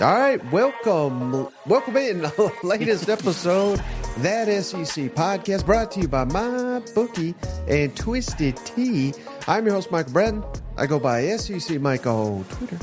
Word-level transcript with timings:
All 0.00 0.18
right, 0.18 0.52
welcome, 0.52 1.48
welcome 1.66 1.96
in 1.96 2.22
the 2.22 2.52
latest 2.62 3.08
episode 3.08 3.82
that 4.18 4.46
SEC 4.64 5.12
podcast 5.14 5.66
brought 5.66 5.90
to 5.92 6.00
you 6.00 6.08
by 6.08 6.24
my 6.24 6.80
bookie 6.94 7.34
and 7.66 7.94
Twisted 7.96 8.56
Tea. 8.58 9.12
I'm 9.46 9.66
your 9.66 9.74
host 9.74 9.90
Michael 9.90 10.12
Bratton. 10.12 10.44
I 10.76 10.86
go 10.86 10.98
by 10.98 11.36
SEC 11.36 11.80
Mike 11.80 12.06
on 12.06 12.44
Twitter, 12.44 12.78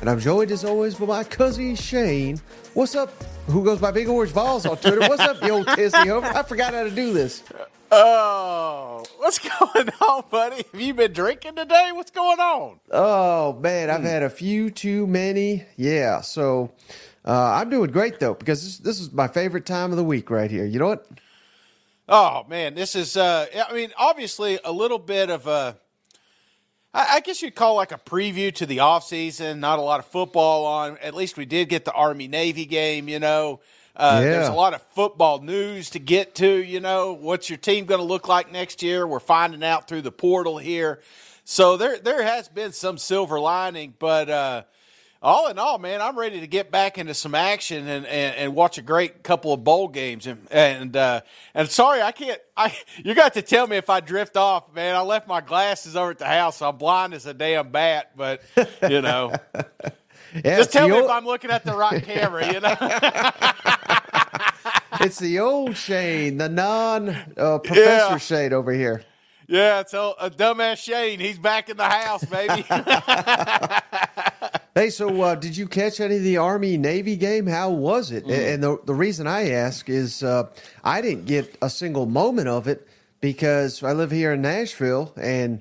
and 0.00 0.08
I'm 0.08 0.20
joined 0.20 0.50
as 0.52 0.64
always 0.64 0.94
by 0.94 1.06
my 1.06 1.24
cousin 1.24 1.74
Shane. 1.74 2.40
What's 2.72 2.94
up? 2.94 3.10
Who 3.48 3.64
goes 3.64 3.80
by 3.80 3.90
Big 3.90 4.08
Orange 4.08 4.32
Volz 4.32 4.64
on 4.64 4.76
Twitter? 4.78 5.00
What's 5.00 5.20
up, 5.20 5.42
yo, 5.42 5.64
Tizzy? 5.64 5.96
I 5.96 6.42
forgot 6.44 6.72
how 6.72 6.84
to 6.84 6.90
do 6.90 7.12
this. 7.12 7.42
Oh, 7.92 8.89
what's 9.20 9.38
going 9.60 9.90
on, 10.00 10.24
buddy? 10.30 10.64
Have 10.72 10.80
you 10.80 10.94
been 10.94 11.12
drinking 11.12 11.54
today? 11.54 11.90
What's 11.92 12.10
going 12.10 12.40
on? 12.40 12.80
Oh 12.90 13.52
man, 13.54 13.90
I've 13.90 14.02
had 14.02 14.22
a 14.22 14.30
few 14.30 14.70
too 14.70 15.06
many. 15.06 15.64
Yeah, 15.76 16.22
so 16.22 16.72
uh, 17.24 17.52
I'm 17.54 17.70
doing 17.70 17.90
great 17.90 18.18
though 18.18 18.34
because 18.34 18.64
this, 18.64 18.78
this 18.78 19.00
is 19.00 19.12
my 19.12 19.28
favorite 19.28 19.66
time 19.66 19.90
of 19.90 19.96
the 19.96 20.04
week 20.04 20.30
right 20.30 20.50
here. 20.50 20.64
You 20.64 20.78
know 20.78 20.88
what? 20.88 21.06
Oh 22.08 22.44
man, 22.48 22.74
this 22.74 22.96
is. 22.96 23.16
Uh, 23.16 23.46
I 23.68 23.72
mean, 23.72 23.92
obviously 23.96 24.58
a 24.64 24.72
little 24.72 24.98
bit 24.98 25.30
of 25.30 25.46
a. 25.46 25.76
I 26.92 27.16
I 27.16 27.20
guess 27.20 27.42
you'd 27.42 27.54
call 27.54 27.76
like 27.76 27.92
a 27.92 27.98
preview 27.98 28.52
to 28.54 28.66
the 28.66 28.80
off 28.80 29.04
season. 29.04 29.60
Not 29.60 29.78
a 29.78 29.82
lot 29.82 30.00
of 30.00 30.06
football 30.06 30.64
on. 30.66 30.98
At 30.98 31.14
least 31.14 31.36
we 31.36 31.44
did 31.44 31.68
get 31.68 31.84
the 31.84 31.92
Army 31.92 32.26
Navy 32.26 32.64
game. 32.64 33.08
You 33.08 33.20
know, 33.20 33.60
uh, 33.96 34.20
There's 34.20 34.48
a 34.48 34.52
lot 34.52 34.74
of 34.74 34.82
football 34.94 35.40
news 35.40 35.90
to 35.90 35.98
get 35.98 36.34
to. 36.36 36.48
You 36.48 36.80
know, 36.80 37.12
what's 37.12 37.50
your 37.50 37.58
team 37.58 37.86
going 37.86 38.00
to 38.00 38.06
look 38.06 38.28
like 38.28 38.50
next 38.50 38.82
year? 38.82 39.06
We're 39.06 39.20
finding 39.20 39.64
out 39.64 39.88
through 39.88 40.02
the 40.02 40.12
portal 40.12 40.58
here. 40.58 41.00
So 41.44 41.76
there, 41.76 41.98
there 41.98 42.22
has 42.22 42.48
been 42.48 42.72
some 42.72 42.96
silver 42.96 43.40
lining, 43.40 43.94
but 43.98 44.30
uh, 44.30 44.62
all 45.22 45.48
in 45.48 45.58
all, 45.58 45.78
man, 45.78 46.00
I'm 46.00 46.18
ready 46.18 46.40
to 46.40 46.46
get 46.46 46.70
back 46.70 46.96
into 46.96 47.12
some 47.12 47.34
action 47.34 47.88
and, 47.88 48.06
and, 48.06 48.36
and 48.36 48.54
watch 48.54 48.78
a 48.78 48.82
great 48.82 49.22
couple 49.22 49.52
of 49.52 49.62
bowl 49.62 49.88
games. 49.88 50.26
And 50.26 50.46
and 50.50 50.96
uh, 50.96 51.20
and 51.52 51.68
sorry, 51.68 52.00
I 52.00 52.12
can't. 52.12 52.40
I 52.56 52.74
you 53.04 53.14
got 53.14 53.34
to 53.34 53.42
tell 53.42 53.66
me 53.66 53.76
if 53.76 53.90
I 53.90 54.00
drift 54.00 54.36
off, 54.36 54.72
man. 54.74 54.96
I 54.96 55.00
left 55.00 55.28
my 55.28 55.40
glasses 55.40 55.94
over 55.94 56.12
at 56.12 56.18
the 56.18 56.26
house, 56.26 56.58
so 56.58 56.68
I'm 56.68 56.76
blind 56.76 57.12
as 57.12 57.26
a 57.26 57.34
damn 57.34 57.70
bat. 57.70 58.12
But 58.16 58.42
you 58.88 59.02
know, 59.02 59.34
Yeah, 60.34 60.56
just 60.58 60.72
tell 60.72 60.88
me 60.88 60.96
if 60.98 61.10
I'm 61.10 61.24
looking 61.26 61.50
at 61.50 61.64
the 61.64 61.74
right 61.74 62.02
camera. 62.10 62.52
You 62.52 62.60
know. 62.60 62.76
It's 65.02 65.18
the 65.18 65.38
old 65.38 65.76
Shane, 65.78 66.36
the 66.36 66.48
non 66.50 67.08
uh, 67.36 67.58
professor 67.58 67.80
Yeah. 68.12 68.16
Shane 68.18 68.52
over 68.52 68.70
here. 68.70 69.02
Yeah, 69.48 69.84
so 69.86 70.14
a 70.20 70.28
dumbass 70.30 70.76
Shane, 70.76 71.20
he's 71.20 71.38
back 71.38 71.70
in 71.70 71.76
the 71.78 71.88
house, 71.88 72.24
baby. 72.24 72.64
Hey, 74.74 74.90
so 74.90 75.20
uh, 75.22 75.34
did 75.34 75.56
you 75.56 75.66
catch 75.66 75.98
any 76.00 76.16
of 76.16 76.22
the 76.22 76.36
Army 76.36 76.76
Navy 76.76 77.16
game? 77.16 77.46
How 77.48 77.70
was 77.70 78.12
it? 78.12 78.24
And 78.26 78.62
the 78.62 78.78
the 78.84 78.94
reason 78.94 79.26
I 79.26 79.50
ask 79.50 79.88
is 79.88 80.22
uh, 80.22 80.48
I 80.84 81.00
didn't 81.00 81.24
get 81.26 81.56
a 81.60 81.68
single 81.68 82.06
moment 82.06 82.46
of 82.48 82.68
it 82.68 82.86
because 83.20 83.82
I 83.82 83.92
live 83.92 84.12
here 84.12 84.32
in 84.32 84.42
Nashville, 84.42 85.12
and 85.16 85.60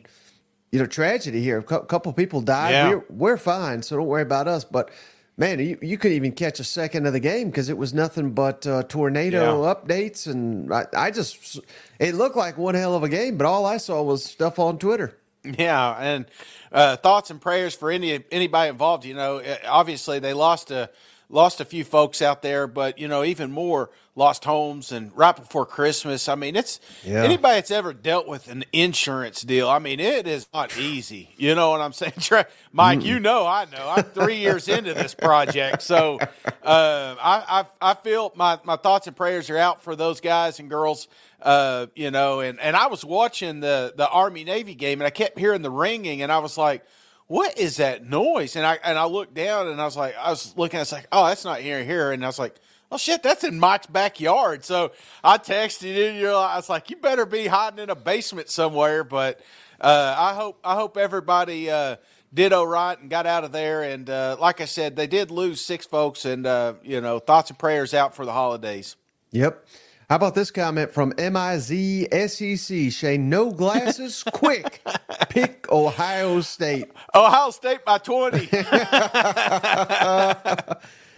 you 0.71 0.79
know 0.79 0.85
tragedy 0.85 1.41
here. 1.41 1.59
A 1.59 1.63
couple 1.63 2.11
people 2.13 2.41
died. 2.41 2.71
Yeah. 2.71 2.89
We're 2.89 3.03
we're 3.09 3.37
fine, 3.37 3.81
so 3.83 3.97
don't 3.97 4.07
worry 4.07 4.21
about 4.21 4.47
us. 4.47 4.63
But 4.63 4.89
man, 5.37 5.59
you, 5.59 5.77
you 5.81 5.97
couldn't 5.97 6.17
even 6.17 6.31
catch 6.33 6.59
a 6.59 6.63
second 6.63 7.05
of 7.07 7.13
the 7.13 7.19
game 7.19 7.49
because 7.49 7.69
it 7.69 7.77
was 7.77 7.93
nothing 7.93 8.31
but 8.31 8.67
uh, 8.67 8.83
tornado 8.83 9.63
Yeah. 9.63 9.73
updates, 9.73 10.27
and 10.27 10.73
I, 10.73 10.85
I 10.95 11.11
just 11.11 11.59
it 11.99 12.15
looked 12.15 12.35
like 12.35 12.57
one 12.57 12.75
hell 12.75 12.95
of 12.95 13.03
a 13.03 13.09
game, 13.09 13.37
but 13.37 13.45
all 13.47 13.65
I 13.65 13.77
saw 13.77 14.01
was 14.03 14.23
stuff 14.23 14.59
on 14.59 14.77
Twitter. 14.77 15.15
Yeah, 15.43 15.95
and 15.97 16.25
uh, 16.71 16.97
thoughts 16.97 17.29
and 17.31 17.39
prayers 17.39 17.73
for 17.73 17.89
any 17.91 18.23
anybody 18.31 18.69
involved. 18.69 19.05
You 19.05 19.13
know, 19.13 19.37
Uh, 19.37 19.55
obviously 19.67 20.19
they 20.19 20.33
lost 20.33 20.69
a 20.69 20.89
lost 21.29 21.61
a 21.61 21.65
few 21.65 21.83
folks 21.83 22.21
out 22.21 22.41
there, 22.41 22.67
but 22.67 22.97
you 22.97 23.07
know 23.07 23.23
even 23.23 23.51
more 23.51 23.89
lost 24.15 24.43
homes 24.43 24.91
and 24.91 25.15
right 25.15 25.35
before 25.35 25.65
Christmas. 25.65 26.27
I 26.27 26.35
mean, 26.35 26.55
it's 26.57 26.81
Yeah. 27.05 27.23
anybody 27.23 27.53
that's 27.55 27.71
ever 27.71 27.93
dealt 27.93 28.27
with 28.27 28.49
an 28.49 28.65
insurance 28.73 29.41
deal. 29.43 29.69
I 29.69 29.79
mean, 29.79 30.01
it 30.01 30.27
is 30.27 30.45
not 30.53 30.77
easy. 30.77 31.33
You 31.37 31.55
know 31.55 31.69
what 31.69 31.79
I'm 31.79 31.93
saying, 31.93 32.13
Mike? 32.73 33.03
You 33.05 33.19
know, 33.21 33.45
I 33.47 33.65
know. 33.71 33.87
I'm 33.95 34.03
three 34.03 34.37
years 34.37 34.67
into 34.67 34.93
this 34.93 35.13
project, 35.15 35.83
so 35.83 36.19
uh, 36.63 37.15
I, 37.21 37.65
I 37.81 37.91
I 37.91 37.93
feel 37.93 38.31
my 38.35 38.59
my 38.63 38.75
thoughts 38.75 39.07
and 39.07 39.15
prayers 39.15 39.49
are 39.49 39.57
out 39.57 39.81
for 39.83 39.95
those 39.95 40.19
guys 40.21 40.59
and 40.59 40.69
girls. 40.69 41.07
Uh, 41.41 41.85
you 41.95 42.11
know, 42.11 42.41
and 42.41 42.59
and 42.59 42.75
I 42.75 42.87
was 42.87 43.05
watching 43.05 43.61
the 43.61 43.93
the 43.95 44.09
Army 44.09 44.43
Navy 44.43 44.75
game, 44.75 44.99
and 44.99 45.07
I 45.07 45.11
kept 45.11 45.39
hearing 45.39 45.61
the 45.61 45.71
ringing, 45.71 46.21
and 46.21 46.31
I 46.31 46.39
was 46.39 46.57
like, 46.57 46.83
"What 47.29 47.57
is 47.57 47.77
that 47.77 48.05
noise?" 48.05 48.57
And 48.57 48.65
I 48.65 48.77
and 48.83 48.97
I 48.97 49.05
looked 49.05 49.33
down, 49.33 49.69
and 49.69 49.79
I 49.79 49.85
was 49.85 49.95
like, 49.95 50.15
I 50.17 50.29
was 50.29 50.53
looking, 50.57 50.77
I 50.77 50.81
was 50.81 50.91
like, 50.91 51.07
"Oh, 51.13 51.25
that's 51.27 51.45
not 51.45 51.61
here, 51.61 51.83
here," 51.85 52.11
and 52.11 52.21
I 52.23 52.27
was 52.27 52.37
like. 52.37 52.55
Oh 52.91 52.97
shit, 52.97 53.21
that's 53.21 53.43
in 53.43 53.59
Mike's 53.59 53.85
backyard. 53.85 54.65
So 54.65 54.93
I 55.23 55.37
texted 55.37 55.95
you. 55.95 56.05
You're 56.05 56.33
like, 56.33 56.53
I 56.53 56.55
was 56.55 56.69
like, 56.69 56.89
you 56.89 56.95
better 56.95 57.23
be 57.23 57.45
hiding 57.45 57.77
in 57.77 57.91
a 57.91 57.95
basement 57.95 58.49
somewhere. 58.49 59.03
But 59.03 59.39
uh, 59.79 60.15
I 60.17 60.33
hope 60.33 60.59
I 60.63 60.73
hope 60.73 60.97
everybody 60.97 61.69
uh, 61.69 61.97
did 62.33 62.51
all 62.51 62.65
right 62.65 62.99
and 62.99 63.07
got 63.07 63.27
out 63.27 63.43
of 63.43 63.51
there. 63.51 63.83
And 63.83 64.09
uh, 64.09 64.37
like 64.39 64.59
I 64.59 64.65
said, 64.65 64.95
they 64.95 65.05
did 65.05 65.29
lose 65.29 65.61
six 65.61 65.85
folks. 65.85 66.25
And 66.25 66.47
uh, 66.47 66.73
you 66.81 66.99
know, 66.99 67.19
thoughts 67.19 67.51
and 67.51 67.59
prayers 67.59 67.93
out 67.93 68.15
for 68.15 68.25
the 68.25 68.33
holidays. 68.33 68.95
Yep. 69.29 69.67
How 70.09 70.15
about 70.15 70.33
this 70.35 70.49
comment 70.51 70.91
from 70.91 71.13
MIZ 71.19 72.07
SEC? 72.31 72.71
E 72.71 72.89
Shane, 72.89 73.29
no 73.29 73.51
glasses, 73.51 74.23
quick. 74.33 74.81
Pick 75.29 75.71
Ohio 75.71 76.41
State. 76.41 76.89
Ohio 77.13 77.51
State 77.51 77.85
by 77.85 77.97
twenty. 77.99 78.49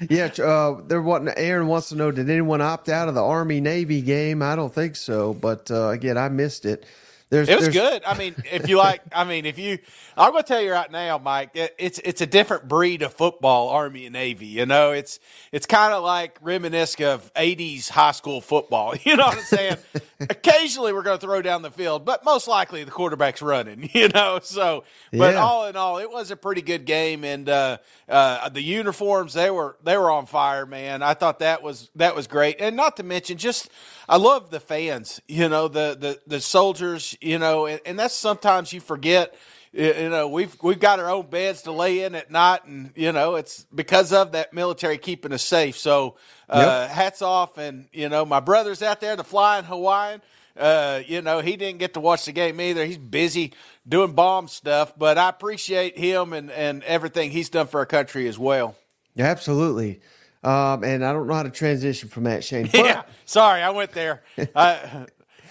Yeah, 0.10 0.30
uh, 0.44 0.82
they're 0.88 1.00
wanting. 1.02 1.32
Aaron 1.38 1.68
wants 1.68 1.90
to 1.90 1.96
know: 1.96 2.10
Did 2.12 2.28
anyone 2.30 2.60
opt 2.62 2.90
out 2.90 3.08
of 3.08 3.14
the 3.14 3.24
Army 3.24 3.62
Navy 3.62 4.02
game? 4.02 4.42
I 4.42 4.56
don't 4.56 4.74
think 4.74 4.96
so, 4.96 5.34
but 5.36 5.70
uh, 5.70 5.90
again, 5.90 6.18
I 6.18 6.28
missed 6.30 6.66
it. 6.66 6.86
There's, 7.32 7.48
It 7.50 7.56
was 7.56 7.70
there's- 7.74 7.92
good. 7.94 8.04
I 8.06 8.16
mean, 8.18 8.36
if 8.52 8.68
you 8.68 8.78
like, 8.78 9.02
I 9.14 9.24
mean, 9.24 9.46
if 9.46 9.58
you, 9.58 9.80
I'm 10.18 10.32
going 10.32 10.44
to 10.44 10.48
tell 10.48 10.62
you 10.62 10.74
right 10.74 10.92
now, 10.92 11.18
Mike, 11.18 11.52
it- 11.56 11.74
it's 11.80 11.98
it's 12.04 12.20
a 12.20 12.26
different 12.28 12.68
breed 12.68 13.02
of 13.04 13.14
football, 13.14 13.70
Army 13.70 14.06
and 14.06 14.12
Navy. 14.14 14.48
You 14.48 14.66
know, 14.66 14.92
it's 14.92 15.18
it's 15.54 15.66
kind 15.66 15.94
of 15.94 16.04
like 16.04 16.38
reminiscent 16.42 17.02
of 17.08 17.34
'80s 17.34 17.90
high 17.90 18.12
school 18.12 18.42
football. 18.42 18.94
You 19.06 19.16
know 19.16 19.26
what 19.28 19.38
I'm 19.38 19.44
saying? 19.44 19.78
Occasionally, 20.30 20.94
we're 20.94 21.02
going 21.04 21.18
to 21.18 21.26
throw 21.26 21.42
down 21.42 21.62
the 21.64 21.72
field, 21.72 22.06
but 22.06 22.24
most 22.24 22.48
likely 22.48 22.84
the 22.84 22.92
quarterback's 22.92 23.42
running. 23.42 23.90
You 23.94 24.10
know, 24.10 24.40
so 24.44 24.84
but 25.12 25.34
Yeah. 25.34 25.42
all 25.42 25.68
in 25.68 25.76
all, 25.76 25.98
it 26.00 26.12
was 26.12 26.32
a 26.32 26.36
pretty 26.36 26.62
good 26.62 26.86
game, 26.86 27.24
and 27.24 27.48
uh, 27.50 27.78
uh, 28.10 28.50
the 28.50 28.62
uniforms 28.62 29.34
they 29.34 29.50
were 29.50 29.78
they 29.84 29.98
were 29.98 30.12
on 30.12 30.26
fire, 30.26 30.66
man. 30.66 31.02
I 31.02 31.14
thought 31.14 31.40
that 31.40 31.64
was 31.64 31.90
that 31.96 32.14
was 32.16 32.28
great, 32.28 32.58
and 32.60 32.76
not 32.76 32.98
to 32.98 33.04
mention 33.04 33.38
just 33.38 33.70
I 34.12 34.18
love 34.18 34.50
the 34.50 34.60
fans. 34.60 35.22
You 35.30 35.48
know, 35.48 35.70
the 35.70 35.96
the 35.98 36.20
the 36.28 36.42
soldiers. 36.42 37.18
You 37.22 37.40
know, 37.40 37.66
and, 37.66 37.80
and 37.86 37.98
that's 37.98 38.14
sometimes 38.14 38.74
you 38.74 38.82
forget. 38.82 39.34
You 39.72 40.10
know, 40.10 40.28
we've 40.28 40.54
we've 40.62 40.82
got 40.82 41.00
our 41.00 41.10
own 41.10 41.28
beds 41.28 41.62
to 41.62 41.72
lay 41.72 42.04
in 42.04 42.14
at 42.14 42.30
night, 42.30 42.66
and 42.66 42.92
you 42.94 43.14
know 43.14 43.36
it's 43.36 43.66
because 43.74 44.12
of 44.12 44.34
that 44.34 44.54
military 44.54 44.98
keeping 44.98 45.32
us 45.32 45.44
safe. 45.44 45.78
So, 45.78 46.18
uh, 46.50 46.90
hats 46.90 47.22
off, 47.22 47.58
and 47.58 47.88
you 47.94 48.10
know 48.10 48.26
my 48.26 48.42
brother's 48.42 48.82
out 48.82 49.00
there, 49.00 49.16
the 49.16 49.24
flying 49.24 49.64
Hawaiian. 49.64 50.22
Uh, 50.58 51.02
you 51.08 51.22
know, 51.22 51.40
he 51.40 51.56
didn't 51.56 51.80
get 51.80 51.94
to 51.94 52.02
watch 52.02 52.26
the 52.26 52.34
game 52.34 52.60
either. 52.60 52.86
He's 52.86 52.98
busy 52.98 53.54
doing 53.88 54.12
bomb 54.12 54.50
stuff, 54.50 54.94
but 54.98 55.18
I 55.18 55.30
appreciate 55.30 55.98
him 55.98 56.34
and, 56.34 56.52
and 56.52 56.84
everything 56.84 57.32
he's 57.32 57.50
done 57.50 57.68
for 57.68 57.80
our 57.80 57.86
country 57.86 58.28
as 58.28 58.38
well. 58.38 58.76
absolutely. 59.18 60.02
Um, 60.44 60.84
and 60.84 61.06
I 61.06 61.14
don't 61.14 61.28
know 61.28 61.34
how 61.36 61.44
to 61.44 61.50
transition 61.52 62.10
from 62.10 62.24
that, 62.24 62.44
Shane. 62.44 62.68
But 62.72 62.86
yeah, 62.86 63.04
sorry, 63.26 63.62
I 63.62 63.70
went 63.70 63.92
there. 63.92 64.24
I, 64.56 65.06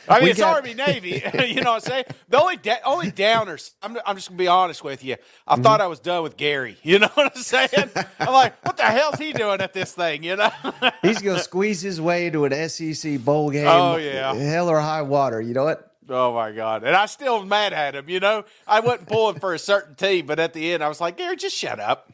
I 0.08 0.14
mean, 0.16 0.24
We 0.24 0.30
it's 0.30 0.40
got- 0.40 0.56
Army 0.56 0.74
Navy. 0.74 1.22
you 1.46 1.60
know 1.62 1.72
what 1.72 1.84
I'm 1.86 1.90
saying? 1.92 2.04
The 2.28 2.40
only 2.40 2.56
da- 2.56 2.80
only 2.84 3.12
downers. 3.12 3.72
I'm, 3.82 3.96
I'm 4.04 4.16
just 4.16 4.28
gonna 4.28 4.38
be 4.38 4.48
honest 4.48 4.82
with 4.82 5.04
you. 5.04 5.16
I 5.46 5.54
Mm-hmm. 5.54 5.62
thought 5.62 5.80
I 5.80 5.86
was 5.86 6.00
done 6.00 6.22
with 6.24 6.36
Gary. 6.36 6.76
You 6.82 6.98
know 6.98 7.08
what 7.14 7.36
I'm 7.36 7.42
saying? 7.42 7.68
I'm 8.18 8.32
like, 8.32 8.64
what 8.66 8.76
the 8.76 8.82
hell's 8.84 9.18
he 9.20 9.32
doing 9.32 9.60
at 9.60 9.72
this 9.72 9.92
thing? 9.92 10.24
You 10.24 10.36
know? 10.36 10.50
he's 11.02 11.20
going 11.22 11.36
to 11.36 11.42
squeeze 11.42 11.80
his 11.82 12.00
way 12.00 12.26
into 12.26 12.44
an 12.46 12.68
SEC 12.68 13.20
bowl 13.20 13.50
game. 13.50 13.66
Oh, 13.68 13.96
yeah. 13.96 14.34
hell 14.34 14.68
or 14.68 14.80
high 14.80 15.02
water. 15.02 15.40
You 15.40 15.54
know 15.54 15.64
what? 15.64 15.86
oh 16.08 16.34
my 16.34 16.50
god! 16.50 16.82
And 16.82 16.96
I 16.96 17.06
still 17.06 17.44
mad 17.44 17.72
at 17.72 17.94
him. 17.94 18.08
You 18.08 18.18
know, 18.18 18.44
I 18.66 18.80
wasn't 18.80 19.08
pulling 19.08 19.38
for 19.38 19.54
a 19.54 19.58
certain 19.60 19.94
team, 19.94 20.26
but 20.26 20.40
at 20.40 20.52
the 20.54 20.72
end, 20.72 20.82
I 20.82 20.88
was 20.88 21.00
like, 21.00 21.16
Gary, 21.16 21.36
just 21.36 21.54
shut 21.56 21.78
up. 21.78 22.12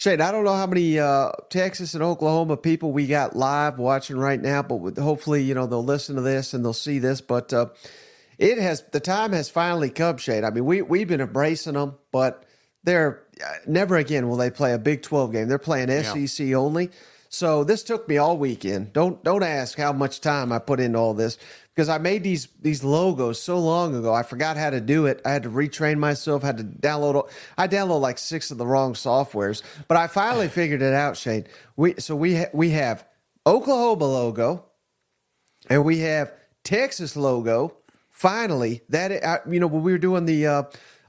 Shane, 0.00 0.22
I 0.22 0.32
don't 0.32 0.44
know 0.44 0.56
how 0.56 0.66
many 0.66 0.98
uh, 0.98 1.30
Texas 1.50 1.92
and 1.92 2.02
Oklahoma 2.02 2.56
people 2.56 2.90
we 2.90 3.06
got 3.06 3.36
live 3.36 3.78
watching 3.78 4.16
right 4.16 4.40
now, 4.40 4.62
but 4.62 4.76
with, 4.76 4.96
hopefully, 4.96 5.42
you 5.42 5.52
know, 5.52 5.66
they'll 5.66 5.84
listen 5.84 6.16
to 6.16 6.22
this 6.22 6.54
and 6.54 6.64
they'll 6.64 6.72
see 6.72 6.98
this. 7.00 7.20
But 7.20 7.52
uh, 7.52 7.66
it 8.38 8.56
has 8.56 8.82
the 8.92 9.00
time 9.00 9.32
has 9.32 9.50
finally 9.50 9.90
come, 9.90 10.16
Shane. 10.16 10.42
I 10.42 10.52
mean, 10.52 10.64
we 10.64 10.80
we've 10.80 11.06
been 11.06 11.20
embracing 11.20 11.74
them, 11.74 11.96
but 12.12 12.46
they're 12.82 13.22
uh, 13.44 13.52
never 13.66 13.98
again 13.98 14.26
will 14.26 14.38
they 14.38 14.50
play 14.50 14.72
a 14.72 14.78
Big 14.78 15.02
Twelve 15.02 15.32
game. 15.32 15.48
They're 15.48 15.58
playing 15.58 15.90
SEC 16.02 16.54
only. 16.54 16.88
So 17.28 17.62
this 17.62 17.82
took 17.82 18.08
me 18.08 18.16
all 18.16 18.38
weekend. 18.38 18.94
Don't 18.94 19.22
don't 19.22 19.42
ask 19.42 19.76
how 19.76 19.92
much 19.92 20.22
time 20.22 20.50
I 20.50 20.60
put 20.60 20.80
into 20.80 20.98
all 20.98 21.12
this 21.12 21.36
because 21.80 21.88
I 21.88 21.96
made 21.96 22.22
these 22.22 22.46
these 22.60 22.84
logos 22.84 23.40
so 23.40 23.58
long 23.58 23.94
ago. 23.94 24.12
I 24.12 24.22
forgot 24.22 24.58
how 24.58 24.68
to 24.68 24.82
do 24.82 25.06
it. 25.06 25.22
I 25.24 25.30
had 25.30 25.44
to 25.44 25.48
retrain 25.48 25.96
myself. 25.96 26.42
Had 26.42 26.58
to 26.58 26.64
download. 26.64 27.30
I 27.56 27.68
download 27.68 28.02
like 28.02 28.18
six 28.18 28.50
of 28.50 28.58
the 28.58 28.66
wrong 28.66 28.92
softwares, 28.92 29.62
but 29.88 29.96
I 29.96 30.06
finally 30.06 30.48
figured 30.60 30.82
it 30.82 30.92
out, 30.92 31.16
Shane. 31.16 31.46
We 31.76 31.94
so 31.98 32.14
we 32.14 32.36
ha- 32.36 32.50
we 32.52 32.68
have 32.70 33.06
Oklahoma 33.46 34.04
logo, 34.04 34.66
and 35.70 35.82
we 35.86 36.00
have 36.00 36.30
Texas 36.64 37.16
logo. 37.16 37.74
Finally, 38.10 38.82
that 38.90 39.24
uh, 39.24 39.38
you 39.48 39.58
know 39.58 39.66
when 39.66 39.82
we 39.82 39.92
were 39.92 39.96
doing 39.96 40.26
the 40.26 40.46
uh, 40.46 40.62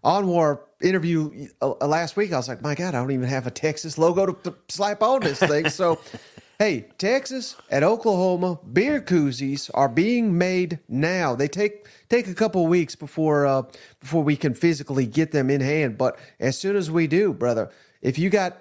Anwar 0.05 0.61
interview 0.81 1.49
uh, 1.61 1.85
last 1.85 2.15
week, 2.15 2.31
I 2.31 2.37
was 2.37 2.47
like, 2.47 2.61
my 2.61 2.75
God, 2.75 2.95
I 2.95 2.99
don't 3.01 3.11
even 3.11 3.27
have 3.27 3.45
a 3.45 3.51
Texas 3.51 3.97
logo 3.97 4.27
to, 4.27 4.37
to 4.49 4.55
slap 4.69 5.03
on 5.03 5.19
this 5.19 5.39
thing. 5.39 5.67
So. 5.69 5.99
Hey, 6.61 6.85
Texas 6.99 7.55
and 7.71 7.83
Oklahoma 7.83 8.59
beer 8.71 9.01
koozies 9.01 9.71
are 9.73 9.89
being 9.89 10.37
made 10.37 10.77
now. 10.87 11.33
They 11.33 11.47
take 11.47 11.87
take 12.07 12.27
a 12.27 12.35
couple 12.35 12.67
weeks 12.67 12.95
before 12.95 13.47
uh, 13.47 13.63
before 13.99 14.21
we 14.21 14.35
can 14.35 14.53
physically 14.53 15.07
get 15.07 15.31
them 15.31 15.49
in 15.49 15.59
hand. 15.59 15.97
But 15.97 16.19
as 16.39 16.59
soon 16.59 16.75
as 16.75 16.91
we 16.91 17.07
do, 17.07 17.33
brother, 17.33 17.71
if 18.03 18.19
you 18.19 18.29
got 18.29 18.59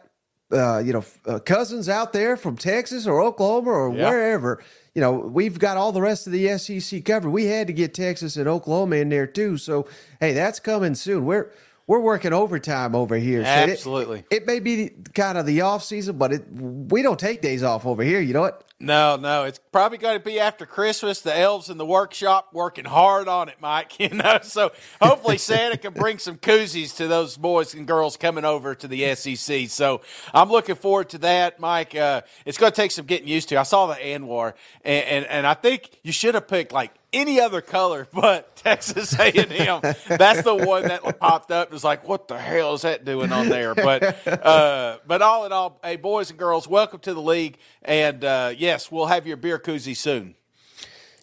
uh, 0.51 0.79
you 0.79 0.95
know 0.95 1.05
uh, 1.27 1.41
cousins 1.41 1.91
out 1.91 2.15
there 2.15 2.39
from 2.39 2.57
Texas 2.57 3.07
or 3.07 3.21
Oklahoma 3.21 3.71
or 3.71 3.95
Yeah. 3.95 4.09
wherever, 4.09 4.65
you 4.95 5.03
know 5.03 5.13
we've 5.13 5.59
got 5.59 5.77
all 5.77 5.93
the 5.93 6.01
rest 6.01 6.27
of 6.27 6.33
the 6.33 6.57
SEC 6.57 7.05
covered. 7.05 7.29
We 7.29 7.45
had 7.45 7.67
to 7.67 7.75
get 7.75 7.93
Texas 7.93 8.39
and 8.39 8.49
Oklahoma 8.49 8.97
in 8.97 9.11
there 9.11 9.27
too. 9.27 9.59
So 9.59 9.87
hey, 10.21 10.33
that's 10.33 10.59
coming 10.59 10.95
soon. 10.95 11.27
We're 11.27 11.51
we're 11.91 11.99
working 11.99 12.33
overtime 12.33 12.95
over 12.95 13.17
here. 13.17 13.41
It- 13.41 13.47
Absolutely. 13.47 14.23
it 14.31 14.47
may 14.47 14.61
be 14.61 14.91
kind 15.13 15.37
of 15.37 15.45
the 15.45 15.63
off 15.63 15.83
season, 15.83 16.19
but 16.19 16.33
it 16.33 16.45
we 16.53 17.03
don't 17.03 17.19
take 17.19 17.41
days 17.41 17.65
off 17.65 17.85
over 17.85 18.05
here. 18.05 18.21
You 18.21 18.33
know 18.33 18.43
what? 18.43 18.63
No, 18.79 19.17
no, 19.17 19.43
it's 19.45 19.59
probably 19.73 19.99
going 19.99 20.17
to 20.17 20.25
be 20.25 20.39
after 20.39 20.65
Christmas. 20.67 21.21
The 21.21 21.37
elves 21.37 21.69
in 21.69 21.79
the 21.79 21.85
workshop 21.85 22.51
working 22.53 22.85
hard 22.85 23.27
on 23.27 23.49
it, 23.49 23.57
Mike. 23.61 23.93
You 24.01 24.11
know, 24.11 24.39
so 24.43 24.71
hopefully 25.03 25.37
Santa 25.37 25.77
can 25.77 25.93
bring 25.93 26.19
some 26.19 26.37
koozies 26.37 26.97
to 26.99 27.09
those 27.09 27.37
boys 27.37 27.75
and 27.75 27.87
girls 27.89 28.17
coming 28.17 28.45
over 28.45 28.75
to 28.77 28.87
the 28.89 29.15
SEC. 29.17 29.69
So 29.69 30.01
I'm 30.33 30.49
looking 30.49 30.77
forward 30.77 31.09
to 31.11 31.19
that, 31.19 31.59
Mike. 31.59 31.95
Uh, 31.97 32.23
it's 32.47 32.57
going 32.57 32.71
to 32.73 32.77
take 32.77 32.93
some 32.93 33.05
getting 33.05 33.27
used 33.29 33.49
to. 33.51 33.57
I 33.57 33.65
saw 33.65 33.87
the 33.89 33.95
Anwar, 33.97 34.55
and, 34.85 35.05
and 35.05 35.27
and 35.27 35.47
I 35.47 35.55
think 35.55 35.91
you 36.05 36.13
should 36.13 36.35
have 36.37 36.47
picked 36.47 36.73
like 36.73 36.93
any 37.13 37.41
other 37.41 37.61
color 37.61 38.07
but 38.13 38.57
Texas 38.61 39.19
A&M. 39.19 39.81
That's 40.09 40.43
the 40.43 40.55
one 40.55 40.85
that 40.85 41.19
popped 41.19 41.51
up. 41.51 41.69
It 41.69 41.73
was 41.73 41.85
like, 41.85 42.07
what 42.07 42.29
the 42.29 42.39
hell 42.39 42.75
is 42.75 42.83
that 42.83 43.05
doing 43.05 43.33
on 43.33 43.49
there? 43.49 43.75
But 43.75 44.27
uh, 44.27 44.99
but 45.07 45.23
all 45.23 45.47
in 45.47 45.53
all, 45.53 45.81
hey, 45.83 45.97
boys 45.97 46.31
and 46.31 46.39
girls, 46.39 46.69
welcome 46.69 47.01
to 47.01 47.15
the 47.15 47.23
league. 47.23 47.59
And 47.83 48.25
uh, 48.25 48.53
yes, 48.57 48.91
we'll 48.91 49.07
have 49.07 49.27
your 49.27 49.37
beer 49.37 49.59
koozie 49.59 49.97
soon. 49.97 50.35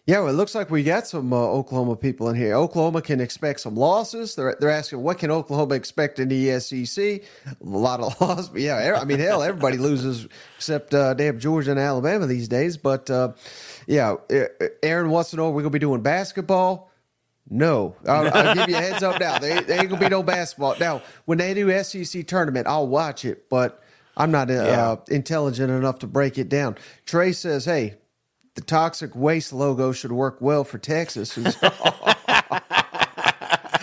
Yeah, 0.08 0.20
well, 0.20 0.30
it 0.30 0.34
looks 0.38 0.56
like 0.56 0.72
we 0.72 0.84
got 0.84 1.06
some 1.06 1.34
uh, 1.34 1.36
Oklahoma 1.36 1.98
people 1.98 2.30
in 2.30 2.38
here. 2.38 2.56
Oklahoma 2.56 3.02
can 3.02 3.20
expect 3.20 3.60
some 3.60 3.76
losses. 3.76 4.36
They're 4.36 4.56
they're 4.58 4.70
asking 4.70 5.04
what 5.04 5.18
can 5.20 5.32
Oklahoma 5.32 5.76
expect 5.76 6.18
in 6.18 6.30
the 6.30 6.58
SEC? 6.62 7.22
A 7.46 7.56
lot 7.62 8.00
of 8.00 8.20
losses. 8.22 8.48
But 8.48 8.62
yeah, 8.62 8.98
I 9.02 9.04
mean, 9.04 9.20
hell, 9.20 9.44
everybody 9.44 9.76
loses 9.76 10.26
except 10.56 10.94
uh, 10.94 11.14
damn 11.14 11.40
Georgia 11.40 11.72
and 11.72 11.80
Alabama 11.80 12.26
these 12.26 12.48
days. 12.48 12.78
But 12.78 13.10
uh, 13.10 13.34
yeah, 13.86 14.16
Aaron 14.82 15.10
wants 15.10 15.32
to 15.32 15.36
know: 15.36 15.50
we're 15.50 15.62
gonna 15.64 15.72
be 15.72 15.80
doing 15.80 16.02
basketball? 16.02 16.90
No, 17.50 17.96
I'll, 18.08 18.34
I'll 18.34 18.56
give 18.56 18.70
you 18.70 18.76
a 18.78 18.82
heads 18.82 19.04
up 19.04 19.20
now. 19.20 19.40
There, 19.40 19.60
there 19.62 19.80
ain't 19.82 19.90
gonna 19.90 20.02
be 20.02 20.08
no 20.10 20.24
basketball. 20.24 20.76
Now, 20.80 21.02
when 21.26 21.38
they 21.38 21.54
do 21.54 21.84
SEC 21.84 22.26
tournament, 22.28 22.66
I'll 22.68 22.88
watch 22.88 23.26
it, 23.26 23.50
but 23.50 23.84
I'm 24.16 24.32
not 24.32 24.50
uh, 24.50 24.54
Yeah. 24.54 24.96
intelligent 25.14 25.70
enough 25.70 26.00
to 26.00 26.08
break 26.08 26.38
it 26.38 26.48
down. 26.48 26.78
Trey 27.06 27.34
says, 27.34 27.66
"Hey, 27.66 27.96
the 28.58 28.62
toxic 28.64 29.16
waste 29.16 29.54
logo 29.54 29.94
should 29.94 30.12
work 30.12 30.42
well 30.42 30.66
for 30.66 30.78
Texas." 30.78 31.38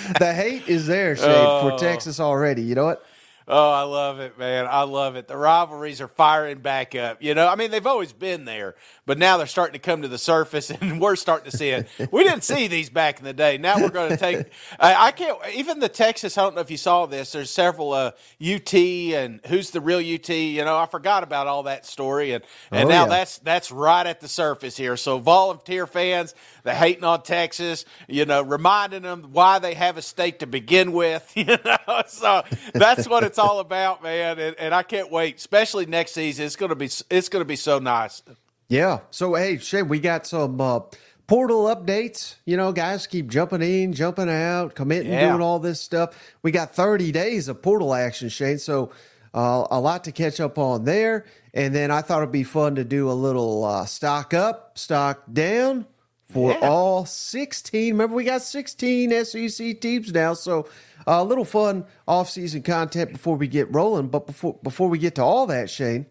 The 0.19 0.35
hate 0.35 0.69
is 0.69 0.87
there, 0.87 1.17
Shane, 1.17 1.27
for 1.27 1.73
oh. 1.73 1.79
Texas 1.79 2.21
already. 2.21 2.63
You 2.63 2.75
know 2.75 2.85
what? 2.85 3.07
Oh, 3.47 3.71
I 3.71 3.83
love 3.83 4.21
it, 4.21 4.39
man. 4.39 4.67
I 4.67 4.85
love 4.85 5.17
it. 5.17 5.29
The 5.29 5.37
rivalries 5.37 6.01
are 6.01 6.09
firing 6.09 6.61
back 6.61 6.95
up. 6.95 7.23
You 7.23 7.35
know, 7.35 7.47
I 7.47 7.57
mean, 7.57 7.71
they've 7.71 7.87
always 7.87 8.13
been 8.13 8.47
there, 8.47 8.75
but 9.05 9.19
now 9.19 9.37
they're 9.37 9.47
starting 9.47 9.75
to 9.75 9.79
come 9.79 10.01
to 10.01 10.09
the 10.09 10.17
surface, 10.17 10.71
and 10.81 10.99
we're 10.99 11.17
starting 11.17 11.51
to 11.51 11.57
see 11.57 11.69
it. 11.69 11.87
We 12.11 12.25
didn't 12.25 12.45
see 12.45 12.69
these 12.69 12.89
back 12.89 13.19
in 13.19 13.25
the 13.27 13.35
day. 13.35 13.59
Now 13.59 13.79
we're 13.81 13.91
going 13.91 14.11
to 14.11 14.17
take. 14.17 14.47
I, 14.81 15.09
I 15.09 15.11
can't. 15.13 15.39
Even 15.55 15.79
the 15.81 15.91
Texas. 15.91 16.39
I 16.39 16.43
don't 16.43 16.55
know 16.55 16.63
if 16.63 16.71
you 16.71 16.79
saw 16.79 17.05
this. 17.05 17.33
There's 17.33 17.51
several 17.51 17.93
uh, 17.93 18.13
UT 18.43 18.75
and 18.75 19.41
who's 19.47 19.71
the 19.73 19.81
real 19.83 19.99
UT. 19.99 20.31
You 20.31 20.65
know, 20.65 20.79
I 20.79 20.87
forgot 20.87 21.23
about 21.23 21.47
all 21.47 21.65
that 21.65 21.85
story, 21.85 22.33
and 22.33 22.43
and 22.73 22.87
Oh, 22.87 22.89
now 22.89 23.03
yeah. 23.05 23.09
that's 23.11 23.39
that's 23.39 23.71
right 23.71 24.07
at 24.07 24.23
the 24.23 24.29
surface 24.29 24.77
here. 24.79 24.97
So 24.97 25.19
volunteer 25.19 25.87
fans, 25.87 26.35
they're 26.63 26.75
hating 26.75 27.05
on 27.05 27.23
Texas. 27.23 27.85
You 28.09 28.25
know, 28.25 28.41
reminding 28.43 29.03
them 29.03 29.29
why 29.33 29.59
they 29.59 29.75
have 29.75 29.99
a 29.99 30.03
state 30.03 30.39
to 30.41 30.47
begin 30.47 30.93
with. 30.93 31.31
You 31.45 31.59
know, 31.65 32.03
so 32.07 32.43
that's 32.73 33.07
what 33.07 33.23
it's 33.25 33.34
all 33.39 33.61
about, 33.61 34.03
man. 34.03 34.39
And, 34.39 34.57
and 34.59 34.75
I 34.75 34.83
can't 34.83 35.11
wait, 35.11 35.37
especially 35.37 35.87
next 35.87 36.13
season. 36.13 36.47
It's 36.47 36.57
gonna 36.57 36.75
be 36.75 36.91
it's 37.11 37.29
gonna 37.29 37.45
be 37.45 37.57
so 37.57 37.79
nice. 37.79 38.23
Yeah. 38.69 39.01
So 39.11 39.35
hey, 39.35 39.59
Shane, 39.59 39.89
we 39.89 40.01
got 40.01 40.27
some 40.27 40.61
uh, 40.61 40.81
portal 41.27 41.65
updates. 41.65 42.37
You 42.45 42.57
know, 42.57 42.73
guys 42.73 43.07
keep 43.07 43.29
jumping 43.29 43.63
in, 43.63 43.93
jumping 43.93 44.29
out, 44.31 44.75
committing, 44.75 45.13
Yeah. 45.13 45.29
doing 45.31 45.41
all 45.43 45.59
this 45.59 45.81
stuff. 45.81 46.17
We 46.43 46.51
got 46.51 46.75
30 46.75 47.13
days 47.13 47.49
of 47.49 47.61
portal 47.63 47.95
action, 47.95 48.29
Shane. 48.29 48.59
So 48.59 48.91
uh, 49.35 49.67
a 49.71 49.81
lot 49.81 50.05
to 50.05 50.13
catch 50.13 50.41
up 50.41 50.59
on 50.59 50.85
there. 50.85 51.27
And 51.53 51.75
then 51.75 51.91
I 51.91 52.01
thought 52.01 52.19
it'd 52.23 52.33
be 52.33 52.43
fun 52.43 52.75
to 52.77 52.85
do 52.85 53.11
a 53.11 53.13
little 53.13 53.65
uh, 53.65 53.85
stock 53.85 54.35
up, 54.35 54.77
stock 54.79 55.23
down 55.33 55.87
for 56.35 56.51
Yeah. 56.51 56.69
all 56.69 57.07
16. 57.07 57.95
Remember, 57.95 58.15
we 58.17 58.25
got 58.25 58.43
16 58.43 59.11
SEC 59.13 59.81
teams 59.81 60.13
now. 60.13 60.35
So 60.35 60.67
a 61.07 61.25
little 61.25 61.45
fun 61.45 61.85
off-season 62.07 62.63
content 62.63 63.13
before 63.13 63.37
we 63.37 63.47
get 63.49 63.73
rolling. 63.73 64.09
But 64.09 64.27
before 64.27 64.59
before 64.63 64.89
we 64.89 64.99
get 64.99 65.15
to 65.15 65.23
all 65.23 65.47
that, 65.47 65.71
Shane, 65.71 66.07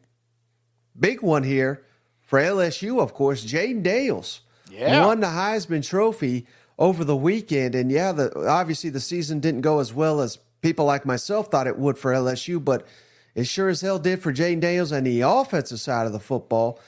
big 1.00 1.22
one 1.22 1.44
here 1.44 1.84
for 2.22 2.40
LSU, 2.40 3.00
of 3.02 3.14
course, 3.14 3.46
Jayden 3.46 3.84
Daniels 3.84 4.42
Yeah. 4.72 5.06
won 5.06 5.20
the 5.20 5.28
Heisman 5.28 5.86
Trophy 5.88 6.48
over 6.80 7.04
the 7.04 7.16
weekend. 7.16 7.76
And 7.76 7.92
yeah, 7.92 8.12
the, 8.14 8.48
obviously 8.48 8.90
the 8.90 9.00
season 9.00 9.40
didn't 9.40 9.62
go 9.62 9.80
as 9.80 9.94
well 9.94 10.22
as 10.22 10.38
people 10.62 10.86
like 10.86 11.06
myself 11.06 11.52
thought 11.52 11.68
it 11.68 11.78
would 11.78 11.98
for 11.98 12.12
LSU, 12.14 12.64
but 12.64 12.88
it 13.36 13.46
sure 13.46 13.68
as 13.70 13.82
hell 13.82 14.00
did 14.00 14.22
for 14.22 14.32
Jayden 14.32 14.62
Daniels 14.62 14.92
and 14.92 15.06
the 15.06 15.22
offensive 15.22 15.80
side 15.82 16.08
of 16.08 16.14
the 16.14 16.20
football. 16.20 16.80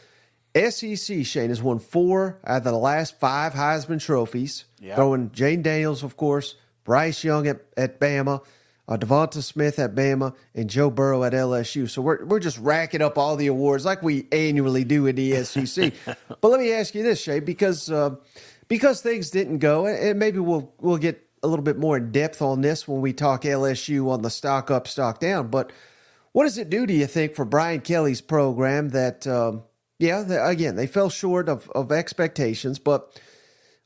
SEC, 0.56 1.26
Shane, 1.26 1.50
has 1.50 1.62
won 1.62 1.80
four 1.80 2.40
out 2.46 2.58
of 2.58 2.64
the 2.64 2.72
last 2.72 3.20
five 3.20 3.54
Heisman 3.54 4.02
trophies. 4.02 4.66
Yeah. 4.80 4.96
Throwing 4.96 5.30
Jayden 5.32 5.64
Daniels, 5.64 6.04
of 6.04 6.16
course, 6.16 6.56
Bryce 6.86 7.24
Young 7.24 7.48
at, 7.48 7.62
at 7.76 8.00
Bama, 8.00 8.42
uh, 8.88 8.98
DeVonta 8.98 9.42
Smith 9.44 9.80
at 9.80 9.96
Bama, 9.96 10.34
and 10.54 10.70
Joe 10.70 10.90
Burrow 10.90 11.24
at 11.24 11.34
LSU. 11.34 11.90
So 11.90 12.02
we're, 12.02 12.24
we're 12.24 12.40
just 12.40 12.58
racking 12.60 13.02
up 13.02 13.18
all 13.18 13.36
the 13.36 13.48
awards 13.48 13.84
like 13.84 14.02
we 14.02 14.28
annually 14.32 14.86
do 14.86 15.08
in 15.08 15.16
the 15.16 15.44
SEC. 15.44 15.94
but 16.06 16.48
let 16.48 16.60
me 16.60 16.72
ask 16.72 16.96
you 16.96 17.04
this, 17.04 17.22
Shane, 17.22 17.44
because 17.44 17.92
uh, 17.92 18.16
because 18.68 19.02
things 19.02 19.32
didn't 19.32 19.60
go, 19.60 19.86
and 19.88 20.18
maybe 20.18 20.40
we'll 20.40 20.74
we'll 20.80 20.98
get 20.98 21.28
a 21.44 21.48
little 21.48 21.64
bit 21.64 21.78
more 21.78 21.98
in 21.98 22.12
depth 22.12 22.42
on 22.42 22.62
this 22.62 22.88
when 22.88 23.02
we 23.02 23.14
talk 23.14 23.44
LSU 23.44 24.10
on 24.10 24.22
the 24.22 24.30
stock 24.30 24.72
up, 24.72 24.88
stock 24.88 25.20
down. 25.20 25.50
But 25.50 25.72
what 26.32 26.46
does 26.46 26.58
it 26.58 26.70
do, 26.70 26.86
do 26.86 26.94
you 26.94 27.08
think, 27.08 27.36
for 27.36 27.46
Brian 27.46 27.82
Kelly's 27.82 28.22
program 28.22 28.90
that, 28.90 29.28
um, 29.28 29.64
yeah, 30.00 30.22
they, 30.24 30.38
again, 30.38 30.76
they 30.76 30.88
fell 30.88 31.10
short 31.10 31.48
of, 31.50 31.70
of 31.72 31.92
expectations, 31.92 32.80
but 32.80 33.20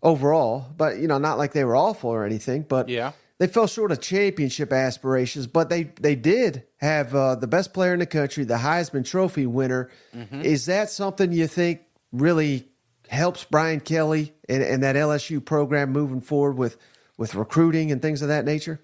overall, 0.01 0.66
but, 0.78 0.98
you 0.98 1.08
know, 1.08 1.18
not 1.18 1.38
like 1.38 1.54
they 1.54 1.63
were 1.66 1.75
awful 1.75 2.10
or 2.10 2.24
anything, 2.25 2.63
but 2.68 2.88
Yeah. 2.89 3.12
they 3.38 3.48
fell 3.48 3.68
short 3.68 3.92
of 3.92 4.00
championship 4.01 4.72
aspirations, 4.72 5.48
but 5.48 5.70
they, 5.70 5.84
they 6.00 6.16
did 6.16 6.63
have 6.78 7.13
uh, 7.13 7.36
the 7.36 7.48
best 7.48 7.74
player 7.74 7.94
in 7.94 8.00
the 8.00 8.06
country, 8.06 8.44
the 8.44 8.56
Heisman 8.56 9.06
Trophy 9.06 9.46
winner. 9.46 9.89
Is 10.32 10.66
that 10.68 10.89
something 10.89 11.32
you 11.32 11.48
think 11.48 11.82
really 12.12 12.68
helps 13.10 13.44
Brian 13.44 13.80
Kelly 13.80 14.34
and, 14.48 14.63
and 14.63 14.84
that 14.84 14.96
LSU 14.96 15.44
program 15.44 15.92
moving 15.92 16.22
forward 16.22 16.58
with, 16.58 16.78
with 17.18 17.36
recruiting 17.36 17.92
and 17.92 18.01
things 18.01 18.22
of 18.22 18.30
that 18.30 18.46
nature? 18.46 18.80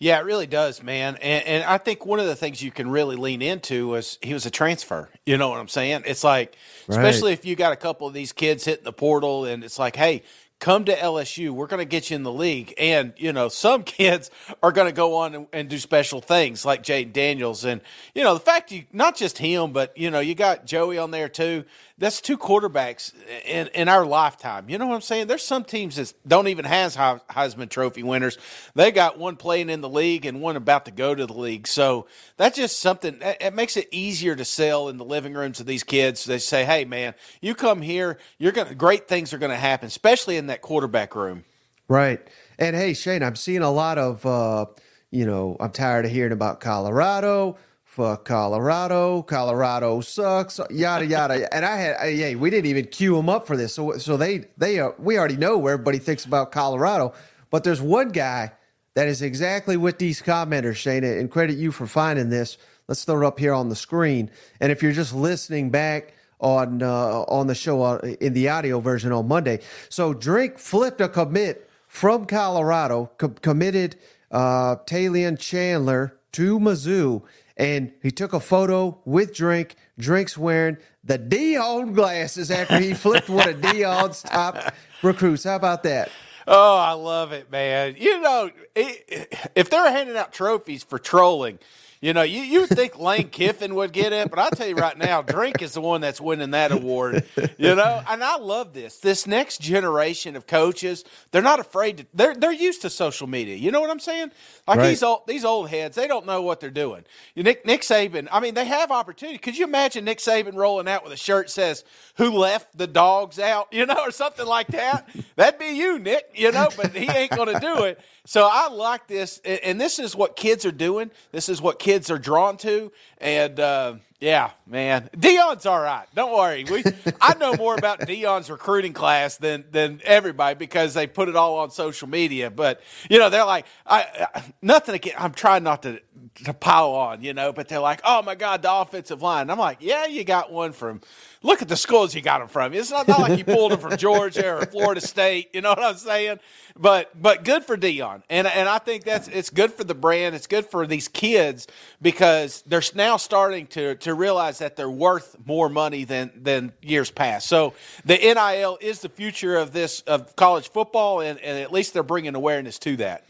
Yeah, 0.00 0.18
it 0.18 0.24
really 0.24 0.46
does, 0.46 0.82
man. 0.82 1.16
And, 1.16 1.46
and 1.46 1.64
I 1.64 1.76
think 1.76 2.06
one 2.06 2.20
of 2.20 2.26
the 2.26 2.34
things 2.34 2.62
you 2.62 2.70
can 2.70 2.90
really 2.90 3.16
lean 3.16 3.42
into 3.42 3.88
was 3.88 4.18
he 4.22 4.32
was 4.32 4.46
a 4.46 4.50
transfer. 4.50 5.10
You 5.26 5.36
know 5.36 5.50
what 5.50 5.60
I'm 5.60 5.68
saying? 5.68 6.04
It's 6.06 6.24
like, 6.24 6.56
especially 6.88 7.32
if 7.34 7.44
you 7.44 7.54
got 7.54 7.74
a 7.74 7.76
couple 7.76 8.08
of 8.08 8.14
these 8.14 8.32
kids 8.32 8.64
hitting 8.64 8.84
the 8.84 8.94
portal, 8.94 9.44
and 9.44 9.62
it's 9.62 9.78
like, 9.78 9.96
hey, 9.96 10.22
come 10.60 10.84
to 10.84 10.94
LSU. 10.94 11.50
We're 11.50 11.66
going 11.66 11.80
to 11.80 11.86
get 11.86 12.10
you 12.10 12.16
in 12.16 12.22
the 12.22 12.32
league. 12.32 12.72
And, 12.78 13.12
you 13.16 13.32
know, 13.32 13.48
some 13.48 13.82
kids 13.84 14.30
are 14.62 14.70
going 14.70 14.86
to 14.86 14.92
go 14.92 15.16
on 15.16 15.34
and, 15.34 15.46
and 15.52 15.68
do 15.68 15.78
special 15.78 16.20
things 16.20 16.64
like 16.64 16.82
Jayden 16.82 17.12
Daniels. 17.12 17.64
And, 17.64 17.80
you 18.14 18.22
know, 18.22 18.34
the 18.34 18.40
fact 18.40 18.70
you, 18.70 18.84
not 18.92 19.16
just 19.16 19.38
him, 19.38 19.72
but, 19.72 19.96
you 19.98 20.10
know, 20.10 20.20
you 20.20 20.34
got 20.34 20.66
Joey 20.66 20.98
on 20.98 21.10
there 21.10 21.28
too. 21.28 21.64
That's 22.00 22.22
two 22.22 22.38
quarterbacks 22.38 23.12
in, 23.44 23.68
in 23.68 23.88
our 23.88 24.06
lifetime. 24.06 24.70
You 24.70 24.78
know 24.78 24.86
what 24.86 24.94
I'm 24.94 25.00
saying? 25.02 25.26
There's 25.26 25.44
some 25.44 25.64
teams 25.64 25.96
that 25.96 26.14
don't 26.26 26.48
even 26.48 26.64
has 26.64 26.96
Heisman 26.96 27.68
Trophy 27.68 28.02
winners. 28.02 28.38
They 28.74 28.90
got 28.90 29.18
one 29.18 29.36
playing 29.36 29.68
in 29.68 29.82
the 29.82 29.88
league 29.88 30.24
and 30.24 30.40
one 30.40 30.56
about 30.56 30.86
to 30.86 30.90
go 30.90 31.14
to 31.14 31.26
the 31.26 31.34
league. 31.34 31.66
So 31.66 32.06
that's 32.38 32.56
just 32.56 32.80
something. 32.80 33.18
It 33.20 33.54
makes 33.54 33.76
it 33.76 33.86
easier 33.90 34.34
to 34.34 34.46
sell 34.46 34.88
in 34.88 34.96
the 34.96 35.04
living 35.04 35.34
rooms 35.34 35.60
of 35.60 35.66
these 35.66 35.84
kids. 35.84 36.24
They 36.24 36.38
say, 36.38 36.64
"Hey, 36.64 36.86
man, 36.86 37.14
you 37.42 37.54
come 37.54 37.82
here, 37.82 38.18
you're 38.38 38.52
gonna 38.52 38.74
great 38.74 39.06
things 39.06 39.34
are 39.34 39.38
gonna 39.38 39.56
happen, 39.56 39.86
especially 39.86 40.38
in 40.38 40.46
that 40.46 40.62
quarterback 40.62 41.14
room. 41.14 41.44
Right. 41.86 42.20
And 42.58 42.74
hey, 42.74 42.94
Shane, 42.94 43.22
I'm 43.22 43.36
seeing 43.36 43.62
a 43.62 43.70
lot 43.70 43.98
of, 43.98 44.24
uh, 44.24 44.66
you 45.10 45.26
know, 45.26 45.56
I'm 45.60 45.72
tired 45.72 46.06
of 46.06 46.12
hearing 46.12 46.32
about 46.32 46.60
Colorado. 46.60 47.58
Fuck 48.00 48.24
Colorado. 48.24 49.20
Colorado 49.20 50.00
sucks. 50.00 50.58
Yada 50.70 51.04
yada. 51.04 51.54
and 51.54 51.66
I 51.66 51.76
had, 51.76 51.96
I, 52.00 52.06
yeah, 52.06 52.34
we 52.34 52.48
didn't 52.48 52.70
even 52.70 52.86
cue 52.86 53.14
them 53.14 53.28
up 53.28 53.46
for 53.46 53.58
this. 53.58 53.74
So, 53.74 53.98
so 53.98 54.16
they, 54.16 54.46
they, 54.56 54.80
uh, 54.80 54.92
we 54.98 55.18
already 55.18 55.36
know 55.36 55.58
where 55.58 55.74
everybody 55.74 55.98
thinks 55.98 56.24
about 56.24 56.50
Colorado. 56.50 57.12
But 57.50 57.62
there's 57.62 57.82
one 57.82 58.08
guy 58.08 58.52
that 58.94 59.06
is 59.06 59.20
exactly 59.20 59.76
with 59.76 59.98
these 59.98 60.22
commenters, 60.22 60.76
Shane, 60.76 61.04
and 61.04 61.30
credit 61.30 61.58
you 61.58 61.72
for 61.72 61.86
finding 61.86 62.30
this. 62.30 62.56
Let's 62.88 63.04
throw 63.04 63.20
it 63.20 63.26
up 63.26 63.38
here 63.38 63.52
on 63.52 63.68
the 63.68 63.76
screen. 63.76 64.30
And 64.60 64.72
if 64.72 64.82
you're 64.82 64.92
just 64.92 65.14
listening 65.14 65.68
back 65.68 66.14
on 66.40 66.82
uh, 66.82 67.24
on 67.28 67.48
the 67.48 67.54
show 67.54 67.82
uh, 67.82 67.98
in 68.18 68.32
the 68.32 68.48
audio 68.48 68.80
version 68.80 69.12
on 69.12 69.28
Monday, 69.28 69.60
so 69.90 70.14
Drink 70.14 70.58
flipped 70.58 71.02
a 71.02 71.08
commit 71.10 71.68
from 71.86 72.24
Colorado, 72.24 73.10
co- 73.18 73.28
committed 73.28 73.96
uh, 74.30 74.76
Talion 74.86 75.38
Chandler 75.38 76.16
to 76.32 76.58
Mizzou, 76.58 77.22
and 77.60 77.92
he 78.02 78.10
took 78.10 78.32
a 78.32 78.40
photo 78.40 78.98
with 79.04 79.34
Drink. 79.34 79.76
Drink's 79.98 80.38
wearing 80.38 80.78
the 81.04 81.18
Deion 81.18 81.94
glasses 81.94 82.50
after 82.50 82.80
he 82.80 82.94
flipped 82.94 83.28
one 83.28 83.50
of 83.50 83.56
Deion's 83.56 84.22
top 84.22 84.72
recruits. 85.02 85.44
How 85.44 85.56
about 85.56 85.82
that? 85.82 86.10
Oh, 86.46 86.78
I 86.78 86.92
love 86.92 87.32
it, 87.32 87.50
man. 87.50 87.96
You 87.98 88.18
know, 88.22 88.50
if 88.74 89.68
they're 89.68 89.92
handing 89.92 90.16
out 90.16 90.32
trophies 90.32 90.82
for 90.82 90.98
trolling, 90.98 91.58
you 92.00 92.14
know, 92.14 92.22
you, 92.22 92.40
you 92.40 92.66
think 92.66 92.98
Lane 92.98 93.28
Kiffin 93.28 93.74
would 93.74 93.92
get 93.92 94.12
it, 94.14 94.30
but 94.30 94.38
I'll 94.38 94.50
tell 94.50 94.66
you 94.66 94.74
right 94.74 94.96
now, 94.96 95.20
Drink 95.20 95.60
is 95.60 95.72
the 95.74 95.82
one 95.82 96.00
that's 96.00 96.20
winning 96.20 96.52
that 96.52 96.72
award. 96.72 97.24
You 97.58 97.74
know, 97.74 98.00
and 98.08 98.24
I 98.24 98.36
love 98.38 98.72
this. 98.72 98.96
This 98.98 99.26
next 99.26 99.60
generation 99.60 100.34
of 100.34 100.46
coaches, 100.46 101.04
they're 101.30 101.42
not 101.42 101.60
afraid 101.60 101.98
to 101.98 102.06
they're 102.14 102.34
they're 102.34 102.52
used 102.52 102.82
to 102.82 102.90
social 102.90 103.26
media. 103.26 103.56
You 103.56 103.70
know 103.70 103.80
what 103.82 103.90
I'm 103.90 104.00
saying? 104.00 104.30
Like 104.66 104.78
Right. 104.78 104.88
these 104.88 105.02
old 105.02 105.26
these 105.26 105.44
old 105.44 105.68
heads, 105.68 105.94
they 105.96 106.06
don't 106.08 106.24
know 106.24 106.40
what 106.40 106.60
they're 106.60 106.70
doing. 106.70 107.04
You 107.34 107.42
Nick 107.42 107.66
Nick 107.66 107.82
Saban, 107.82 108.28
I 108.32 108.40
mean, 108.40 108.54
they 108.54 108.64
have 108.64 108.90
opportunity. 108.90 109.36
Could 109.36 109.58
you 109.58 109.66
imagine 109.66 110.04
Nick 110.06 110.18
Saban 110.18 110.54
rolling 110.54 110.88
out 110.88 111.04
with 111.04 111.12
a 111.12 111.18
shirt 111.18 111.48
that 111.48 111.52
says 111.52 111.84
"Who 112.16 112.30
left 112.30 112.78
the 112.78 112.86
dogs 112.86 113.38
out?" 113.38 113.68
You 113.80 113.86
know, 113.86 114.00
or 114.00 114.10
something 114.10 114.46
like 114.46 114.66
that? 114.68 115.08
That'd 115.36 115.58
be 115.58 115.66
you, 115.76 115.98
Nick. 115.98 116.30
You 116.34 116.52
know, 116.52 116.68
but 116.76 116.94
he 116.94 117.08
ain't 117.10 117.30
going 117.30 117.52
to 117.54 117.60
do 117.60 117.84
it. 117.84 117.98
So 118.26 118.48
I 118.50 118.68
like 118.68 119.06
this, 119.06 119.40
and 119.44 119.58
and 119.60 119.80
this 119.80 119.98
is 119.98 120.14
what 120.14 120.36
kids 120.36 120.64
are 120.66 120.72
doing. 120.72 121.10
This 121.32 121.48
is 121.48 121.60
what 121.62 121.78
kids 121.78 121.89
are 121.90 122.18
drawn 122.18 122.56
to, 122.58 122.92
and 123.18 123.58
uh, 123.58 123.94
yeah, 124.20 124.50
man, 124.66 125.08
Deion's 125.16 125.64
all 125.64 125.80
right. 125.80 126.06
Don't 126.14 126.32
worry. 126.36 126.64
We 126.64 126.84
I 127.22 127.34
know 127.38 127.54
more 127.54 127.74
about 127.74 128.00
Deion's 128.00 128.50
recruiting 128.50 128.92
class 128.92 129.38
than 129.38 129.64
than 129.70 130.02
everybody 130.04 130.56
because 130.56 130.92
they 130.92 131.06
put 131.06 131.30
it 131.30 131.36
all 131.36 131.58
on 131.60 131.70
social 131.70 132.06
media. 132.06 132.50
But 132.50 132.82
you 133.08 133.18
know, 133.18 133.30
they're 133.30 133.46
like, 133.46 133.64
I, 133.86 134.28
I 134.34 134.42
nothing. 134.60 134.94
Again, 134.94 135.14
I'm 135.16 135.32
trying 135.32 135.62
not 135.62 135.82
to 135.84 136.00
to 136.44 136.54
pile 136.54 136.90
on, 136.90 137.22
you 137.22 137.34
know, 137.34 137.52
but 137.52 137.68
they're 137.68 137.80
like, 137.80 138.00
oh 138.04 138.22
my 138.22 138.34
god, 138.34 138.62
the 138.62 138.72
offensive 138.72 139.22
line. 139.22 139.42
And 139.42 139.52
I'm 139.52 139.58
like, 139.58 139.78
yeah, 139.80 140.06
you 140.06 140.24
got 140.24 140.52
one 140.52 140.72
from. 140.72 141.00
Look 141.42 141.62
at 141.62 141.68
the 141.68 141.76
schools 141.76 142.14
you 142.14 142.20
got 142.20 142.40
them 142.40 142.48
from. 142.48 142.74
It's 142.74 142.90
not, 142.90 143.08
not 143.08 143.20
like 143.20 143.38
you 143.38 143.44
pulled 143.46 143.72
them 143.72 143.80
from 143.80 143.96
Georgia 143.96 144.56
or 144.56 144.66
Florida 144.66 145.00
State. 145.00 145.48
You 145.54 145.62
know 145.62 145.70
what 145.70 145.78
I'm 145.82 145.96
saying? 145.96 146.38
But 146.76 147.10
but 147.20 147.44
good 147.44 147.64
for 147.64 147.76
Dion, 147.78 148.22
and 148.28 148.46
and 148.46 148.68
I 148.68 148.78
think 148.78 149.04
that's 149.04 149.26
it's 149.28 149.48
good 149.48 149.72
for 149.72 149.84
the 149.84 149.94
brand. 149.94 150.34
It's 150.34 150.46
good 150.46 150.66
for 150.66 150.86
these 150.86 151.08
kids 151.08 151.66
because 152.02 152.62
they're 152.66 152.82
now 152.94 153.16
starting 153.16 153.66
to 153.68 153.94
to 153.96 154.09
realize 154.14 154.58
that 154.58 154.76
they're 154.76 154.90
worth 154.90 155.36
more 155.44 155.68
money 155.68 156.04
than 156.04 156.30
than 156.36 156.72
years 156.82 157.10
past. 157.10 157.48
So 157.48 157.74
the 158.04 158.16
NIL 158.16 158.78
is 158.80 159.00
the 159.00 159.08
future 159.08 159.56
of 159.56 159.72
this 159.72 160.00
of 160.02 160.36
college 160.36 160.70
football, 160.70 161.20
and, 161.20 161.38
and 161.40 161.58
at 161.58 161.72
least 161.72 161.94
they're 161.94 162.02
bringing 162.02 162.34
awareness 162.34 162.78
to 162.80 162.96
that. 162.96 163.24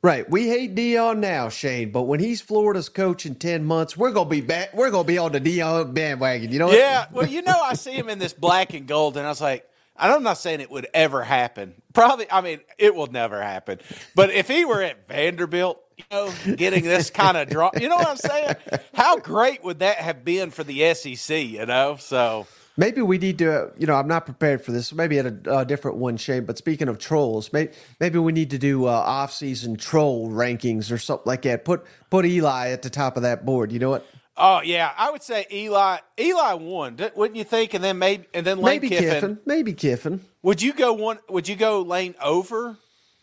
Right. 0.00 0.30
We 0.30 0.48
hate 0.48 0.76
Deion 0.76 1.18
now, 1.18 1.48
Shane, 1.48 1.90
but 1.90 2.02
when 2.02 2.20
he's 2.20 2.40
Florida's 2.40 2.88
coach 2.88 3.26
in 3.26 3.34
10 3.34 3.64
months, 3.64 3.96
we're 3.96 4.12
going 4.12 4.28
to 4.28 4.30
be 4.30 4.40
back. 4.40 4.72
We're 4.72 4.92
to 4.92 5.02
be 5.02 5.18
on 5.18 5.32
the 5.32 5.40
Deion 5.40 5.92
bandwagon. 5.92 6.52
You 6.52 6.60
know 6.60 6.66
what? 6.66 6.76
Yeah, 6.76 7.06
well, 7.10 7.26
you 7.26 7.42
know, 7.42 7.60
I 7.60 7.74
see 7.74 7.94
him 7.94 8.08
in 8.08 8.20
this 8.20 8.32
black 8.32 8.74
and 8.74 8.86
gold, 8.86 9.16
and 9.16 9.26
I 9.26 9.28
was 9.28 9.40
like, 9.40 9.68
I'm 9.96 10.22
not 10.22 10.38
saying 10.38 10.60
it 10.60 10.70
would 10.70 10.86
ever 10.94 11.24
happen. 11.24 11.74
Probably, 11.92 12.30
I 12.30 12.40
mean, 12.40 12.60
it 12.78 12.94
will 12.94 13.08
never 13.08 13.42
happen. 13.42 13.80
But 14.14 14.30
if 14.30 14.46
he 14.46 14.64
were 14.64 14.80
at 14.80 15.08
Vanderbilt, 15.08 15.82
you 15.98 16.04
know, 16.10 16.32
getting 16.56 16.84
this 16.84 17.10
kind 17.10 17.36
of 17.36 17.48
draw, 17.48 17.70
you 17.80 17.88
know 17.88 17.96
what 17.96 18.08
I'm 18.08 18.16
saying? 18.16 18.54
How 18.94 19.18
great 19.18 19.62
would 19.64 19.80
that 19.80 19.98
have 19.98 20.24
been 20.24 20.50
for 20.50 20.64
the 20.64 20.94
SEC? 20.94 21.44
You 21.44 21.66
know, 21.66 21.96
so 21.98 22.46
Maybe 22.76 23.02
we 23.02 23.18
need 23.18 23.38
to, 23.38 23.72
you 23.76 23.88
know, 23.88 23.96
I'm 23.96 24.06
not 24.06 24.24
prepared 24.24 24.64
for 24.64 24.70
this. 24.70 24.92
Maybe 24.92 25.18
at 25.18 25.26
a, 25.26 25.58
a 25.58 25.64
different 25.64 25.96
one, 25.96 26.16
Shane. 26.16 26.44
But 26.44 26.58
speaking 26.58 26.86
of 26.86 27.00
trolls, 27.00 27.52
maybe, 27.52 27.72
maybe 27.98 28.20
we 28.20 28.30
need 28.30 28.50
to 28.50 28.58
do 28.58 28.86
uh, 28.86 28.90
off-season 28.90 29.78
troll 29.78 30.30
rankings 30.30 30.92
or 30.92 30.98
something 30.98 31.26
like 31.26 31.42
that. 31.42 31.64
Put 31.64 31.84
put 32.08 32.24
Eli 32.24 32.70
at 32.70 32.82
the 32.82 32.90
top 32.90 33.16
of 33.16 33.24
that 33.24 33.44
board. 33.44 33.72
You 33.72 33.80
know 33.80 33.90
what? 33.90 34.06
oh 34.38 34.62
yeah, 34.62 34.92
I 34.96 35.10
would 35.10 35.22
say 35.22 35.46
Eli. 35.52 35.98
Eli 36.18 36.52
won, 36.54 36.98
wouldn't 37.16 37.36
you 37.36 37.44
think? 37.44 37.74
And 37.74 37.84
then 37.84 37.98
maybe, 37.98 38.26
and 38.32 38.46
then 38.46 38.58
Lane 38.58 38.76
Maybe 38.76 38.88
Kiffin. 38.88 39.08
Kiffin. 39.08 39.38
Maybe 39.44 39.72
Kiffin. 39.74 40.20
Would 40.42 40.62
you 40.62 40.72
go 40.72 40.92
one? 40.92 41.18
Would 41.28 41.48
you 41.48 41.56
go 41.56 41.82
Lane 41.82 42.14
over 42.22 42.76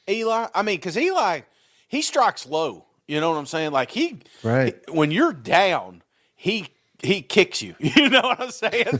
Eli? 0.07 0.47
I 0.53 0.61
mean, 0.61 0.77
because 0.77 0.97
Eli 0.97 1.41
he 1.87 2.01
strikes 2.01 2.45
low. 2.45 2.85
You 3.07 3.19
know 3.21 3.29
what 3.29 3.37
I'm 3.37 3.45
saying? 3.45 3.71
Like 3.71 3.91
he, 3.91 4.19
Right. 4.43 4.77
when 4.91 5.11
you're 5.11 5.33
down, 5.33 6.01
he 6.35 6.67
he 7.03 7.21
kicks 7.21 7.61
you. 7.61 7.75
You 7.79 8.09
know 8.09 8.21
what 8.21 8.39
I'm 8.41 8.51
saying? 8.51 8.99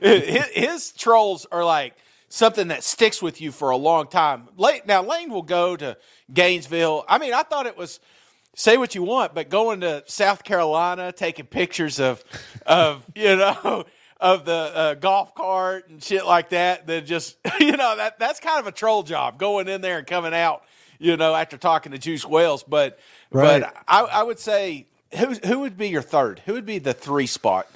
His, 0.00 0.44
his 0.54 0.92
trolls 0.92 1.46
are 1.52 1.64
like 1.64 1.94
something 2.28 2.68
that 2.68 2.82
sticks 2.82 3.20
with 3.20 3.40
you 3.42 3.52
for 3.52 3.70
a 3.70 3.76
long 3.76 4.06
time. 4.08 4.48
Lane, 4.56 4.80
now 4.86 5.02
Lane 5.02 5.30
will 5.30 5.42
go 5.42 5.76
to 5.76 5.98
Gainesville. 6.32 7.04
I 7.08 7.18
mean, 7.18 7.34
I 7.34 7.42
thought 7.42 7.66
it 7.66 7.76
was 7.76 8.00
say 8.54 8.76
what 8.78 8.94
you 8.94 9.02
want, 9.02 9.34
but 9.34 9.50
going 9.50 9.80
to 9.80 10.02
South 10.06 10.44
Carolina, 10.44 11.12
taking 11.12 11.46
pictures 11.46 12.00
of 12.00 12.24
of 12.64 13.04
you 13.14 13.36
know 13.36 13.84
of 14.18 14.44
the 14.46 14.52
uh, 14.52 14.94
golf 14.94 15.34
cart 15.34 15.88
and 15.90 16.02
shit 16.02 16.24
like 16.24 16.50
that, 16.50 16.86
then 16.86 17.04
just 17.04 17.36
you 17.60 17.72
know 17.76 17.96
that 17.96 18.18
that's 18.18 18.40
kind 18.40 18.60
of 18.60 18.66
a 18.66 18.72
troll 18.72 19.02
job 19.02 19.38
going 19.38 19.68
in 19.68 19.82
there 19.82 19.98
and 19.98 20.06
coming 20.06 20.32
out. 20.32 20.62
You 21.02 21.16
know, 21.16 21.34
after 21.34 21.56
talking 21.56 21.92
to 21.92 21.98
Juice 21.98 22.24
Wells, 22.24 22.62
but 22.62 22.98
Right. 23.30 23.60
but 23.62 23.74
I, 23.88 24.02
I 24.02 24.22
would 24.22 24.38
say 24.38 24.86
who 25.18 25.34
who 25.44 25.58
would 25.60 25.76
be 25.76 25.88
your 25.88 26.02
third? 26.02 26.42
Who 26.46 26.52
would 26.54 26.64
be 26.66 26.78
the 26.78 26.94
three 26.94 27.26
spot? 27.26 27.66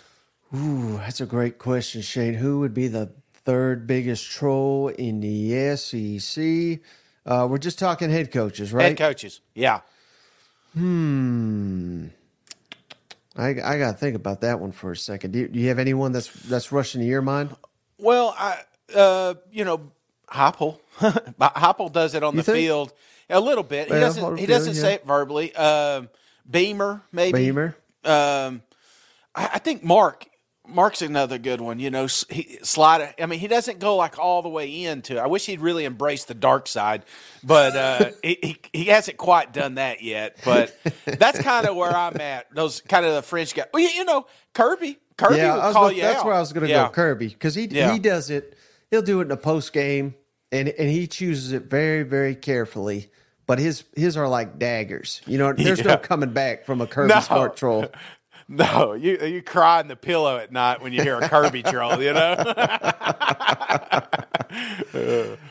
Ooh, 0.55 0.99
that's 0.99 1.21
a 1.21 1.27
great 1.27 1.59
question, 1.59 2.03
Shane. 2.03 2.35
Who 2.35 2.61
would 2.61 2.73
be 2.73 2.87
the 2.89 3.11
third 3.45 3.87
biggest 3.87 4.31
troll 4.31 4.89
in 4.89 5.21
the 5.21 5.77
SEC? 5.77 6.81
Uh, 7.27 7.49
we're 7.51 7.59
just 7.59 7.79
talking 7.81 8.11
head 8.11 8.31
coaches, 8.31 8.73
right? 8.73 8.85
Head 8.85 8.97
coaches. 8.97 9.41
Yeah. 9.55 9.81
Hmm. 10.75 12.07
I, 13.37 13.49
I 13.49 13.79
got 13.79 13.93
to 13.93 13.97
think 13.99 14.15
about 14.17 14.41
that 14.43 14.61
one 14.61 14.73
for 14.73 14.93
a 14.93 14.97
second. 14.97 15.33
Do 15.33 15.41
you, 15.41 15.49
do 15.49 15.59
you 15.59 15.69
have 15.69 15.79
anyone 15.79 16.13
that's 16.13 16.29
that's 16.45 16.71
rushing 16.73 17.01
to 17.01 17.07
your 17.07 17.23
mind? 17.23 17.55
Well, 17.99 18.35
I, 18.39 18.61
uh, 18.95 19.35
you 19.51 19.65
know, 19.65 19.91
Heupel. 20.29 20.79
Heupel 21.01 21.93
does 21.93 22.15
it 22.15 22.23
on 22.23 22.35
You 22.35 22.39
the 22.39 22.45
think? 22.45 22.57
field 22.59 22.93
a 23.31 23.41
little 23.41 23.65
bit. 23.65 23.89
Well, 23.91 23.99
he 23.99 24.05
doesn't. 24.05 24.37
He 24.39 24.47
doesn't 24.47 24.75
say 24.75 24.91
yeah. 24.91 24.95
it 24.97 25.07
verbally. 25.07 25.55
Um, 25.55 26.09
Beamer, 26.49 27.03
maybe. 27.13 27.39
Beamer. 27.39 27.77
Um, 28.05 28.63
I, 29.35 29.51
I 29.55 29.59
think 29.59 29.83
Mark. 29.85 30.27
Mark's 30.69 31.01
another 31.01 31.39
good 31.39 31.61
one. 31.61 31.79
You 31.79 31.91
know, 31.91 32.09
he 32.29 32.59
slide. 32.63 33.15
I 33.21 33.27
mean, 33.27 33.39
he 33.39 33.47
doesn't 33.47 33.79
go 33.79 33.95
like 33.95 34.19
all 34.19 34.43
the 34.43 34.49
way 34.49 34.85
into. 34.85 35.17
I 35.17 35.29
wish 35.29 35.47
he'd 35.47 35.61
really 35.61 35.85
embrace 35.85 36.25
the 36.25 36.35
dark 36.35 36.67
side, 36.67 37.05
but 37.45 37.77
uh, 37.77 38.11
he, 38.23 38.39
he 38.43 38.57
he 38.73 38.85
hasn't 38.87 39.17
quite 39.17 39.53
done 39.53 39.77
that 39.77 40.03
yet. 40.03 40.39
But 40.45 40.77
that's 41.07 41.41
kind 41.41 41.69
of 41.69 41.77
where 41.77 41.95
I'm 41.95 42.21
at. 42.21 42.53
Those 42.53 42.81
kind 42.81 43.07
of 43.07 43.15
the 43.15 43.23
French 43.23 43.55
guy. 43.55 43.67
Well, 43.73 43.81
you, 43.81 43.91
you 43.91 44.05
know, 44.05 44.27
Kirby. 44.55 44.99
Kirby 45.17 45.37
yeah, 45.37 45.55
will 45.55 45.73
call 45.73 45.85
gonna- 45.85 45.95
you 45.95 46.03
that's 46.03 46.19
out. 46.19 46.27
where 46.27 46.35
I 46.35 46.41
was 46.41 46.53
going 46.53 46.67
to 46.67 46.71
Yeah. 46.71 46.87
go, 46.87 46.93
Kirby, 46.93 47.29
because 47.29 47.55
he 47.55 47.67
Yeah. 47.67 47.93
he 47.93 47.99
does 48.01 48.31
it. 48.31 48.57
He'll 48.91 49.03
do 49.03 49.21
it 49.21 49.27
in 49.27 49.31
a 49.31 49.37
post 49.37 49.73
game, 49.73 50.15
and 50.53 50.69
and 50.69 50.89
he 50.91 51.07
chooses 51.07 51.53
it 51.53 51.65
very 51.65 52.03
very 52.03 52.35
carefully. 52.35 53.11
But 53.47 53.59
his 53.61 53.85
his 53.95 54.17
are 54.17 54.29
like 54.29 54.59
daggers. 54.59 55.21
You 55.27 55.39
know, 55.39 55.53
there's 55.53 55.85
no 55.85 55.97
coming 55.97 56.33
back 56.33 56.65
from 56.65 56.81
a 56.81 56.87
Kirby 56.87 57.15
No. 57.15 57.21
Smart 57.21 57.57
troll. 57.57 57.87
No, 58.49 58.93
you 58.93 59.19
you 59.19 59.43
cry 59.43 59.81
in 59.81 59.89
the 59.89 59.97
pillow 59.97 60.37
at 60.37 60.53
night 60.53 60.81
when 60.81 60.93
you 60.93 61.03
hear 61.03 61.19
a 61.19 61.29
Kirby 61.29 61.65
troll. 61.65 62.01
You 62.01 62.13
know. 62.13 62.37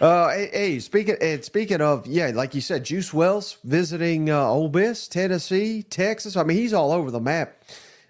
Uh, 0.02 0.30
hey, 0.30 0.50
hey, 0.52 0.80
speaking 0.80 1.16
and 1.22 1.44
speaking 1.44 1.82
of, 1.82 2.08
yeah, 2.08 2.32
like 2.34 2.56
you 2.56 2.62
said, 2.62 2.84
Juice 2.86 3.14
Wells 3.14 3.58
visiting 3.64 4.30
uh, 4.30 4.48
Ole 4.48 4.70
Miss, 4.70 5.08
Tennessee, 5.08 5.84
Texas. 5.84 6.36
I 6.36 6.44
mean, 6.44 6.58
he's 6.58 6.74
all 6.74 6.92
over 6.92 7.12
the 7.12 7.20
map. 7.20 7.64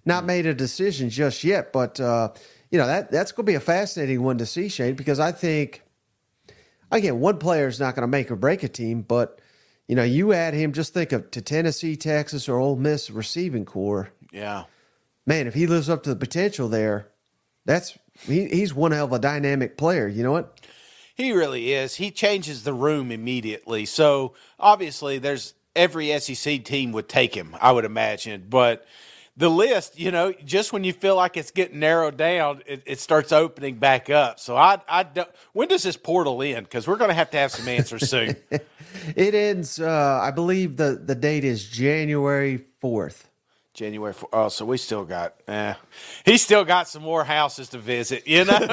Not 0.05 0.23
made 0.25 0.45
a 0.45 0.53
decision 0.53 1.09
just 1.09 1.43
yet, 1.43 1.73
but 1.73 1.99
uh, 1.99 2.29
you 2.71 2.77
know 2.77 2.87
that 2.87 3.11
that's 3.11 3.31
going 3.31 3.45
to 3.45 3.51
be 3.51 3.55
a 3.55 3.59
fascinating 3.59 4.23
one 4.23 4.37
to 4.37 4.45
see, 4.45 4.69
Shane, 4.69 4.95
because 4.95 5.19
I 5.19 5.31
think 5.31 5.81
again, 6.91 7.19
one 7.19 7.37
player 7.37 7.67
is 7.67 7.79
not 7.79 7.95
going 7.95 8.03
to 8.03 8.07
make 8.07 8.31
or 8.31 8.35
break 8.35 8.63
a 8.63 8.67
team, 8.67 9.01
but 9.01 9.39
you 9.87 9.95
know, 9.95 10.03
you 10.03 10.33
add 10.33 10.53
him. 10.53 10.73
Just 10.73 10.93
think 10.93 11.11
of 11.11 11.29
to 11.31 11.41
Tennessee, 11.41 11.95
Texas, 11.95 12.49
or 12.49 12.57
Ole 12.57 12.75
Miss 12.75 13.09
receiving 13.09 13.65
core. 13.65 14.09
yeah. 14.31 14.63
Man, 15.27 15.47
if 15.47 15.55
he 15.55 15.65
lives 15.65 15.89
up 15.89 16.03
to 16.03 16.09
the 16.11 16.15
potential 16.15 16.69
there, 16.69 17.07
that's 17.65 17.97
he, 18.21 18.45
he's 18.45 18.75
one 18.75 18.91
hell 18.91 19.05
of 19.05 19.13
a 19.13 19.17
dynamic 19.17 19.75
player. 19.75 20.07
You 20.07 20.21
know 20.21 20.31
what? 20.31 20.61
He 21.15 21.31
really 21.31 21.73
is. 21.73 21.95
He 21.95 22.11
changes 22.11 22.63
the 22.63 22.73
room 22.73 23.11
immediately. 23.11 23.85
So 23.85 24.33
obviously, 24.59 25.17
there's 25.17 25.55
every 25.75 26.17
SEC 26.19 26.63
team 26.63 26.91
would 26.91 27.09
take 27.09 27.33
him. 27.35 27.55
I 27.59 27.71
would 27.71 27.85
imagine, 27.85 28.45
but 28.49 28.85
the 29.37 29.49
list, 29.49 29.99
you 29.99 30.11
know, 30.11 30.33
just 30.45 30.71
when 30.71 30.83
you 30.83 30.93
feel 30.93 31.15
like 31.15 31.35
it's 31.35 31.51
getting 31.51 31.79
narrowed 31.79 32.15
down, 32.15 32.61
it, 32.65 32.83
it 32.85 32.99
starts 32.99 33.31
opening 33.31 33.75
back 33.75 34.09
up. 34.09 34.39
So 34.39 34.55
I, 34.55 34.79
I 34.87 35.03
don't, 35.03 35.29
when 35.53 35.67
does 35.67 35.83
this 35.83 35.97
portal 35.97 36.41
end? 36.41 36.65
Because 36.65 36.87
we're 36.87 36.95
going 36.95 37.09
to 37.09 37.15
have 37.15 37.31
to 37.31 37.37
have 37.37 37.51
some 37.51 37.67
answers 37.67 38.09
soon. 38.09 38.35
it 39.15 39.35
ends, 39.35 39.79
uh, 39.79 40.19
I 40.21 40.31
believe 40.31 40.77
the, 40.77 41.01
the 41.03 41.15
date 41.15 41.43
is 41.43 41.67
January 41.67 42.63
4th. 42.81 43.23
January 43.73 44.13
4th. 44.13 44.29
Oh, 44.31 44.47
so 44.47 44.65
we 44.65 44.77
still 44.77 45.03
got, 45.03 45.35
eh. 45.49 45.73
He's 46.23 46.41
still 46.41 46.63
got 46.63 46.87
some 46.87 47.03
more 47.03 47.25
houses 47.25 47.67
to 47.69 47.77
visit, 47.77 48.25
you 48.25 48.45
know? 48.45 48.57
but 48.57 48.69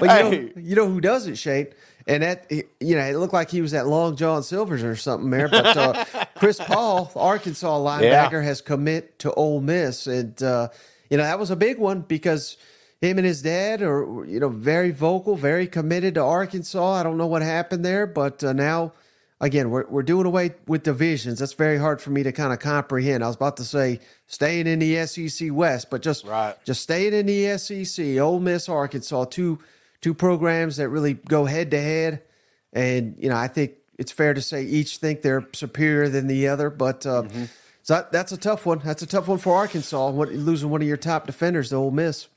you, 0.00 0.08
hey. 0.08 0.22
know, 0.22 0.48
you 0.56 0.76
know 0.76 0.88
who 0.88 1.02
doesn't, 1.02 1.34
Shane? 1.34 1.66
And 2.06 2.22
that, 2.22 2.50
you 2.50 2.96
know, 2.96 3.04
it 3.04 3.16
looked 3.16 3.32
like 3.32 3.50
he 3.50 3.60
was 3.60 3.74
at 3.74 3.86
Long 3.86 4.16
John 4.16 4.42
Silver's 4.42 4.82
or 4.82 4.96
something 4.96 5.30
there. 5.30 5.48
But 5.48 5.76
uh, 5.76 6.04
Chris 6.36 6.58
Paul, 6.58 7.10
Arkansas 7.14 7.78
linebacker, 7.78 8.32
yeah. 8.32 8.42
has 8.42 8.60
commit 8.60 9.18
to 9.20 9.32
Ole 9.34 9.60
Miss. 9.60 10.06
And, 10.06 10.40
uh, 10.42 10.68
you 11.10 11.16
know, 11.16 11.22
that 11.22 11.38
was 11.38 11.50
a 11.50 11.56
big 11.56 11.78
one 11.78 12.00
because 12.00 12.56
him 13.00 13.18
and 13.18 13.26
his 13.26 13.42
dad 13.42 13.82
are, 13.82 14.24
you 14.26 14.40
know, 14.40 14.48
very 14.48 14.90
vocal, 14.90 15.36
very 15.36 15.66
committed 15.66 16.14
to 16.14 16.22
Arkansas. 16.22 16.92
I 16.92 17.02
don't 17.02 17.18
know 17.18 17.26
what 17.26 17.42
happened 17.42 17.84
there, 17.84 18.06
but 18.06 18.42
uh, 18.42 18.52
now, 18.52 18.92
again, 19.40 19.70
we're, 19.70 19.86
we're 19.88 20.02
doing 20.02 20.26
away 20.26 20.54
with 20.66 20.82
divisions. 20.82 21.38
That's 21.38 21.54
very 21.54 21.78
hard 21.78 22.00
for 22.00 22.10
me 22.10 22.24
to 22.24 22.32
kind 22.32 22.52
of 22.52 22.58
comprehend. 22.58 23.22
I 23.22 23.28
was 23.28 23.36
about 23.36 23.58
to 23.58 23.64
say 23.64 24.00
staying 24.26 24.66
in 24.66 24.80
the 24.80 25.06
SEC 25.06 25.48
West, 25.52 25.88
but 25.90 26.02
just, 26.02 26.24
right. 26.24 26.56
just 26.64 26.82
staying 26.82 27.12
in 27.12 27.26
the 27.26 27.58
SEC, 27.58 28.18
Ole 28.18 28.40
Miss, 28.40 28.68
Arkansas, 28.68 29.26
two– 29.26 29.60
two 30.02 30.12
programs 30.12 30.76
that 30.76 30.90
really 30.90 31.14
go 31.14 31.46
head 31.46 31.70
to 31.70 31.80
head, 31.80 32.22
and 32.72 33.16
you 33.18 33.30
know 33.30 33.36
I 33.36 33.48
think 33.48 33.72
it's 33.98 34.12
fair 34.12 34.34
to 34.34 34.42
say 34.42 34.64
each 34.64 34.98
think 34.98 35.22
they're 35.22 35.46
superior 35.54 36.08
than 36.08 36.26
the 36.26 36.48
other. 36.48 36.68
But 36.68 37.06
uh, 37.06 37.22
mm-hmm. 37.22 37.44
so 37.82 37.94
that, 37.94 38.12
that's 38.12 38.32
a 38.32 38.36
tough 38.36 38.66
one. 38.66 38.80
That's 38.84 39.02
a 39.02 39.06
tough 39.06 39.28
one 39.28 39.38
for 39.38 39.56
Arkansas. 39.56 40.10
What, 40.10 40.32
losing 40.32 40.68
one 40.68 40.82
of 40.82 40.88
your 40.88 40.98
top 40.98 41.26
defenders 41.26 41.70
to 41.70 41.76
Ole 41.76 41.90
Miss. 41.90 42.28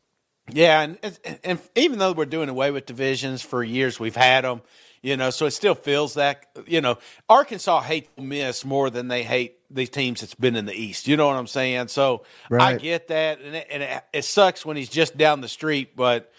Yeah, 0.51 0.81
and, 0.81 1.39
and 1.43 1.59
even 1.75 1.97
though 1.97 2.11
we're 2.11 2.25
doing 2.25 2.49
away 2.49 2.69
with 2.69 2.85
divisions 2.85 3.41
for 3.41 3.63
years, 3.63 3.99
we've 3.99 4.15
had 4.15 4.43
them. 4.43 4.61
You 5.01 5.17
know, 5.17 5.29
so 5.29 5.45
it 5.45 5.51
still 5.51 5.75
feels 5.75 6.15
that 6.15 6.45
you 6.65 6.81
know 6.81 6.97
Arkansas 7.29 7.81
hates 7.81 8.09
Miss 8.17 8.63
more 8.63 8.89
than 8.89 9.07
they 9.07 9.23
hate 9.23 9.57
these 9.69 9.89
teams 9.89 10.21
that's 10.21 10.35
been 10.35 10.55
in 10.55 10.65
the 10.65 10.73
East. 10.73 11.07
You 11.07 11.17
know 11.17 11.27
what 11.27 11.35
I'm 11.35 11.47
saying? 11.47 11.89
So 11.89 12.23
right. 12.49 12.75
I 12.75 12.77
get 12.77 13.09
that, 13.09 13.39
and, 13.39 13.55
it, 13.55 13.67
and 13.69 13.83
it, 13.83 14.03
it 14.13 14.25
sucks 14.25 14.65
when 14.65 14.77
he's 14.77 14.89
just 14.89 15.17
down 15.17 15.41
the 15.41 15.47
street, 15.47 15.95
but 15.95 16.31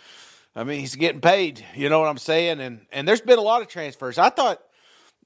I 0.56 0.64
mean, 0.64 0.80
he's 0.80 0.96
getting 0.96 1.20
paid. 1.20 1.64
You 1.74 1.90
know 1.90 2.00
what 2.00 2.08
I'm 2.08 2.18
saying? 2.18 2.60
And 2.60 2.86
and 2.90 3.06
there's 3.06 3.20
been 3.20 3.38
a 3.38 3.42
lot 3.42 3.60
of 3.60 3.68
transfers. 3.68 4.16
I 4.16 4.30
thought 4.30 4.62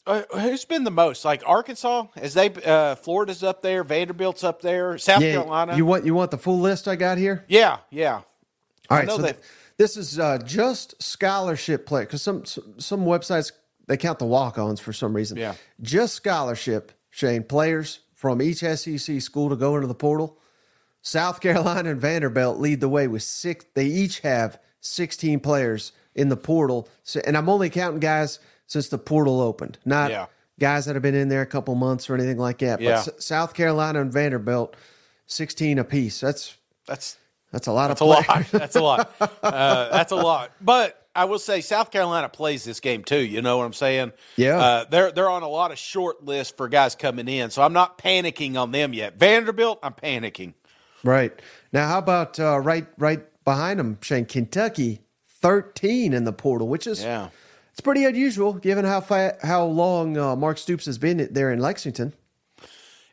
uh, 0.06 0.22
who's 0.32 0.64
been 0.64 0.84
the 0.84 0.90
most? 0.90 1.25
Like 1.25 1.42
Arkansas, 1.46 2.06
as 2.16 2.34
they 2.34 2.50
uh, 2.50 2.96
Florida's 2.96 3.44
up 3.44 3.62
there, 3.62 3.84
Vanderbilt's 3.84 4.42
up 4.42 4.60
there, 4.60 4.99
South 4.99 5.22
yeah, 5.22 5.32
Carolina. 5.32 5.76
You 5.76 5.87
want 5.87 6.04
you 6.04 6.14
want 6.14 6.32
the 6.32 6.38
full 6.38 6.58
list 6.58 6.88
I 6.88 6.96
got 6.96 7.16
here? 7.16 7.44
Yeah, 7.49 7.78
yeah. 7.90 8.22
All 8.88 8.99
right, 8.99 9.08
so 9.08 9.22
th- 9.22 9.37
this 9.76 9.96
is 9.96 10.18
uh, 10.18 10.38
just 10.38 11.00
scholarship 11.00 11.87
play 11.87 12.02
because 12.02 12.22
some, 12.22 12.44
some 12.44 12.80
some 12.80 13.04
websites 13.04 13.52
they 13.87 13.96
count 13.96 14.18
the 14.18 14.26
walk-ons 14.26 14.80
for 14.80 14.92
some 14.92 15.14
reason. 15.14 15.38
Yeah, 15.38 15.54
just 15.80 16.14
scholarship. 16.14 16.92
Shane 17.12 17.42
players 17.42 18.00
from 18.14 18.40
each 18.40 18.58
SEC 18.58 19.20
school 19.20 19.50
to 19.50 19.56
go 19.56 19.75
into 19.75 19.88
the 19.88 19.94
portal. 19.94 20.38
South 21.02 21.40
Carolina 21.40 21.90
and 21.90 22.00
Vanderbilt 22.00 22.58
lead 22.58 22.80
the 22.80 22.88
way 22.88 23.08
with 23.08 23.22
six. 23.22 23.64
They 23.75 23.87
each 23.87 24.20
have 24.20 24.58
16 24.80 25.40
players 25.40 25.92
in 26.14 26.28
the 26.28 26.37
portal. 26.37 26.88
So, 27.04 27.20
and 27.26 27.37
I'm 27.37 27.49
only 27.49 27.70
counting 27.70 28.00
guys 28.00 28.38
since 28.66 28.88
the 28.88 28.99
portal 28.99 29.40
opened, 29.40 29.78
not 29.84 30.10
yeah. 30.10 30.26
guys 30.58 30.87
that 30.87 30.94
have 30.94 31.02
been 31.02 31.14
in 31.14 31.28
there 31.28 31.42
a 31.42 31.46
couple 31.46 31.75
months 31.75 32.08
or 32.08 32.14
anything 32.14 32.38
like 32.38 32.58
that. 32.58 32.80
Yeah. 32.80 33.02
But 33.04 33.14
S- 33.14 33.25
South 33.25 33.54
Carolina 33.54 34.00
and 34.00 34.12
Vanderbilt, 34.12 34.76
16 35.26 35.78
apiece. 35.78 36.21
That's 36.21 36.56
that's 36.86 37.16
that's 37.52 37.66
a 37.66 37.73
lot 37.73 37.88
that's 37.88 38.00
of 38.00 38.06
a 38.06 38.10
lot. 38.10 38.47
That's 38.50 38.76
a 38.76 38.82
lot. 38.82 39.12
Uh, 39.43 39.90
that's 39.90 40.12
a 40.12 40.16
lot. 40.16 40.52
But 40.60 41.00
I 41.14 41.25
will 41.25 41.38
say 41.38 41.60
South 41.60 41.90
Carolina 41.90 42.28
plays 42.28 42.64
this 42.64 42.78
game 42.80 43.02
too. 43.02 43.19
You 43.19 43.43
know 43.43 43.58
what 43.58 43.64
I'm 43.64 43.73
saying? 43.73 44.12
Yeah. 44.36 44.58
Uh, 44.58 44.84
they're 44.84 45.10
they're 45.10 45.30
on 45.30 45.43
a 45.43 45.49
lot 45.49 45.73
of 45.73 45.78
short 45.78 46.25
lists 46.25 46.54
for 46.56 46.69
guys 46.69 46.95
coming 46.95 47.26
in, 47.26 47.50
so 47.50 47.62
I'm 47.62 47.73
not 47.73 47.99
panicking 47.99 48.56
on 48.56 48.71
them 48.71 48.93
yet. 48.93 49.19
Vanderbilt, 49.19 49.80
I'm 49.82 49.95
panicking. 49.95 50.54
Right 51.02 51.32
now, 51.73 51.88
how 51.88 51.99
about 51.99 52.38
uh, 52.38 52.60
right 52.60 52.86
right 52.99 53.25
behind 53.44 53.78
them, 53.80 53.98
Shane 54.00 54.26
Kentucky, 54.26 55.00
13 55.40 56.12
in 56.12 56.24
the 56.24 56.32
portal, 56.32 56.68
which 56.68 56.86
is 56.86 57.02
yeah. 57.02 57.28
it's 57.72 57.80
pretty 57.80 58.04
unusual 58.04 58.54
given 58.54 58.84
how 58.84 59.00
fa- 59.00 59.36
how 59.42 59.64
long 59.64 60.16
uh, 60.16 60.36
Mark 60.36 60.58
Stoops 60.58 60.86
has 60.86 60.98
been 60.98 61.28
there 61.30 61.52
in 61.52 61.60
Lexington. 61.60 62.12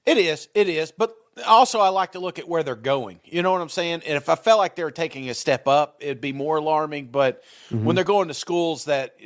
It 0.05 0.17
is, 0.17 0.47
it 0.53 0.69
is, 0.69 0.91
but 0.91 1.15
also 1.45 1.79
I 1.79 1.89
like 1.89 2.13
to 2.13 2.19
look 2.19 2.39
at 2.39 2.47
where 2.47 2.63
they're 2.63 2.75
going. 2.75 3.19
You 3.25 3.41
know 3.41 3.51
what 3.51 3.61
I'm 3.61 3.69
saying? 3.69 4.03
And 4.05 4.15
if 4.15 4.29
I 4.29 4.35
felt 4.35 4.57
like 4.57 4.75
they 4.75 4.83
were 4.83 4.91
taking 4.91 5.29
a 5.29 5.33
step 5.33 5.67
up, 5.67 5.97
it'd 5.99 6.21
be 6.21 6.33
more 6.33 6.57
alarming. 6.57 7.07
But 7.07 7.43
mm-hmm. 7.69 7.83
when 7.83 7.95
they're 7.95 8.05
going 8.05 8.29
to 8.29 8.33
schools 8.33 8.85
that 8.85 9.17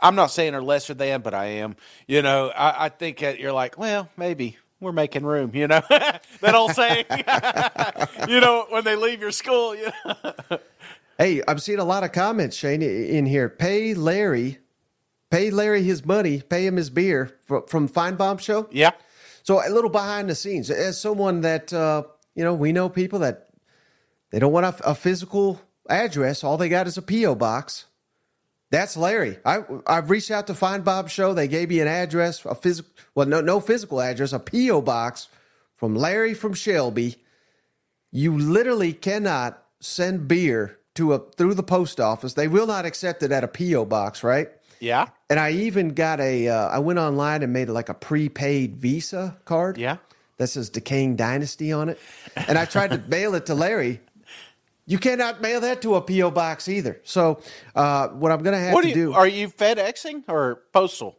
I'm 0.00 0.14
not 0.14 0.30
saying 0.30 0.54
are 0.54 0.62
lesser 0.62 0.94
than, 0.94 1.20
but 1.20 1.34
I 1.34 1.44
am. 1.46 1.76
You 2.06 2.22
know, 2.22 2.48
I, 2.48 2.86
I 2.86 2.88
think 2.88 3.18
that 3.18 3.38
you're 3.38 3.52
like, 3.52 3.78
well, 3.78 4.08
maybe 4.16 4.56
we're 4.82 4.92
making 4.92 5.24
room, 5.24 5.52
you 5.54 5.68
know, 5.68 5.80
that 5.88 6.54
old 6.54 6.72
saying, 6.72 7.06
you 8.28 8.40
know, 8.40 8.66
when 8.68 8.84
they 8.84 8.96
leave 8.96 9.20
your 9.20 9.30
school. 9.30 9.74
You 9.74 9.90
know? 10.04 10.58
hey, 11.18 11.42
I'm 11.46 11.58
seeing 11.58 11.78
a 11.78 11.84
lot 11.84 12.04
of 12.04 12.12
comments, 12.12 12.56
Shane, 12.56 12.82
in 12.82 13.24
here. 13.24 13.48
Pay 13.48 13.94
Larry, 13.94 14.58
pay 15.30 15.50
Larry 15.50 15.82
his 15.82 16.04
money, 16.04 16.42
pay 16.42 16.66
him 16.66 16.76
his 16.76 16.90
beer 16.90 17.32
from 17.46 17.88
Finebaum 17.88 18.40
Show. 18.40 18.68
Yeah. 18.70 18.90
So 19.44 19.66
a 19.66 19.70
little 19.70 19.90
behind 19.90 20.28
the 20.28 20.34
scenes, 20.34 20.70
as 20.70 21.00
someone 21.00 21.40
that, 21.40 21.72
uh, 21.72 22.02
you 22.34 22.44
know, 22.44 22.54
we 22.54 22.72
know 22.72 22.88
people 22.88 23.20
that 23.20 23.48
they 24.30 24.38
don't 24.38 24.52
want 24.52 24.66
a, 24.66 24.90
a 24.90 24.94
physical 24.94 25.60
address. 25.88 26.44
All 26.44 26.56
they 26.56 26.68
got 26.68 26.86
is 26.86 26.96
a 26.96 27.02
P.O. 27.02 27.34
box. 27.34 27.86
That's 28.72 28.96
Larry. 28.96 29.38
I 29.44 29.60
I've 29.86 30.08
reached 30.08 30.30
out 30.30 30.46
to 30.46 30.54
Finebaum 30.54 31.06
Show. 31.10 31.34
They 31.34 31.46
gave 31.46 31.68
me 31.68 31.80
an 31.80 31.88
address, 31.88 32.42
a 32.46 32.54
physical 32.54 32.90
well, 33.14 33.26
no 33.26 33.42
no 33.42 33.60
physical 33.60 34.00
address, 34.00 34.32
a 34.32 34.38
PO 34.38 34.80
box 34.80 35.28
from 35.76 35.94
Larry 35.94 36.32
from 36.32 36.54
Shelby. 36.54 37.16
You 38.10 38.36
literally 38.36 38.94
cannot 38.94 39.62
send 39.80 40.26
beer 40.26 40.78
to 40.94 41.12
a 41.12 41.18
through 41.18 41.52
the 41.52 41.62
post 41.62 42.00
office. 42.00 42.32
They 42.32 42.48
will 42.48 42.66
not 42.66 42.86
accept 42.86 43.22
it 43.22 43.30
at 43.30 43.44
a 43.44 43.48
PO 43.48 43.84
box, 43.84 44.24
right? 44.24 44.48
Yeah. 44.80 45.08
And 45.28 45.38
I 45.38 45.50
even 45.50 45.90
got 45.90 46.18
a. 46.20 46.48
Uh, 46.48 46.68
I 46.68 46.78
went 46.78 46.98
online 46.98 47.42
and 47.42 47.52
made 47.52 47.68
like 47.68 47.90
a 47.90 47.94
prepaid 47.94 48.76
Visa 48.76 49.36
card. 49.44 49.76
Yeah. 49.76 49.98
That 50.38 50.46
says 50.46 50.70
Decaying 50.70 51.16
Dynasty 51.16 51.72
on 51.72 51.90
it, 51.90 52.00
and 52.34 52.58
I 52.58 52.64
tried 52.64 52.90
to 52.92 52.98
mail 53.08 53.34
it 53.34 53.46
to 53.46 53.54
Larry. 53.54 54.00
You 54.84 54.98
cannot 54.98 55.40
mail 55.40 55.60
that 55.60 55.82
to 55.82 55.94
a 55.94 56.00
PO 56.00 56.32
box 56.32 56.68
either. 56.68 57.00
So 57.04 57.40
uh, 57.74 58.08
what 58.08 58.32
I'm 58.32 58.42
going 58.42 58.54
to 58.54 58.60
have 58.60 58.74
what 58.74 58.82
to 58.82 58.88
you, 58.88 58.94
do? 58.94 59.12
Are 59.12 59.26
you 59.26 59.48
FedExing 59.48 60.24
or 60.28 60.62
postal? 60.72 61.16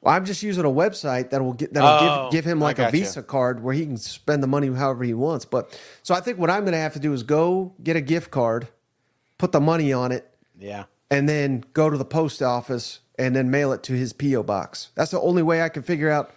Well, 0.00 0.14
I'm 0.14 0.24
just 0.24 0.42
using 0.42 0.64
a 0.64 0.68
website 0.68 1.30
that 1.30 1.42
will 1.42 1.52
get 1.52 1.74
that'll 1.74 1.88
oh, 1.88 2.30
give 2.30 2.44
give 2.44 2.50
him 2.50 2.58
like 2.58 2.78
a 2.78 2.90
Visa 2.90 3.20
you. 3.20 3.24
card 3.24 3.62
where 3.62 3.74
he 3.74 3.84
can 3.84 3.98
spend 3.98 4.42
the 4.42 4.46
money 4.46 4.68
however 4.68 5.04
he 5.04 5.12
wants. 5.12 5.44
But 5.44 5.78
so 6.02 6.14
I 6.14 6.20
think 6.20 6.38
what 6.38 6.48
I'm 6.48 6.60
going 6.60 6.72
to 6.72 6.78
have 6.78 6.94
to 6.94 7.00
do 7.00 7.12
is 7.12 7.22
go 7.22 7.74
get 7.82 7.96
a 7.96 8.00
gift 8.00 8.30
card, 8.30 8.68
put 9.36 9.52
the 9.52 9.60
money 9.60 9.92
on 9.92 10.10
it, 10.10 10.32
yeah, 10.58 10.84
and 11.10 11.28
then 11.28 11.64
go 11.74 11.90
to 11.90 11.98
the 11.98 12.06
post 12.06 12.40
office 12.40 13.00
and 13.18 13.36
then 13.36 13.50
mail 13.50 13.72
it 13.72 13.82
to 13.84 13.92
his 13.92 14.14
PO 14.14 14.42
box. 14.42 14.88
That's 14.94 15.10
the 15.10 15.20
only 15.20 15.42
way 15.42 15.60
I 15.60 15.68
can 15.68 15.82
figure 15.82 16.08
out 16.08 16.30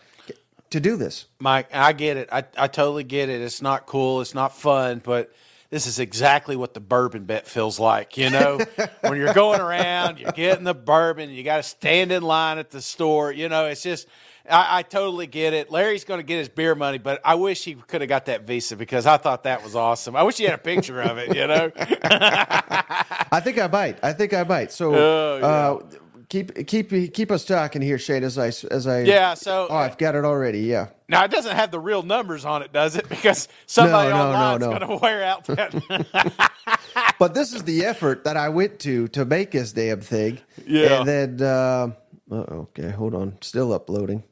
to 0.72 0.82
do 0.82 0.98
this. 0.98 1.28
Mike, 1.40 1.74
I 1.74 1.94
get 1.94 2.18
it. 2.18 2.28
I 2.34 2.44
I 2.58 2.68
totally 2.68 3.06
get 3.06 3.30
it. 3.30 3.40
It's 3.40 3.62
not 3.62 3.86
cool. 3.86 4.20
It's 4.20 4.36
not 4.36 4.54
fun, 4.54 5.02
but 5.02 5.32
this 5.74 5.88
is 5.88 5.98
exactly 5.98 6.56
what 6.56 6.76
the 6.76 6.80
bourbon 6.80 7.24
bet 7.24 7.48
feels 7.48 7.80
like. 7.80 8.16
You 8.16 8.30
know, 8.30 8.60
when 9.02 9.18
you're 9.18 9.34
going 9.34 9.60
around, 9.60 10.20
you're 10.20 10.32
getting 10.32 10.66
the 10.66 10.76
bourbon, 10.76 11.32
you 11.32 11.44
got 11.44 11.58
to 11.58 11.64
stand 11.64 12.12
in 12.12 12.22
line 12.22 12.60
at 12.60 12.70
the 12.70 12.80
store. 12.80 13.32
You 13.32 13.50
know, 13.50 13.66
it's 13.66 13.82
just, 13.82 14.08
I, 14.48 14.80
I 14.80 14.84
totally 14.84 15.26
get 15.26 15.56
it. 15.56 15.72
Larry's 15.72 16.04
going 16.04 16.20
to 16.20 16.24
get 16.24 16.38
his 16.38 16.48
beer 16.48 16.76
money, 16.76 17.00
but 17.00 17.22
I 17.26 17.34
wish 17.34 17.64
he 17.64 17.74
could 17.74 18.02
have 18.02 18.08
got 18.08 18.26
that 18.26 18.46
Visa 18.46 18.76
because 18.76 19.08
I 19.08 19.18
thought 19.18 19.46
that 19.46 19.64
was 19.64 19.76
awesome. 19.76 20.16
I 20.16 20.22
wish 20.22 20.38
he 20.38 20.44
had 20.44 20.54
a 20.54 20.60
picture 20.60 21.02
of 21.02 21.18
it, 21.18 21.36
you 21.36 21.48
know? 21.48 21.72
I 21.76 23.42
think 23.44 23.58
I 23.58 23.66
might. 23.66 23.98
I 24.04 24.14
think 24.14 24.36
I 24.36 24.44
might. 24.44 24.72
So, 24.72 24.94
oh, 24.94 25.38
yeah. 25.40 25.46
uh, 25.48 26.03
keep 26.34 26.68
keep 26.68 27.14
keep 27.14 27.32
us 27.32 27.46
talking 27.46 27.82
here, 27.82 28.00
Shane. 28.00 28.24
As 28.24 28.38
I 28.38 28.48
as 28.48 28.88
I 28.88 29.02
yeah. 29.02 29.36
So 29.36 29.68
oh, 29.70 29.76
I've 29.76 29.98
got 29.98 30.16
it 30.16 30.26
already. 30.26 30.62
Yeah. 30.62 30.88
Now 31.08 31.24
it 31.24 31.32
doesn't 31.32 31.56
have 31.56 31.70
the 31.70 31.80
real 31.80 32.02
numbers 32.02 32.44
on 32.44 32.64
it, 32.64 32.74
does 32.74 32.96
it? 32.96 33.08
Because 33.14 33.48
somebody 33.68 34.10
no, 34.10 34.18
no, 34.18 34.24
online 34.26 34.60
no, 34.60 34.66
no. 34.70 34.74
is 34.74 34.80
going 34.80 35.00
to 35.00 35.04
wear 35.04 35.24
out 35.24 35.46
that. 35.46 36.52
but 37.20 37.34
this 37.36 37.54
is 37.54 37.64
the 37.64 37.86
effort 37.86 38.24
that 38.24 38.36
I 38.36 38.50
went 38.50 38.80
to 38.80 39.08
to 39.10 39.24
make 39.24 39.52
this 39.52 39.72
damn 39.72 40.02
thing. 40.02 40.40
Yeah. 40.66 41.00
And 41.00 41.08
then, 41.08 41.42
uh, 41.42 41.92
okay, 42.32 42.90
hold 42.90 43.14
on, 43.14 43.38
still 43.42 43.72
uploading. 43.72 44.24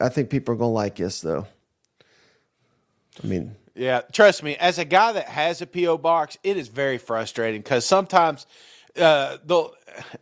I 0.00 0.08
think 0.08 0.30
people 0.30 0.54
are 0.54 0.58
going 0.58 0.70
to 0.70 0.74
like 0.74 0.96
this 0.96 1.20
though. 1.20 1.46
I 3.22 3.26
mean, 3.26 3.56
yeah, 3.74 4.00
trust 4.12 4.42
me. 4.42 4.56
As 4.56 4.78
a 4.78 4.84
guy 4.84 5.12
that 5.12 5.28
has 5.28 5.60
a 5.60 5.66
PO 5.66 5.98
box, 5.98 6.38
it 6.42 6.56
is 6.56 6.68
very 6.68 6.98
frustrating 6.98 7.60
because 7.60 7.84
sometimes 7.84 8.46
uh, 8.98 9.38
the 9.44 9.70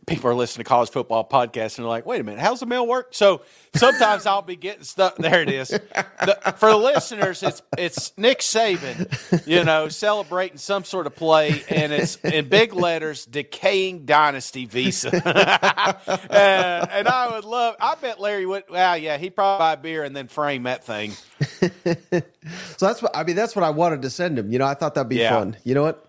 people 0.07 0.31
are 0.31 0.35
listening 0.35 0.65
to 0.65 0.69
college 0.69 0.91
football 0.91 1.27
podcasts 1.27 1.77
and 1.77 1.85
they're 1.85 1.91
like, 1.91 2.07
wait 2.07 2.21
a 2.21 2.25
minute, 2.25 2.41
how's 2.41 2.61
the 2.61 2.67
mail 2.67 2.87
work? 2.87 3.09
So 3.12 3.43
sometimes 3.75 4.27
I'll 4.27 4.43
be 4.43 4.57
getting 4.57 4.85
stuff. 4.85 5.17
There 5.17 5.43
it 5.43 5.51
is. 5.51 5.69
The, 5.69 6.55
for 6.57 6.71
the 6.71 6.77
listeners, 6.77 7.43
it's 7.43 7.62
it's 7.77 8.17
Nick 8.17 8.41
Saban, 8.41 9.47
you 9.47 9.65
know, 9.65 9.89
celebrating 9.89 10.59
some 10.59 10.85
sort 10.85 11.07
of 11.07 11.17
play, 11.17 11.62
and 11.69 11.93
it's 11.93 12.17
in 12.17 12.49
big 12.49 12.75
letters, 12.75 13.27
decaying 13.27 14.07
dynasty 14.07 14.67
visa. 14.67 15.11
and, 16.31 16.91
and, 16.91 17.09
I 17.09 17.31
would 17.33 17.45
love. 17.45 17.77
I 17.81 17.95
bet 17.97 18.21
Larry 18.21 18.47
would. 18.47 18.65
Well, 18.71 18.97
yeah, 18.97 19.19
he'd 19.19 19.35
probably 19.35 19.59
buy 19.59 19.77
beer 19.77 20.05
and 20.05 20.15
then 20.15 20.29
frame 20.29 20.65
that 20.65 20.85
thing. 20.85 21.11
so 21.41 22.87
that's 22.87 23.03
what 23.03 23.17
I 23.17 23.25
mean. 23.25 23.37
That's 23.37 23.57
what 23.57 23.65
I 23.65 23.71
wanted 23.71 24.03
to 24.03 24.11
send 24.11 24.39
him. 24.39 24.51
You 24.53 24.59
know, 24.59 24.67
I 24.67 24.75
thought 24.75 24.95
that'd 24.95 25.09
be 25.09 25.17
yeah. 25.17 25.31
fun. 25.31 25.57
You 25.65 25.75
know 25.75 25.83
what? 25.83 26.03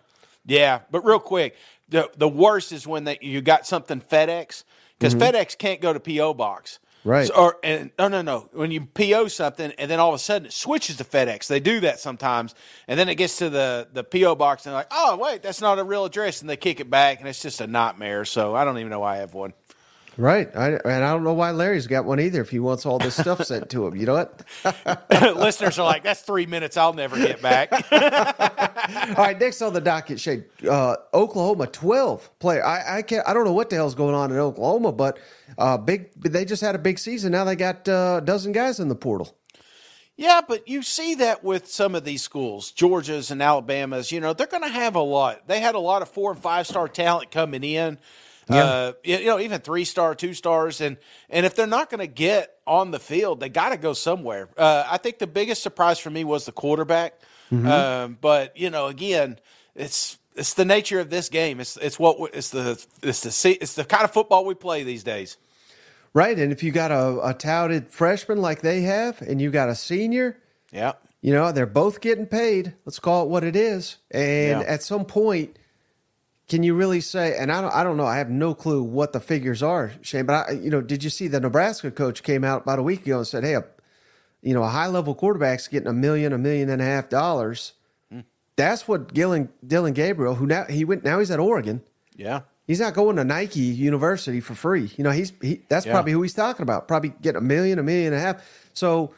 Yeah, 0.45 0.79
but 0.91 1.05
real 1.05 1.19
quick, 1.19 1.57
the 1.89 2.09
the 2.17 2.27
worst 2.27 2.71
is 2.71 2.85
when 2.85 3.03
they 3.03 3.17
you 3.21 3.41
got 3.41 3.65
something 3.65 4.01
FedEx 4.01 4.63
because 4.97 5.15
mm-hmm. 5.15 5.35
FedEx 5.35 5.57
can't 5.57 5.81
go 5.81 5.93
to 5.93 5.99
PO 5.99 6.33
box. 6.33 6.79
Right. 7.03 7.27
So, 7.27 7.35
or 7.35 7.57
and 7.63 7.91
no 7.97 8.09
no 8.09 8.21
no 8.21 8.49
when 8.51 8.71
you 8.71 8.85
PO 8.85 9.29
something 9.29 9.71
and 9.77 9.89
then 9.89 9.99
all 9.99 10.09
of 10.09 10.15
a 10.15 10.19
sudden 10.19 10.47
it 10.47 10.53
switches 10.53 10.97
to 10.97 11.05
FedEx. 11.05 11.47
They 11.47 11.59
do 11.59 11.79
that 11.81 11.99
sometimes, 11.99 12.53
and 12.87 12.99
then 12.99 13.07
it 13.07 13.15
gets 13.15 13.37
to 13.37 13.49
the 13.49 13.87
the 13.93 14.03
PO 14.03 14.35
box 14.35 14.65
and 14.65 14.71
they're 14.71 14.79
like, 14.79 14.91
oh 14.91 15.17
wait, 15.17 15.41
that's 15.41 15.61
not 15.61 15.79
a 15.79 15.83
real 15.83 16.05
address, 16.05 16.41
and 16.41 16.49
they 16.49 16.57
kick 16.57 16.79
it 16.79 16.89
back, 16.89 17.19
and 17.19 17.29
it's 17.29 17.41
just 17.41 17.61
a 17.61 17.67
nightmare. 17.67 18.25
So 18.25 18.55
I 18.55 18.65
don't 18.65 18.77
even 18.77 18.89
know 18.89 18.99
why 18.99 19.15
I 19.15 19.17
have 19.17 19.33
one. 19.33 19.53
Right. 20.17 20.49
I, 20.55 20.71
and 20.71 21.03
I 21.03 21.13
don't 21.13 21.23
know 21.23 21.35
why 21.35 21.51
Larry's 21.51 21.85
got 21.85 22.05
one 22.05 22.19
either 22.19 22.41
if 22.41 22.49
he 22.49 22.57
wants 22.57 22.87
all 22.87 22.97
this 22.97 23.15
stuff 23.15 23.43
sent 23.45 23.69
to 23.69 23.85
him. 23.85 23.95
You 23.95 24.07
know 24.07 24.13
what? 24.15 24.43
Listeners 25.37 25.77
are 25.77 25.85
like, 25.85 26.03
that's 26.03 26.21
three 26.21 26.47
minutes 26.47 26.75
I'll 26.75 26.93
never 26.93 27.17
get 27.17 27.39
back. 27.39 27.71
all 27.91 29.23
right. 29.23 29.39
Next 29.39 29.61
on 29.61 29.73
the 29.73 29.81
docket, 29.81 30.19
Shane, 30.19 30.45
uh, 30.67 30.95
Oklahoma 31.13 31.67
12 31.67 32.39
player. 32.39 32.65
I, 32.65 32.97
I 32.97 33.01
can't, 33.03 33.27
I 33.27 33.33
don't 33.35 33.45
know 33.45 33.53
what 33.53 33.69
the 33.69 33.75
hell's 33.75 33.93
going 33.93 34.15
on 34.15 34.31
in 34.31 34.37
Oklahoma, 34.37 34.91
but 34.91 35.19
uh, 35.57 35.77
big, 35.77 36.11
they 36.19 36.45
just 36.45 36.63
had 36.63 36.73
a 36.73 36.79
big 36.79 36.97
season. 36.97 37.31
Now 37.31 37.43
they 37.43 37.55
got 37.55 37.87
uh, 37.87 38.19
a 38.21 38.25
dozen 38.25 38.53
guys 38.53 38.79
in 38.79 38.87
the 38.87 38.95
portal. 38.95 39.37
Yeah, 40.15 40.41
but 40.47 40.67
you 40.67 40.81
see 40.81 41.13
that 41.15 41.43
with 41.43 41.67
some 41.67 41.93
of 41.93 42.03
these 42.03 42.23
schools, 42.23 42.71
Georgia's 42.71 43.29
and 43.29 43.39
Alabama's, 43.39 44.11
you 44.11 44.19
know, 44.19 44.33
they're 44.33 44.47
going 44.47 44.63
to 44.63 44.69
have 44.69 44.95
a 44.95 45.01
lot. 45.01 45.47
They 45.47 45.59
had 45.59 45.75
a 45.75 45.79
lot 45.79 46.01
of 46.01 46.09
four 46.09 46.31
and 46.31 46.41
five 46.41 46.65
star 46.65 46.87
talent 46.87 47.29
coming 47.29 47.63
in. 47.63 47.99
Yeah. 48.49 48.63
Uh, 48.63 48.93
you 49.03 49.25
know, 49.25 49.39
even 49.39 49.59
three 49.59 49.83
star, 49.83 50.15
two 50.15 50.33
stars, 50.33 50.79
and 50.81 50.97
and 51.29 51.45
if 51.45 51.55
they're 51.55 51.67
not 51.67 51.89
going 51.89 51.99
to 51.99 52.07
get 52.07 52.55
on 52.65 52.91
the 52.91 52.99
field, 52.99 53.39
they 53.39 53.49
got 53.49 53.69
to 53.69 53.77
go 53.77 53.93
somewhere. 53.93 54.49
Uh, 54.57 54.85
I 54.89 54.97
think 54.97 55.19
the 55.19 55.27
biggest 55.27 55.61
surprise 55.61 55.99
for 55.99 56.09
me 56.09 56.23
was 56.23 56.45
the 56.45 56.51
quarterback. 56.51 57.19
Mm-hmm. 57.51 57.67
Um, 57.67 58.17
but 58.19 58.57
you 58.57 58.69
know, 58.69 58.87
again, 58.87 59.39
it's 59.75 60.17
it's 60.35 60.53
the 60.53 60.65
nature 60.65 60.99
of 60.99 61.09
this 61.09 61.29
game. 61.29 61.59
It's 61.59 61.77
it's 61.77 61.99
what 61.99 62.33
it's 62.33 62.49
the 62.49 62.83
it's 63.01 63.21
the 63.21 63.57
it's 63.61 63.73
the 63.73 63.83
kind 63.83 64.03
of 64.03 64.11
football 64.11 64.45
we 64.45 64.53
play 64.53 64.83
these 64.83 65.03
days. 65.03 65.37
Right, 66.13 66.37
and 66.39 66.51
if 66.51 66.63
you 66.63 66.71
got 66.71 66.91
a, 66.91 67.19
a 67.21 67.33
touted 67.33 67.91
freshman 67.91 68.41
like 68.41 68.61
they 68.61 68.81
have, 68.81 69.21
and 69.21 69.41
you 69.41 69.51
got 69.51 69.69
a 69.69 69.75
senior, 69.75 70.37
yeah, 70.71 70.93
you 71.21 71.33
know 71.33 71.51
they're 71.51 71.65
both 71.65 72.01
getting 72.01 72.25
paid. 72.25 72.73
Let's 72.85 72.99
call 72.99 73.25
it 73.25 73.29
what 73.29 73.43
it 73.43 73.55
is. 73.55 73.97
And 74.11 74.61
yeah. 74.61 74.67
at 74.67 74.83
some 74.83 75.05
point, 75.05 75.57
can 76.47 76.63
you 76.63 76.75
really 76.75 77.01
say? 77.01 77.35
And 77.37 77.51
I 77.51 77.61
don't, 77.61 77.73
I 77.73 77.83
don't 77.83 77.97
know. 77.97 78.05
I 78.05 78.17
have 78.17 78.29
no 78.29 78.53
clue 78.53 78.81
what 78.81 79.11
the 79.11 79.19
figures 79.19 79.61
are, 79.61 79.91
Shane. 80.01 80.25
But 80.25 80.49
I, 80.49 80.51
you 80.53 80.69
know, 80.69 80.81
did 80.81 81.03
you 81.03 81.09
see 81.09 81.27
the 81.27 81.39
Nebraska 81.39 81.91
coach 81.91 82.23
came 82.23 82.43
out 82.43 82.61
about 82.61 82.79
a 82.79 82.83
week 82.83 83.05
ago 83.05 83.17
and 83.17 83.27
said, 83.27 83.43
"Hey, 83.43 83.55
a, 83.55 83.65
you 84.41 84.53
know, 84.53 84.63
a 84.63 84.69
high 84.69 84.87
level 84.87 85.13
quarterback's 85.13 85.67
getting 85.67 85.89
a 85.89 85.93
million, 85.93 86.31
a 86.31 86.37
million 86.37 86.69
and 86.69 86.81
a 86.81 86.85
half 86.85 87.09
dollars." 87.09 87.73
Mm. 88.13 88.23
That's 88.55 88.87
what 88.87 89.13
Dillon, 89.13 89.49
Dillon 89.65 89.93
Gabriel, 89.93 90.35
who 90.35 90.45
now 90.45 90.65
he 90.65 90.85
went, 90.85 91.03
now 91.03 91.19
he's 91.19 91.31
at 91.31 91.39
Oregon. 91.39 91.81
Yeah, 92.15 92.41
he's 92.65 92.79
not 92.79 92.93
going 92.93 93.17
to 93.17 93.25
Nike 93.25 93.59
University 93.59 94.39
for 94.39 94.55
free. 94.55 94.89
You 94.95 95.03
know, 95.03 95.11
he's 95.11 95.33
he, 95.41 95.63
that's 95.67 95.85
yeah. 95.85 95.91
probably 95.91 96.13
who 96.13 96.21
he's 96.21 96.33
talking 96.33 96.63
about. 96.63 96.87
Probably 96.87 97.13
getting 97.21 97.39
a 97.39 97.43
million, 97.43 97.77
a 97.77 97.83
million 97.83 98.13
and 98.13 98.21
a 98.21 98.25
half. 98.25 98.43
So. 98.73 99.13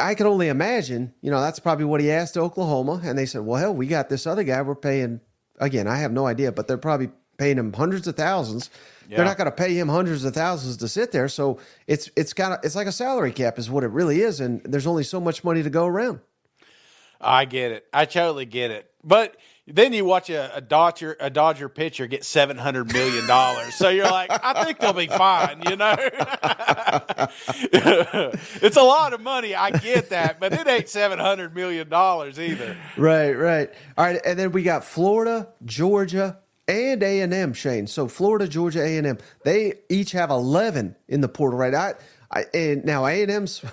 I 0.00 0.14
can 0.14 0.28
only 0.28 0.46
imagine, 0.46 1.12
you 1.22 1.32
know, 1.32 1.40
that's 1.40 1.58
probably 1.58 1.84
what 1.84 2.00
he 2.00 2.12
asked 2.12 2.36
Oklahoma. 2.36 3.00
And 3.02 3.18
they 3.18 3.26
said, 3.26 3.40
well, 3.40 3.60
hell, 3.60 3.74
we 3.74 3.88
got 3.88 4.08
this 4.08 4.28
other 4.28 4.44
guy 4.44 4.62
we're 4.62 4.76
paying 4.76 5.20
again, 5.60 5.86
I 5.86 5.96
have 5.98 6.12
no 6.12 6.26
idea, 6.26 6.52
but 6.52 6.68
they're 6.68 6.78
probably 6.78 7.10
paying 7.38 7.58
him 7.58 7.72
hundreds 7.72 8.06
of 8.06 8.16
thousands. 8.16 8.70
Yeah. 9.08 9.16
They're 9.16 9.26
not 9.26 9.38
going 9.38 9.46
to 9.46 9.56
pay 9.56 9.74
him 9.74 9.88
hundreds 9.88 10.24
of 10.24 10.34
thousands 10.34 10.76
to 10.78 10.88
sit 10.88 11.12
there. 11.12 11.28
So 11.28 11.58
it's 11.86 12.10
it's 12.16 12.32
kind 12.32 12.52
of 12.52 12.60
it's 12.62 12.74
like 12.74 12.86
a 12.86 12.92
salary 12.92 13.32
cap 13.32 13.58
is 13.58 13.70
what 13.70 13.84
it 13.84 13.88
really 13.88 14.20
is, 14.20 14.40
and 14.40 14.60
there's 14.64 14.86
only 14.86 15.04
so 15.04 15.20
much 15.20 15.44
money 15.44 15.62
to 15.62 15.70
go 15.70 15.86
around. 15.86 16.20
I 17.20 17.46
get 17.46 17.72
it. 17.72 17.86
I 17.92 18.04
totally 18.04 18.44
get 18.44 18.70
it. 18.70 18.90
But 19.02 19.36
then 19.70 19.92
you 19.92 20.04
watch 20.04 20.30
a, 20.30 20.56
a 20.56 20.60
Dodger 20.60 21.16
a 21.20 21.30
Dodger 21.30 21.68
pitcher 21.68 22.06
get 22.06 22.24
seven 22.24 22.56
hundred 22.56 22.92
million 22.92 23.26
dollars. 23.26 23.74
so 23.74 23.88
you're 23.88 24.10
like, 24.10 24.30
I 24.30 24.64
think 24.64 24.78
they'll 24.78 24.92
be 24.92 25.06
fine. 25.06 25.62
You 25.68 25.76
know, 25.76 25.94
it's 28.62 28.76
a 28.76 28.82
lot 28.82 29.12
of 29.12 29.20
money. 29.20 29.54
I 29.54 29.70
get 29.70 30.10
that, 30.10 30.40
but 30.40 30.52
it 30.52 30.66
ain't 30.66 30.88
seven 30.88 31.18
hundred 31.18 31.54
million 31.54 31.88
dollars 31.88 32.40
either. 32.40 32.76
Right, 32.96 33.32
right. 33.32 33.70
All 33.96 34.04
right, 34.04 34.20
and 34.24 34.38
then 34.38 34.52
we 34.52 34.62
got 34.62 34.84
Florida, 34.84 35.48
Georgia, 35.64 36.38
and 36.66 37.02
A 37.02 37.20
and 37.20 37.34
M. 37.34 37.52
Shane. 37.52 37.86
So 37.86 38.08
Florida, 38.08 38.48
Georgia, 38.48 38.82
A 38.82 38.96
and 38.96 39.06
M. 39.06 39.18
They 39.44 39.74
each 39.88 40.12
have 40.12 40.30
eleven 40.30 40.96
in 41.08 41.20
the 41.20 41.28
portal. 41.28 41.58
Right. 41.58 41.74
I, 41.74 41.94
I 42.30 42.44
and 42.54 42.84
now 42.84 43.06
A 43.06 43.22
and 43.22 43.30
M's. 43.30 43.64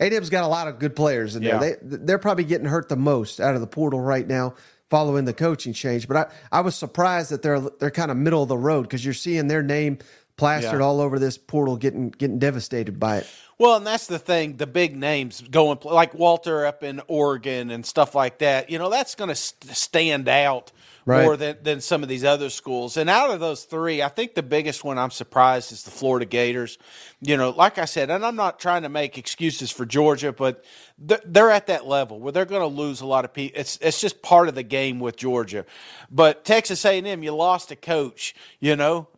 A&M's 0.00 0.30
got 0.30 0.42
a 0.42 0.48
lot 0.48 0.68
of 0.68 0.78
good 0.78 0.96
players 0.96 1.36
in 1.36 1.44
there. 1.44 1.60
They 1.60 1.76
they're 1.82 2.18
probably 2.18 2.44
getting 2.44 2.66
hurt 2.66 2.88
the 2.88 2.96
most 2.96 3.40
out 3.40 3.54
of 3.54 3.60
the 3.60 3.66
portal 3.66 4.00
right 4.00 4.26
now 4.26 4.54
following 4.92 5.24
the 5.24 5.32
coaching 5.32 5.72
change. 5.72 6.06
But 6.06 6.16
I, 6.18 6.58
I 6.58 6.60
was 6.60 6.76
surprised 6.76 7.30
that 7.30 7.40
they're 7.40 7.60
they're 7.60 7.90
kind 7.90 8.10
of 8.10 8.18
middle 8.18 8.42
of 8.42 8.50
the 8.50 8.58
road 8.58 8.82
because 8.82 9.02
you're 9.02 9.14
seeing 9.14 9.48
their 9.48 9.62
name 9.62 9.98
plastered 10.36 10.80
yeah. 10.80 10.86
all 10.86 11.00
over 11.00 11.18
this 11.18 11.38
portal, 11.38 11.78
getting 11.78 12.10
getting 12.10 12.38
devastated 12.38 13.00
by 13.00 13.18
it. 13.18 13.26
Well, 13.56 13.76
and 13.76 13.86
that's 13.86 14.06
the 14.06 14.18
thing. 14.18 14.58
The 14.58 14.66
big 14.66 14.94
names 14.94 15.40
going 15.40 15.78
like 15.82 16.12
Walter 16.12 16.66
up 16.66 16.82
in 16.82 17.00
Oregon 17.08 17.70
and 17.70 17.86
stuff 17.86 18.14
like 18.14 18.38
that. 18.38 18.68
You 18.68 18.78
know, 18.78 18.90
that's 18.90 19.14
going 19.14 19.30
to 19.30 19.34
stand 19.34 20.28
out 20.28 20.72
right. 21.04 21.24
more 21.24 21.36
than, 21.36 21.56
than 21.62 21.80
some 21.80 22.02
of 22.02 22.08
these 22.08 22.24
other 22.24 22.50
schools. 22.50 22.96
And 22.96 23.10
out 23.10 23.30
of 23.30 23.40
those 23.40 23.64
three, 23.64 24.02
I 24.02 24.08
think 24.08 24.34
the 24.34 24.42
biggest 24.42 24.84
one 24.84 24.98
I'm 24.98 25.10
surprised 25.10 25.72
is 25.72 25.82
the 25.82 25.90
Florida 25.90 26.26
Gators. 26.26 26.78
You 27.20 27.36
know, 27.36 27.50
like 27.50 27.78
I 27.78 27.84
said, 27.84 28.10
and 28.10 28.24
I'm 28.24 28.36
not 28.36 28.58
trying 28.58 28.82
to 28.82 28.88
make 28.88 29.18
excuses 29.18 29.70
for 29.70 29.86
Georgia, 29.86 30.32
but 30.32 30.64
they're 30.98 31.50
at 31.50 31.66
that 31.66 31.86
level 31.86 32.20
where 32.20 32.32
they're 32.32 32.44
going 32.44 32.62
to 32.62 32.66
lose 32.66 33.00
a 33.00 33.06
lot 33.06 33.24
of 33.24 33.32
people. 33.32 33.58
It's 33.58 33.78
it's 33.80 34.00
just 34.00 34.22
part 34.22 34.48
of 34.48 34.54
the 34.54 34.62
game 34.62 35.00
with 35.00 35.16
Georgia. 35.16 35.64
But 36.10 36.44
Texas 36.44 36.84
A&M, 36.84 37.22
you 37.22 37.34
lost 37.34 37.70
a 37.70 37.76
coach. 37.76 38.34
You 38.60 38.76
know, 38.76 39.08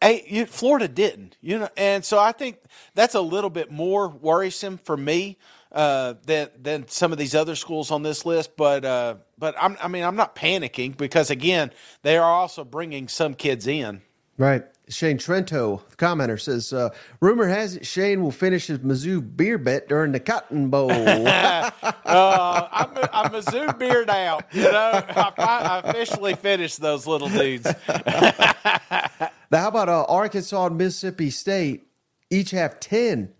hey, 0.00 0.44
Florida 0.46 0.88
didn't. 0.88 1.36
You 1.40 1.60
know, 1.60 1.68
and 1.76 2.04
so 2.04 2.18
I 2.18 2.32
think 2.32 2.58
that's 2.94 3.14
a 3.14 3.20
little 3.20 3.50
bit 3.50 3.70
more 3.70 4.08
worrisome 4.08 4.78
for 4.78 4.96
me 4.96 5.38
uh, 5.72 6.14
than 6.26 6.48
than 6.60 6.88
some 6.88 7.12
of 7.12 7.18
these 7.18 7.34
other 7.34 7.56
schools 7.56 7.90
on 7.90 8.02
this 8.02 8.24
list. 8.24 8.56
But 8.56 8.84
uh, 8.84 9.16
but 9.38 9.54
I'm, 9.60 9.76
I 9.80 9.88
mean, 9.88 10.04
I'm 10.04 10.16
not 10.16 10.36
panicking 10.36 10.96
because 10.96 11.30
again, 11.30 11.72
they 12.02 12.16
are 12.16 12.30
also 12.30 12.64
bringing 12.64 13.08
some 13.08 13.34
kids 13.34 13.66
in. 13.66 14.02
Right. 14.38 14.64
Shane 14.88 15.16
Trento, 15.16 15.88
the 15.88 15.96
commenter, 15.96 16.38
says, 16.40 16.72
uh, 16.72 16.90
rumor 17.20 17.46
has 17.46 17.76
it 17.76 17.86
Shane 17.86 18.20
will 18.20 18.32
finish 18.32 18.66
his 18.66 18.80
Mizzou 18.80 19.36
beer 19.36 19.56
bet 19.56 19.88
during 19.88 20.12
the 20.12 20.20
Cotton 20.20 20.68
Bowl. 20.68 20.90
uh, 20.92 21.70
I'm, 21.84 22.90
I'm 23.12 23.32
Mizzou 23.32 23.78
beard 23.78 24.10
out. 24.10 24.44
You 24.52 24.64
know, 24.64 25.04
I, 25.08 25.32
I 25.38 25.82
officially 25.88 26.34
finished 26.34 26.80
those 26.80 27.06
little 27.06 27.28
dudes. 27.28 27.64
now, 27.88 29.30
how 29.52 29.68
about 29.68 29.88
uh, 29.88 30.04
Arkansas 30.08 30.66
and 30.66 30.76
Mississippi 30.76 31.30
State 31.30 31.86
each 32.30 32.50
have 32.50 32.80
10 32.80 33.32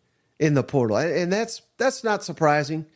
in 0.42 0.54
the 0.54 0.62
portal? 0.62 0.96
And 0.96 1.32
that's 1.32 1.62
that's 1.78 2.02
not 2.02 2.24
surprising. 2.24 2.86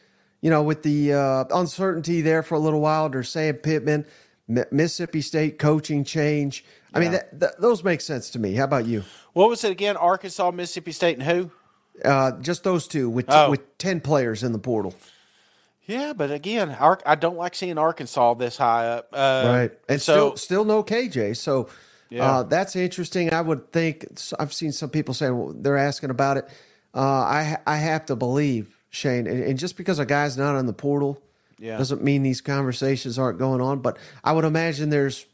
You 0.42 0.50
know, 0.50 0.62
with 0.62 0.82
the 0.82 1.14
uh, 1.14 1.44
uncertainty 1.50 2.20
there 2.20 2.42
for 2.42 2.56
a 2.56 2.58
little 2.58 2.80
while 2.80 3.06
under 3.06 3.22
Sam 3.22 3.54
Pittman, 3.54 4.04
Mississippi 4.46 5.22
State 5.22 5.58
coaching 5.58 6.04
change. 6.04 6.64
I 6.92 7.00
mean, 7.00 7.12
that, 7.12 7.40
that, 7.40 7.60
those 7.60 7.84
make 7.84 8.00
sense 8.00 8.30
to 8.30 8.38
me. 8.38 8.54
How 8.54 8.64
about 8.64 8.86
you? 8.86 9.04
What 9.32 9.48
was 9.48 9.64
it 9.64 9.70
again? 9.70 9.96
Arkansas, 9.96 10.50
Mississippi 10.50 10.92
State, 10.92 11.18
and 11.18 11.22
who? 11.22 11.50
Uh, 12.04 12.32
just 12.40 12.64
those 12.64 12.86
two 12.86 13.08
with 13.08 13.26
oh. 13.28 13.50
with 13.50 13.78
ten 13.78 14.00
players 14.00 14.42
in 14.42 14.52
the 14.52 14.58
portal. 14.58 14.94
Yeah, 15.86 16.14
but 16.14 16.30
again, 16.30 16.76
I 16.80 17.14
don't 17.14 17.36
like 17.36 17.54
seeing 17.54 17.78
Arkansas 17.78 18.34
this 18.34 18.56
high 18.56 18.88
up. 18.88 19.08
Uh, 19.12 19.44
right, 19.46 19.72
and 19.88 20.02
so, 20.02 20.12
still 20.12 20.36
still 20.36 20.64
no 20.64 20.82
KJ. 20.82 21.36
So 21.36 21.68
yeah. 22.10 22.38
uh, 22.38 22.42
that's 22.42 22.76
interesting. 22.76 23.32
I 23.32 23.40
would 23.40 23.72
think 23.72 24.06
I've 24.38 24.52
seen 24.52 24.72
some 24.72 24.90
people 24.90 25.14
saying 25.14 25.38
well, 25.38 25.54
they're 25.56 25.76
asking 25.76 26.10
about 26.10 26.38
it. 26.38 26.48
Uh, 26.96 27.00
I 27.00 27.58
I 27.66 27.76
have 27.76 28.06
to 28.06 28.16
believe 28.16 28.74
Shane, 28.88 29.26
and, 29.26 29.42
and, 29.42 29.58
just 29.58 29.76
because 29.76 29.98
a 29.98 30.06
guy's 30.06 30.38
not 30.38 30.56
on 30.56 30.64
the 30.64 30.72
portal 30.72 31.22
yeah. 31.58 31.76
doesn't 31.76 32.02
mean 32.02 32.22
these 32.22 32.40
conversations 32.40 33.18
aren't 33.18 33.38
going 33.38 33.60
on. 33.60 33.80
But 33.80 33.98
I 34.24 34.32
would 34.32 34.46
imagine 34.46 34.88
there's 34.88 35.26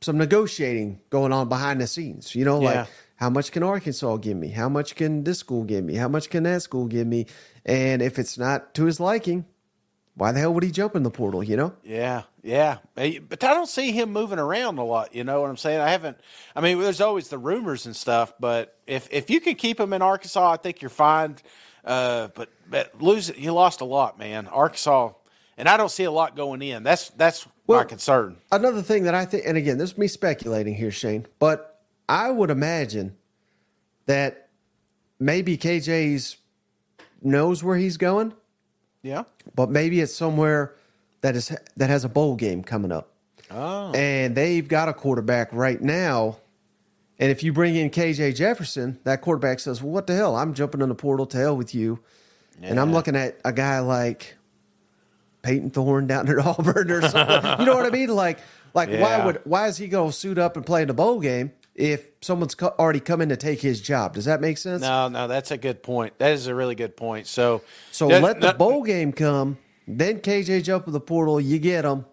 some 0.00 0.16
negotiating 0.16 1.00
going 1.10 1.32
on 1.32 1.48
behind 1.48 1.80
the 1.80 1.88
scenes. 1.88 2.36
You 2.36 2.44
know, 2.44 2.60
yeah. 2.60 2.66
like 2.82 2.88
how 3.16 3.30
much 3.30 3.50
can 3.50 3.64
Arkansas 3.64 4.16
give 4.18 4.36
me? 4.36 4.48
How 4.48 4.68
much 4.68 4.94
can 4.94 5.24
this 5.24 5.38
school 5.38 5.64
give 5.64 5.84
me? 5.84 5.94
How 5.94 6.08
much 6.08 6.30
can 6.30 6.44
that 6.44 6.62
school 6.62 6.86
give 6.86 7.06
me? 7.06 7.26
And 7.64 8.00
if 8.00 8.20
it's 8.20 8.38
not 8.38 8.74
to 8.74 8.84
his 8.84 9.00
liking, 9.00 9.44
why 10.14 10.32
the 10.32 10.40
hell 10.40 10.54
would 10.54 10.62
he 10.62 10.70
jump 10.70 10.94
in 10.94 11.02
the 11.02 11.10
portal? 11.10 11.42
You 11.42 11.56
know? 11.56 11.74
Yeah, 11.82 12.22
yeah. 12.42 12.78
But 12.94 13.44
I 13.44 13.54
don't 13.54 13.68
see 13.68 13.92
him 13.92 14.12
moving 14.12 14.38
around 14.38 14.78
a 14.78 14.84
lot. 14.84 15.14
You 15.14 15.24
know 15.24 15.40
what 15.40 15.50
I'm 15.50 15.56
saying? 15.56 15.80
I 15.80 15.90
haven't. 15.90 16.18
I 16.56 16.60
mean, 16.60 16.80
there's 16.80 17.00
always 17.00 17.28
the 17.28 17.38
rumors 17.38 17.86
and 17.86 17.94
stuff, 17.94 18.34
but 18.40 18.76
if 18.86 19.08
if 19.10 19.30
you 19.30 19.40
can 19.40 19.54
keep 19.54 19.78
him 19.78 19.92
in 19.92 20.02
Arkansas, 20.02 20.52
I 20.52 20.56
think 20.56 20.82
you're 20.82 20.90
fine. 20.90 21.36
Uh, 21.84 22.28
but 22.34 22.50
but 22.68 23.00
lose 23.00 23.30
you 23.36 23.52
lost 23.52 23.80
a 23.80 23.84
lot, 23.84 24.18
man. 24.18 24.48
Arkansas, 24.48 25.12
and 25.56 25.68
I 25.68 25.76
don't 25.76 25.90
see 25.90 26.04
a 26.04 26.10
lot 26.10 26.36
going 26.36 26.62
in. 26.62 26.82
That's 26.82 27.10
that's 27.10 27.46
well, 27.66 27.80
my 27.80 27.84
concern. 27.84 28.36
Another 28.50 28.82
thing 28.82 29.04
that 29.04 29.14
I 29.14 29.24
think, 29.24 29.44
and 29.46 29.56
again, 29.56 29.78
this 29.78 29.92
is 29.92 29.98
me 29.98 30.08
speculating 30.08 30.74
here, 30.74 30.90
Shane, 30.90 31.26
but 31.38 31.80
I 32.08 32.30
would 32.30 32.50
imagine 32.50 33.16
that 34.06 34.48
maybe 35.18 35.56
KJ's 35.56 36.36
knows 37.22 37.62
where 37.62 37.76
he's 37.76 37.96
going. 37.96 38.34
Yeah. 39.02 39.24
But 39.54 39.70
maybe 39.70 40.00
it's 40.00 40.14
somewhere 40.14 40.74
that 41.22 41.34
is 41.34 41.56
that 41.76 41.90
has 41.90 42.04
a 42.04 42.08
bowl 42.08 42.36
game 42.36 42.62
coming 42.62 42.92
up. 42.92 43.12
Oh. 43.50 43.92
And 43.92 44.34
they've 44.34 44.66
got 44.66 44.88
a 44.88 44.94
quarterback 44.94 45.52
right 45.52 45.80
now. 45.80 46.38
And 47.18 47.30
if 47.30 47.42
you 47.42 47.52
bring 47.52 47.76
in 47.76 47.90
KJ 47.90 48.34
Jefferson, 48.34 48.98
that 49.04 49.20
quarterback 49.20 49.60
says, 49.60 49.82
well, 49.82 49.92
what 49.92 50.06
the 50.06 50.14
hell? 50.14 50.34
I'm 50.34 50.54
jumping 50.54 50.80
in 50.80 50.88
the 50.88 50.94
portal 50.94 51.26
to 51.26 51.38
hell 51.38 51.56
with 51.56 51.74
you. 51.74 52.00
Yeah. 52.60 52.70
And 52.70 52.80
I'm 52.80 52.92
looking 52.92 53.14
at 53.16 53.38
a 53.44 53.52
guy 53.52 53.80
like 53.80 54.36
Payton 55.42 55.70
Thorne 55.70 56.06
down 56.06 56.28
at 56.28 56.38
Auburn 56.46 56.90
or 56.90 57.02
something. 57.02 57.60
you 57.60 57.66
know 57.66 57.76
what 57.76 57.86
I 57.86 57.90
mean? 57.90 58.08
Like, 58.08 58.38
like 58.74 58.88
yeah. 58.88 59.00
why 59.00 59.24
would 59.26 59.40
why 59.44 59.68
is 59.68 59.76
he 59.76 59.88
going 59.88 60.10
to 60.10 60.16
suit 60.16 60.38
up 60.38 60.56
and 60.56 60.64
play 60.64 60.82
in 60.82 60.88
the 60.88 60.94
bowl 60.94 61.20
game 61.20 61.52
if 61.74 62.08
someone's 62.20 62.54
co- 62.54 62.74
already 62.78 63.00
come 63.00 63.20
in 63.20 63.28
to 63.28 63.36
take 63.36 63.60
his 63.60 63.80
job? 63.80 64.14
Does 64.14 64.24
that 64.24 64.40
make 64.40 64.58
sense? 64.58 64.82
No, 64.82 65.08
no, 65.08 65.28
that's 65.28 65.50
a 65.50 65.58
good 65.58 65.82
point. 65.82 66.18
That 66.18 66.32
is 66.32 66.46
a 66.46 66.54
really 66.54 66.74
good 66.74 66.96
point. 66.96 67.26
So, 67.26 67.62
so 67.90 68.08
let 68.08 68.40
the 68.40 68.54
bowl 68.54 68.82
game 68.82 69.12
come, 69.12 69.58
then 69.98 70.20
KJ 70.20 70.62
jump 70.64 70.86
in 70.86 70.92
the 70.92 71.00
portal. 71.00 71.40
You 71.40 71.58
get 71.58 71.84
him. 71.84 72.04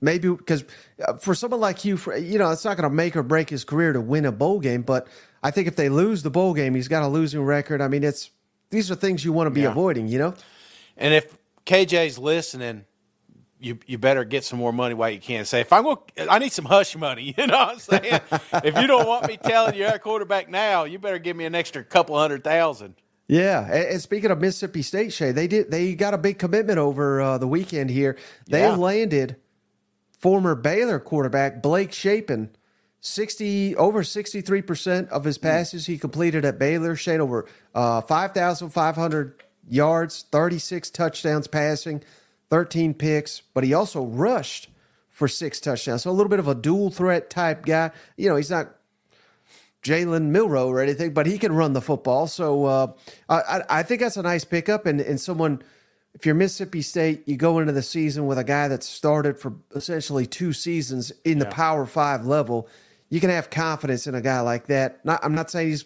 Maybe 0.00 0.28
because 0.28 0.64
uh, 1.06 1.14
for 1.14 1.34
someone 1.34 1.60
like 1.60 1.84
you, 1.84 1.96
for, 1.96 2.16
you 2.16 2.38
know, 2.38 2.50
it's 2.50 2.64
not 2.64 2.76
going 2.76 2.88
to 2.88 2.94
make 2.94 3.16
or 3.16 3.22
break 3.22 3.48
his 3.48 3.64
career 3.64 3.92
to 3.94 4.00
win 4.00 4.26
a 4.26 4.32
bowl 4.32 4.60
game. 4.60 4.82
But 4.82 5.08
I 5.42 5.50
think 5.50 5.68
if 5.68 5.76
they 5.76 5.88
lose 5.88 6.22
the 6.22 6.30
bowl 6.30 6.52
game, 6.52 6.74
he's 6.74 6.88
got 6.88 7.02
a 7.02 7.08
losing 7.08 7.42
record. 7.42 7.80
I 7.80 7.88
mean, 7.88 8.04
it's 8.04 8.30
these 8.70 8.90
are 8.90 8.94
things 8.94 9.24
you 9.24 9.32
want 9.32 9.46
to 9.46 9.50
be 9.50 9.62
yeah. 9.62 9.70
avoiding, 9.70 10.08
you 10.08 10.18
know. 10.18 10.34
And 10.98 11.14
if 11.14 11.36
KJ's 11.64 12.18
listening, 12.18 12.84
you 13.58 13.78
you 13.86 13.96
better 13.98 14.24
get 14.24 14.44
some 14.44 14.58
more 14.58 14.72
money 14.72 14.94
while 14.94 15.10
you 15.10 15.18
can. 15.18 15.44
Say 15.44 15.60
if 15.60 15.72
I'm 15.72 15.84
going, 15.84 15.98
I 16.28 16.38
need 16.38 16.52
some 16.52 16.64
hush 16.66 16.96
money. 16.96 17.34
You 17.36 17.46
know 17.46 17.58
what 17.58 17.68
I'm 17.70 17.78
saying? 17.78 18.20
if 18.64 18.78
you 18.78 18.86
don't 18.86 19.06
want 19.06 19.26
me 19.26 19.36
telling 19.36 19.74
you 19.74 19.86
a 19.86 19.98
quarterback 19.98 20.48
now, 20.48 20.84
you 20.84 20.98
better 20.98 21.18
give 21.18 21.36
me 21.36 21.44
an 21.44 21.54
extra 21.54 21.82
couple 21.82 22.18
hundred 22.18 22.44
thousand. 22.44 22.94
Yeah, 23.28 23.60
and 23.72 24.00
speaking 24.00 24.30
of 24.30 24.40
Mississippi 24.40 24.82
State, 24.82 25.12
Shane, 25.12 25.34
they 25.34 25.48
did 25.48 25.70
they 25.70 25.94
got 25.94 26.14
a 26.14 26.18
big 26.18 26.38
commitment 26.38 26.78
over 26.78 27.20
uh, 27.20 27.38
the 27.38 27.48
weekend 27.48 27.90
here. 27.90 28.16
They 28.48 28.60
yeah. 28.60 28.76
landed 28.76 29.36
former 30.18 30.54
Baylor 30.54 31.00
quarterback 31.00 31.62
Blake 31.62 31.92
Shapen. 31.92 32.50
60 33.00 33.76
over 33.76 34.02
63% 34.02 35.08
of 35.10 35.22
his 35.22 35.38
passes 35.38 35.86
he 35.86 35.96
completed 35.96 36.44
at 36.44 36.58
Baylor, 36.58 36.96
Shane 36.96 37.20
over 37.20 37.46
uh, 37.72 38.00
5,500 38.00 39.44
yards, 39.68 40.24
36 40.32 40.90
touchdowns 40.90 41.46
passing, 41.46 42.02
13 42.50 42.94
picks, 42.94 43.42
but 43.54 43.62
he 43.62 43.74
also 43.74 44.04
rushed 44.04 44.70
for 45.08 45.28
six 45.28 45.60
touchdowns. 45.60 46.02
So 46.02 46.10
a 46.10 46.12
little 46.12 46.30
bit 46.30 46.40
of 46.40 46.48
a 46.48 46.54
dual 46.54 46.90
threat 46.90 47.30
type 47.30 47.64
guy. 47.64 47.90
You 48.16 48.28
know, 48.28 48.36
he's 48.36 48.50
not 48.50 48.74
Jalen 49.86 50.24
Milroe 50.30 50.68
or 50.68 50.80
anything, 50.80 51.12
but 51.12 51.26
he 51.26 51.38
can 51.38 51.52
run 51.52 51.72
the 51.72 51.80
football. 51.80 52.26
So 52.26 52.64
uh, 52.64 52.92
I, 53.28 53.62
I, 53.68 53.82
think 53.82 54.00
that's 54.00 54.16
a 54.16 54.22
nice 54.22 54.44
pickup. 54.44 54.86
And, 54.86 55.00
and 55.00 55.20
someone, 55.20 55.62
if 56.14 56.26
you're 56.26 56.34
Mississippi 56.34 56.82
State, 56.82 57.22
you 57.26 57.36
go 57.36 57.58
into 57.58 57.72
the 57.72 57.82
season 57.82 58.26
with 58.26 58.38
a 58.38 58.44
guy 58.44 58.68
that 58.68 58.82
started 58.82 59.38
for 59.38 59.54
essentially 59.74 60.26
two 60.26 60.52
seasons 60.52 61.12
in 61.24 61.38
the 61.38 61.46
Power 61.46 61.86
Five 61.86 62.26
level. 62.26 62.68
You 63.08 63.20
can 63.20 63.30
have 63.30 63.50
confidence 63.50 64.06
in 64.06 64.14
a 64.14 64.20
guy 64.20 64.40
like 64.40 64.66
that. 64.66 65.04
Not, 65.04 65.24
I'm 65.24 65.34
not 65.34 65.50
saying 65.50 65.68
he's 65.68 65.84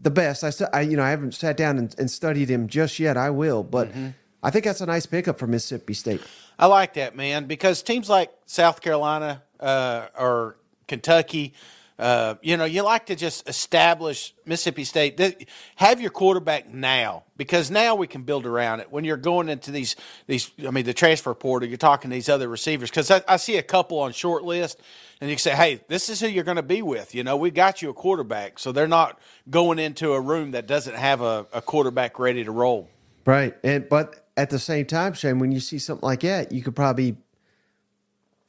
the 0.00 0.10
best. 0.10 0.42
I, 0.44 0.50
I 0.72 0.80
you 0.80 0.96
know 0.96 1.04
I 1.04 1.10
haven't 1.10 1.34
sat 1.34 1.56
down 1.56 1.78
and, 1.78 1.94
and 1.98 2.10
studied 2.10 2.48
him 2.48 2.66
just 2.66 2.98
yet. 2.98 3.16
I 3.16 3.30
will, 3.30 3.62
but 3.62 3.88
mm-hmm. 3.88 4.08
I 4.42 4.50
think 4.50 4.64
that's 4.64 4.80
a 4.80 4.86
nice 4.86 5.06
pickup 5.06 5.38
for 5.38 5.46
Mississippi 5.46 5.94
State. 5.94 6.22
I 6.58 6.66
like 6.66 6.94
that 6.94 7.14
man 7.14 7.46
because 7.46 7.82
teams 7.82 8.08
like 8.08 8.32
South 8.46 8.80
Carolina 8.80 9.42
uh, 9.60 10.08
or 10.18 10.56
Kentucky. 10.88 11.54
Uh, 12.00 12.36
you 12.40 12.56
know, 12.56 12.64
you 12.64 12.80
like 12.82 13.04
to 13.04 13.14
just 13.14 13.46
establish 13.46 14.34
Mississippi 14.46 14.84
State. 14.84 15.46
Have 15.76 16.00
your 16.00 16.10
quarterback 16.10 16.66
now 16.66 17.24
because 17.36 17.70
now 17.70 17.94
we 17.94 18.06
can 18.06 18.22
build 18.22 18.46
around 18.46 18.80
it. 18.80 18.90
When 18.90 19.04
you're 19.04 19.18
going 19.18 19.50
into 19.50 19.70
these, 19.70 19.96
these, 20.26 20.50
I 20.66 20.70
mean, 20.70 20.86
the 20.86 20.94
transfer 20.94 21.34
portal, 21.34 21.68
you're 21.68 21.76
talking 21.76 22.10
to 22.10 22.14
these 22.14 22.30
other 22.30 22.48
receivers 22.48 22.88
because 22.88 23.10
I, 23.10 23.22
I, 23.28 23.36
see 23.36 23.58
a 23.58 23.62
couple 23.62 23.98
on 23.98 24.12
short 24.12 24.44
list, 24.44 24.80
and 25.20 25.28
you 25.28 25.36
say, 25.36 25.54
"Hey, 25.54 25.82
this 25.88 26.08
is 26.08 26.20
who 26.20 26.28
you're 26.28 26.42
going 26.42 26.56
to 26.56 26.62
be 26.62 26.80
with." 26.80 27.14
You 27.14 27.22
know, 27.22 27.36
we 27.36 27.50
got 27.50 27.82
you 27.82 27.90
a 27.90 27.94
quarterback, 27.94 28.58
so 28.58 28.72
they're 28.72 28.88
not 28.88 29.20
going 29.50 29.78
into 29.78 30.14
a 30.14 30.20
room 30.22 30.52
that 30.52 30.66
doesn't 30.66 30.96
have 30.96 31.20
a, 31.20 31.46
a 31.52 31.60
quarterback 31.60 32.18
ready 32.18 32.44
to 32.44 32.50
roll. 32.50 32.88
Right, 33.26 33.54
and 33.62 33.86
but 33.90 34.26
at 34.38 34.48
the 34.48 34.58
same 34.58 34.86
time, 34.86 35.12
Shane, 35.12 35.38
when 35.38 35.52
you 35.52 35.60
see 35.60 35.78
something 35.78 36.06
like 36.06 36.20
that, 36.20 36.50
you 36.50 36.62
could 36.62 36.74
probably 36.74 37.18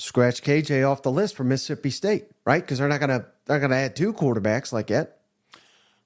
scratch 0.01 0.41
KJ 0.41 0.89
off 0.89 1.01
the 1.01 1.11
list 1.11 1.35
for 1.35 1.43
Mississippi 1.43 1.89
State, 1.89 2.25
right? 2.45 2.61
Because 2.61 2.79
they're 2.79 2.87
not 2.87 2.99
gonna 2.99 3.25
they're 3.45 3.59
gonna 3.59 3.75
add 3.75 3.95
two 3.95 4.13
quarterbacks 4.13 4.73
like 4.73 4.87
that. 4.87 5.17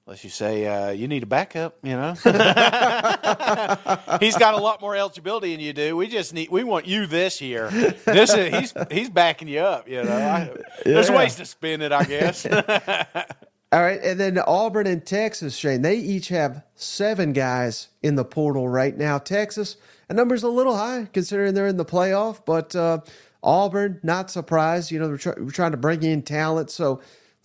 Unless 0.06 0.22
you 0.22 0.30
say 0.30 0.66
uh, 0.66 0.90
you 0.90 1.08
need 1.08 1.24
a 1.24 1.26
backup, 1.26 1.78
you 1.82 1.96
know. 1.96 2.12
he's 4.20 4.36
got 4.36 4.54
a 4.54 4.58
lot 4.58 4.80
more 4.80 4.94
eligibility 4.94 5.50
than 5.50 5.64
you 5.64 5.72
do. 5.72 5.96
We 5.96 6.06
just 6.06 6.32
need 6.32 6.48
we 6.48 6.62
want 6.62 6.86
you 6.86 7.06
this 7.06 7.40
year. 7.40 7.68
This 7.70 8.32
is 8.32 8.54
he's 8.54 8.74
he's 8.88 9.10
backing 9.10 9.48
you 9.48 9.60
up. 9.60 9.88
You 9.88 10.04
know, 10.04 10.12
I, 10.12 10.44
yeah. 10.44 10.54
there's 10.84 11.10
ways 11.10 11.34
to 11.36 11.44
spin 11.44 11.82
it, 11.82 11.90
I 11.90 12.04
guess. 12.04 12.46
All 13.72 13.82
right, 13.82 14.00
and 14.00 14.20
then 14.20 14.38
Auburn 14.38 14.86
and 14.86 15.04
Texas, 15.04 15.56
Shane, 15.56 15.82
they 15.82 15.96
each 15.96 16.28
have 16.28 16.62
seven 16.76 17.32
guys 17.32 17.88
in 18.00 18.14
the 18.14 18.24
portal 18.24 18.68
right 18.68 18.96
now. 18.96 19.18
Texas, 19.18 19.76
a 20.08 20.14
number's 20.14 20.44
a 20.44 20.48
little 20.48 20.76
high 20.76 21.08
considering 21.12 21.54
they're 21.54 21.66
in 21.66 21.78
the 21.78 21.84
playoff, 21.84 22.44
but 22.46 22.76
uh, 22.76 23.00
Auburn, 23.46 24.00
not 24.02 24.30
surprised. 24.30 24.90
You 24.90 24.98
know, 24.98 25.08
we're, 25.08 25.34
we're 25.44 25.50
trying 25.50 25.70
to 25.70 25.76
bring 25.76 26.02
in 26.02 26.22
talent, 26.22 26.70
so 26.70 27.00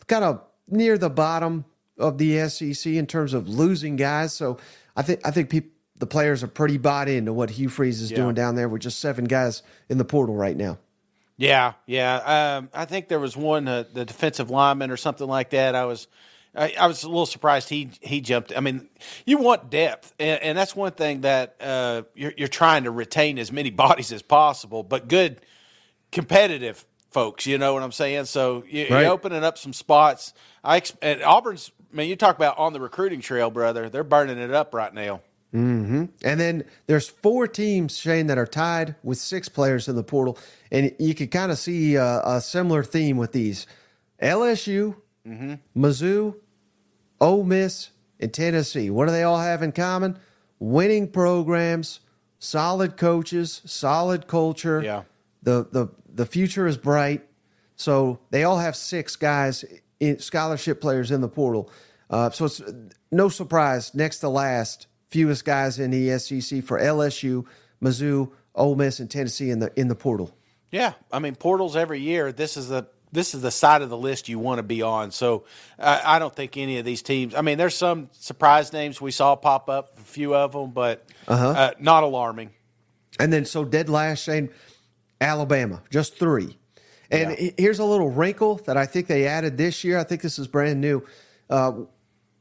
kind 0.07 0.25
of 0.25 0.41
near 0.67 0.97
the 0.97 1.09
bottom 1.09 1.63
of 1.97 2.17
the 2.17 2.49
SEC 2.49 2.91
in 2.91 3.05
terms 3.05 3.33
of 3.33 3.47
losing 3.47 3.95
guys. 3.95 4.33
So 4.33 4.57
I 4.95 5.03
think 5.03 5.21
I 5.23 5.31
think 5.31 5.49
the 6.01 6.07
players 6.07 6.43
are 6.43 6.47
pretty 6.47 6.77
bought 6.77 7.07
into 7.07 7.31
what 7.31 7.51
Hugh 7.51 7.69
Freeze 7.69 8.01
is 8.01 8.11
yeah. 8.11 8.17
doing 8.17 8.35
down 8.35 8.55
there 8.55 8.67
with 8.67 8.81
just 8.81 8.99
seven 8.99 9.25
guys 9.25 9.61
in 9.87 9.99
the 9.99 10.03
portal 10.03 10.35
right 10.35 10.57
now. 10.57 10.79
Yeah, 11.37 11.73
yeah. 11.85 12.57
Um, 12.57 12.69
I 12.73 12.85
think 12.85 13.07
there 13.07 13.19
was 13.19 13.37
one, 13.37 13.67
uh, 13.67 13.85
the 13.93 14.05
defensive 14.05 14.49
lineman 14.49 14.91
or 14.91 14.97
something 14.97 15.27
like 15.27 15.51
that. 15.51 15.73
I 15.75 15.85
was, 15.85 16.07
I, 16.53 16.73
I, 16.79 16.87
was 16.87 17.03
a 17.03 17.07
little 17.07 17.25
surprised 17.25 17.69
he 17.69 17.89
he 18.01 18.21
jumped. 18.21 18.51
I 18.55 18.59
mean, 18.59 18.89
you 19.25 19.37
want 19.37 19.69
depth, 19.69 20.13
and, 20.19 20.41
and 20.41 20.57
that's 20.57 20.75
one 20.75 20.91
thing 20.91 21.21
that 21.21 21.55
uh, 21.61 22.03
you're, 22.13 22.33
you're 22.37 22.47
trying 22.47 22.83
to 22.83 22.91
retain 22.91 23.39
as 23.39 23.51
many 23.51 23.69
bodies 23.85 24.11
as 24.11 24.21
possible, 24.21 24.83
but 24.83 25.07
good 25.07 25.39
competitive 26.11 26.85
folks. 27.11 27.45
You 27.45 27.57
know 27.57 27.73
what 27.73 27.83
I'm 27.83 27.91
saying? 27.91 28.25
So 28.25 28.63
you, 28.67 28.87
are 28.89 29.05
opening 29.05 29.43
up 29.43 29.57
some 29.57 29.73
spots. 29.73 30.33
I 30.63 30.81
and 31.01 31.21
Auburn's. 31.23 31.71
I 31.91 31.97
mean, 31.97 32.09
you 32.09 32.15
talk 32.15 32.37
about 32.37 32.57
on 32.57 32.73
the 32.73 32.79
recruiting 32.79 33.19
trail, 33.19 33.51
brother. 33.51 33.89
They're 33.89 34.03
burning 34.03 34.37
it 34.37 34.51
up 34.51 34.73
right 34.73 34.93
now. 34.93 35.21
Mm-hmm. 35.53 36.05
And 36.23 36.39
then 36.39 36.63
there's 36.87 37.09
four 37.09 37.45
teams, 37.45 37.97
Shane, 37.97 38.27
that 38.27 38.37
are 38.37 38.47
tied 38.47 38.95
with 39.03 39.17
six 39.17 39.49
players 39.49 39.89
in 39.89 39.97
the 39.97 40.03
portal, 40.03 40.37
and 40.71 40.95
you 40.97 41.13
can 41.13 41.27
kind 41.27 41.51
of 41.51 41.57
see 41.57 41.95
a, 41.95 42.21
a, 42.23 42.39
similar 42.39 42.83
theme 42.83 43.17
with 43.17 43.33
these: 43.33 43.67
LSU, 44.21 44.95
mm-hmm. 45.27 45.55
Mizzou, 45.77 46.35
Ole 47.19 47.43
Miss, 47.43 47.89
and 48.21 48.33
Tennessee. 48.33 48.89
What 48.89 49.07
do 49.07 49.11
they 49.11 49.23
all 49.23 49.39
have 49.39 49.61
in 49.61 49.73
common? 49.73 50.17
Winning 50.59 51.09
programs, 51.09 51.99
solid 52.39 52.95
coaches, 52.95 53.61
solid 53.65 54.27
culture. 54.27 54.81
Yeah. 54.81 55.03
The 55.43 55.67
the 55.71 55.89
the 56.13 56.25
future 56.25 56.67
is 56.67 56.77
bright. 56.77 57.27
So 57.75 58.19
they 58.29 58.43
all 58.43 58.59
have 58.59 58.75
six 58.75 59.15
guys, 59.15 59.65
in, 59.99 60.19
scholarship 60.19 60.81
players 60.81 61.09
in 61.09 61.21
the 61.21 61.27
portal. 61.27 61.71
Uh, 62.09 62.29
so 62.29 62.45
it's 62.45 62.61
no 63.11 63.29
surprise, 63.29 63.95
next 63.95 64.19
to 64.19 64.29
last 64.29 64.87
fewest 65.07 65.45
guys 65.45 65.79
in 65.79 65.91
the 65.91 66.17
SEC 66.17 66.63
for 66.63 66.79
LSU, 66.79 67.45
Mizzou, 67.81 68.31
Ole 68.55 68.75
Miss, 68.75 68.99
and 68.99 69.09
Tennessee 69.09 69.49
in 69.49 69.59
the 69.59 69.71
in 69.79 69.87
the 69.87 69.95
portal. 69.95 70.35
Yeah, 70.71 70.93
I 71.11 71.19
mean 71.19 71.35
portals 71.35 71.75
every 71.75 71.99
year. 71.99 72.31
This 72.31 72.57
is 72.57 72.69
the 72.69 72.87
this 73.11 73.35
is 73.35 73.41
the 73.41 73.51
side 73.51 73.81
of 73.81 73.89
the 73.89 73.97
list 73.97 74.29
you 74.29 74.39
want 74.39 74.59
to 74.59 74.63
be 74.63 74.81
on. 74.81 75.11
So 75.11 75.43
uh, 75.77 76.01
I 76.03 76.17
don't 76.19 76.33
think 76.33 76.55
any 76.57 76.77
of 76.77 76.85
these 76.85 77.01
teams. 77.01 77.35
I 77.35 77.41
mean, 77.41 77.57
there's 77.57 77.75
some 77.75 78.09
surprise 78.13 78.71
names 78.71 79.01
we 79.01 79.11
saw 79.11 79.35
pop 79.35 79.69
up, 79.69 79.97
a 79.97 80.01
few 80.01 80.33
of 80.33 80.53
them, 80.53 80.71
but 80.71 81.05
uh-huh. 81.27 81.49
uh, 81.49 81.71
not 81.77 82.03
alarming. 82.03 82.51
And 83.19 83.31
then 83.31 83.43
so 83.43 83.65
dead 83.65 83.89
last, 83.89 84.23
Shane, 84.23 84.49
Alabama, 85.21 85.81
just 85.89 86.17
three. 86.17 86.57
And 87.11 87.37
yeah. 87.37 87.51
here's 87.57 87.79
a 87.79 87.85
little 87.85 88.09
wrinkle 88.09 88.55
that 88.65 88.75
I 88.75 88.85
think 88.85 89.07
they 89.07 89.27
added 89.27 89.57
this 89.57 89.83
year. 89.83 89.99
I 89.99 90.03
think 90.03 90.21
this 90.21 90.39
is 90.39 90.47
brand 90.47 90.81
new. 90.81 91.05
Uh, 91.49 91.83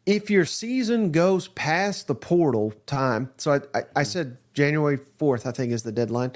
if 0.07 0.31
your 0.31 0.45
season 0.45 1.13
goes 1.13 1.49
past 1.49 2.07
the 2.07 2.15
portal 2.15 2.73
time, 2.87 3.31
so 3.37 3.53
I, 3.53 3.79
I, 3.79 3.83
I 3.97 4.03
said 4.03 4.39
January 4.55 4.99
4th, 5.19 5.47
I 5.47 5.53
think 5.53 5.73
is 5.73 5.83
the 5.83 5.93
deadline. 5.93 6.33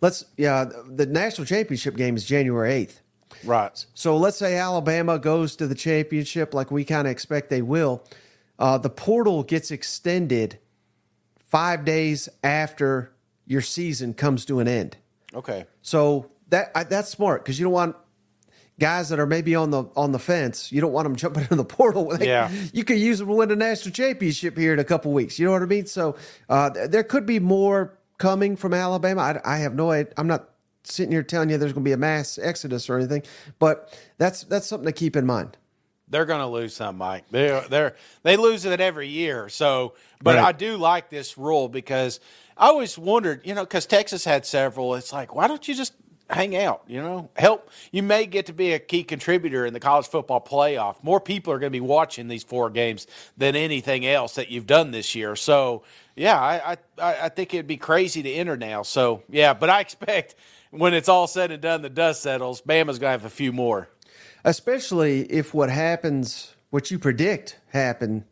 Let's, 0.00 0.24
yeah, 0.36 0.64
the 0.88 1.06
national 1.06 1.46
championship 1.46 1.96
game 1.96 2.16
is 2.16 2.24
January 2.24 2.86
8th. 2.86 3.00
Right. 3.44 3.86
So 3.94 4.16
let's 4.16 4.36
say 4.36 4.56
Alabama 4.56 5.18
goes 5.18 5.56
to 5.56 5.66
the 5.66 5.74
championship 5.74 6.54
like 6.54 6.70
we 6.70 6.84
kind 6.84 7.06
of 7.06 7.12
expect 7.12 7.50
they 7.50 7.62
will. 7.62 8.04
Uh, 8.58 8.78
the 8.78 8.90
portal 8.90 9.42
gets 9.42 9.70
extended 9.70 10.58
five 11.38 11.84
days 11.84 12.28
after 12.42 13.12
your 13.46 13.60
season 13.60 14.14
comes 14.14 14.44
to 14.46 14.60
an 14.60 14.68
end. 14.68 14.96
Okay. 15.34 15.66
So 15.82 16.30
that 16.48 16.70
I, 16.74 16.84
that's 16.84 17.08
smart 17.10 17.44
because 17.44 17.58
you 17.58 17.64
don't 17.64 17.72
want 17.72 17.96
guys 18.78 19.10
that 19.10 19.20
are 19.20 19.26
maybe 19.26 19.54
on 19.54 19.70
the 19.70 19.84
on 19.96 20.12
the 20.12 20.18
fence. 20.18 20.72
You 20.72 20.80
don't 20.80 20.92
want 20.92 21.04
them 21.06 21.16
jumping 21.16 21.46
in 21.50 21.56
the 21.56 21.64
portal. 21.64 22.08
They, 22.16 22.26
Yeah. 22.28 22.50
you 22.72 22.84
could 22.84 22.98
use 22.98 23.18
them 23.18 23.28
to 23.28 23.34
win 23.34 23.50
a 23.50 23.56
national 23.56 23.92
championship 23.92 24.56
here 24.56 24.72
in 24.72 24.78
a 24.78 24.84
couple 24.84 25.12
weeks. 25.12 25.38
You 25.38 25.46
know 25.46 25.52
what 25.52 25.62
I 25.62 25.66
mean? 25.66 25.86
So 25.86 26.16
uh, 26.48 26.70
th- 26.70 26.90
there 26.90 27.04
could 27.04 27.26
be 27.26 27.38
more 27.38 27.98
coming 28.18 28.56
from 28.56 28.74
Alabama. 28.74 29.20
I, 29.44 29.54
I 29.54 29.56
have 29.58 29.74
no 29.74 29.90
idea. 29.90 30.12
I'm 30.16 30.26
not 30.26 30.48
sitting 30.84 31.12
here 31.12 31.22
telling 31.22 31.48
you 31.50 31.58
there's 31.58 31.72
going 31.72 31.84
to 31.84 31.88
be 31.88 31.92
a 31.92 31.96
mass 31.96 32.38
exodus 32.42 32.90
or 32.90 32.96
anything, 32.98 33.22
but 33.58 33.96
that's 34.18 34.42
that's 34.44 34.66
something 34.66 34.86
to 34.86 34.92
keep 34.92 35.16
in 35.16 35.26
mind. 35.26 35.56
They're 36.08 36.26
going 36.26 36.40
to 36.40 36.46
lose 36.46 36.74
some, 36.74 36.98
Mike. 36.98 37.24
They're 37.30 37.62
they're 37.68 37.94
they 38.22 38.36
lose 38.36 38.64
it 38.66 38.80
every 38.80 39.08
year. 39.08 39.48
So, 39.48 39.94
but 40.22 40.36
Right. 40.36 40.44
I 40.44 40.52
do 40.52 40.76
like 40.76 41.08
this 41.08 41.38
rule 41.38 41.68
because 41.70 42.20
I 42.56 42.68
always 42.68 42.98
wondered, 42.98 43.42
you 43.44 43.54
know, 43.54 43.64
because 43.64 43.86
Texas 43.86 44.24
had 44.24 44.46
several. 44.46 44.94
It's 44.94 45.12
like, 45.12 45.34
why 45.34 45.48
don't 45.48 45.66
you 45.66 45.74
just 45.74 45.94
hang 46.30 46.56
out? 46.56 46.82
You 46.86 47.02
know, 47.02 47.30
help. 47.36 47.70
You 47.90 48.02
may 48.02 48.26
get 48.26 48.46
to 48.46 48.52
be 48.52 48.72
a 48.72 48.78
key 48.78 49.04
contributor 49.04 49.66
in 49.66 49.72
the 49.74 49.80
college 49.80 50.06
football 50.06 50.40
playoff. 50.40 51.02
More 51.02 51.20
people 51.20 51.52
are 51.52 51.58
going 51.58 51.70
to 51.70 51.76
be 51.76 51.80
watching 51.80 52.28
these 52.28 52.42
four 52.42 52.70
games 52.70 53.06
than 53.36 53.56
anything 53.56 54.06
else 54.06 54.34
that 54.36 54.50
you've 54.50 54.66
done 54.66 54.90
this 54.90 55.14
year. 55.14 55.36
So, 55.36 55.84
yeah, 56.16 56.38
I 56.40 56.76
I, 56.98 57.16
I 57.22 57.28
think 57.28 57.54
it'd 57.54 57.66
be 57.66 57.76
crazy 57.76 58.22
to 58.22 58.30
enter 58.30 58.56
now. 58.56 58.82
So, 58.82 59.22
yeah, 59.28 59.54
but 59.54 59.70
I 59.70 59.80
expect 59.80 60.34
when 60.70 60.94
it's 60.94 61.08
all 61.08 61.26
said 61.26 61.50
and 61.50 61.62
done, 61.62 61.82
the 61.82 61.90
dust 61.90 62.22
settles. 62.22 62.62
Bama's 62.62 62.98
going 62.98 63.08
to 63.08 63.18
have 63.18 63.24
a 63.24 63.30
few 63.30 63.52
more. 63.52 63.88
Especially 64.44 65.30
if 65.30 65.54
what 65.54 65.70
happens, 65.70 66.54
what 66.70 66.90
you 66.90 66.98
predict 66.98 67.58
happen, 67.68 68.24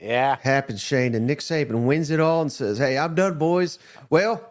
Yeah. 0.00 0.36
happens, 0.42 0.80
Shane, 0.80 1.14
and 1.14 1.26
Nick 1.26 1.40
Saban 1.40 1.84
wins 1.84 2.10
it 2.10 2.20
all 2.20 2.40
and 2.42 2.50
says, 2.52 2.78
"Hey, 2.78 2.96
I'm 2.98 3.14
done, 3.14 3.38
boys." 3.38 3.78
Well. 4.08 4.46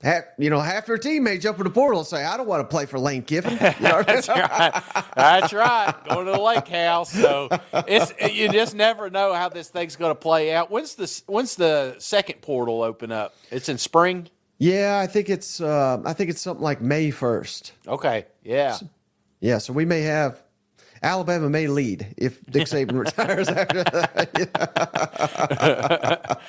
Half, 0.00 0.22
you 0.38 0.48
know, 0.48 0.60
half 0.60 0.86
your 0.86 0.96
team 0.96 1.24
may 1.24 1.38
jump 1.38 1.58
in 1.58 1.64
the 1.64 1.70
portal 1.70 1.98
and 1.98 2.06
say, 2.06 2.24
"I 2.24 2.36
don't 2.36 2.46
want 2.46 2.60
to 2.60 2.68
play 2.68 2.86
for 2.86 3.00
Lane 3.00 3.22
Kiffin." 3.22 3.54
You 3.80 3.88
know, 3.88 4.00
That's 4.04 4.28
right. 4.28 4.82
That's 5.16 5.52
right. 5.52 5.92
Going 6.08 6.26
to 6.26 6.30
the 6.32 6.40
lake 6.40 6.68
house. 6.68 7.12
So 7.12 7.48
it's 7.72 8.12
you 8.32 8.48
just 8.52 8.76
never 8.76 9.10
know 9.10 9.34
how 9.34 9.48
this 9.48 9.70
thing's 9.70 9.96
going 9.96 10.12
to 10.12 10.14
play 10.14 10.54
out. 10.54 10.70
When's 10.70 10.94
the 10.94 11.22
when's 11.26 11.56
the 11.56 11.96
second 11.98 12.42
portal 12.42 12.82
open 12.82 13.10
up? 13.10 13.34
It's 13.50 13.68
in 13.68 13.76
spring. 13.76 14.28
yeah, 14.58 15.00
I 15.02 15.08
think 15.08 15.28
it's, 15.28 15.60
uh, 15.60 16.00
I 16.04 16.12
think 16.12 16.30
it's 16.30 16.40
something 16.42 16.62
like 16.62 16.80
May 16.80 17.10
first. 17.10 17.72
Okay. 17.88 18.26
Yeah. 18.44 18.78
Yeah, 19.40 19.58
so 19.58 19.72
we 19.72 19.84
may 19.84 20.02
have 20.02 20.40
Alabama 21.02 21.48
may 21.48 21.66
lead 21.66 22.14
if 22.16 22.44
Dick 22.46 22.62
Saban 22.68 22.98
retires 22.98 23.48
after 23.48 23.84
that. 23.84 24.28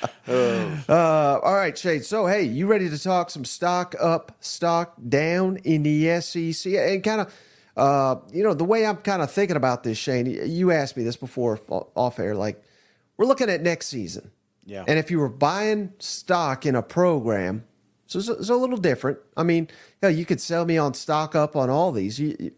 uh, 0.88 1.40
all 1.42 1.54
right, 1.54 1.76
Shade. 1.76 2.04
So, 2.04 2.26
hey, 2.26 2.42
you 2.44 2.66
ready 2.66 2.88
to 2.90 2.98
talk 2.98 3.30
some 3.30 3.44
stock 3.44 3.94
up, 4.00 4.36
stock 4.40 4.94
down 5.08 5.56
in 5.64 5.82
the 5.82 6.20
SEC? 6.20 6.72
And 6.74 7.02
kind 7.02 7.22
of, 7.22 7.34
uh, 7.76 8.16
you 8.32 8.42
know, 8.42 8.54
the 8.54 8.64
way 8.64 8.86
I'm 8.86 8.98
kind 8.98 9.22
of 9.22 9.30
thinking 9.30 9.56
about 9.56 9.82
this, 9.82 9.98
Shane, 9.98 10.26
you 10.26 10.70
asked 10.70 10.96
me 10.96 11.02
this 11.04 11.16
before 11.16 11.60
off 11.68 12.18
air. 12.18 12.34
Like, 12.34 12.62
we're 13.16 13.26
looking 13.26 13.50
at 13.50 13.62
next 13.62 13.86
season. 13.88 14.30
Yeah. 14.64 14.84
And 14.86 14.98
if 14.98 15.10
you 15.10 15.18
were 15.18 15.28
buying 15.28 15.92
stock 15.98 16.64
in 16.66 16.76
a 16.76 16.82
program, 16.82 17.64
so 18.06 18.18
it's, 18.18 18.28
it's 18.28 18.48
a 18.48 18.54
little 18.54 18.76
different. 18.76 19.18
I 19.36 19.42
mean, 19.42 19.68
hell, 20.02 20.10
you 20.10 20.24
could 20.24 20.40
sell 20.40 20.64
me 20.64 20.78
on 20.78 20.94
stock 20.94 21.34
up 21.34 21.56
on 21.56 21.70
all 21.70 21.92
these. 21.92 22.18
You, 22.18 22.36
you- 22.38 22.52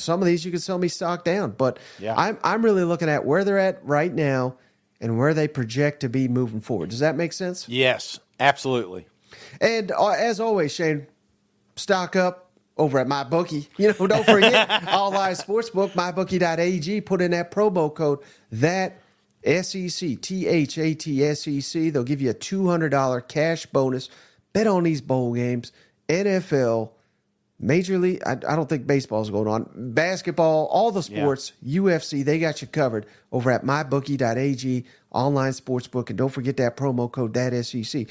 some 0.00 0.20
of 0.20 0.26
these 0.26 0.44
you 0.44 0.50
could 0.50 0.62
sell 0.62 0.78
me 0.78 0.88
stock 0.88 1.24
down, 1.24 1.52
but 1.52 1.78
Yeah. 1.98 2.14
I'm 2.16 2.38
I'm 2.42 2.64
really 2.64 2.84
looking 2.84 3.08
at 3.08 3.24
where 3.24 3.44
they're 3.44 3.58
at 3.58 3.84
right 3.84 4.12
now 4.12 4.56
and 5.00 5.18
where 5.18 5.32
they 5.34 5.48
project 5.48 6.00
to 6.00 6.08
be 6.08 6.28
moving 6.28 6.60
forward. 6.60 6.90
Does 6.90 6.98
that 7.00 7.16
make 7.16 7.32
sense? 7.32 7.68
Yes. 7.68 8.18
Absolutely. 8.38 9.06
And 9.60 9.92
uh, 9.92 10.08
as 10.08 10.40
always, 10.40 10.72
Shane, 10.74 11.06
stock 11.76 12.16
up 12.16 12.50
over 12.76 12.98
at 12.98 13.06
MyBookie. 13.06 13.68
You 13.76 13.94
know, 13.98 14.06
don't 14.06 14.24
forget 14.24 14.84
all 14.88 15.10
live 15.10 15.36
sportsbook, 15.36 15.90
mybookie.ag. 15.92 17.00
Put 17.02 17.20
in 17.20 17.30
that 17.32 17.50
promo 17.50 17.94
code 17.94 18.20
that 18.52 18.98
SEC 19.44 20.20
T 20.20 20.46
H 20.46 20.78
A 20.78 20.94
T 20.94 21.24
S 21.24 21.46
E 21.48 21.60
C. 21.60 21.90
They'll 21.90 22.02
give 22.04 22.20
you 22.22 22.30
a 22.30 22.34
two 22.34 22.66
hundred 22.68 22.90
dollar 22.90 23.20
cash 23.20 23.66
bonus. 23.66 24.08
Bet 24.52 24.66
on 24.66 24.82
these 24.84 25.00
bowl 25.00 25.34
games, 25.34 25.72
NFL. 26.08 26.90
Major 27.62 27.98
League, 27.98 28.22
I, 28.24 28.32
I 28.32 28.56
don't 28.56 28.68
think 28.68 28.86
baseball's 28.86 29.30
going 29.30 29.46
on. 29.46 29.70
Basketball, 29.92 30.66
all 30.66 30.90
the 30.90 31.02
sports, 31.02 31.52
UFC, 31.64 32.24
they 32.24 32.38
got 32.38 32.62
you 32.62 32.68
covered 32.68 33.06
over 33.30 33.50
at 33.50 33.64
mybookie.ag, 33.64 34.84
online 35.10 35.52
sportsbook. 35.52 36.08
And 36.08 36.18
don't 36.18 36.30
forget 36.30 36.56
that 36.56 36.76
promo 36.76 37.10
code, 37.10 37.34
that 37.34 37.64
SEC. 37.64 38.06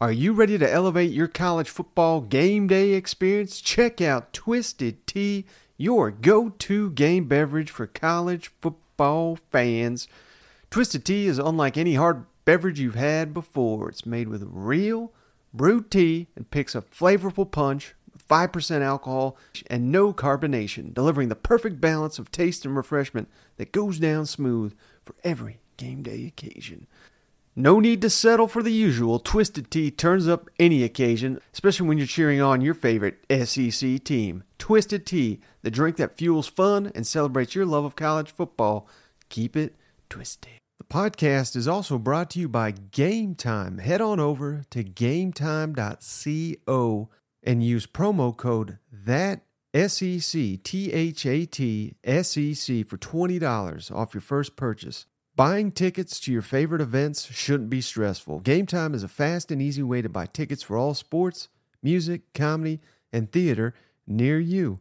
Are 0.00 0.12
you 0.12 0.34
ready 0.34 0.56
to 0.58 0.72
elevate 0.72 1.10
your 1.10 1.26
college 1.26 1.68
football 1.68 2.20
game 2.20 2.66
day 2.68 2.92
experience? 2.92 3.60
Check 3.60 4.00
out 4.00 4.32
Twisted 4.32 5.06
Tea, 5.06 5.46
your 5.76 6.10
go 6.10 6.50
to 6.50 6.90
game 6.90 7.26
beverage 7.26 7.70
for 7.70 7.86
college 7.86 8.50
football 8.60 9.38
fans. 9.50 10.06
Twisted 10.70 11.04
Tea 11.04 11.26
is 11.26 11.38
unlike 11.38 11.76
any 11.76 11.94
hard 11.94 12.26
beverage 12.44 12.78
you've 12.78 12.94
had 12.94 13.34
before. 13.34 13.88
It's 13.88 14.06
made 14.06 14.28
with 14.28 14.46
real 14.48 15.12
brewed 15.52 15.90
tea 15.90 16.28
and 16.36 16.50
picks 16.50 16.74
a 16.74 16.82
flavorful 16.82 17.50
punch, 17.50 17.94
5% 18.28 18.82
alcohol, 18.82 19.36
and 19.68 19.92
no 19.92 20.12
carbonation, 20.12 20.92
delivering 20.92 21.28
the 21.28 21.36
perfect 21.36 21.80
balance 21.80 22.18
of 22.18 22.30
taste 22.30 22.64
and 22.64 22.76
refreshment 22.76 23.28
that 23.56 23.72
goes 23.72 23.98
down 23.98 24.26
smooth 24.26 24.74
for 25.02 25.14
every 25.24 25.60
game 25.76 26.02
day 26.02 26.26
occasion. 26.26 26.86
No 27.58 27.80
need 27.80 28.02
to 28.02 28.10
settle 28.10 28.48
for 28.48 28.62
the 28.62 28.70
usual. 28.70 29.18
Twisted 29.18 29.70
Tea 29.70 29.90
turns 29.90 30.28
up 30.28 30.50
any 30.58 30.82
occasion, 30.82 31.40
especially 31.54 31.88
when 31.88 31.96
you're 31.96 32.06
cheering 32.06 32.42
on 32.42 32.60
your 32.60 32.74
favorite 32.74 33.24
SEC 33.30 34.04
team. 34.04 34.44
Twisted 34.58 35.06
Tea, 35.06 35.40
the 35.62 35.70
drink 35.70 35.96
that 35.96 36.18
fuels 36.18 36.46
fun 36.46 36.92
and 36.94 37.06
celebrates 37.06 37.54
your 37.54 37.64
love 37.64 37.86
of 37.86 37.96
college 37.96 38.30
football. 38.30 38.86
Keep 39.30 39.56
it 39.56 39.74
twisted. 40.10 40.50
The 40.76 40.84
podcast 40.84 41.56
is 41.56 41.66
also 41.66 41.96
brought 41.96 42.28
to 42.30 42.40
you 42.40 42.48
by 42.48 42.72
Game 42.72 43.34
Time. 43.34 43.78
Head 43.78 44.02
on 44.02 44.20
over 44.20 44.64
to 44.68 44.84
gametime.co 44.84 47.08
and 47.46 47.62
use 47.62 47.86
promo 47.86 48.36
code 48.36 48.78
that 48.92 49.42
SEC 49.72 50.62
T 50.62 50.92
H 50.92 51.24
A 51.26 51.46
T 51.46 51.94
S 52.02 52.36
E 52.36 52.54
C 52.54 52.82
for 52.82 52.98
$20 52.98 53.94
off 53.94 54.14
your 54.14 54.20
first 54.20 54.56
purchase. 54.56 55.06
Buying 55.36 55.70
tickets 55.70 56.18
to 56.20 56.32
your 56.32 56.40
favorite 56.40 56.80
events 56.80 57.30
shouldn't 57.30 57.68
be 57.68 57.82
stressful. 57.82 58.40
Game 58.40 58.64
Time 58.64 58.94
is 58.94 59.02
a 59.02 59.08
fast 59.08 59.52
and 59.52 59.60
easy 59.60 59.82
way 59.82 60.00
to 60.00 60.08
buy 60.08 60.24
tickets 60.24 60.62
for 60.62 60.78
all 60.78 60.94
sports, 60.94 61.48
music, 61.82 62.22
comedy, 62.32 62.80
and 63.12 63.30
theater 63.30 63.74
near 64.06 64.40
you. 64.40 64.80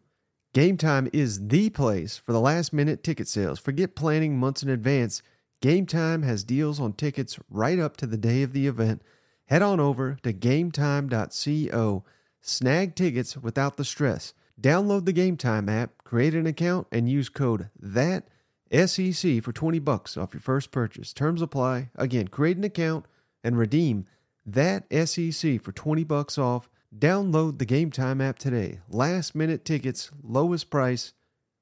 Game 0.53 0.77
Time 0.77 1.09
is 1.11 1.49
the 1.49 1.69
place 1.69 2.17
for 2.17 2.31
the 2.31 2.39
last 2.39 2.71
minute 2.71 3.03
ticket 3.03 3.27
sales. 3.27 3.59
Forget 3.59 3.95
planning 3.95 4.39
months 4.39 4.63
in 4.63 4.69
advance. 4.69 5.21
Game 5.61 5.85
Time 5.85 6.23
has 6.23 6.45
deals 6.45 6.79
on 6.79 6.93
tickets 6.93 7.37
right 7.49 7.77
up 7.77 7.97
to 7.97 8.07
the 8.07 8.15
day 8.15 8.41
of 8.41 8.53
the 8.53 8.65
event. 8.65 9.01
Head 9.47 9.61
on 9.61 9.81
over 9.81 10.17
to 10.23 10.31
gametime.co. 10.31 12.05
Snag 12.47 12.93
tickets 12.95 13.35
without 13.35 13.75
the 13.75 13.83
stress. 13.83 14.35
Download 14.61 15.03
the 15.05 15.11
Game 15.13 15.35
Time 15.35 15.67
app, 15.67 15.91
create 16.03 16.35
an 16.35 16.45
account, 16.45 16.85
and 16.91 17.09
use 17.09 17.27
code 17.27 17.69
THAT 17.79 18.27
SEC 18.71 19.41
for 19.43 19.51
20 19.51 19.79
bucks 19.79 20.15
off 20.15 20.33
your 20.33 20.41
first 20.41 20.69
purchase. 20.71 21.11
Terms 21.11 21.41
apply. 21.41 21.89
Again, 21.95 22.27
create 22.27 22.55
an 22.57 22.63
account 22.63 23.05
and 23.43 23.57
redeem 23.57 24.05
that 24.45 24.85
SEC 24.91 25.59
for 25.59 25.71
20 25.71 26.03
bucks 26.03 26.37
off. 26.37 26.69
Download 26.95 27.57
the 27.57 27.65
Game 27.65 27.89
Time 27.89 28.21
app 28.21 28.37
today. 28.37 28.79
Last 28.89 29.33
minute 29.33 29.65
tickets, 29.65 30.11
lowest 30.23 30.69
price, 30.69 31.13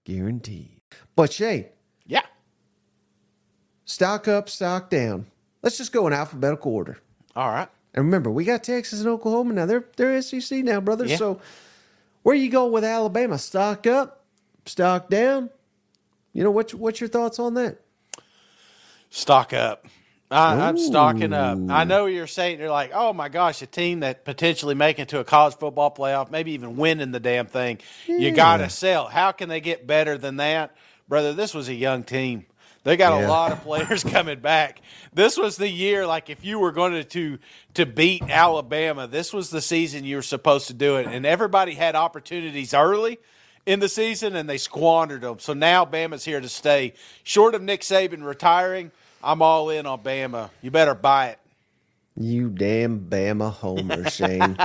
guaranteed. 0.03 0.81
But 1.15 1.31
Shay, 1.31 1.71
Yeah. 2.05 2.25
stock 3.85 4.27
up, 4.27 4.49
stock 4.49 4.89
down. 4.89 5.27
Let's 5.61 5.77
just 5.77 5.93
go 5.93 6.05
in 6.07 6.13
alphabetical 6.13 6.73
order. 6.73 6.97
All 7.37 7.49
right. 7.49 7.69
And 7.93 8.05
remember, 8.05 8.31
we 8.31 8.43
got 8.43 8.63
Texas 8.63 8.99
and 8.99 9.09
Oklahoma 9.09 9.53
now. 9.53 9.65
They're 9.65 9.85
they're 9.95 10.21
SEC 10.21 10.63
now, 10.63 10.81
brother. 10.81 11.05
Yeah. 11.05 11.17
So 11.17 11.41
where 12.23 12.35
you 12.35 12.49
going 12.49 12.71
with 12.71 12.83
Alabama? 12.83 13.37
Stock 13.37 13.85
up, 13.85 14.23
stock 14.65 15.09
down? 15.09 15.49
You 16.33 16.43
know 16.43 16.51
what's 16.51 16.73
what's 16.73 16.99
your 16.99 17.09
thoughts 17.09 17.39
on 17.39 17.53
that? 17.55 17.79
Stock 19.09 19.53
up. 19.53 19.87
I, 20.31 20.67
I'm 20.67 20.77
stocking 20.79 21.31
up. 21.31 21.59
I 21.69 21.83
know 21.83 22.07
you're 22.07 22.25
saying 22.25 22.59
you're 22.59 22.71
like, 22.71 22.91
oh 22.93 23.13
my 23.13 23.29
gosh, 23.29 23.61
a 23.61 23.67
team 23.67 23.99
that 23.99 24.25
potentially 24.25 24.73
making 24.73 25.03
it 25.03 25.09
to 25.09 25.19
a 25.19 25.23
college 25.23 25.55
football 25.55 25.93
playoff, 25.93 26.31
maybe 26.31 26.53
even 26.53 26.75
winning 26.75 27.11
the 27.11 27.19
damn 27.19 27.45
thing. 27.45 27.77
You 28.07 28.31
got 28.31 28.57
to 28.57 28.69
sell. 28.69 29.07
How 29.07 29.31
can 29.31 29.49
they 29.49 29.61
get 29.61 29.85
better 29.85 30.17
than 30.17 30.37
that, 30.37 30.75
brother? 31.07 31.33
This 31.33 31.53
was 31.53 31.69
a 31.69 31.73
young 31.73 32.03
team. 32.03 32.47
They 32.83 32.97
got 32.97 33.19
Yeah. 33.19 33.27
a 33.27 33.29
lot 33.29 33.51
of 33.51 33.61
players 33.61 34.03
coming 34.03 34.39
back. 34.39 34.81
This 35.13 35.37
was 35.37 35.57
the 35.57 35.69
year, 35.69 36.05
like 36.05 36.29
if 36.29 36.43
you 36.43 36.59
were 36.59 36.71
going 36.71 36.93
to, 36.93 37.03
to 37.03 37.37
to 37.75 37.85
beat 37.85 38.23
Alabama, 38.23 39.07
this 39.07 39.31
was 39.33 39.49
the 39.49 39.61
season 39.61 40.03
you 40.03 40.17
were 40.17 40.21
supposed 40.21 40.67
to 40.67 40.73
do 40.73 40.97
it, 40.97 41.07
and 41.07 41.25
everybody 41.25 41.73
had 41.75 41.95
opportunities 41.95 42.73
early 42.73 43.19
in 43.65 43.79
the 43.79 43.87
season, 43.89 44.35
and 44.35 44.49
they 44.49 44.57
squandered 44.57 45.21
them. 45.21 45.39
So 45.39 45.53
now 45.53 45.85
Bama's 45.85 46.25
here 46.25 46.41
to 46.41 46.49
stay. 46.49 46.93
Short 47.23 47.55
of 47.55 47.61
Nick 47.61 47.81
Saban 47.81 48.25
retiring, 48.25 48.91
I'm 49.23 49.41
all 49.41 49.69
in 49.69 49.85
on 49.85 49.99
Bama. 50.03 50.49
You 50.61 50.69
better 50.71 50.93
buy 50.95 51.29
it. 51.29 51.39
You 52.17 52.49
damn 52.49 52.99
Bama 52.99 53.49
homer, 53.51 54.07
Shane. 54.09 54.57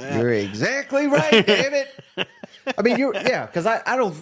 you're 0.14 0.32
exactly 0.32 1.06
right, 1.08 1.44
damn 1.46 1.74
it. 1.74 2.28
I 2.78 2.82
mean, 2.82 2.96
you're 2.98 3.14
yeah, 3.14 3.46
because 3.46 3.66
I, 3.66 3.82
I 3.84 3.96
don't 3.96 4.16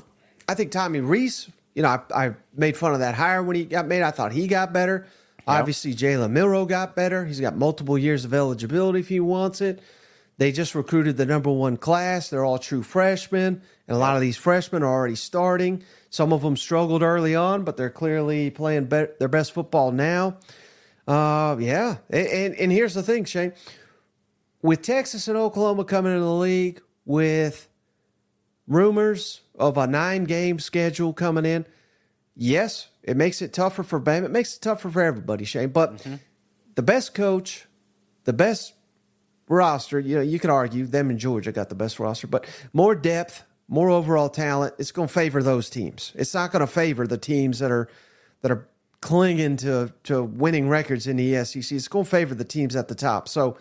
I 0.49 0.55
think 0.55 0.73
Tommy 0.73 1.01
Rees, 1.01 1.49
you 1.75 1.83
know, 1.83 1.89
I, 1.89 2.27
I 2.27 2.35
made 2.55 2.77
fun 2.77 2.95
of 2.95 3.01
that 3.01 3.15
hire 3.15 3.43
when 3.43 3.57
he 3.57 3.65
got 3.65 3.87
made. 3.87 4.03
I 4.03 4.11
thought 4.11 4.33
he 4.33 4.47
got 4.47 4.73
better. 4.73 5.07
Obviously, 5.47 5.95
Jalen 5.95 6.33
Milroe 6.33 6.67
got 6.67 6.95
better. 6.95 7.25
He's 7.25 7.41
got 7.41 7.57
multiple 7.57 7.97
years 7.97 8.27
of 8.27 8.35
eligibility 8.35 9.01
if 9.01 9.09
he 9.09 9.19
wants 9.19 9.63
it. 9.63 9.81
They 10.37 10.53
just 10.53 10.75
recruited 10.75 11.17
the 11.17 11.25
number 11.25 11.51
one 11.51 11.79
class. 11.79 12.29
They're 12.29 12.45
all 12.45 12.59
true 12.59 12.83
freshmen, 12.83 13.63
and 13.89 13.97
a 13.97 13.99
lot 13.99 14.15
of 14.15 14.21
these 14.21 14.37
freshmen 14.37 14.83
are 14.83 14.93
already 14.93 15.15
starting. 15.15 15.83
Some 16.11 16.33
of 16.33 16.43
them 16.43 16.57
struggled 16.57 17.03
early 17.03 17.35
on, 17.35 17.65
but 17.65 17.77
they're 17.77 17.91
clearly 17.91 18.51
playing 18.51 18.85
be- 18.85 19.07
their 19.19 19.29
best 19.29 19.53
football 19.53 19.91
now. 19.91 20.37
Uh, 21.09 21.57
yeah, 21.59 21.97
and, 22.11 22.27
and 22.29 22.55
and 22.55 22.73
here's 22.73 22.95
the 22.95 23.03
thing, 23.03 23.25
Shane. 23.25 23.53
With 24.63 24.83
Texas 24.83 25.29
and 25.29 25.37
Oklahoma 25.37 25.85
coming 25.85 26.13
into 26.13 26.25
the 26.25 26.33
league, 26.33 26.83
with 27.07 27.69
rumors 28.67 29.41
of 29.59 29.77
a 29.77 29.87
nine 29.87 30.25
game 30.25 30.59
schedule 30.59 31.13
coming 31.13 31.45
in, 31.45 31.67
yes, 32.35 32.89
it 33.03 33.17
makes 33.17 33.43
it 33.43 33.53
tougher 33.53 33.83
for 33.83 34.01
Bama. 34.01 34.25
It 34.25 34.31
makes 34.31 34.57
it 34.57 34.63
tougher 34.63 34.91
for 34.91 35.03
everybody, 35.03 35.45
Shane. 35.45 35.71
But 35.71 35.99
mm-hmm. 35.99 36.17
the 36.75 36.83
best 36.83 37.15
coach, 37.15 37.67
the 38.25 38.33
best 38.33 38.75
roster, 39.49 39.99
you 39.99 40.17
know, 40.17 40.23
you 40.23 40.39
could 40.39 40.51
argue 40.51 40.87
them 40.87 41.11
and 41.11 41.19
Georgia 41.19 41.53
got 41.53 41.69
the 41.69 41.75
best 41.75 41.99
roster, 41.99 42.27
but 42.27 42.47
more 42.73 42.95
depth, 42.95 43.45
more 43.67 43.91
overall 43.91 44.29
talent, 44.29 44.75
it's 44.79 44.93
going 44.93 45.09
to 45.09 45.15
favor 45.15 45.43
those 45.43 45.69
teams. 45.69 46.13
It's 46.15 46.35
not 46.35 46.53
going 46.53 46.61
to 46.61 46.67
favor 46.67 47.07
the 47.07 47.19
teams 47.19 47.59
that 47.59 47.71
are 47.71 47.89
that 48.43 48.51
are 48.51 48.69
clinging 49.01 49.57
to 49.59 49.93
to 50.05 50.23
winning 50.23 50.69
records 50.69 51.07
in 51.07 51.17
the 51.17 51.45
SEC. 51.45 51.73
It's 51.73 51.89
going 51.89 52.05
to 52.05 52.11
favor 52.11 52.35
the 52.35 52.45
teams 52.45 52.77
at 52.77 52.89
the 52.89 52.95
top. 52.95 53.29
So, 53.29 53.59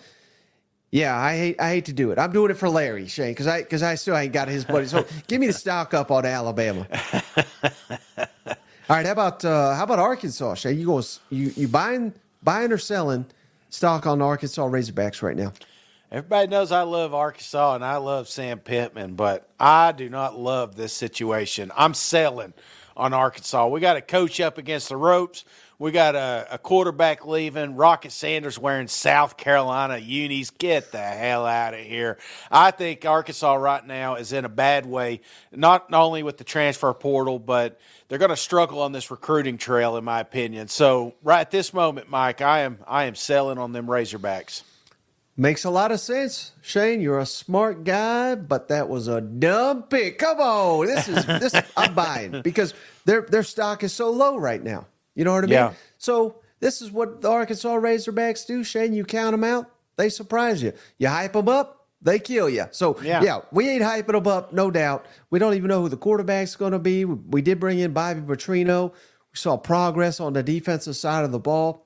yeah, 0.98 1.16
I 1.16 1.38
hate 1.38 1.62
I 1.62 1.70
hate 1.70 1.86
to 1.86 1.94
do 1.94 2.10
it. 2.12 2.18
I'm 2.18 2.32
doing 2.32 2.50
it 2.50 2.56
for 2.56 2.70
Larry 2.70 3.08
Shane 3.08 3.32
because 3.32 3.46
I 3.46 3.62
because 3.62 3.84
I 3.84 3.96
still 3.96 4.18
ain't 4.18 4.34
got 4.34 4.48
his 4.48 4.66
buddy. 4.66 4.88
So 4.88 5.06
give 5.28 5.40
me 5.40 5.46
the 5.48 5.54
stock 5.54 5.94
up 5.94 6.10
on 6.10 6.26
Alabama. 6.26 6.88
All 8.90 8.96
right, 8.96 9.06
how 9.06 9.12
about 9.12 9.46
uh, 9.46 9.76
how 9.76 9.84
about 9.84 10.00
Arkansas? 10.00 10.56
Shane, 10.56 10.80
you 10.80 10.88
going 10.88 11.04
you 11.30 11.54
you 11.56 11.68
buying 11.68 12.14
buying 12.42 12.72
or 12.72 12.80
selling 12.80 13.28
stock 13.70 14.08
on 14.08 14.24
Arkansas 14.24 14.68
Razorbacks 14.68 15.22
right 15.22 15.38
now? 15.38 15.54
Everybody 16.12 16.48
knows 16.48 16.72
I 16.72 16.82
love 16.82 17.14
Arkansas 17.14 17.76
and 17.76 17.86
I 17.86 17.98
love 17.98 18.28
Sam 18.28 18.60
Pittman, 18.60 19.16
but 19.16 19.48
I 19.60 19.92
do 19.92 20.10
not 20.10 20.40
love 20.40 20.76
this 20.76 20.94
situation. 20.94 21.72
I'm 21.76 21.94
selling 21.94 22.54
on 22.98 23.14
Arkansas. 23.14 23.68
We 23.68 23.80
got 23.80 23.96
a 23.96 24.02
coach 24.02 24.42
up 24.42 24.58
against 24.58 24.90
the 24.90 24.98
ropes. 24.98 25.46
We 25.80 25.92
got 25.92 26.16
a, 26.16 26.48
a 26.52 26.58
quarterback 26.58 27.28
leaving. 27.28 27.76
Rocket 27.76 28.12
Sanders 28.12 28.58
wearing 28.58 28.88
South 28.88 29.38
Carolina 29.38 30.00
unis. 30.00 30.50
Get 30.50 30.92
the 30.92 30.98
hell 30.98 31.46
out 31.46 31.76
of 31.76 31.80
here. 31.80 32.18
I 32.50 32.72
think 32.72 33.06
Arkansas 33.06 33.54
right 33.54 33.86
now 33.86 34.16
is 34.16 34.34
in 34.34 34.44
a 34.44 34.50
bad 34.50 34.88
way, 34.88 35.22
not 35.52 35.94
only 35.94 36.24
with 36.24 36.38
the 36.38 36.44
transfer 36.44 36.92
portal, 36.96 37.38
but 37.38 37.80
they're 38.08 38.18
going 38.18 38.30
to 38.30 38.36
struggle 38.36 38.82
on 38.82 38.92
this 38.92 39.12
recruiting 39.12 39.60
trail, 39.60 39.96
in 39.98 40.04
my 40.04 40.20
opinion. 40.20 40.68
So, 40.68 41.14
right 41.22 41.42
at 41.42 41.52
this 41.52 41.76
moment, 41.76 42.10
Mike, 42.10 42.42
I 42.42 42.62
am 42.62 42.80
I 42.88 43.04
am 43.04 43.14
selling 43.14 43.60
on 43.60 43.72
them 43.72 43.86
Razorbacks. 43.86 44.64
Makes 45.40 45.66
a 45.66 45.70
lot 45.70 45.92
of 45.92 46.00
sense, 46.00 46.54
Shane. 46.62 47.00
You're 47.00 47.20
a 47.20 47.26
smart 47.26 47.84
guy, 47.84 48.34
but 48.34 48.70
that 48.70 48.90
was 48.90 49.08
a 49.08 49.22
dumb 49.22 49.84
pick. 49.84 50.18
Come 50.18 50.40
on, 50.40 50.88
this 50.88 51.08
is 51.08 51.24
this. 51.28 51.54
I'm 51.78 51.94
buying 51.94 52.42
because 52.42 52.74
their 53.06 53.22
their 53.22 53.44
stock 53.44 53.84
is 53.84 53.94
so 53.94 54.10
low 54.10 54.38
right 54.38 54.64
now. 54.64 54.88
You 55.14 55.26
know 55.26 55.34
what 55.34 55.44
I 55.44 55.48
mean? 55.48 55.54
Yeah. 55.54 55.74
So 56.00 56.38
this 56.60 56.82
is 56.82 56.92
what 56.92 57.22
the 57.22 57.30
Arkansas 57.30 57.70
Razorbacks 57.76 58.48
do, 58.48 58.64
Shane. 58.64 58.94
You 58.94 59.04
count 59.06 59.34
them 59.34 59.44
out, 59.44 59.70
they 59.96 60.10
surprise 60.10 60.64
you. 60.64 60.74
You 60.98 61.08
hype 61.10 61.34
them 61.34 61.50
up, 61.50 61.86
they 62.02 62.18
kill 62.18 62.50
you. 62.50 62.66
So 62.72 63.00
Yeah. 63.04 63.22
yeah, 63.22 63.42
we 63.52 63.70
ain't 63.70 63.84
hyping 63.84 64.14
them 64.14 64.26
up, 64.28 64.54
no 64.54 64.72
doubt. 64.72 65.06
We 65.30 65.38
don't 65.38 65.54
even 65.54 65.68
know 65.68 65.84
who 65.84 65.90
the 65.90 65.98
quarterback's 65.98 66.56
going 66.56 66.72
to 66.72 66.80
be. 66.80 67.06
We, 67.06 67.14
we 67.14 67.42
did 67.44 67.60
bring 67.60 67.78
in 67.78 67.94
Bobby 67.94 68.22
Petrino. 68.22 68.92
We 68.92 69.36
saw 69.36 69.56
progress 69.56 70.20
on 70.20 70.34
the 70.34 70.42
defensive 70.42 70.96
side 70.96 71.26
of 71.26 71.32
the 71.32 71.40
ball. 71.40 71.86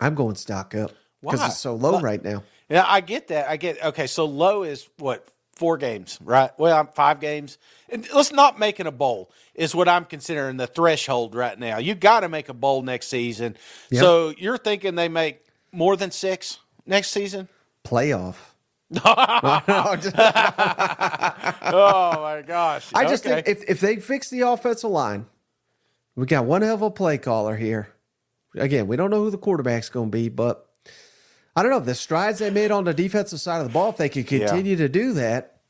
I'm 0.00 0.16
going 0.16 0.34
stock 0.34 0.74
up 0.74 0.90
because 1.22 1.46
it's 1.46 1.58
so 1.58 1.74
low 1.74 1.94
Why? 1.94 2.00
right 2.00 2.24
now. 2.24 2.42
Yeah, 2.68 2.84
I 2.86 3.00
get 3.00 3.28
that. 3.28 3.48
I 3.48 3.56
get 3.56 3.82
okay. 3.84 4.06
So 4.06 4.26
low 4.26 4.62
is 4.62 4.88
what 4.98 5.26
four 5.56 5.76
games, 5.76 6.18
right? 6.22 6.50
Well, 6.58 6.78
I'm 6.78 6.86
five 6.88 7.20
games. 7.20 7.58
And 7.90 8.06
let's 8.14 8.32
not 8.32 8.58
make 8.58 8.80
it 8.80 8.86
a 8.86 8.92
bowl 8.92 9.30
is 9.54 9.74
what 9.74 9.88
I'm 9.88 10.04
considering 10.06 10.56
the 10.56 10.66
threshold 10.66 11.34
right 11.34 11.58
now. 11.58 11.78
You 11.78 11.94
got 11.94 12.20
to 12.20 12.28
make 12.28 12.48
a 12.48 12.54
bowl 12.54 12.82
next 12.82 13.08
season. 13.08 13.56
Yep. 13.90 14.00
So 14.00 14.32
you're 14.38 14.58
thinking 14.58 14.94
they 14.94 15.08
make 15.08 15.44
more 15.72 15.96
than 15.96 16.10
six 16.10 16.58
next 16.86 17.10
season? 17.10 17.48
Playoff. 17.84 18.36
oh 19.04 19.10
my 22.22 22.42
gosh! 22.46 22.88
I 22.94 23.04
just 23.04 23.24
Okay. 23.24 23.42
think 23.42 23.48
if, 23.48 23.70
if 23.70 23.80
they 23.80 23.96
fix 23.96 24.30
the 24.30 24.40
offensive 24.40 24.90
line, 24.90 25.26
we 26.16 26.26
got 26.26 26.44
one 26.44 26.62
hell 26.62 26.74
of 26.74 26.82
a 26.82 26.90
play 26.90 27.18
caller 27.18 27.56
here. 27.56 27.88
Again, 28.56 28.88
we 28.88 28.96
don't 28.96 29.10
know 29.10 29.22
who 29.22 29.30
the 29.30 29.38
quarterback's 29.38 29.90
going 29.90 30.10
to 30.10 30.16
be, 30.16 30.28
but 30.28 30.68
I 31.56 31.62
don't 31.62 31.70
know. 31.70 31.78
if 31.78 31.84
The 31.84 31.94
strides 31.94 32.38
they 32.38 32.50
made 32.50 32.70
on 32.70 32.84
the 32.84 32.94
defensive 32.94 33.40
side 33.40 33.58
of 33.58 33.64
the 33.64 33.72
ball, 33.72 33.90
if 33.90 33.96
they 33.96 34.08
could 34.08 34.26
continue 34.26 34.76
to 34.76 34.88
do 34.88 35.12
that, 35.14 35.60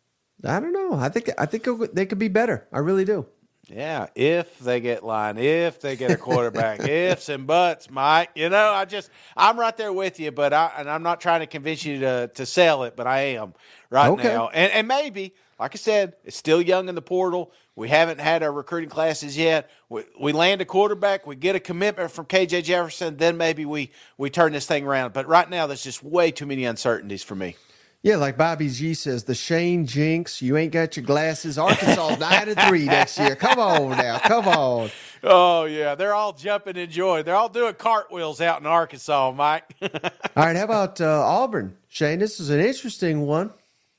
I 0.44 0.60
don't 0.60 0.72
know. 0.72 0.94
I 0.94 1.08
think 1.08 1.30
I 1.38 1.46
think 1.46 1.66
they 1.94 2.06
could 2.06 2.18
be 2.18 2.28
better. 2.28 2.66
I 2.72 2.78
really 2.78 3.04
do. 3.04 3.26
Yeah, 3.68 4.08
if 4.16 4.58
they 4.58 4.80
get 4.80 5.04
line, 5.04 5.38
if 5.38 5.80
they 5.80 5.94
get 5.94 6.10
a 6.10 6.16
quarterback, 6.16 6.80
ifs 6.84 7.28
and 7.28 7.46
buts, 7.46 7.88
Mike. 7.90 8.30
You 8.34 8.48
know, 8.48 8.70
I 8.70 8.84
just 8.84 9.10
I'm 9.36 9.58
right 9.60 9.76
there 9.76 9.92
with 9.92 10.18
you, 10.18 10.32
but 10.32 10.52
I 10.52 10.72
and 10.78 10.90
I'm 10.90 11.02
not 11.02 11.20
trying 11.20 11.40
to 11.40 11.46
convince 11.46 11.84
you 11.84 12.00
to 12.00 12.30
to 12.34 12.46
sell 12.46 12.82
it, 12.84 12.96
but 12.96 13.06
I 13.06 13.20
am 13.36 13.54
right 13.90 14.12
Okay. 14.12 14.24
now. 14.24 14.48
And 14.48 14.72
and 14.72 14.88
maybe, 14.88 15.34
like 15.58 15.74
I 15.74 15.78
said, 15.78 16.16
it's 16.24 16.36
still 16.36 16.60
young 16.60 16.88
in 16.88 16.94
the 16.94 17.02
portal. 17.02 17.52
We 17.80 17.88
haven't 17.88 18.20
had 18.20 18.42
our 18.42 18.52
recruiting 18.52 18.90
classes 18.90 19.38
yet. 19.38 19.70
We, 19.88 20.02
we 20.20 20.32
land 20.32 20.60
a 20.60 20.66
quarterback, 20.66 21.26
we 21.26 21.34
get 21.34 21.56
a 21.56 21.60
commitment 21.60 22.10
from 22.10 22.26
KJ 22.26 22.64
Jefferson, 22.64 23.16
then 23.16 23.38
maybe 23.38 23.64
we 23.64 23.90
we 24.18 24.28
turn 24.28 24.52
this 24.52 24.66
thing 24.66 24.84
around. 24.84 25.14
But 25.14 25.26
right 25.26 25.48
now, 25.48 25.66
there's 25.66 25.82
just 25.82 26.04
way 26.04 26.30
too 26.30 26.44
many 26.44 26.66
uncertainties 26.66 27.22
for 27.22 27.34
me. 27.34 27.56
Yeah, 28.02 28.16
like 28.16 28.36
Bobby 28.36 28.68
G 28.68 28.92
says, 28.92 29.24
the 29.24 29.34
Shane 29.34 29.86
Jinx. 29.86 30.42
You 30.42 30.58
ain't 30.58 30.72
got 30.72 30.94
your 30.96 31.06
glasses. 31.06 31.56
Arkansas 31.56 32.16
nine 32.16 32.50
and 32.50 32.60
three 32.60 32.84
next 32.84 33.18
year. 33.18 33.34
Come 33.34 33.58
on 33.58 33.90
now, 33.96 34.18
come 34.18 34.46
on. 34.46 34.90
Oh 35.22 35.64
yeah, 35.66 35.94
they're 35.94 36.14
all 36.14 36.32
jumping 36.32 36.76
in 36.76 36.90
joy. 36.90 37.22
They're 37.22 37.34
all 37.36 37.50
doing 37.50 37.74
cartwheels 37.74 38.40
out 38.42 38.60
in 38.60 38.66
Arkansas, 38.66 39.32
Mike. 39.32 39.64
All 39.82 39.90
right, 40.36 40.56
how 40.56 40.64
about 40.64 40.98
uh, 40.98 41.22
Auburn, 41.26 41.76
Shane? 41.88 42.20
This 42.20 42.40
is 42.40 42.48
an 42.48 42.58
interesting 42.60 43.20
one. 43.26 43.50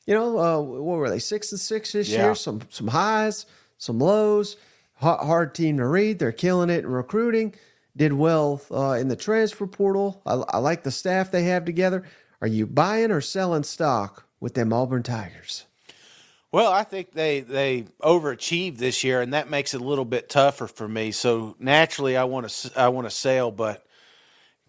You 0.07 0.15
know, 0.15 0.37
uh, 0.39 0.59
what 0.59 0.97
were 0.97 1.11
they 1.11 1.19
six 1.19 1.51
and 1.51 1.61
six 1.61 1.91
this 1.91 2.09
Yeah. 2.09 2.25
year? 2.25 2.35
Some 2.35 2.61
some 2.69 2.87
highs, 2.87 3.45
some 3.81 3.97
lows. 3.97 4.57
Hard, 4.93 5.55
team 5.55 5.77
to 5.77 5.87
read. 5.87 6.19
They're 6.19 6.31
killing 6.31 6.69
it 6.69 6.85
in 6.85 6.91
recruiting. 6.91 7.55
Did 7.97 8.13
well 8.13 8.61
uh, 8.69 8.91
in 8.91 9.07
the 9.07 9.15
transfer 9.15 9.65
portal. 9.65 10.21
I, 10.23 10.33
I 10.33 10.57
like 10.59 10.83
the 10.83 10.91
staff 10.91 11.31
they 11.31 11.45
have 11.45 11.65
together. 11.65 12.03
Are 12.39 12.47
you 12.47 12.67
buying 12.67 13.09
or 13.09 13.21
selling 13.21 13.63
stock 13.63 14.27
with 14.39 14.53
them 14.53 14.71
Auburn 14.71 15.01
Tigers? 15.01 15.65
Well, 16.51 16.71
I 16.71 16.83
think 16.83 17.13
they 17.13 17.39
they 17.39 17.85
overachieved 18.03 18.77
this 18.77 19.03
year, 19.03 19.21
and 19.21 19.33
that 19.33 19.49
makes 19.49 19.73
it 19.73 19.81
a 19.81 19.83
little 19.83 20.05
bit 20.05 20.29
tougher 20.29 20.67
for 20.67 20.87
me. 20.87 21.11
So 21.11 21.55
naturally, 21.57 22.15
I 22.15 22.25
want 22.25 22.47
to 22.47 22.79
I 22.79 22.89
want 22.89 23.07
to 23.07 23.11
sell, 23.11 23.49
but 23.49 23.83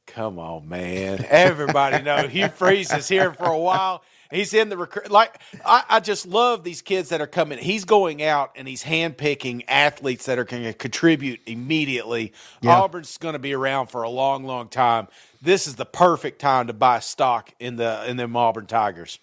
come 0.06 0.38
on, 0.38 0.68
man! 0.68 1.26
Everybody 1.28 2.02
know 2.02 2.26
Hugh 2.26 2.48
Freeze 2.48 2.90
is 2.90 3.08
here 3.08 3.34
for 3.34 3.46
a 3.46 3.58
while. 3.58 4.02
He's 4.32 4.54
in 4.54 4.68
the 4.68 4.76
recruit. 4.76 5.10
Like 5.10 5.40
I, 5.64 5.84
I 5.88 6.00
just 6.00 6.26
love 6.26 6.64
these 6.64 6.82
kids 6.82 7.10
that 7.10 7.20
are 7.20 7.26
coming. 7.26 7.58
He's 7.58 7.84
going 7.84 8.22
out 8.22 8.52
and 8.56 8.66
he's 8.66 8.82
handpicking 8.82 9.64
athletes 9.68 10.26
that 10.26 10.38
are 10.38 10.44
going 10.44 10.64
to 10.64 10.72
contribute 10.72 11.40
immediately. 11.46 12.32
Yeah. 12.60 12.80
Auburn's 12.80 13.18
going 13.18 13.34
to 13.34 13.38
be 13.38 13.52
around 13.52 13.88
for 13.88 14.02
a 14.02 14.10
long, 14.10 14.44
long 14.44 14.68
time. 14.68 15.08
This 15.42 15.66
is 15.66 15.74
the 15.76 15.84
perfect 15.84 16.40
time 16.40 16.68
to 16.68 16.72
buy 16.72 17.00
stock 17.00 17.52
in 17.60 17.76
the 17.76 18.04
in 18.08 18.16
them 18.16 18.36
Auburn 18.36 18.66
Tigers. 18.66 19.18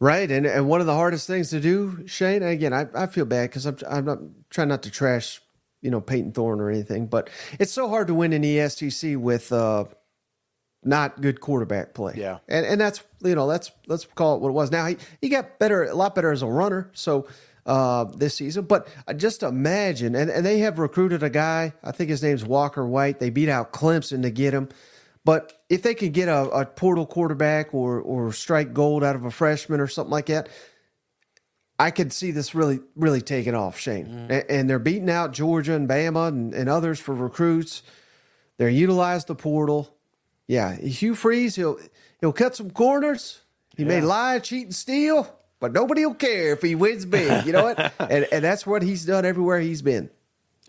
Right, 0.00 0.30
and 0.30 0.46
and 0.46 0.68
one 0.68 0.80
of 0.80 0.86
the 0.86 0.94
hardest 0.94 1.26
things 1.26 1.50
to 1.50 1.60
do, 1.60 2.06
Shane. 2.06 2.44
Again, 2.44 2.72
I, 2.72 2.86
I 2.94 3.06
feel 3.06 3.24
bad 3.24 3.50
because 3.50 3.66
I'm 3.66 3.78
I'm 3.88 4.04
not 4.04 4.18
trying 4.48 4.68
not 4.68 4.84
to 4.84 4.90
trash, 4.92 5.40
you 5.82 5.90
know, 5.90 6.00
Payton 6.00 6.32
Thorne 6.32 6.60
or 6.60 6.70
anything, 6.70 7.06
but 7.06 7.28
it's 7.58 7.72
so 7.72 7.88
hard 7.88 8.06
to 8.06 8.14
win 8.14 8.32
in 8.32 8.42
the 8.42 8.68
SEC 8.68 9.16
with 9.16 9.52
uh, 9.52 9.86
not 10.88 11.20
good 11.20 11.40
quarterback 11.40 11.94
play. 11.94 12.14
Yeah. 12.16 12.38
and 12.48 12.66
and 12.66 12.80
that's 12.80 13.02
you 13.22 13.34
know 13.34 13.48
that's 13.48 13.70
let's 13.86 14.04
call 14.04 14.36
it 14.36 14.40
what 14.40 14.48
it 14.48 14.52
was. 14.52 14.70
Now 14.70 14.86
he 14.86 14.96
he 15.20 15.28
got 15.28 15.58
better, 15.58 15.84
a 15.84 15.94
lot 15.94 16.14
better 16.14 16.32
as 16.32 16.42
a 16.42 16.46
runner. 16.46 16.90
So 16.94 17.28
uh, 17.68 18.04
this 18.04 18.34
season. 18.34 18.64
But 18.64 18.88
just 19.16 19.42
imagine, 19.42 20.14
and, 20.14 20.30
and 20.30 20.44
they 20.44 20.58
have 20.60 20.78
recruited 20.78 21.22
a 21.22 21.30
guy, 21.30 21.74
I 21.84 21.92
think 21.92 22.10
his 22.10 22.22
name's 22.22 22.44
Walker 22.44 22.84
White. 22.84 23.20
They 23.20 23.30
beat 23.30 23.50
out 23.50 23.72
Clemson 23.72 24.22
to 24.22 24.30
get 24.30 24.54
him. 24.54 24.70
But 25.24 25.52
if 25.68 25.82
they 25.82 25.94
could 25.94 26.14
get 26.14 26.28
a, 26.28 26.48
a 26.48 26.64
portal 26.64 27.04
quarterback 27.04 27.74
or, 27.74 28.00
or 28.00 28.32
strike 28.32 28.72
gold 28.72 29.04
out 29.04 29.14
of 29.14 29.26
a 29.26 29.30
freshman 29.30 29.80
or 29.80 29.86
something 29.86 30.10
like 30.10 30.26
that, 30.26 30.48
I 31.78 31.90
could 31.90 32.12
see 32.12 32.30
this 32.30 32.54
really, 32.54 32.80
really 32.96 33.20
taking 33.20 33.54
off, 33.54 33.78
Shane. 33.78 34.06
Mm. 34.06 34.30
And, 34.30 34.44
and, 34.50 34.70
they're 34.70 34.78
beating 34.78 35.10
out 35.10 35.32
Georgia 35.32 35.74
and 35.74 35.88
Bama 35.88 36.28
and, 36.28 36.54
and 36.54 36.68
others 36.68 36.98
for 36.98 37.14
recruits. 37.14 37.82
They're 38.56 38.68
utilized 38.68 39.26
the 39.26 39.34
portal. 39.34 39.94
Yeah, 40.48 40.74
Hugh 40.74 41.14
Freeze, 41.14 41.54
he'll 41.54 41.78
he'll 42.20 42.32
cut 42.32 42.56
some 42.56 42.70
corners. 42.70 43.42
He 43.76 43.84
yeah. 43.84 43.88
may 43.88 44.00
lie, 44.00 44.40
cheat, 44.40 44.64
and 44.64 44.74
steal, 44.74 45.32
but 45.60 45.72
nobody 45.72 46.04
will 46.04 46.14
care 46.14 46.54
if 46.54 46.62
he 46.62 46.74
wins 46.74 47.04
big. 47.04 47.46
You 47.46 47.52
know 47.52 47.64
what? 47.64 47.78
and 48.00 48.26
and 48.32 48.44
that's 48.44 48.66
what 48.66 48.82
he's 48.82 49.04
done 49.04 49.24
everywhere 49.24 49.60
he's 49.60 49.82
been. 49.82 50.10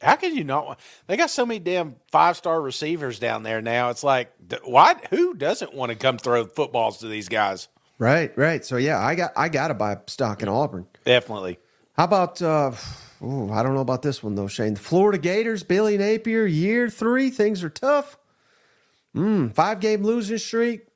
How 0.02 0.16
can 0.16 0.36
you 0.36 0.44
not? 0.44 0.80
They 1.08 1.18
got 1.18 1.30
so 1.30 1.46
many 1.46 1.60
damn 1.60 1.96
five 2.12 2.38
star 2.38 2.62
receivers 2.62 3.20
down 3.20 3.44
there 3.44 3.62
now. 3.62 3.90
It's 3.90 4.04
like, 4.04 4.32
why? 4.64 4.96
Who 5.10 5.34
doesn't 5.34 5.74
want 5.74 5.92
to 5.92 5.98
come 5.98 6.18
throw 6.18 6.46
footballs 6.46 7.00
to 7.00 7.08
these 7.08 7.30
guys? 7.30 7.68
Right, 7.98 8.36
right. 8.38 8.64
So 8.64 8.78
yeah, 8.78 9.00
I 9.00 9.16
got 9.16 9.32
I 9.36 9.50
got 9.50 9.70
to 9.70 9.74
buy 9.74 9.98
stock 10.08 10.42
in 10.42 10.50
Auburn. 10.50 10.88
Definitely. 11.06 11.60
How 11.94 12.06
about? 12.06 12.42
uh 12.42 12.72
ooh, 13.24 13.52
I 13.52 13.64
don't 13.64 13.76
know 13.76 13.82
about 13.82 14.02
this 14.02 14.24
one 14.24 14.36
though, 14.36 14.48
Shane. 14.48 14.74
The 14.74 14.80
Florida 14.80 15.18
Gators, 15.18 15.64
Billy 15.64 15.98
Napier, 15.98 16.46
year 16.46 16.90
three. 16.90 17.30
Things 17.30 17.64
are 17.64 17.70
tough. 17.70 18.18
Mm, 19.16 19.53
five 19.53 19.80
game 19.80 20.03
losing 20.03 20.38
streak. 20.38 20.88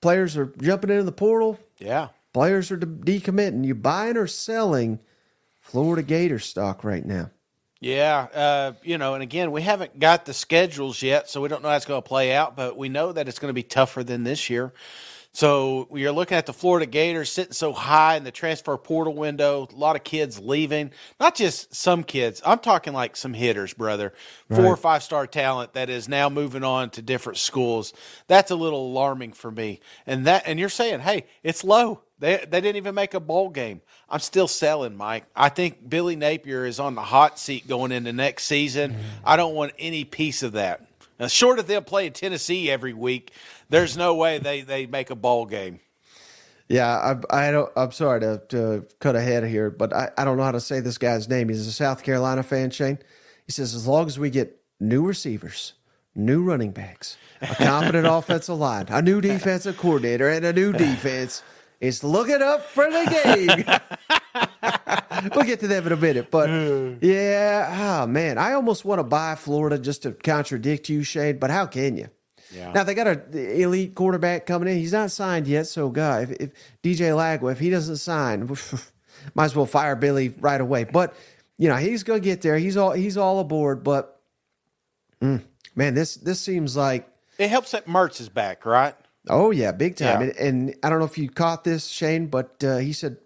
Players 0.00 0.36
are 0.36 0.52
jumping 0.60 0.90
into 0.90 1.04
the 1.04 1.12
portal. 1.12 1.58
Yeah. 1.78 2.08
Players 2.32 2.70
are 2.70 2.76
decommitting. 2.76 3.64
You 3.64 3.74
buying 3.74 4.16
or 4.16 4.26
selling 4.26 4.98
Florida 5.60 6.02
Gator 6.02 6.38
stock 6.38 6.84
right 6.84 7.04
now? 7.04 7.30
Yeah, 7.80 8.28
uh, 8.34 8.72
you 8.82 8.96
know, 8.96 9.12
and 9.12 9.22
again, 9.22 9.50
we 9.52 9.60
haven't 9.60 9.98
got 10.00 10.24
the 10.24 10.32
schedules 10.32 11.02
yet, 11.02 11.28
so 11.28 11.42
we 11.42 11.48
don't 11.48 11.62
know 11.62 11.68
how 11.68 11.76
it's 11.76 11.84
going 11.84 12.02
to 12.02 12.08
play 12.08 12.32
out, 12.32 12.56
but 12.56 12.78
we 12.78 12.88
know 12.88 13.12
that 13.12 13.28
it's 13.28 13.38
going 13.38 13.50
to 13.50 13.54
be 13.54 13.62
tougher 13.62 14.02
than 14.02 14.24
this 14.24 14.48
year. 14.48 14.72
So 15.34 15.88
you're 15.92 16.12
looking 16.12 16.38
at 16.38 16.46
the 16.46 16.52
Florida 16.52 16.86
Gators 16.86 17.28
sitting 17.28 17.52
so 17.52 17.72
high 17.72 18.14
in 18.14 18.22
the 18.22 18.30
transfer 18.30 18.76
portal 18.76 19.14
window, 19.14 19.66
a 19.70 19.74
lot 19.74 19.96
of 19.96 20.04
kids 20.04 20.38
leaving. 20.38 20.92
Not 21.18 21.34
just 21.34 21.74
some 21.74 22.04
kids. 22.04 22.40
I'm 22.46 22.60
talking 22.60 22.92
like 22.92 23.16
some 23.16 23.34
hitters, 23.34 23.74
brother. 23.74 24.12
Four 24.48 24.58
right. 24.58 24.66
or 24.66 24.76
five 24.76 25.02
star 25.02 25.26
talent 25.26 25.72
that 25.72 25.90
is 25.90 26.08
now 26.08 26.28
moving 26.28 26.62
on 26.62 26.90
to 26.90 27.02
different 27.02 27.38
schools. 27.38 27.92
That's 28.28 28.52
a 28.52 28.54
little 28.54 28.86
alarming 28.86 29.32
for 29.32 29.50
me. 29.50 29.80
And 30.06 30.24
that 30.26 30.44
and 30.46 30.60
you're 30.60 30.68
saying, 30.68 31.00
hey, 31.00 31.26
it's 31.42 31.64
low. 31.64 32.02
They 32.20 32.36
they 32.36 32.60
didn't 32.60 32.76
even 32.76 32.94
make 32.94 33.14
a 33.14 33.20
bowl 33.20 33.50
game. 33.50 33.80
I'm 34.08 34.20
still 34.20 34.46
selling, 34.46 34.96
Mike. 34.96 35.24
I 35.34 35.48
think 35.48 35.90
Billy 35.90 36.14
Napier 36.14 36.64
is 36.64 36.78
on 36.78 36.94
the 36.94 37.02
hot 37.02 37.40
seat 37.40 37.66
going 37.66 37.90
into 37.90 38.12
next 38.12 38.44
season. 38.44 38.92
Mm-hmm. 38.92 39.02
I 39.24 39.34
don't 39.34 39.56
want 39.56 39.72
any 39.80 40.04
piece 40.04 40.44
of 40.44 40.52
that. 40.52 40.86
Now, 41.18 41.28
short 41.28 41.58
of 41.58 41.66
them 41.66 41.84
playing 41.84 42.12
Tennessee 42.12 42.70
every 42.70 42.92
week, 42.92 43.32
there's 43.68 43.96
no 43.96 44.14
way 44.14 44.38
they, 44.38 44.62
they 44.62 44.86
make 44.86 45.10
a 45.10 45.14
bowl 45.14 45.46
game. 45.46 45.80
Yeah, 46.68 47.16
I, 47.30 47.48
I 47.48 47.50
don't. 47.50 47.70
I'm 47.76 47.92
sorry 47.92 48.20
to, 48.20 48.42
to 48.48 48.86
cut 48.98 49.16
ahead 49.16 49.44
here, 49.44 49.70
but 49.70 49.92
I, 49.92 50.10
I 50.16 50.24
don't 50.24 50.38
know 50.38 50.44
how 50.44 50.52
to 50.52 50.60
say 50.60 50.80
this 50.80 50.96
guy's 50.96 51.28
name. 51.28 51.48
He's 51.48 51.66
a 51.66 51.72
South 51.72 52.02
Carolina 52.02 52.42
fan, 52.42 52.70
Shane. 52.70 52.98
He 53.46 53.52
says 53.52 53.74
as 53.74 53.86
long 53.86 54.06
as 54.06 54.18
we 54.18 54.30
get 54.30 54.62
new 54.80 55.06
receivers, 55.06 55.74
new 56.14 56.42
running 56.42 56.70
backs, 56.70 57.18
a 57.42 57.46
competent 57.54 58.06
offensive 58.06 58.58
line, 58.58 58.86
a 58.88 59.02
new 59.02 59.20
defensive 59.20 59.76
coordinator, 59.76 60.30
and 60.30 60.44
a 60.46 60.54
new 60.54 60.72
defense, 60.72 61.42
it's 61.80 62.02
looking 62.02 62.40
up 62.40 62.64
for 62.64 62.90
the 62.90 63.22
game. 63.24 65.30
we'll 65.34 65.44
get 65.44 65.60
to 65.60 65.68
that 65.68 65.86
in 65.86 65.92
a 65.92 65.96
minute, 65.96 66.30
but 66.30 66.48
yeah, 67.02 68.02
oh 68.02 68.06
man, 68.06 68.38
I 68.38 68.54
almost 68.54 68.86
want 68.86 69.00
to 69.00 69.04
buy 69.04 69.34
Florida 69.34 69.78
just 69.78 70.04
to 70.04 70.12
contradict 70.12 70.88
you, 70.88 71.02
Shane. 71.02 71.38
But 71.38 71.50
how 71.50 71.66
can 71.66 71.98
you? 71.98 72.08
Yeah. 72.54 72.72
Now 72.72 72.84
they 72.84 72.94
got 72.94 73.06
an 73.06 73.22
elite 73.32 73.94
quarterback 73.94 74.46
coming 74.46 74.68
in. 74.68 74.78
He's 74.78 74.92
not 74.92 75.10
signed 75.10 75.46
yet, 75.46 75.66
so 75.66 75.88
God, 75.88 76.30
if, 76.30 76.30
if 76.32 76.50
DJ 76.82 77.10
Lagway, 77.10 77.52
if 77.52 77.58
he 77.58 77.70
doesn't 77.70 77.96
sign, 77.96 78.48
might 79.34 79.44
as 79.44 79.56
well 79.56 79.66
fire 79.66 79.96
Billy 79.96 80.28
right 80.40 80.60
away. 80.60 80.84
But 80.84 81.14
you 81.58 81.68
know 81.68 81.76
he's 81.76 82.02
going 82.02 82.20
to 82.20 82.24
get 82.24 82.42
there. 82.42 82.58
He's 82.58 82.76
all 82.76 82.92
he's 82.92 83.16
all 83.16 83.40
aboard. 83.40 83.82
But 83.84 84.20
mm, 85.20 85.42
man, 85.74 85.94
this 85.94 86.16
this 86.16 86.40
seems 86.40 86.76
like 86.76 87.08
it 87.38 87.50
helps 87.50 87.72
that 87.72 87.86
Mertz 87.86 88.20
is 88.20 88.28
back, 88.28 88.64
right? 88.66 88.94
Oh 89.28 89.50
yeah, 89.50 89.72
big 89.72 89.96
time. 89.96 90.20
Yeah. 90.20 90.26
And, 90.26 90.36
and, 90.36 90.74
I 90.82 90.90
don't 90.90 90.98
know 90.98 91.06
if 91.06 91.18
you 91.18 91.28
caught 91.30 91.64
this, 91.64 91.86
Shane, 91.86 92.26
but 92.26 92.62
uh, 92.62 92.76
he 92.76 92.92
said, 92.92 93.16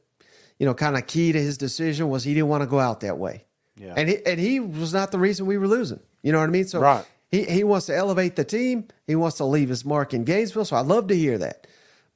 you 0.59 0.67
know, 0.67 0.75
kind 0.75 0.97
of 0.97 1.07
key 1.07 1.33
to 1.33 1.41
his 1.41 1.59
decision 1.59 2.09
was 2.09 2.23
he 2.25 2.35
didn't 2.35 2.49
want 2.49 2.63
to 2.63 2.69
go 2.69 2.79
out 2.79 3.01
that 3.01 3.19
way. 3.19 3.45
Yeah. 3.77 3.95
And 3.97 4.09
he, 4.09 4.25
and 4.25 4.39
he 4.39 4.61
was 4.61 4.93
not 4.93 5.11
the 5.11 5.19
reason 5.19 5.47
we 5.47 5.59
were 5.59 5.67
losing. 5.67 6.01
You 6.23 6.33
know 6.33 6.39
what 6.39 6.49
I 6.49 6.53
mean? 6.53 6.67
So 6.67 6.81
right. 6.81 7.05
He 7.31 7.45
he 7.45 7.65
wants 7.65 7.87
to 7.87 7.97
elevate 7.97 8.37
the 8.37 8.45
team. 8.45 8.89
He 9.07 9.15
wants 9.15 9.37
to 9.39 9.45
leave 9.45 9.69
his 9.69 9.85
mark 9.85 10.15
in 10.15 10.25
Gainesville. 10.25 10.65
So 10.65 10.77
I 10.77 10.81
love 10.81 11.09
to 11.09 11.17
hear 11.17 11.39
that. 11.39 11.67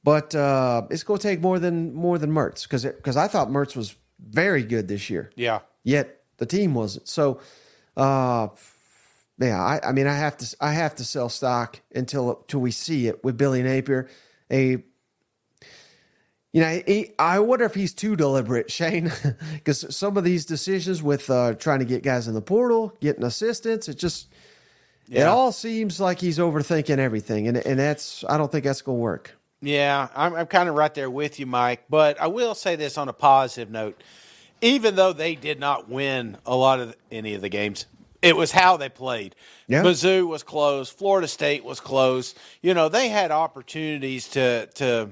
But 0.03 0.35
uh, 0.35 0.83
it's 0.89 1.03
going 1.03 1.19
to 1.19 1.27
take 1.27 1.41
more 1.41 1.59
than 1.59 1.93
more 1.93 2.17
than 2.17 2.31
Mertz 2.31 2.63
because 2.63 2.83
because 2.85 3.17
I 3.17 3.27
thought 3.27 3.49
Mertz 3.49 3.75
was 3.75 3.95
very 4.19 4.63
good 4.63 4.87
this 4.87 5.09
year. 5.09 5.31
Yeah. 5.35 5.59
Yet 5.83 6.21
the 6.37 6.45
team 6.45 6.73
wasn't. 6.73 7.07
So. 7.07 7.39
Uh, 7.95 8.47
yeah, 9.39 9.61
I, 9.61 9.89
I 9.89 9.91
mean, 9.91 10.07
I 10.07 10.15
have 10.15 10.37
to, 10.37 10.55
I 10.61 10.73
have 10.73 10.95
to 10.95 11.03
sell 11.03 11.27
stock 11.27 11.79
until 11.93 12.39
until 12.41 12.61
we 12.61 12.71
see 12.71 13.07
it 13.07 13.23
with 13.23 13.35
Billy 13.37 13.63
Napier. 13.63 14.07
A, 14.51 14.83
you 16.53 16.61
know, 16.61 16.81
he, 16.85 17.11
I 17.17 17.39
wonder 17.39 17.65
if 17.65 17.73
he's 17.73 17.93
too 17.93 18.15
deliberate, 18.15 18.71
Shane, 18.71 19.11
because 19.53 19.95
some 19.95 20.17
of 20.17 20.23
these 20.23 20.45
decisions 20.45 21.01
with 21.01 21.29
uh, 21.29 21.55
trying 21.55 21.79
to 21.79 21.85
get 21.85 22.03
guys 22.03 22.27
in 22.27 22.35
the 22.35 22.41
portal, 22.41 22.95
getting 23.01 23.23
assistants, 23.23 23.89
it 23.89 23.95
just, 23.97 24.31
yeah. 25.07 25.21
it 25.21 25.27
all 25.27 25.51
seems 25.51 25.99
like 25.99 26.19
he's 26.19 26.39
overthinking 26.39 26.97
everything, 26.97 27.47
and 27.47 27.57
and 27.57 27.79
that's, 27.79 28.23
I 28.27 28.37
don't 28.37 28.51
think 28.51 28.63
that's 28.65 28.81
going 28.81 28.97
to 28.97 29.01
work. 29.01 29.35
Yeah, 29.61 30.09
I'm, 30.15 30.35
I'm 30.35 30.47
kind 30.47 30.67
of 30.67 30.75
right 30.75 30.93
there 30.93 31.09
with 31.09 31.39
you, 31.39 31.45
Mike. 31.45 31.85
But 31.89 32.19
I 32.19 32.27
will 32.27 32.53
say 32.55 32.75
this 32.75 32.97
on 32.97 33.07
a 33.07 33.13
positive 33.13 33.71
note: 33.71 34.01
even 34.61 34.95
though 34.95 35.13
they 35.13 35.35
did 35.35 35.59
not 35.59 35.89
win 35.89 36.37
a 36.45 36.55
lot 36.55 36.79
of 36.79 36.95
any 37.11 37.33
of 37.33 37.41
the 37.41 37.49
games, 37.49 37.85
it 38.21 38.35
was 38.35 38.51
how 38.51 38.77
they 38.77 38.89
played. 38.89 39.35
Yeah. 39.67 39.83
Mizzou 39.83 40.27
was 40.27 40.43
close. 40.43 40.89
Florida 40.89 41.27
State 41.27 41.63
was 41.63 41.79
close. 41.79 42.35
You 42.61 42.73
know, 42.73 42.89
they 42.89 43.09
had 43.09 43.31
opportunities 43.31 44.29
to 44.29 44.67
to 44.75 45.09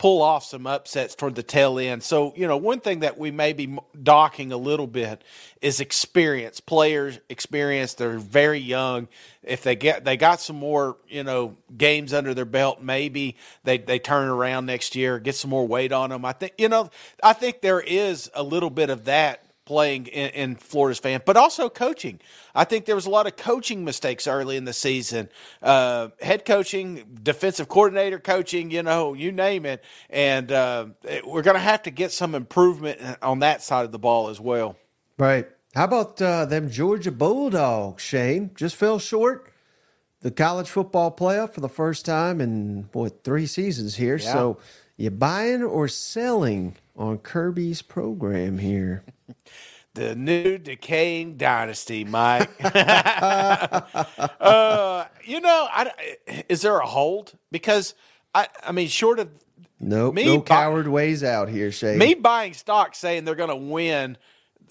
pull 0.00 0.22
off 0.22 0.42
some 0.42 0.66
upsets 0.66 1.14
toward 1.14 1.34
the 1.34 1.42
tail 1.42 1.78
end. 1.78 2.02
So, 2.02 2.32
you 2.34 2.48
know, 2.48 2.56
one 2.56 2.80
thing 2.80 3.00
that 3.00 3.18
we 3.18 3.30
may 3.30 3.52
be 3.52 3.76
docking 4.02 4.50
a 4.50 4.56
little 4.56 4.86
bit 4.86 5.22
is 5.60 5.78
experience. 5.78 6.58
Players 6.58 7.18
experience, 7.28 7.92
they're 7.92 8.18
very 8.18 8.60
young. 8.60 9.08
If 9.42 9.62
they 9.62 9.76
get 9.76 10.06
they 10.06 10.16
got 10.16 10.40
some 10.40 10.56
more, 10.56 10.96
you 11.06 11.22
know, 11.22 11.54
games 11.76 12.14
under 12.14 12.32
their 12.32 12.46
belt, 12.46 12.80
maybe 12.80 13.36
they 13.64 13.76
they 13.76 13.98
turn 13.98 14.28
around 14.28 14.64
next 14.64 14.96
year, 14.96 15.18
get 15.18 15.34
some 15.34 15.50
more 15.50 15.68
weight 15.68 15.92
on 15.92 16.08
them. 16.08 16.24
I 16.24 16.32
think, 16.32 16.54
you 16.56 16.70
know, 16.70 16.88
I 17.22 17.34
think 17.34 17.60
there 17.60 17.80
is 17.80 18.30
a 18.32 18.42
little 18.42 18.70
bit 18.70 18.88
of 18.88 19.04
that 19.04 19.49
playing 19.70 20.08
in, 20.08 20.30
in, 20.30 20.56
Florida's 20.56 20.98
fan, 20.98 21.22
but 21.24 21.36
also 21.36 21.68
coaching. 21.68 22.18
I 22.56 22.64
think 22.64 22.86
there 22.86 22.96
was 22.96 23.06
a 23.06 23.10
lot 23.10 23.28
of 23.28 23.36
coaching 23.36 23.84
mistakes 23.84 24.26
early 24.26 24.56
in 24.56 24.64
the 24.64 24.72
season. 24.72 25.28
Uh, 25.62 26.08
head 26.20 26.44
coaching, 26.44 27.04
defensive 27.22 27.68
coordinator 27.68 28.18
coaching, 28.18 28.72
you 28.72 28.82
know, 28.82 29.14
you 29.14 29.30
name 29.30 29.64
it. 29.64 29.84
And 30.10 30.50
uh, 30.50 30.86
we're 31.24 31.42
going 31.42 31.54
to 31.54 31.60
have 31.60 31.84
to 31.84 31.92
get 31.92 32.10
some 32.10 32.34
improvement 32.34 32.98
on 33.22 33.38
that 33.38 33.62
side 33.62 33.84
of 33.84 33.92
the 33.92 33.98
ball 34.00 34.28
as 34.28 34.40
well. 34.40 34.74
Right. 35.18 35.46
How 35.76 35.84
about 35.84 36.20
uh, 36.20 36.46
them 36.46 36.68
Georgia 36.68 37.12
Bulldogs, 37.12 38.02
Shane? 38.02 38.50
Just 38.56 38.74
fell 38.74 38.98
short. 38.98 39.52
The 40.22 40.32
college 40.32 40.68
football 40.68 41.14
playoff 41.14 41.52
for 41.52 41.60
the 41.60 41.68
first 41.68 42.04
time 42.04 42.40
in 42.40 42.88
what 42.92 43.22
three 43.22 43.46
seasons 43.46 43.94
here. 43.94 44.16
Yeah. 44.16 44.32
So 44.32 44.58
you 44.96 45.12
buying 45.12 45.62
or 45.62 45.86
selling 45.86 46.74
on 46.96 47.18
Kirby's 47.18 47.82
program 47.82 48.58
here? 48.58 49.02
The 49.94 50.14
new 50.14 50.58
decaying 50.58 51.36
dynasty, 51.36 52.04
Mike. 52.04 52.50
uh, 54.40 55.04
you 55.24 55.40
know, 55.40 55.68
I, 55.70 55.92
is 56.48 56.62
there 56.62 56.78
a 56.78 56.86
hold? 56.86 57.32
Because 57.50 57.94
I, 58.34 58.48
I 58.64 58.72
mean, 58.72 58.88
short 58.88 59.18
of 59.18 59.28
nope, 59.80 60.14
me 60.14 60.24
no 60.24 60.40
coward 60.40 60.86
buy, 60.86 60.90
ways 60.90 61.24
out 61.24 61.48
here, 61.48 61.72
Shay. 61.72 61.96
Me 61.96 62.14
buying 62.14 62.54
stock 62.54 62.94
saying 62.94 63.24
they're 63.24 63.34
going 63.34 63.50
to 63.50 63.56
win 63.56 64.16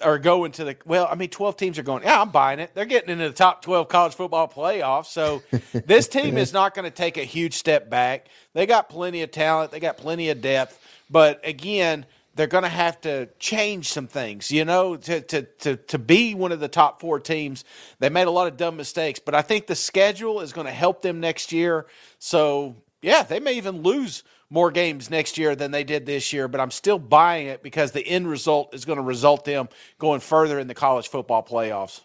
or 0.04 0.18
go 0.18 0.46
into 0.46 0.64
the 0.64 0.78
well, 0.86 1.08
I 1.12 1.16
mean, 1.16 1.30
twelve 1.30 1.58
teams 1.58 1.78
are 1.78 1.84
going. 1.84 2.04
Yeah, 2.04 2.22
I'm 2.22 2.30
buying 2.30 2.60
it. 2.60 2.72
They're 2.74 2.86
getting 2.86 3.10
into 3.10 3.28
the 3.28 3.36
top 3.36 3.62
twelve 3.62 3.90
college 3.90 4.16
football 4.16 4.48
playoffs. 4.48 5.08
So 5.08 5.42
this 5.74 6.08
team 6.08 6.38
is 6.38 6.54
not 6.54 6.74
going 6.74 6.86
to 6.86 6.96
take 6.96 7.18
a 7.18 7.24
huge 7.24 7.56
step 7.56 7.90
back. 7.90 8.28
They 8.54 8.66
got 8.66 8.88
plenty 8.88 9.22
of 9.22 9.32
talent. 9.32 9.72
They 9.72 9.82
got 9.82 9.98
plenty 9.98 10.30
of 10.30 10.42
depth. 10.42 10.80
But 11.10 11.46
again 11.46 12.06
they're 12.40 12.48
going 12.48 12.64
to 12.64 12.70
have 12.70 13.02
to 13.02 13.28
change 13.38 13.90
some 13.90 14.08
things, 14.08 14.50
you 14.50 14.64
know, 14.64 14.96
to, 14.96 15.20
to, 15.20 15.42
to, 15.42 15.76
to 15.76 16.00
be 16.00 16.34
one 16.34 16.54
of 16.54 16.62
the 16.62 16.70
top 16.70 17.02
four 17.02 17.20
teams. 17.20 17.66
They 18.00 18.08
made 18.08 18.28
a 18.28 18.32
lot 18.32 18.48
of 18.48 18.56
dumb 18.56 18.78
mistakes, 18.78 19.20
but 19.20 19.36
I 19.36 19.42
think 19.42 19.68
the 19.68 19.76
schedule 19.76 20.40
is 20.40 20.54
going 20.54 20.66
to 20.66 20.72
help 20.72 21.02
them 21.02 21.20
next 21.20 21.52
year. 21.52 21.86
So 22.18 22.78
yeah, 23.02 23.24
they 23.24 23.42
may 23.42 23.58
even 23.58 23.84
lose 23.84 24.24
more 24.50 24.72
games 24.72 25.10
next 25.10 25.38
year 25.38 25.54
than 25.54 25.72
they 25.72 25.84
did 25.84 26.06
this 26.06 26.32
year, 26.32 26.48
but 26.48 26.62
I'm 26.62 26.72
still 26.72 26.98
buying 26.98 27.48
it 27.48 27.62
because 27.62 27.92
the 27.92 28.08
end 28.08 28.26
result 28.30 28.74
is 28.74 28.86
going 28.86 29.00
to 29.00 29.04
result 29.04 29.44
them 29.44 29.68
going 29.98 30.22
further 30.22 30.60
in 30.60 30.68
the 30.68 30.74
college 30.74 31.10
football 31.10 31.44
playoffs. 31.44 32.04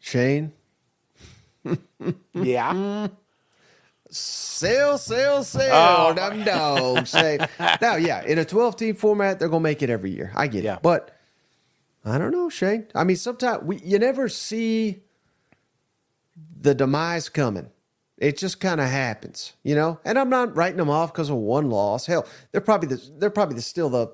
Shane, 0.00 0.52
Yeah. 2.34 3.08
Sell, 4.14 4.98
sell, 4.98 5.42
sell, 5.42 6.10
Oh, 6.10 6.12
them 6.14 6.44
dogs. 6.44 7.10
Say 7.18 7.38
now, 7.80 7.96
yeah, 7.96 8.22
in 8.24 8.38
a 8.38 8.44
twelve 8.44 8.76
team 8.76 8.94
format, 8.94 9.38
they're 9.38 9.48
gonna 9.48 9.60
make 9.62 9.82
it 9.82 9.90
every 9.90 10.10
year. 10.10 10.30
I 10.34 10.46
get 10.48 10.64
Yeah. 10.64 10.76
it, 10.76 10.82
but 10.82 11.16
I 12.04 12.18
don't 12.18 12.30
know, 12.32 12.48
Shane. 12.48 12.86
I 12.94 13.04
mean, 13.04 13.16
sometimes 13.16 13.62
we 13.64 13.78
you 13.78 13.98
never 13.98 14.28
see 14.28 15.00
the 16.60 16.74
demise 16.74 17.28
coming. 17.28 17.70
It 18.18 18.36
just 18.36 18.60
kind 18.60 18.80
of 18.80 18.88
happens, 18.88 19.54
you 19.64 19.74
know. 19.74 19.98
And 20.04 20.18
I'm 20.18 20.30
not 20.30 20.54
writing 20.56 20.76
them 20.76 20.90
off 20.90 21.12
because 21.12 21.28
of 21.30 21.36
one 21.36 21.70
loss. 21.70 22.06
Hell, 22.06 22.26
they're 22.52 22.60
probably 22.60 22.88
the, 22.94 23.10
they're 23.18 23.30
probably 23.30 23.56
the, 23.56 23.62
still 23.62 23.88
the 23.90 24.12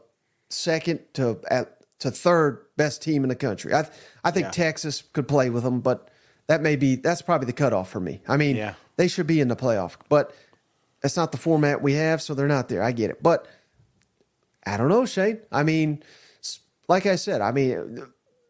second 0.49 1.01
to 1.15 1.39
at, 1.51 1.77
to 2.01 2.11
third 2.11 2.65
best 2.77 3.03
team 3.03 3.23
in 3.25 3.29
the 3.29 3.37
country. 3.37 3.75
I 3.75 3.87
I 4.25 4.31
think 4.31 4.45
Yeah. 4.47 4.51
Texas 4.53 5.03
could 5.13 5.29
play 5.29 5.51
with 5.51 5.65
them, 5.65 5.81
but 5.81 6.09
that 6.47 6.63
may 6.63 6.77
be 6.77 6.95
that's 6.97 7.21
probably 7.21 7.47
the 7.47 7.53
cutoff 7.53 7.91
for 7.91 8.01
me. 8.01 8.23
I 8.29 8.37
mean, 8.39 8.57
Yeah. 8.57 8.75
They 8.99 9.09
should 9.09 9.27
be 9.27 9.41
in 9.41 9.49
the 9.49 9.57
playoff, 9.57 9.97
but 10.11 10.35
that's 11.01 11.17
not 11.17 11.33
the 11.33 11.39
format 11.39 11.81
we 11.81 11.95
have, 11.95 12.21
so 12.21 12.35
they're 12.35 12.49
not 12.49 12.69
there. 12.69 12.83
I 12.83 12.93
get 12.93 13.11
it, 13.11 13.23
but 13.23 13.47
I 14.67 14.77
don't 14.77 14.89
know, 14.89 15.07
Shane. 15.07 15.39
I 15.51 15.63
mean, 15.63 16.03
like 16.89 17.07
I 17.07 17.15
said, 17.17 17.41
I 17.41 17.53
mean, 17.53 18.03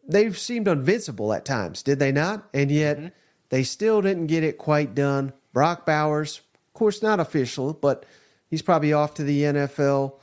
they 0.07 0.31
seemed 0.33 0.67
invincible 0.67 1.31
at 1.33 1.45
times, 1.45 1.83
did 1.83 1.99
they 1.99 2.11
not? 2.11 2.49
And 2.53 2.71
yet 2.71 2.97
mm-hmm. 2.97 3.07
they 3.49 3.63
still 3.63 4.01
didn't 4.01 4.27
get 4.27 4.43
it 4.43 4.57
quite 4.57 4.95
done. 4.95 5.33
Brock 5.53 5.85
Bowers, 5.85 6.41
of 6.67 6.73
course, 6.73 7.03
not 7.03 7.19
official, 7.19 7.73
but 7.73 8.05
he's 8.49 8.63
probably 8.63 8.91
off 8.91 9.13
to 9.15 9.23
the 9.23 9.43
NFL. 9.43 10.15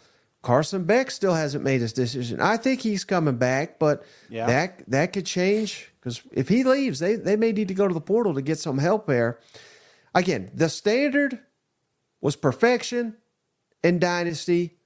Carson 0.43 0.85
Beck 0.85 1.12
still 1.12 1.35
hasn't 1.35 1.62
made 1.62 1.81
his 1.81 1.93
decision. 1.93 2.41
I 2.41 2.57
think 2.57 2.81
he's 2.81 3.05
coming 3.05 3.37
back, 3.37 3.79
but 3.79 4.05
Yeah. 4.29 4.47
that 4.47 4.83
that 4.89 5.12
could 5.12 5.27
change 5.27 5.93
because 6.01 6.20
if 6.33 6.49
he 6.49 6.64
leaves, 6.64 6.99
they 6.99 7.14
they 7.14 7.37
may 7.37 7.53
need 7.53 7.68
to 7.68 7.74
go 7.74 7.87
to 7.87 7.95
the 7.95 8.01
portal 8.01 8.35
to 8.35 8.43
get 8.43 8.59
some 8.59 8.79
help 8.79 9.07
there. 9.07 9.39
Again, 10.17 10.51
the 10.55 10.71
standard 10.71 11.39
was 12.23 12.37
perfection 12.37 13.17
in 13.85 13.99
dynasty. 13.99 14.79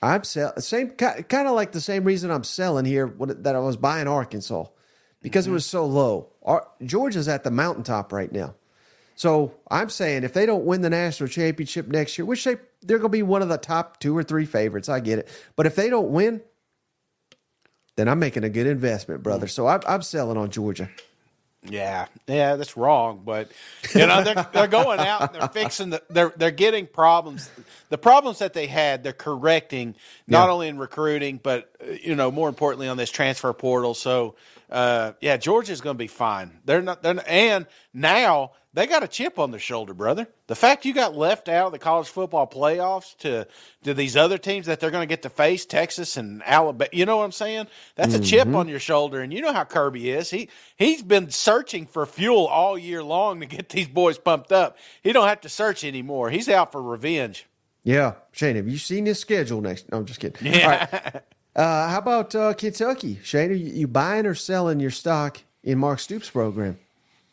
I'm 0.00 0.22
sell 0.22 0.56
same 0.60 0.90
kind 0.90 1.48
of 1.48 1.54
like 1.54 1.72
the 1.72 1.80
same 1.80 2.04
reason 2.04 2.30
I'm 2.30 2.44
selling 2.44 2.84
here 2.84 3.08
when, 3.08 3.42
that 3.42 3.56
I 3.56 3.58
was 3.58 3.76
buying 3.76 4.06
Arkansas 4.06 4.66
because 5.20 5.46
it 5.46 5.48
mm-hmm. 5.48 5.54
was 5.54 5.66
so 5.66 5.84
low. 5.86 6.28
Ar- 6.44 6.68
Georgia's 6.84 7.26
at 7.26 7.42
the 7.42 7.50
mountaintop 7.50 8.12
right 8.12 8.30
now. 8.30 8.54
So 9.16 9.54
I'm 9.68 9.90
saying 9.90 10.22
if 10.22 10.34
they 10.34 10.46
don't 10.46 10.64
win 10.64 10.82
the 10.82 10.90
national 10.90 11.28
championship 11.28 11.88
next 11.88 12.16
year, 12.16 12.24
which 12.24 12.44
they 12.44 12.58
they're 12.82 12.98
going 12.98 13.10
to 13.10 13.18
be 13.18 13.24
one 13.24 13.42
of 13.42 13.48
the 13.48 13.58
top 13.58 13.98
two 13.98 14.16
or 14.16 14.22
three 14.22 14.46
favorites, 14.46 14.88
I 14.88 15.00
get 15.00 15.18
it. 15.18 15.28
But 15.56 15.66
if 15.66 15.74
they 15.74 15.90
don't 15.90 16.10
win, 16.10 16.42
then 17.96 18.08
I'm 18.08 18.20
making 18.20 18.44
a 18.44 18.48
good 18.48 18.68
investment, 18.68 19.24
brother. 19.24 19.46
Mm. 19.46 19.50
So 19.50 19.66
I'm, 19.66 19.80
I'm 19.88 20.02
selling 20.02 20.36
on 20.36 20.50
Georgia. 20.50 20.88
Yeah, 21.70 22.06
yeah, 22.26 22.56
that's 22.56 22.76
wrong. 22.76 23.22
But 23.24 23.50
you 23.94 24.06
know, 24.06 24.22
they're 24.22 24.46
they're 24.52 24.68
going 24.68 25.00
out 25.00 25.22
and 25.22 25.34
they're 25.34 25.48
fixing 25.48 25.90
the 25.90 26.02
they're 26.10 26.32
they're 26.36 26.50
getting 26.50 26.86
problems. 26.86 27.50
The 27.90 27.98
problems 27.98 28.38
that 28.40 28.54
they 28.54 28.66
had, 28.66 29.02
they're 29.04 29.12
correcting 29.12 29.94
not 30.26 30.48
Yeah. 30.48 30.52
only 30.52 30.68
in 30.68 30.78
recruiting, 30.78 31.40
but 31.42 31.70
you 32.02 32.14
know, 32.14 32.30
more 32.30 32.48
importantly 32.48 32.88
on 32.88 32.96
this 32.96 33.10
transfer 33.10 33.52
portal. 33.52 33.94
So, 33.94 34.36
uh, 34.70 35.12
yeah, 35.20 35.36
Georgia's 35.36 35.80
going 35.80 35.94
to 35.96 35.98
be 35.98 36.06
fine. 36.08 36.58
They're 36.64 36.82
not. 36.82 37.02
They're 37.02 37.14
not, 37.14 37.28
and 37.28 37.66
now 37.94 38.52
they 38.74 38.86
got 38.86 39.02
a 39.02 39.08
chip 39.08 39.38
on 39.38 39.50
their 39.50 39.60
shoulder, 39.60 39.94
brother. 39.94 40.28
The 40.46 40.54
fact 40.54 40.84
you 40.84 40.92
got 40.92 41.16
left 41.16 41.48
out 41.48 41.66
of 41.66 41.72
the 41.72 41.78
college 41.78 42.08
football 42.08 42.46
playoffs 42.46 43.16
to 43.18 43.46
to 43.84 43.94
these 43.94 44.16
other 44.16 44.38
teams 44.38 44.66
that 44.66 44.78
they're 44.78 44.90
going 44.90 45.02
to 45.02 45.12
get 45.12 45.22
to 45.22 45.30
face, 45.30 45.64
Texas 45.64 46.16
and 46.16 46.42
Alabama. 46.44 46.88
You 46.92 47.06
know 47.06 47.16
what 47.16 47.24
I'm 47.24 47.32
saying? 47.32 47.66
That's 47.96 48.14
a 48.14 48.20
chip 48.20 48.48
on 48.48 48.68
your 48.68 48.80
shoulder, 48.80 49.20
and 49.20 49.32
you 49.32 49.40
know 49.40 49.52
how 49.52 49.64
Kirby 49.64 50.10
is. 50.10 50.30
He 50.30 50.48
he's 50.76 51.02
been 51.02 51.30
searching 51.30 51.86
for 51.86 52.04
fuel 52.06 52.46
all 52.46 52.76
year 52.78 53.02
long 53.02 53.40
to 53.40 53.46
get 53.46 53.70
these 53.70 53.88
boys 53.88 54.18
pumped 54.18 54.52
up. 54.52 54.76
He 55.02 55.12
don't 55.12 55.28
have 55.28 55.40
to 55.42 55.48
search 55.48 55.82
anymore. 55.84 56.30
He's 56.30 56.48
out 56.48 56.72
for 56.72 56.82
revenge. 56.82 57.46
Yeah, 57.84 58.14
Shane, 58.32 58.56
have 58.56 58.68
you 58.68 58.76
seen 58.76 59.06
his 59.06 59.18
schedule 59.18 59.60
next? 59.62 59.90
No, 59.90 59.98
I'm 59.98 60.04
just 60.04 60.20
kidding. 60.20 60.62
All 60.62 60.68
right. 60.68 61.22
Uh, 61.56 61.88
how 61.88 61.98
about 61.98 62.32
uh, 62.36 62.54
Kentucky, 62.54 63.18
Shane? 63.24 63.50
Are 63.50 63.54
you, 63.54 63.72
you 63.72 63.88
buying 63.88 64.26
or 64.26 64.34
selling 64.36 64.78
your 64.78 64.92
stock 64.92 65.42
in 65.64 65.76
Mark 65.76 65.98
Stoops' 65.98 66.30
program? 66.30 66.78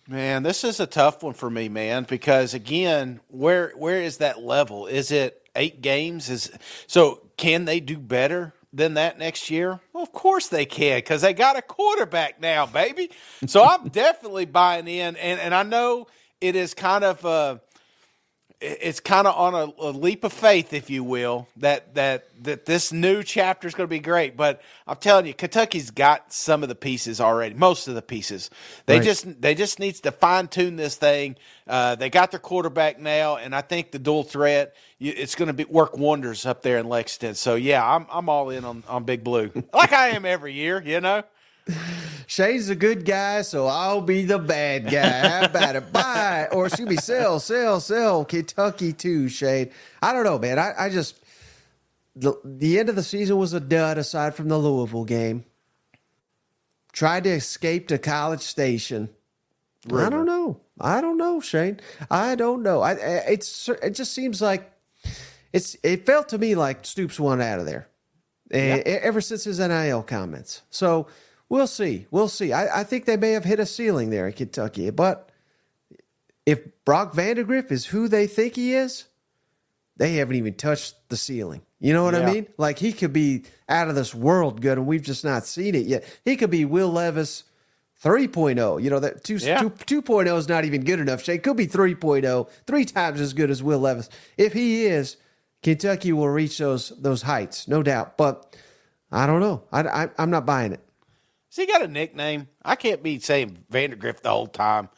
Man, 0.08 0.44
this 0.44 0.64
is 0.64 0.80
a 0.80 0.86
tough 0.86 1.24
one 1.24 1.34
for 1.34 1.50
me, 1.50 1.68
man, 1.68 2.04
because 2.04 2.54
again, 2.54 3.22
where 3.30 3.72
where 3.76 4.02
is 4.02 4.18
that 4.18 4.40
level? 4.40 4.86
Is 4.86 5.12
it 5.12 5.42
eight 5.56 5.82
games? 5.82 6.30
Is 6.30 6.52
so 6.86 7.22
can 7.38 7.66
they 7.66 7.80
do 7.80 7.98
better 7.98 8.54
than 8.72 8.94
that 8.96 9.18
next 9.18 9.50
year? 9.50 9.80
Well, 9.94 10.04
of 10.04 10.12
course 10.12 10.48
they 10.48 10.66
can, 10.68 11.00
because 11.00 11.22
they 11.22 11.34
got 11.34 11.58
a 11.58 11.62
quarterback 11.64 12.40
now, 12.40 12.68
baby. 12.68 13.10
So 13.48 13.64
I'm 13.64 13.88
definitely 13.90 14.46
buying 14.46 14.88
in, 14.88 15.16
and 15.16 15.40
and 15.40 15.56
I 15.56 15.64
know 15.64 16.06
it 16.40 16.56
is 16.56 16.76
kind 16.76 17.04
of 17.04 17.26
uh 17.26 17.58
it's 18.62 19.00
kind 19.00 19.28
of 19.28 19.36
on 19.36 19.54
a, 19.54 19.84
a 19.84 19.92
leap 19.92 20.24
of 20.24 20.34
faith, 20.34 20.74
if 20.74 20.90
you 20.90 21.04
will, 21.04 21.48
that 21.58 21.96
that 21.96 22.26
that 22.44 22.66
this 22.66 22.92
new 22.92 23.24
chapter 23.24 23.68
is 23.68 23.76
going 23.76 23.88
to 23.88 23.92
be 23.92 24.00
great. 24.00 24.38
But 24.38 24.62
I'm 24.88 24.98
telling 24.98 25.28
you, 25.28 25.34
Kentucky's 25.34 25.92
got 25.92 26.34
some 26.34 26.64
of 26.64 26.70
the 26.70 26.76
pieces 26.76 27.22
already, 27.22 27.56
most 27.56 27.88
of 27.88 27.96
the 27.96 28.02
pieces. 28.02 28.50
They 28.88 28.98
Right. 28.98 29.06
just 29.06 29.42
they 29.42 29.56
just 29.56 29.80
needs 29.80 30.00
to 30.02 30.12
fine 30.12 30.48
tune 30.48 30.78
this 30.78 30.96
thing. 30.96 31.36
Uh, 31.68 31.96
they 31.96 32.10
got 32.10 32.32
their 32.32 32.40
quarterback 32.40 33.00
now, 33.00 33.38
and 33.38 33.56
I 33.56 33.62
think 33.62 33.92
the 33.92 34.00
dual 34.00 34.24
threat 34.24 34.76
it's 35.00 35.36
going 35.36 35.48
to 35.48 35.54
be 35.54 35.66
work 35.66 35.98
wonders 35.98 36.46
up 36.46 36.62
there 36.64 36.78
in 36.80 36.88
Lexington. 36.90 37.36
So 37.36 37.56
yeah, 37.56 37.86
I'm 37.86 38.08
I'm 38.12 38.30
all 38.30 38.50
in 38.50 38.66
on 38.66 38.84
on 38.88 39.04
Big 39.04 39.24
Blue, 39.24 39.52
like 39.74 39.94
I 39.94 40.10
am 40.10 40.26
every 40.26 40.54
year. 40.54 40.82
You 40.84 41.02
know. 41.02 41.24
Shane's 42.28 42.70
a 42.70 42.76
good 42.76 43.06
guy, 43.06 43.42
so 43.42 43.66
I'll 43.68 44.02
be 44.02 44.26
the 44.26 44.40
bad 44.40 44.90
guy. 44.90 45.30
How 45.30 45.46
about 45.46 45.76
it? 45.76 45.92
Buy 45.92 46.48
or 46.52 46.68
excuse 46.68 46.88
me, 46.90 46.96
sell, 46.98 47.40
sell, 47.40 47.80
sell. 47.80 48.26
Kentucky 48.26 48.94
too, 48.94 49.30
Shane. 49.30 49.72
I 50.02 50.14
don't 50.14 50.24
know, 50.24 50.38
man. 50.40 50.60
I, 50.60 50.74
I 50.78 50.90
just 50.90 51.20
the 52.16 52.34
the 52.44 52.80
end 52.80 52.90
of 52.90 52.96
the 52.96 53.04
season 53.04 53.38
was 53.38 53.54
a 53.54 53.60
dud 53.60 53.98
aside 53.98 54.36
from 54.36 54.48
the 54.48 54.58
Louisville 54.58 55.06
game. 55.06 55.46
Tried 56.94 57.24
to 57.26 57.30
escape 57.32 57.88
to 57.90 57.98
College 57.98 58.42
Station. 58.42 59.10
I 59.94 60.10
don't 60.10 60.26
know. 60.26 60.62
I 60.80 61.02
don't 61.02 61.18
know, 61.18 61.40
Shane. 61.42 61.80
I 62.10 62.36
don't 62.36 62.64
know. 62.64 62.82
I, 62.82 62.94
it's 62.94 63.70
it 63.70 63.92
just 63.92 64.14
seems 64.14 64.42
like 64.42 64.72
it's 65.54 65.76
it 65.84 66.06
felt 66.06 66.30
to 66.30 66.38
me 66.38 66.56
like 66.56 66.86
Stoops 66.86 67.20
won 67.20 67.42
out 67.42 67.60
of 67.60 67.66
there. 67.66 67.88
eh, 68.86 69.00
ever 69.02 69.22
since 69.22 69.44
his 69.44 69.60
NIL 69.60 70.04
comments. 70.04 70.62
So 70.70 71.08
we'll 71.50 71.68
see. 71.68 72.08
We'll 72.12 72.28
see. 72.30 72.54
I, 72.54 72.82
I 72.82 72.84
think 72.84 73.06
they 73.06 73.18
may 73.18 73.32
have 73.32 73.44
hit 73.46 73.60
a 73.60 73.66
ceiling 73.66 74.10
there 74.10 74.28
in 74.28 74.34
Kentucky. 74.34 74.90
But 74.90 75.30
if 76.46 76.60
Brock 76.86 77.14
Vandagriff 77.14 77.72
is 77.72 77.88
who 77.88 78.08
they 78.08 78.28
think 78.28 78.56
he 78.56 78.74
is, 78.74 79.06
they 79.98 80.16
haven't 80.16 80.36
even 80.36 80.54
touched 80.54 80.96
the 81.10 81.18
ceiling. 81.18 81.62
You 81.80 81.94
know 81.94 82.04
what 82.04 82.16
I 82.16 82.26
mean? 82.26 82.48
Like 82.58 82.80
he 82.80 82.92
could 82.94 83.14
be 83.14 83.44
out 83.70 83.90
of 83.90 83.96
this 83.96 84.14
world 84.16 84.62
good, 84.62 84.78
and 84.78 84.88
we've 84.88 85.04
just 85.04 85.24
not 85.24 85.46
seen 85.46 85.76
it 85.76 85.86
yet. 85.86 86.04
He 86.24 86.36
could 86.36 86.50
be 86.50 86.66
Will 86.66 86.90
Levis 86.90 87.44
3.0. 88.04 88.82
You 88.82 88.90
know, 88.90 89.00
that 89.00 89.24
two, 89.24 89.36
Yeah. 89.38 89.60
two, 89.62 90.02
2.0 90.02 90.38
is 90.38 90.50
not 90.50 90.66
even 90.66 90.84
good 90.84 91.00
enough. 91.00 91.24
Shane 91.24 91.42
could 91.42 91.58
be 91.58 91.68
3.0, 91.68 92.50
three 92.66 92.86
times 92.86 93.22
as 93.22 93.34
good 93.34 93.50
as 93.50 93.62
Will 93.64 93.80
Levis. 93.80 94.10
If 94.38 94.54
he 94.54 94.86
is, 94.86 95.18
Kentucky 95.64 96.12
will 96.14 96.30
reach 96.30 96.58
those 96.58 96.90
those 97.00 97.24
heights, 97.24 97.68
no 97.68 97.82
doubt. 97.84 98.18
But 98.18 98.56
I 99.12 99.26
don't 99.26 99.40
know. 99.40 99.64
I, 99.72 99.82
I, 99.82 100.10
I'm 100.18 100.30
not 100.30 100.46
buying 100.46 100.74
it. 100.74 100.80
Has 101.56 101.66
he 101.66 101.72
got 101.72 101.82
a 101.84 101.88
nickname? 101.88 102.50
I 102.66 102.76
can't 102.76 103.02
be 103.02 103.18
saying 103.20 103.58
Vandagriff 103.72 104.20
the 104.20 104.30
whole 104.30 104.48
time. 104.48 104.90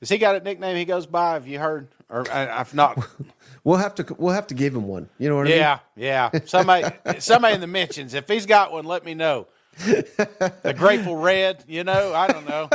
Has 0.00 0.08
he 0.08 0.18
got 0.18 0.34
a 0.34 0.40
nickname 0.40 0.76
he 0.76 0.84
goes 0.84 1.06
by? 1.06 1.34
Have 1.34 1.46
you 1.46 1.60
heard? 1.60 1.86
Or 2.08 2.28
I, 2.32 2.48
I've 2.48 2.74
not. 2.74 2.98
We'll 3.62 3.76
have 3.76 3.94
to 3.96 4.16
we'll 4.16 4.32
have 4.32 4.46
to 4.46 4.54
give 4.54 4.74
him 4.74 4.88
one. 4.88 5.10
You 5.18 5.28
know 5.28 5.36
what 5.36 5.46
I 5.46 5.50
mean? 5.50 5.58
Yeah, 5.58 5.78
yeah. 5.94 6.30
Somebody, 6.46 6.96
somebody 7.18 7.54
in 7.54 7.60
the 7.60 7.66
mentions. 7.66 8.14
If 8.14 8.26
he's 8.26 8.46
got 8.46 8.72
one, 8.72 8.86
let 8.86 9.04
me 9.04 9.12
know. 9.12 9.48
The 9.84 10.74
Grateful 10.78 11.16
Red, 11.16 11.62
you 11.68 11.84
know, 11.84 12.14
I 12.14 12.26
don't 12.28 12.48
know. 12.48 12.70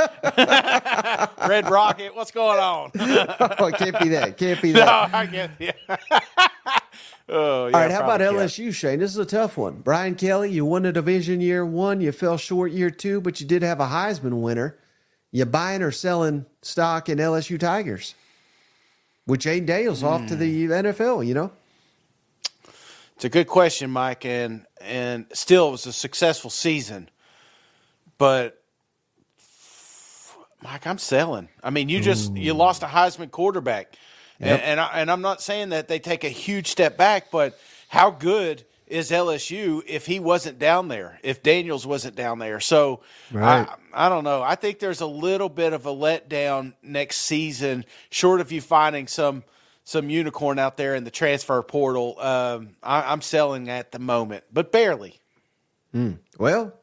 Red 1.48 1.68
Rocket, 1.68 2.14
what's 2.14 2.30
going 2.30 2.60
on? 2.60 2.92
oh, 2.94 3.66
it 3.66 3.74
can't 3.74 3.98
be 3.98 4.10
that. 4.10 4.36
Can't 4.36 4.62
be 4.62 4.70
that. 4.72 5.10
no. 5.12 5.18
I 5.18 5.26
get. 5.26 5.50
Yeah. 5.58 6.78
Oh, 7.28 7.66
yeah. 7.66 7.74
All 7.74 7.80
right, 7.80 7.90
how 7.90 8.04
about 8.04 8.20
can't. 8.20 8.36
LSU, 8.36 8.72
Shane? 8.72 9.00
This 9.00 9.10
is 9.10 9.18
a 9.18 9.24
tough 9.24 9.56
one. 9.56 9.80
Brian 9.80 10.14
Kelly, 10.14 10.50
you 10.50 10.64
won 10.64 10.86
a 10.86 10.92
division 10.92 11.40
year 11.40 11.66
one, 11.66 12.00
you 12.00 12.12
fell 12.12 12.36
short 12.36 12.70
year 12.70 12.90
two, 12.90 13.20
but 13.20 13.40
you 13.40 13.46
did 13.46 13.62
have 13.62 13.80
a 13.80 13.86
Heisman 13.86 14.40
winner. 14.40 14.78
You 15.32 15.44
buying 15.44 15.82
or 15.82 15.90
selling 15.90 16.46
stock 16.62 17.08
in 17.08 17.18
LSU 17.18 17.58
Tigers? 17.58 18.14
With 19.26 19.40
Jayden 19.40 19.66
Daniels 19.66 20.04
off 20.04 20.26
to 20.28 20.36
the 20.36 20.66
hmm. 20.66 20.72
NFL, 20.72 21.26
you 21.26 21.34
know? 21.34 21.50
It's 23.16 23.24
a 23.24 23.28
good 23.28 23.48
question, 23.48 23.90
Mike, 23.90 24.24
and 24.24 24.66
and 24.80 25.26
still 25.32 25.68
it 25.68 25.72
was 25.72 25.86
a 25.86 25.92
successful 25.92 26.50
season. 26.50 27.08
But 28.18 28.62
Mike, 30.62 30.86
I'm 30.86 30.98
selling. 30.98 31.48
I 31.62 31.70
mean, 31.70 31.88
you 31.88 32.00
just 32.00 32.36
you 32.36 32.52
hmm. 32.52 32.58
lost 32.58 32.82
a 32.82 32.86
Heisman 32.86 33.30
quarterback. 33.30 33.96
Yep. 34.40 34.50
And 34.50 34.62
and, 34.62 34.80
I, 34.80 34.86
and 35.00 35.10
I'm 35.10 35.22
not 35.22 35.42
saying 35.42 35.70
that 35.70 35.88
they 35.88 35.98
take 35.98 36.24
a 36.24 36.28
huge 36.28 36.68
step 36.68 36.96
back, 36.96 37.30
but 37.30 37.58
how 37.88 38.10
good 38.10 38.64
is 38.86 39.10
LSU 39.10 39.82
if 39.86 40.06
he 40.06 40.20
wasn't 40.20 40.58
down 40.58 40.88
there, 40.88 41.18
if 41.22 41.42
Daniels 41.42 41.86
wasn't 41.86 42.14
down 42.14 42.38
there. 42.38 42.60
So 42.60 43.00
right. 43.32 43.68
I, 43.92 44.06
I 44.06 44.08
don't 44.08 44.24
know. 44.24 44.42
I 44.42 44.54
think 44.54 44.78
there's 44.78 45.00
a 45.00 45.06
little 45.06 45.48
bit 45.48 45.72
of 45.72 45.86
a 45.86 45.92
letdown 45.92 46.74
next 46.82 47.18
season, 47.18 47.84
short 48.10 48.40
of 48.40 48.52
you 48.52 48.60
finding 48.60 49.06
some 49.08 49.44
some 49.84 50.10
unicorn 50.10 50.58
out 50.58 50.76
there 50.76 50.96
in 50.96 51.04
the 51.04 51.10
transfer 51.12 51.62
portal. 51.62 52.18
Um, 52.18 52.70
I, 52.82 53.12
am 53.12 53.22
selling 53.22 53.68
at 53.68 53.92
the 53.92 54.00
moment, 54.00 54.44
but 54.52 54.72
barely. 54.72 55.20
Mm. 55.94 56.18
Well, 56.38 56.74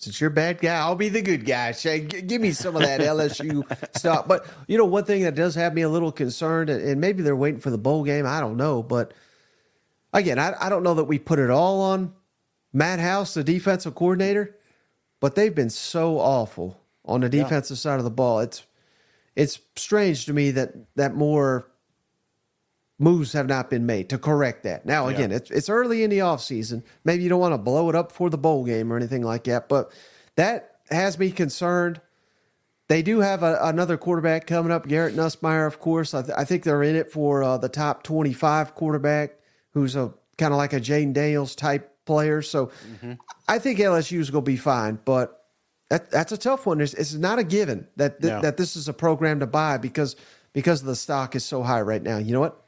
since 0.00 0.18
you're 0.18 0.30
a 0.30 0.34
bad 0.34 0.60
guy, 0.60 0.78
I'll 0.78 0.94
be 0.94 1.10
the 1.10 1.20
good 1.20 1.44
guy. 1.44 1.72
Shay, 1.72 2.06
G- 2.06 2.22
give 2.22 2.40
me 2.40 2.52
some 2.52 2.74
of 2.74 2.80
that 2.80 3.00
LSU 3.00 3.62
stuff. 3.96 4.26
But 4.26 4.46
you 4.66 4.78
know, 4.78 4.86
one 4.86 5.04
thing 5.04 5.22
that 5.24 5.34
does 5.34 5.54
have 5.56 5.74
me 5.74 5.82
a 5.82 5.90
little 5.90 6.10
concerned, 6.10 6.70
and 6.70 7.00
maybe 7.00 7.22
they're 7.22 7.36
waiting 7.36 7.60
for 7.60 7.70
the 7.70 7.78
bowl 7.78 8.02
game. 8.02 8.26
I 8.26 8.40
don't 8.40 8.56
know, 8.56 8.82
but 8.82 9.12
again, 10.14 10.38
I, 10.38 10.54
I 10.58 10.68
don't 10.70 10.82
know 10.82 10.94
that 10.94 11.04
we 11.04 11.18
put 11.18 11.38
it 11.38 11.50
all 11.50 11.82
on 11.82 12.14
Matt 12.72 12.98
House, 12.98 13.34
the 13.34 13.44
defensive 13.44 13.94
coordinator, 13.94 14.56
but 15.20 15.34
they've 15.34 15.54
been 15.54 15.70
so 15.70 16.18
awful 16.18 16.80
on 17.04 17.20
the 17.20 17.28
defensive 17.28 17.76
yeah. 17.76 17.80
side 17.80 17.98
of 17.98 18.04
the 18.04 18.10
ball. 18.10 18.40
It's 18.40 18.64
it's 19.36 19.58
strange 19.76 20.24
to 20.26 20.32
me 20.32 20.50
that 20.52 20.72
that 20.96 21.14
more 21.14 21.69
moves 23.00 23.32
have 23.32 23.48
not 23.48 23.70
been 23.70 23.86
made 23.86 24.10
to 24.10 24.18
correct 24.18 24.62
that. 24.64 24.84
Now, 24.84 25.08
again, 25.08 25.30
yeah. 25.30 25.36
it's, 25.36 25.50
it's 25.50 25.68
early 25.70 26.04
in 26.04 26.10
the 26.10 26.18
offseason. 26.18 26.82
Maybe 27.02 27.22
you 27.22 27.30
don't 27.30 27.40
want 27.40 27.54
to 27.54 27.58
blow 27.58 27.88
it 27.88 27.96
up 27.96 28.12
for 28.12 28.28
the 28.28 28.36
bowl 28.36 28.64
game 28.64 28.92
or 28.92 28.96
anything 28.96 29.22
like 29.22 29.44
that, 29.44 29.68
but 29.68 29.90
that 30.36 30.76
has 30.90 31.18
me 31.18 31.30
concerned. 31.30 32.00
They 32.88 33.00
do 33.00 33.20
have 33.20 33.42
a, 33.42 33.58
another 33.62 33.96
quarterback 33.96 34.46
coming 34.46 34.70
up, 34.70 34.86
Garrett 34.86 35.16
Nussmeier, 35.16 35.66
of 35.66 35.80
course. 35.80 36.12
I, 36.12 36.22
th- 36.22 36.34
I 36.36 36.44
think 36.44 36.62
they're 36.62 36.82
in 36.82 36.94
it 36.94 37.10
for 37.10 37.42
uh, 37.42 37.56
the 37.56 37.70
top 37.70 38.02
25 38.02 38.74
quarterback, 38.74 39.36
who's 39.72 39.96
a 39.96 40.12
kind 40.36 40.52
of 40.52 40.58
like 40.58 40.74
a 40.74 40.80
Jayden 40.80 41.14
Daniels 41.14 41.54
type 41.54 42.04
player. 42.04 42.42
So 42.42 42.66
mm-hmm. 42.66 43.12
I 43.48 43.58
think 43.58 43.78
LSU 43.78 44.18
is 44.18 44.30
going 44.30 44.44
to 44.44 44.50
be 44.50 44.56
fine, 44.58 44.98
but 45.06 45.46
that, 45.88 46.10
that's 46.10 46.32
a 46.32 46.38
tough 46.38 46.66
one. 46.66 46.82
It's, 46.82 46.92
it's 46.92 47.14
not 47.14 47.38
a 47.38 47.44
given 47.44 47.88
that 47.96 48.20
th- 48.20 48.42
that 48.42 48.56
this 48.58 48.76
is 48.76 48.88
a 48.88 48.92
program 48.92 49.40
to 49.40 49.46
buy 49.46 49.78
because 49.78 50.16
because 50.52 50.82
the 50.82 50.96
stock 50.96 51.34
is 51.34 51.44
so 51.44 51.62
high 51.62 51.80
right 51.80 52.02
now. 52.02 52.18
You 52.18 52.32
know 52.32 52.40
what? 52.40 52.62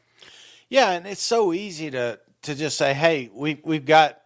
Yeah, 0.73 0.93
and 0.93 1.07
it's 1.07 1.23
so 1.23 1.53
easy 1.53 1.91
to 1.91 2.19
to 2.45 2.55
just 2.55 2.79
say, 2.79 2.95
"Hey, 2.95 3.29
we 3.31 3.61
we've 3.63 3.85
got 3.85 4.19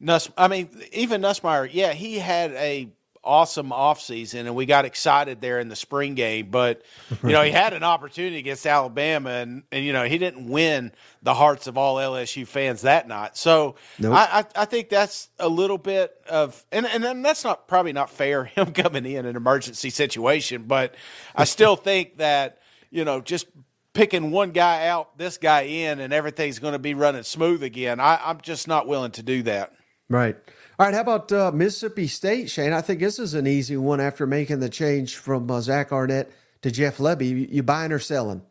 Nuss." 0.00 0.30
I 0.38 0.48
mean, 0.48 0.70
even 0.90 1.20
Nussmeier, 1.20 1.68
yeah, 1.70 1.92
he 1.92 2.18
had 2.18 2.52
a 2.52 2.88
awesome 3.22 3.70
offseason 3.70 4.40
and 4.40 4.54
we 4.56 4.66
got 4.66 4.84
excited 4.84 5.40
there 5.40 5.60
in 5.60 5.68
the 5.68 5.76
spring 5.76 6.16
game 6.16 6.48
but 6.50 6.82
you 7.22 7.30
know 7.30 7.40
he 7.42 7.50
had 7.62 7.72
an 7.72 7.84
opportunity 7.84 8.36
against 8.36 8.66
alabama 8.66 9.30
and, 9.30 9.62
and 9.70 9.84
you 9.84 9.92
know 9.92 10.02
he 10.02 10.18
didn't 10.18 10.48
win 10.48 10.90
the 11.22 11.32
hearts 11.32 11.68
of 11.68 11.78
all 11.78 11.98
lsu 11.98 12.44
fans 12.44 12.82
that 12.82 13.06
night 13.06 13.36
so 13.36 13.76
nope. 14.00 14.12
I, 14.12 14.40
I, 14.40 14.62
I 14.62 14.64
think 14.64 14.88
that's 14.88 15.28
a 15.38 15.48
little 15.48 15.78
bit 15.78 16.12
of 16.28 16.66
and, 16.72 16.84
and 16.84 17.24
that's 17.24 17.44
not 17.44 17.68
probably 17.68 17.92
not 17.92 18.10
fair 18.10 18.42
him 18.56 18.72
coming 18.72 19.06
in 19.06 19.24
an 19.24 19.36
emergency 19.36 19.90
situation 19.90 20.64
but 20.64 20.96
i 21.36 21.44
still 21.44 21.76
think 21.76 22.16
that 22.16 22.58
you 22.90 23.04
know 23.04 23.20
just 23.20 23.46
picking 23.94 24.30
one 24.30 24.50
guy 24.50 24.86
out, 24.86 25.16
this 25.18 25.38
guy 25.38 25.62
in, 25.62 26.00
and 26.00 26.12
everything's 26.12 26.58
going 26.58 26.72
to 26.72 26.78
be 26.78 26.94
running 26.94 27.22
smooth 27.22 27.62
again. 27.62 28.00
I, 28.00 28.30
am 28.30 28.40
just 28.40 28.68
not 28.68 28.86
willing 28.86 29.12
to 29.12 29.22
do 29.22 29.42
that. 29.44 29.72
Right. 30.08 30.36
All 30.78 30.86
right. 30.86 30.94
How 30.94 31.00
about 31.00 31.32
uh, 31.32 31.52
Mississippi 31.52 32.06
State, 32.06 32.50
Shane? 32.50 32.72
I 32.72 32.80
think 32.80 33.00
this 33.00 33.18
is 33.18 33.34
an 33.34 33.46
easy 33.46 33.76
one 33.76 34.00
after 34.00 34.26
making 34.26 34.60
the 34.60 34.68
change 34.68 35.16
from 35.16 35.50
uh, 35.50 35.60
Zach 35.60 35.92
Arnett 35.92 36.30
to 36.62 36.70
Jeff 36.70 36.98
Lebby. 36.98 37.28
You, 37.28 37.36
you 37.36 37.62
buying 37.62 37.92
or 37.92 37.98
selling? 37.98 38.42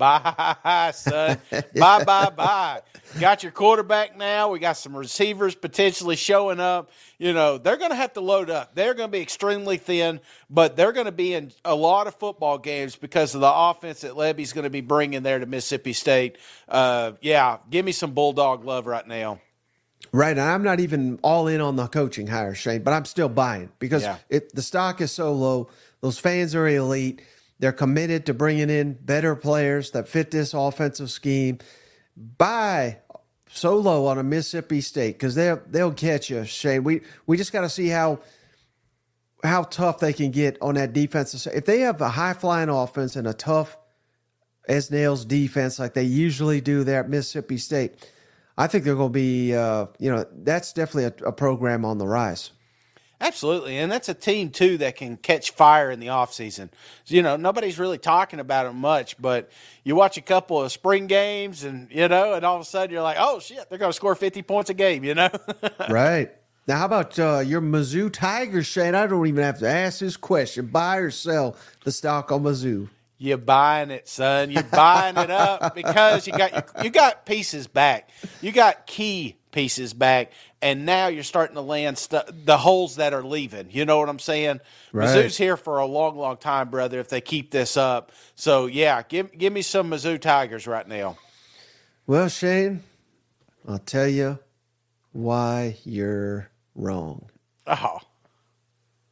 Bye, 0.00 0.92
son. 0.94 1.36
bye, 1.78 2.04
bye, 2.04 2.30
bye. 2.30 2.80
Got 3.20 3.42
your 3.42 3.52
quarterback 3.52 4.16
now. 4.16 4.48
We 4.48 4.58
got 4.58 4.78
some 4.78 4.96
receivers 4.96 5.54
potentially 5.54 6.16
showing 6.16 6.58
up. 6.58 6.90
You 7.18 7.34
know, 7.34 7.58
they're 7.58 7.76
going 7.76 7.90
to 7.90 7.96
have 7.96 8.14
to 8.14 8.22
load 8.22 8.48
up. 8.48 8.74
They're 8.74 8.94
going 8.94 9.10
to 9.10 9.12
be 9.12 9.20
extremely 9.20 9.76
thin, 9.76 10.20
but 10.48 10.74
they're 10.74 10.92
going 10.92 11.04
to 11.04 11.12
be 11.12 11.34
in 11.34 11.52
a 11.66 11.74
lot 11.74 12.06
of 12.06 12.14
football 12.14 12.56
games 12.56 12.96
because 12.96 13.34
of 13.34 13.42
the 13.42 13.52
offense 13.52 14.00
that 14.00 14.12
Lebby's 14.12 14.54
going 14.54 14.64
to 14.64 14.70
be 14.70 14.80
bringing 14.80 15.22
there 15.22 15.38
to 15.38 15.44
Mississippi 15.44 15.92
State. 15.92 16.38
Uh, 16.66 17.12
yeah, 17.20 17.58
give 17.68 17.84
me 17.84 17.92
some 17.92 18.12
Bulldog 18.12 18.64
love 18.64 18.86
right 18.86 19.06
now. 19.06 19.38
Right, 20.12 20.30
and 20.30 20.40
I'm 20.40 20.62
not 20.62 20.80
even 20.80 21.18
all 21.22 21.46
in 21.46 21.60
on 21.60 21.76
the 21.76 21.88
coaching 21.88 22.26
hire, 22.26 22.54
Shane, 22.54 22.82
but 22.82 22.94
I'm 22.94 23.04
still 23.04 23.28
buying 23.28 23.70
because 23.78 24.02
yeah. 24.02 24.16
it, 24.30 24.54
the 24.54 24.62
stock 24.62 25.02
is 25.02 25.12
so 25.12 25.34
low. 25.34 25.68
Those 26.00 26.18
fans 26.18 26.54
are 26.54 26.66
elite 26.66 27.20
they're 27.60 27.72
committed 27.72 28.26
to 28.26 28.34
bringing 28.34 28.70
in 28.70 28.94
better 28.94 29.36
players 29.36 29.92
that 29.92 30.08
fit 30.08 30.30
this 30.30 30.54
offensive 30.54 31.10
scheme. 31.10 31.58
Buy 32.16 32.98
solo 33.50 34.06
on 34.06 34.18
a 34.18 34.22
Mississippi 34.22 34.80
State 34.80 35.12
because 35.12 35.34
they'll 35.34 35.60
they'll 35.68 35.92
catch 35.92 36.30
you, 36.30 36.44
Shane. 36.44 36.84
We 36.84 37.02
we 37.26 37.36
just 37.36 37.52
got 37.52 37.60
to 37.60 37.68
see 37.68 37.88
how 37.88 38.20
how 39.44 39.64
tough 39.64 40.00
they 40.00 40.14
can 40.14 40.30
get 40.30 40.56
on 40.60 40.74
that 40.74 40.94
defensive 40.94 41.40
side. 41.40 41.54
If 41.54 41.66
they 41.66 41.80
have 41.80 42.00
a 42.00 42.08
high 42.08 42.32
flying 42.32 42.70
offense 42.70 43.14
and 43.14 43.26
a 43.26 43.34
tough 43.34 43.76
as 44.66 44.90
nails 44.90 45.24
defense 45.24 45.78
like 45.78 45.94
they 45.94 46.02
usually 46.02 46.60
do 46.60 46.82
there 46.82 47.00
at 47.00 47.10
Mississippi 47.10 47.58
State, 47.58 48.08
I 48.56 48.68
think 48.68 48.84
they're 48.84 48.94
going 48.94 49.10
to 49.10 49.12
be 49.12 49.54
uh, 49.54 49.86
you 49.98 50.10
know 50.10 50.24
that's 50.32 50.72
definitely 50.72 51.04
a, 51.04 51.28
a 51.28 51.32
program 51.32 51.84
on 51.84 51.98
the 51.98 52.06
rise. 52.06 52.52
Absolutely. 53.20 53.76
And 53.76 53.92
that's 53.92 54.08
a 54.08 54.14
team, 54.14 54.50
too, 54.50 54.78
that 54.78 54.96
can 54.96 55.18
catch 55.18 55.50
fire 55.50 55.90
in 55.90 56.00
the 56.00 56.06
offseason. 56.06 56.70
You 57.06 57.22
know, 57.22 57.36
nobody's 57.36 57.78
really 57.78 57.98
talking 57.98 58.40
about 58.40 58.64
it 58.66 58.72
much, 58.72 59.20
but 59.20 59.50
you 59.84 59.94
watch 59.94 60.16
a 60.16 60.22
couple 60.22 60.62
of 60.62 60.72
spring 60.72 61.06
games 61.06 61.64
and, 61.64 61.88
you 61.90 62.08
know, 62.08 62.32
and 62.32 62.44
all 62.44 62.56
of 62.56 62.62
a 62.62 62.64
sudden 62.64 62.92
you're 62.92 63.02
like, 63.02 63.18
oh, 63.20 63.38
shit, 63.38 63.68
they're 63.68 63.78
going 63.78 63.90
to 63.90 63.96
score 63.96 64.14
50 64.14 64.42
points 64.42 64.70
a 64.70 64.74
game, 64.74 65.04
you 65.04 65.14
know? 65.14 65.28
right. 65.90 66.32
Now, 66.66 66.78
how 66.78 66.86
about 66.86 67.18
uh, 67.18 67.40
your 67.40 67.60
Mizzou 67.60 68.12
Tigers, 68.12 68.66
Shane? 68.66 68.94
I 68.94 69.06
don't 69.06 69.26
even 69.26 69.44
have 69.44 69.58
to 69.58 69.68
ask 69.68 69.98
this 69.98 70.16
question. 70.16 70.66
Buy 70.66 70.96
or 70.96 71.10
sell 71.10 71.56
the 71.84 71.92
stock 71.92 72.32
on 72.32 72.42
Mizzou? 72.42 72.88
You're 73.18 73.36
buying 73.36 73.90
it, 73.90 74.08
son. 74.08 74.50
You're 74.50 74.62
buying 74.62 75.18
it 75.18 75.30
up 75.30 75.74
because 75.74 76.26
you 76.26 76.32
got 76.32 76.70
you 76.82 76.88
got 76.88 77.26
pieces 77.26 77.66
back. 77.66 78.08
You 78.40 78.50
got 78.50 78.86
key 78.86 79.36
pieces 79.52 79.92
back, 79.92 80.32
and 80.62 80.84
now 80.84 81.06
you're 81.08 81.22
starting 81.22 81.54
to 81.54 81.62
land 81.62 81.96
the 82.44 82.58
holes 82.58 82.96
that 82.96 83.14
are 83.14 83.22
leaving. 83.22 83.70
You 83.70 83.84
know 83.84 83.98
what 83.98 84.08
I'm 84.08 84.18
saying? 84.18 84.60
Right. 84.92 85.08
Mizzou's 85.08 85.36
here 85.36 85.56
for 85.56 85.78
a 85.78 85.86
long, 85.86 86.16
long 86.16 86.36
time, 86.36 86.70
brother. 86.70 87.00
If 87.00 87.08
they 87.08 87.20
keep 87.20 87.50
this 87.50 87.76
up, 87.76 88.12
so 88.34 88.66
yeah, 88.66 89.02
give 89.02 89.36
give 89.36 89.52
me 89.52 89.62
some 89.62 89.90
Mizzou 89.90 90.20
Tigers 90.20 90.66
right 90.66 90.86
now. 90.86 91.16
Well, 92.06 92.28
Shane, 92.28 92.82
I'll 93.68 93.78
tell 93.78 94.08
you 94.08 94.38
why 95.12 95.76
you're 95.84 96.50
wrong. 96.74 97.28
Oh. 97.66 97.98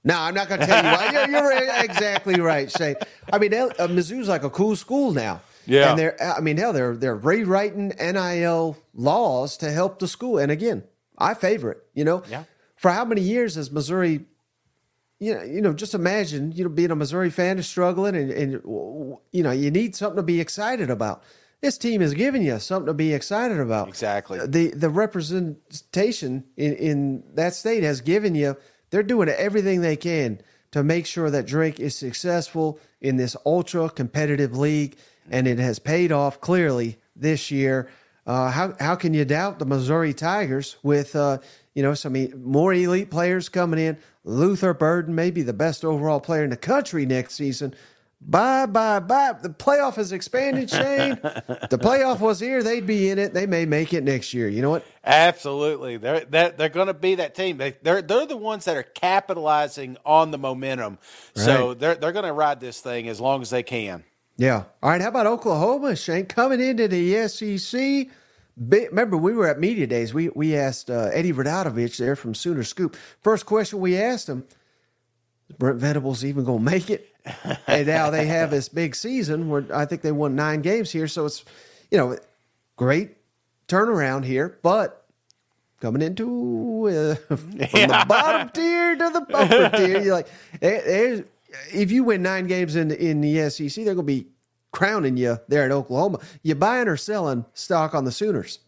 No, 0.04 0.18
I'm 0.18 0.34
not 0.34 0.48
going 0.48 0.60
to 0.60 0.66
tell 0.66 0.84
you 0.84 0.90
why. 0.90 1.10
You're, 1.12 1.28
you're 1.28 1.74
exactly 1.84 2.40
right, 2.40 2.70
Shane. 2.70 2.96
I 3.32 3.38
mean, 3.38 3.52
uh, 3.52 3.68
Mizzou's 3.88 4.28
like 4.28 4.42
a 4.42 4.50
cool 4.50 4.74
school 4.76 5.12
now. 5.12 5.42
Yeah. 5.66 5.90
And 5.90 5.98
they're, 5.98 6.22
I 6.22 6.40
mean, 6.40 6.56
hell, 6.56 6.72
they're 6.72 6.96
they're 6.96 7.14
rewriting 7.14 7.88
NIL 8.00 8.76
laws 8.94 9.58
to 9.58 9.70
help 9.70 9.98
the 9.98 10.08
school. 10.08 10.38
And 10.38 10.50
again, 10.50 10.82
I 11.18 11.34
favor 11.34 11.72
it. 11.72 11.84
You 11.94 12.04
know, 12.04 12.22
yeah. 12.30 12.44
For 12.76 12.90
how 12.90 13.04
many 13.04 13.20
years 13.20 13.56
has 13.56 13.70
Missouri? 13.70 14.24
You 15.20 15.34
know, 15.34 15.42
you 15.42 15.60
know, 15.60 15.72
just 15.72 15.94
imagine, 15.94 16.52
you 16.52 16.62
know, 16.62 16.70
being 16.70 16.92
a 16.92 16.96
Missouri 16.96 17.28
fan 17.30 17.58
is 17.58 17.66
struggling, 17.66 18.14
and, 18.14 18.30
and 18.30 18.52
you 19.32 19.42
know, 19.42 19.50
you 19.50 19.70
need 19.70 19.96
something 19.96 20.16
to 20.16 20.22
be 20.22 20.40
excited 20.40 20.90
about. 20.90 21.24
This 21.60 21.76
team 21.76 22.02
is 22.02 22.14
giving 22.14 22.42
you 22.42 22.60
something 22.60 22.86
to 22.86 22.94
be 22.94 23.12
excited 23.12 23.58
about. 23.58 23.88
Exactly. 23.88 24.38
Uh, 24.38 24.46
the 24.46 24.68
the 24.68 24.88
representation 24.88 26.44
in, 26.56 26.74
in 26.74 27.24
that 27.34 27.54
state 27.54 27.82
has 27.82 28.00
given 28.00 28.34
you. 28.34 28.56
They're 28.90 29.02
doing 29.02 29.28
everything 29.28 29.80
they 29.80 29.96
can 29.96 30.40
to 30.70 30.82
make 30.82 31.06
sure 31.06 31.30
that 31.30 31.46
Drake 31.46 31.80
is 31.80 31.96
successful 31.96 32.78
in 33.00 33.16
this 33.16 33.36
ultra 33.44 33.90
competitive 33.90 34.56
league 34.56 34.96
and 35.30 35.46
it 35.46 35.58
has 35.58 35.78
paid 35.78 36.12
off 36.12 36.40
clearly 36.40 36.98
this 37.14 37.50
year. 37.50 37.88
Uh, 38.28 38.50
how 38.50 38.74
how 38.78 38.94
can 38.94 39.14
you 39.14 39.24
doubt 39.24 39.58
the 39.58 39.64
Missouri 39.64 40.12
Tigers 40.12 40.76
with 40.82 41.16
uh, 41.16 41.38
you 41.74 41.82
know 41.82 41.94
some 41.94 42.14
more 42.44 42.74
elite 42.74 43.10
players 43.10 43.48
coming 43.48 43.80
in? 43.80 43.96
Luther 44.22 44.74
Burden, 44.74 45.14
maybe 45.14 45.40
the 45.40 45.54
best 45.54 45.82
overall 45.82 46.20
player 46.20 46.44
in 46.44 46.50
the 46.50 46.56
country 46.58 47.06
next 47.06 47.36
season. 47.36 47.74
Bye 48.20 48.66
bye 48.66 49.00
bye. 49.00 49.32
The 49.40 49.48
playoff 49.48 49.94
has 49.94 50.12
expanded, 50.12 50.68
Shane. 50.70 51.14
the 51.22 51.78
playoff 51.80 52.20
was 52.20 52.38
here; 52.38 52.62
they'd 52.62 52.86
be 52.86 53.08
in 53.08 53.18
it. 53.18 53.32
They 53.32 53.46
may 53.46 53.64
make 53.64 53.94
it 53.94 54.04
next 54.04 54.34
year. 54.34 54.46
You 54.46 54.60
know 54.60 54.70
what? 54.70 54.84
Absolutely, 55.04 55.96
they're 55.96 56.26
they're, 56.26 56.50
they're 56.50 56.68
going 56.68 56.88
to 56.88 56.94
be 56.94 57.14
that 57.14 57.34
team. 57.34 57.56
They, 57.56 57.76
they're 57.82 58.02
they're 58.02 58.26
the 58.26 58.36
ones 58.36 58.66
that 58.66 58.76
are 58.76 58.82
capitalizing 58.82 59.96
on 60.04 60.32
the 60.32 60.38
momentum. 60.38 60.98
Right. 61.34 61.44
So 61.46 61.72
they're 61.72 61.94
they're 61.94 62.12
going 62.12 62.26
to 62.26 62.34
ride 62.34 62.60
this 62.60 62.82
thing 62.82 63.08
as 63.08 63.22
long 63.22 63.40
as 63.40 63.48
they 63.48 63.62
can. 63.62 64.04
Yeah. 64.38 64.64
All 64.82 64.90
right. 64.90 65.00
How 65.02 65.08
about 65.08 65.26
Oklahoma, 65.26 65.96
Shane? 65.96 66.26
Coming 66.26 66.60
into 66.60 66.88
the 66.88 67.28
SEC. 67.28 68.08
Remember, 68.56 69.16
we 69.16 69.34
were 69.34 69.48
at 69.48 69.60
media 69.60 69.86
days. 69.86 70.14
We 70.14 70.30
we 70.30 70.56
asked 70.56 70.90
uh, 70.90 71.10
Eddie 71.12 71.32
Radosevich 71.32 71.98
there 71.98 72.16
from 72.16 72.34
Sooner 72.34 72.64
Scoop. 72.64 72.96
First 73.20 73.46
question 73.46 73.80
we 73.80 73.98
asked 73.98 74.28
him: 74.28 74.44
Brent 75.58 75.78
Venables 75.78 76.24
even 76.24 76.44
going 76.44 76.64
to 76.64 76.64
make 76.64 76.88
it? 76.88 77.08
and 77.66 77.86
now 77.86 78.10
they 78.10 78.26
have 78.26 78.50
this 78.50 78.68
big 78.68 78.94
season 78.94 79.48
where 79.48 79.64
I 79.74 79.84
think 79.84 80.02
they 80.02 80.12
won 80.12 80.36
nine 80.36 80.62
games 80.62 80.90
here. 80.90 81.08
So 81.08 81.26
it's, 81.26 81.44
you 81.90 81.98
know, 81.98 82.16
great 82.76 83.16
turnaround 83.68 84.24
here, 84.24 84.58
but 84.62 85.04
coming 85.80 86.02
into 86.02 86.88
uh, 86.88 87.14
from 87.36 87.58
the 87.58 88.04
bottom 88.08 88.48
tier 88.50 88.96
to 88.96 89.10
the 89.10 89.26
upper 89.36 89.76
tier, 89.76 90.00
you're 90.02 90.14
like, 90.14 90.28
there's, 90.60 91.22
if 91.72 91.90
you 91.92 92.04
win 92.04 92.22
nine 92.22 92.46
games 92.46 92.76
in 92.76 92.90
in 92.90 93.20
the 93.20 93.50
SEC, 93.50 93.84
they're 93.84 93.94
going 93.94 93.98
to 93.98 94.02
be 94.02 94.26
crowning 94.72 95.16
you 95.16 95.38
there 95.48 95.64
in 95.64 95.72
Oklahoma. 95.72 96.20
You 96.42 96.54
buying 96.54 96.88
or 96.88 96.96
selling 96.96 97.44
stock 97.54 97.94
on 97.94 98.04
the 98.04 98.12
Sooners? 98.12 98.60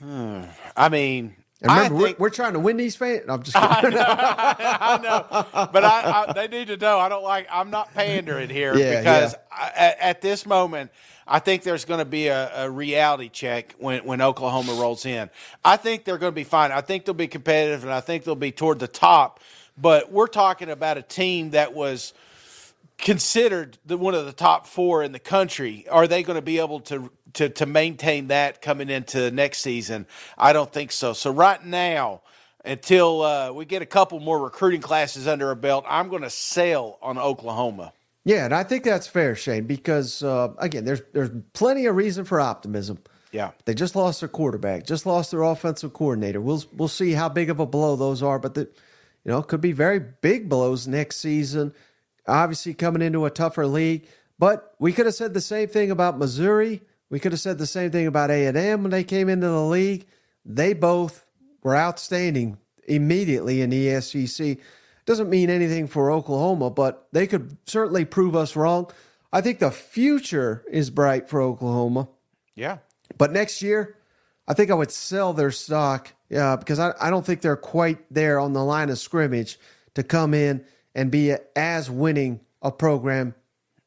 Hmm. 0.00 0.42
I 0.76 0.88
mean, 0.88 1.34
And 1.62 1.70
remember, 1.70 1.96
I 1.96 2.06
think, 2.06 2.18
we're, 2.18 2.26
we're 2.26 2.30
trying 2.30 2.52
to 2.54 2.58
win 2.60 2.76
these 2.76 2.96
fans. 2.96 3.22
I'm 3.28 3.42
just 3.42 3.56
kidding. 3.80 3.98
I 4.00 5.00
know, 5.02 5.68
but 5.72 5.84
I, 5.84 6.26
I, 6.28 6.32
they 6.32 6.48
need 6.48 6.68
to 6.68 6.76
know. 6.76 6.98
I 6.98 7.08
don't 7.08 7.24
like. 7.24 7.46
I'm 7.50 7.70
not 7.70 7.92
pandering 7.94 8.50
here 8.50 8.76
Yeah, 8.76 9.00
because 9.00 9.34
I, 9.50 9.72
at, 9.74 9.98
at 10.00 10.20
this 10.20 10.44
moment, 10.46 10.90
I 11.26 11.38
think 11.38 11.62
there's 11.62 11.86
going 11.86 12.00
to 12.00 12.04
be 12.04 12.26
a, 12.26 12.64
a 12.64 12.70
reality 12.70 13.30
check 13.30 13.74
when 13.78 14.04
when 14.04 14.20
Oklahoma 14.20 14.74
rolls 14.74 15.06
in. 15.06 15.30
I 15.64 15.76
think 15.78 16.04
they're 16.04 16.18
going 16.18 16.32
to 16.32 16.36
be 16.36 16.44
fine. 16.44 16.70
I 16.70 16.82
think 16.82 17.06
they'll 17.06 17.14
be 17.14 17.28
competitive, 17.28 17.82
and 17.84 17.92
I 17.92 18.00
think 18.00 18.24
they'll 18.24 18.34
be 18.34 18.52
toward 18.52 18.78
the 18.78 18.88
top. 18.88 19.40
But 19.76 20.12
we're 20.12 20.28
talking 20.28 20.70
about 20.70 20.98
a 20.98 21.02
team 21.02 21.50
that 21.50 21.74
was 21.74 22.14
considered 22.98 23.76
the, 23.84 23.96
one 23.96 24.14
of 24.14 24.24
the 24.24 24.32
top 24.32 24.66
four 24.66 25.02
in 25.02 25.12
the 25.12 25.18
country. 25.18 25.86
Are 25.90 26.06
they 26.06 26.22
going 26.22 26.36
to 26.36 26.42
be 26.42 26.58
able 26.58 26.80
to, 26.80 27.10
to 27.34 27.48
to 27.48 27.66
maintain 27.66 28.28
that 28.28 28.62
coming 28.62 28.88
into 28.88 29.30
next 29.32 29.58
season? 29.62 30.06
I 30.38 30.52
don't 30.52 30.72
think 30.72 30.92
so. 30.92 31.12
So 31.12 31.32
right 31.32 31.62
now, 31.64 32.22
until 32.64 33.22
uh, 33.22 33.52
we 33.52 33.64
get 33.64 33.82
a 33.82 33.86
couple 33.86 34.20
more 34.20 34.40
recruiting 34.40 34.80
classes 34.80 35.26
under 35.26 35.48
our 35.48 35.54
belt, 35.56 35.84
I'm 35.88 36.08
going 36.08 36.22
to 36.22 36.30
sail 36.30 36.98
on 37.02 37.18
Oklahoma. 37.18 37.92
yeah, 38.24 38.44
and 38.44 38.54
I 38.54 38.62
think 38.62 38.84
that's 38.84 39.06
fair, 39.08 39.34
Shane, 39.34 39.64
because 39.66 40.22
uh, 40.22 40.52
again, 40.58 40.84
there's 40.84 41.02
there's 41.12 41.30
plenty 41.52 41.86
of 41.86 41.96
reason 41.96 42.24
for 42.24 42.40
optimism. 42.40 42.98
Yeah. 43.32 43.50
They 43.64 43.74
just 43.74 43.96
lost 43.96 44.20
their 44.20 44.28
quarterback, 44.28 44.86
just 44.86 45.04
lost 45.06 45.32
their 45.32 45.42
offensive 45.42 45.92
coordinator. 45.92 46.40
We'll 46.40 46.62
we'll 46.72 46.88
see 46.88 47.12
how 47.12 47.28
big 47.28 47.50
of 47.50 47.58
a 47.58 47.66
blow 47.66 47.96
those 47.96 48.22
are, 48.22 48.38
but 48.38 48.54
the, 48.54 48.68
you 49.24 49.32
know, 49.32 49.42
could 49.42 49.60
be 49.60 49.72
very 49.72 49.98
big 49.98 50.48
blows 50.48 50.86
next 50.86 51.16
season. 51.16 51.72
Obviously, 52.26 52.74
coming 52.74 53.02
into 53.02 53.24
a 53.24 53.30
tougher 53.30 53.66
league, 53.66 54.06
but 54.38 54.74
we 54.78 54.92
could 54.92 55.06
have 55.06 55.14
said 55.14 55.34
the 55.34 55.40
same 55.40 55.68
thing 55.68 55.90
about 55.90 56.18
Missouri. 56.18 56.82
We 57.10 57.20
could 57.20 57.32
have 57.32 57.40
said 57.40 57.58
the 57.58 57.66
same 57.66 57.90
thing 57.90 58.06
about 58.06 58.30
A 58.30 58.46
and 58.46 58.56
M 58.56 58.82
when 58.82 58.90
they 58.90 59.04
came 59.04 59.28
into 59.28 59.46
the 59.46 59.64
league. 59.64 60.06
They 60.44 60.72
both 60.72 61.26
were 61.62 61.76
outstanding 61.76 62.58
immediately 62.86 63.60
in 63.60 63.70
the 63.70 64.00
SEC. 64.00 64.58
Doesn't 65.06 65.28
mean 65.28 65.50
anything 65.50 65.86
for 65.86 66.10
Oklahoma, 66.10 66.70
but 66.70 67.06
they 67.12 67.26
could 67.26 67.56
certainly 67.66 68.04
prove 68.04 68.34
us 68.34 68.56
wrong. 68.56 68.90
I 69.32 69.40
think 69.40 69.58
the 69.58 69.70
future 69.70 70.64
is 70.70 70.90
bright 70.90 71.28
for 71.28 71.42
Oklahoma. 71.42 72.08
Yeah. 72.54 72.78
But 73.18 73.32
next 73.32 73.62
year, 73.62 73.96
I 74.46 74.54
think 74.54 74.70
I 74.70 74.74
would 74.74 74.90
sell 74.90 75.32
their 75.32 75.50
stock 75.50 76.12
uh, 76.34 76.56
because 76.56 76.78
I, 76.78 76.92
I 77.00 77.10
don't 77.10 77.24
think 77.24 77.40
they're 77.40 77.56
quite 77.56 77.98
there 78.12 78.38
on 78.38 78.52
the 78.52 78.64
line 78.64 78.90
of 78.90 78.98
scrimmage 78.98 79.58
to 79.94 80.02
come 80.02 80.34
in 80.34 80.64
and 80.94 81.10
be 81.10 81.34
as 81.56 81.90
winning 81.90 82.40
a 82.62 82.70
program 82.70 83.34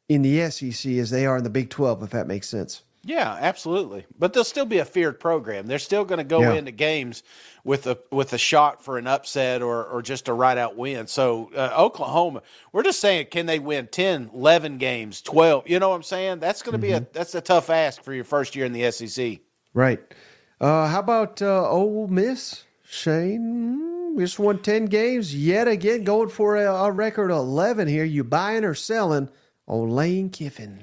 in 0.09 0.21
the 0.21 0.49
SEC 0.49 0.91
as 0.93 1.09
they 1.09 1.25
are 1.25 1.37
in 1.37 1.43
the 1.43 1.49
Big 1.49 1.69
12, 1.69 2.03
if 2.03 2.09
that 2.11 2.27
makes 2.27 2.47
sense. 2.47 2.81
Yeah, 3.03 3.37
absolutely. 3.39 4.05
But 4.19 4.33
they'll 4.33 4.43
still 4.43 4.65
be 4.65 4.79
a 4.79 4.85
feared 4.85 5.17
program. 5.19 5.67
They're 5.67 5.79
still 5.79 6.03
going 6.03 6.17
to 6.17 6.25
go 6.25 6.41
Yeah. 6.41 6.53
into 6.55 6.71
games 6.71 7.23
with 7.63 7.87
a 7.87 7.97
with 8.11 8.33
a 8.33 8.37
shot 8.37 8.83
for 8.83 8.97
an 8.97 9.07
upset 9.07 9.61
or 9.61 9.85
or 9.85 10.01
just 10.01 10.27
a 10.27 10.33
right 10.33 10.57
out 10.57 10.75
win. 10.75 11.07
So 11.07 11.49
uh, 11.55 11.73
Oklahoma, 11.77 12.41
we're 12.73 12.83
just 12.83 12.99
saying, 12.99 13.27
can 13.31 13.45
they 13.45 13.59
win 13.59 13.87
10, 13.87 14.31
11 14.33 14.77
games, 14.77 15.21
twelve? 15.21 15.69
You 15.69 15.79
know 15.79 15.89
what 15.89 15.95
I'm 15.95 16.03
saying? 16.03 16.39
That's 16.39 16.61
going 16.61 16.73
to 16.73 16.79
be 16.79 16.91
a 16.91 16.99
that's 17.13 17.33
a 17.33 17.39
tough 17.39 17.69
ask 17.69 18.01
for 18.03 18.13
your 18.13 18.25
first 18.25 18.57
year 18.57 18.65
in 18.65 18.73
the 18.73 18.91
SEC. 18.91 19.39
Right. 19.73 20.01
Uh, 20.59 20.87
how 20.87 20.99
about 20.99 21.41
uh, 21.41 21.69
Ole 21.69 22.07
Miss, 22.07 22.63
Shane? 22.83 24.15
We 24.15 24.23
just 24.23 24.39
won 24.39 24.59
10 24.59 24.85
games 24.87 25.35
yet 25.35 25.67
again, 25.67 26.03
going 26.03 26.29
for 26.29 26.57
a, 26.57 26.65
a 26.73 26.91
record 26.91 27.29
11 27.29 27.87
here. 27.87 28.03
You 28.03 28.23
buying 28.23 28.63
or 28.63 28.73
selling 28.73 29.29
on 29.67 29.89
Lane 29.91 30.31
Kiffin? 30.31 30.79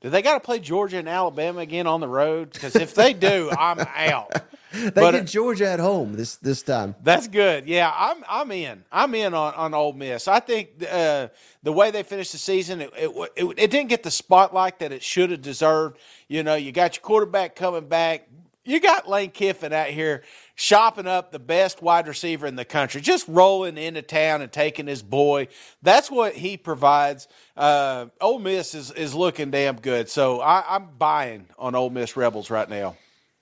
Do 0.00 0.10
they 0.10 0.20
got 0.20 0.34
to 0.34 0.40
play 0.40 0.58
Georgia 0.58 0.98
and 0.98 1.08
Alabama 1.08 1.60
again 1.60 1.86
on 1.86 2.00
the 2.00 2.08
road? 2.08 2.52
Because 2.52 2.74
if 2.74 2.94
they 2.94 3.12
do, 3.12 3.50
I'm 3.50 3.80
out. 3.80 4.32
They 4.74 4.90
But, 4.90 5.12
get 5.12 5.22
uh, 5.22 5.24
Georgia 5.26 5.70
at 5.70 5.78
home 5.78 6.14
this 6.14 6.34
this 6.34 6.60
time. 6.62 6.96
That's 7.00 7.28
good. 7.28 7.68
Yeah, 7.68 7.92
I'm 7.94 8.24
I'm 8.28 8.50
in. 8.50 8.82
I'm 8.90 9.14
in 9.14 9.32
on 9.32 9.54
on 9.54 9.72
Ole 9.72 9.92
Miss. 9.92 10.26
I 10.26 10.40
think 10.40 10.84
uh, 10.90 11.28
the 11.62 11.70
way 11.72 11.92
they 11.92 12.02
finished 12.02 12.32
the 12.32 12.38
season, 12.38 12.80
it, 12.80 12.90
it 12.96 13.30
it 13.36 13.44
it 13.56 13.70
didn't 13.70 13.88
get 13.88 14.02
the 14.02 14.10
spotlight 14.10 14.80
that 14.80 14.90
it 14.90 15.00
should 15.04 15.30
have 15.30 15.42
deserved. 15.42 15.98
You 16.26 16.42
know, 16.42 16.56
you 16.56 16.72
got 16.72 16.96
your 16.96 17.02
quarterback 17.02 17.54
coming 17.54 17.86
back. 17.86 18.26
You 18.64 18.80
got 18.80 19.08
Lane 19.08 19.30
Kiffin 19.30 19.72
out 19.72 19.88
here 19.88 20.22
shopping 20.54 21.06
up 21.06 21.32
the 21.32 21.38
best 21.38 21.82
wide 21.82 22.08
receiver 22.08 22.46
in 22.46 22.56
the 22.56 22.64
country, 22.64 23.00
just 23.00 23.26
rolling 23.28 23.76
into 23.76 24.02
town 24.02 24.40
and 24.42 24.50
taking 24.50 24.86
his 24.86 25.02
boy. 25.02 25.48
That's 25.82 26.10
what 26.10 26.34
he 26.34 26.56
provides. 26.56 27.28
Uh, 27.56 28.06
Ole 28.20 28.38
Miss 28.38 28.74
is 28.74 28.90
is 28.92 29.14
looking 29.14 29.50
damn 29.50 29.76
good. 29.76 30.08
So 30.08 30.40
I, 30.40 30.64
I'm 30.76 30.88
buying 30.98 31.46
on 31.58 31.74
Ole 31.74 31.90
Miss 31.90 32.16
Rebels 32.16 32.48
right 32.50 32.68
now. 32.68 32.96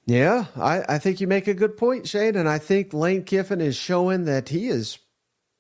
Yeah, 0.07 0.47
I, 0.57 0.83
I 0.89 0.99
think 0.99 1.21
you 1.21 1.29
make 1.29 1.47
a 1.47 1.55
good 1.55 1.77
point, 1.77 2.09
Shane. 2.09 2.35
And 2.35 2.49
I 2.49 2.59
think 2.59 2.93
Lane 2.93 3.23
Kiffin 3.23 3.61
is 3.61 3.77
showing 3.77 4.25
that 4.25 4.49
he 4.49 4.67
is 4.67 4.99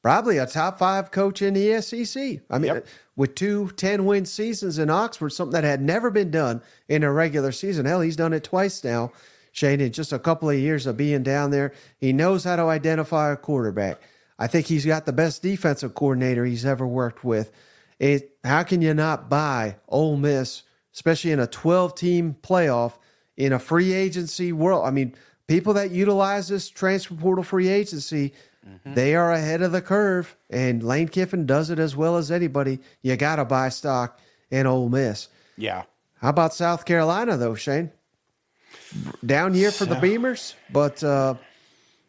probably 0.02 0.38
a 0.38 0.46
top 0.46 0.80
five 0.80 1.12
coach 1.12 1.40
in 1.40 1.54
the 1.54 1.80
SEC. 1.80 2.40
I 2.50 2.58
mean, 2.58 2.74
Yep. 2.74 2.86
with 3.14 3.36
two 3.36 3.70
10 3.76 4.04
win 4.04 4.24
seasons 4.26 4.78
in 4.78 4.90
Oxford, 4.90 5.30
something 5.30 5.52
that 5.52 5.62
had 5.62 5.80
never 5.80 6.10
been 6.10 6.32
done 6.32 6.60
in 6.88 7.04
a 7.04 7.12
regular 7.12 7.52
season. 7.52 7.86
Hell, 7.86 8.00
he's 8.00 8.16
done 8.16 8.32
it 8.32 8.42
twice 8.42 8.82
now, 8.82 9.12
Shane, 9.52 9.80
in 9.80 9.92
just 9.92 10.12
a 10.12 10.18
couple 10.18 10.50
of 10.50 10.58
years 10.58 10.86
of 10.86 10.96
being 10.96 11.22
down 11.22 11.50
there. 11.50 11.72
He 11.98 12.12
knows 12.12 12.44
how 12.44 12.56
to 12.56 12.64
identify 12.64 13.30
a 13.30 13.36
quarterback. 13.36 13.98
I 14.38 14.46
think 14.46 14.66
he's 14.66 14.86
got 14.86 15.06
the 15.06 15.12
best 15.12 15.42
defensive 15.42 15.94
coordinator 15.94 16.44
he's 16.44 16.64
ever 16.64 16.86
worked 16.86 17.22
with. 17.22 17.52
It, 17.98 18.36
how 18.42 18.64
can 18.64 18.82
you 18.82 18.94
not 18.94 19.28
buy 19.28 19.76
Ole 19.88 20.16
Miss, 20.16 20.62
especially 20.94 21.30
in 21.30 21.38
a 21.38 21.46
12 21.46 21.94
team 21.94 22.36
playoff 22.42 22.94
in 23.36 23.52
a 23.52 23.58
free 23.58 23.92
agency 23.92 24.52
world? 24.52 24.86
I 24.86 24.90
mean, 24.90 25.14
people 25.46 25.74
that 25.74 25.90
utilize 25.90 26.48
this 26.48 26.68
transfer 26.70 27.14
portal 27.14 27.44
free 27.44 27.68
agency, 27.68 28.32
mm-hmm. 28.66 28.94
they 28.94 29.14
are 29.14 29.32
ahead 29.32 29.60
of 29.60 29.70
the 29.70 29.82
curve, 29.82 30.34
and 30.50 30.82
Lane 30.82 31.08
Kiffin 31.08 31.46
does 31.46 31.70
it 31.70 31.78
as 31.78 31.94
well 31.94 32.16
as 32.16 32.30
anybody. 32.30 32.80
You 33.02 33.16
got 33.16 33.36
to 33.36 33.44
buy 33.44 33.68
stock 33.68 34.18
in 34.50 34.66
Ole 34.66 34.88
Miss. 34.88 35.28
Yeah. 35.56 35.84
How 36.20 36.30
about 36.30 36.54
South 36.54 36.84
Carolina, 36.84 37.36
though, 37.36 37.54
Shane? 37.54 37.92
Down 39.24 39.54
year 39.54 39.70
for 39.70 39.84
the 39.86 39.94
Beamers, 39.94 40.54
but 40.70 41.02
uh, 41.02 41.34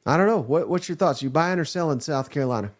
I 0.05 0.18
don't 0.18 0.28
know. 0.28 0.39
What, 0.39 0.68
what's 0.68 0.89
your 0.89 0.97
thoughts? 0.97 1.22
You 1.22 1.30
buying 1.30 1.59
or 1.59 1.66
selling 1.66 1.99
South 1.99 2.30
Carolina? 2.30 2.72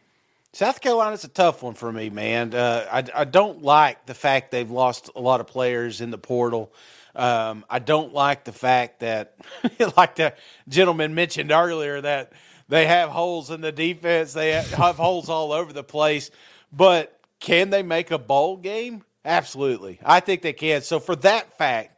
South 0.52 0.82
Carolina's 0.82 1.24
a 1.24 1.30
tough 1.30 1.64
one 1.64 1.74
for 1.74 1.92
me, 1.92 2.10
man. 2.10 2.54
Uh, 2.54 2.86
I, 2.92 3.22
I 3.22 3.24
don't 3.26 3.64
like 3.64 4.06
the 4.06 4.14
fact 4.14 4.52
they've 4.52 4.70
lost 4.70 5.10
a 5.16 5.22
lot 5.22 5.40
of 5.40 5.48
players 5.48 6.00
in 6.00 6.12
the 6.12 6.18
portal. 6.18 6.72
Um, 7.16 7.66
I 7.70 7.80
don't 7.80 8.14
like 8.14 8.44
the 8.44 8.52
fact 8.52 9.00
that, 9.00 9.36
like 9.98 10.16
the 10.16 10.34
gentleman 10.68 11.16
mentioned 11.16 11.52
earlier, 11.52 12.02
that 12.02 12.34
they 12.70 12.86
have 12.86 13.10
holes 13.10 13.50
in 13.50 13.62
the 13.62 13.72
defense. 13.72 14.34
They 14.34 14.52
have 14.52 14.98
holes 14.98 15.30
all 15.30 15.54
over 15.54 15.74
the 15.74 15.84
place. 15.84 16.30
But 16.72 17.20
can 17.40 17.70
they 17.70 17.84
make 17.84 18.12
a 18.12 18.20
bowl 18.20 18.58
game? 18.58 19.04
Absolutely. 19.26 20.00
I 20.04 20.20
think 20.20 20.42
they 20.42 20.54
can. 20.54 20.82
So 20.82 21.00
for 21.00 21.16
that 21.18 21.58
fact, 21.58 21.93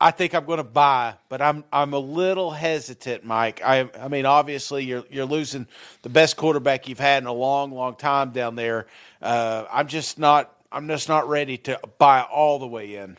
I 0.00 0.12
think 0.12 0.34
I'm 0.34 0.44
going 0.44 0.58
to 0.58 0.64
buy, 0.64 1.14
but 1.28 1.42
I'm 1.42 1.64
I'm 1.72 1.92
a 1.92 1.98
little 1.98 2.52
hesitant, 2.52 3.24
Mike. 3.24 3.60
I 3.64 3.88
I 4.00 4.08
mean, 4.08 4.26
obviously 4.26 4.84
you're 4.84 5.04
you're 5.10 5.26
losing 5.26 5.66
the 6.02 6.08
best 6.08 6.36
quarterback 6.36 6.88
you've 6.88 7.00
had 7.00 7.22
in 7.22 7.26
a 7.26 7.32
long, 7.32 7.72
long 7.72 7.96
time 7.96 8.30
down 8.30 8.54
there. 8.54 8.86
Uh, 9.20 9.64
I'm 9.70 9.88
just 9.88 10.18
not 10.18 10.54
I'm 10.70 10.86
just 10.86 11.08
not 11.08 11.28
ready 11.28 11.58
to 11.58 11.80
buy 11.98 12.22
all 12.22 12.58
the 12.58 12.68
way 12.68 12.94
in. 12.94 13.16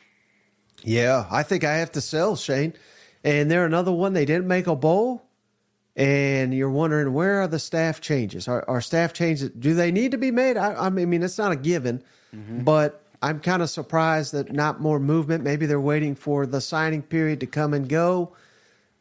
Yeah, 0.84 1.26
I 1.30 1.44
think 1.44 1.64
I 1.64 1.78
have 1.78 1.92
to 1.94 2.02
sell 2.02 2.36
Shane. 2.36 2.74
And 3.24 3.52
they're 3.52 3.66
another 3.66 3.92
one. 3.92 4.14
They 4.14 4.24
didn't 4.24 4.48
make 4.48 4.68
a 4.68 4.76
bowl, 4.78 5.26
and 5.98 6.54
you're 6.54 6.70
wondering 6.70 7.14
where 7.14 7.42
are 7.42 7.48
the 7.50 7.60
staff 7.60 8.00
changes? 8.00 8.48
Are, 8.48 8.64
are 8.70 8.80
staff 8.80 9.12
changes? 9.12 9.50
Do 9.50 9.74
they 9.74 9.92
need 9.92 10.12
to 10.12 10.18
be 10.18 10.32
made? 10.32 10.56
I, 10.56 10.86
I 10.86 10.90
mean, 10.90 11.22
it's 11.22 11.38
not 11.38 11.52
a 11.52 11.58
given, 11.58 12.02
but 12.64 12.99
I'm 13.22 13.40
kind 13.40 13.62
of 13.62 13.70
surprised 13.70 14.34
that 14.34 14.52
not 14.54 14.80
more 14.80 15.00
movement. 15.00 15.44
Maybe 15.44 15.66
they're 15.66 15.82
waiting 15.82 16.16
for 16.16 16.46
the 16.46 16.62
signing 16.62 17.02
period 17.02 17.40
to 17.42 17.48
come 17.48 17.74
and 17.74 17.88
go. 17.90 18.36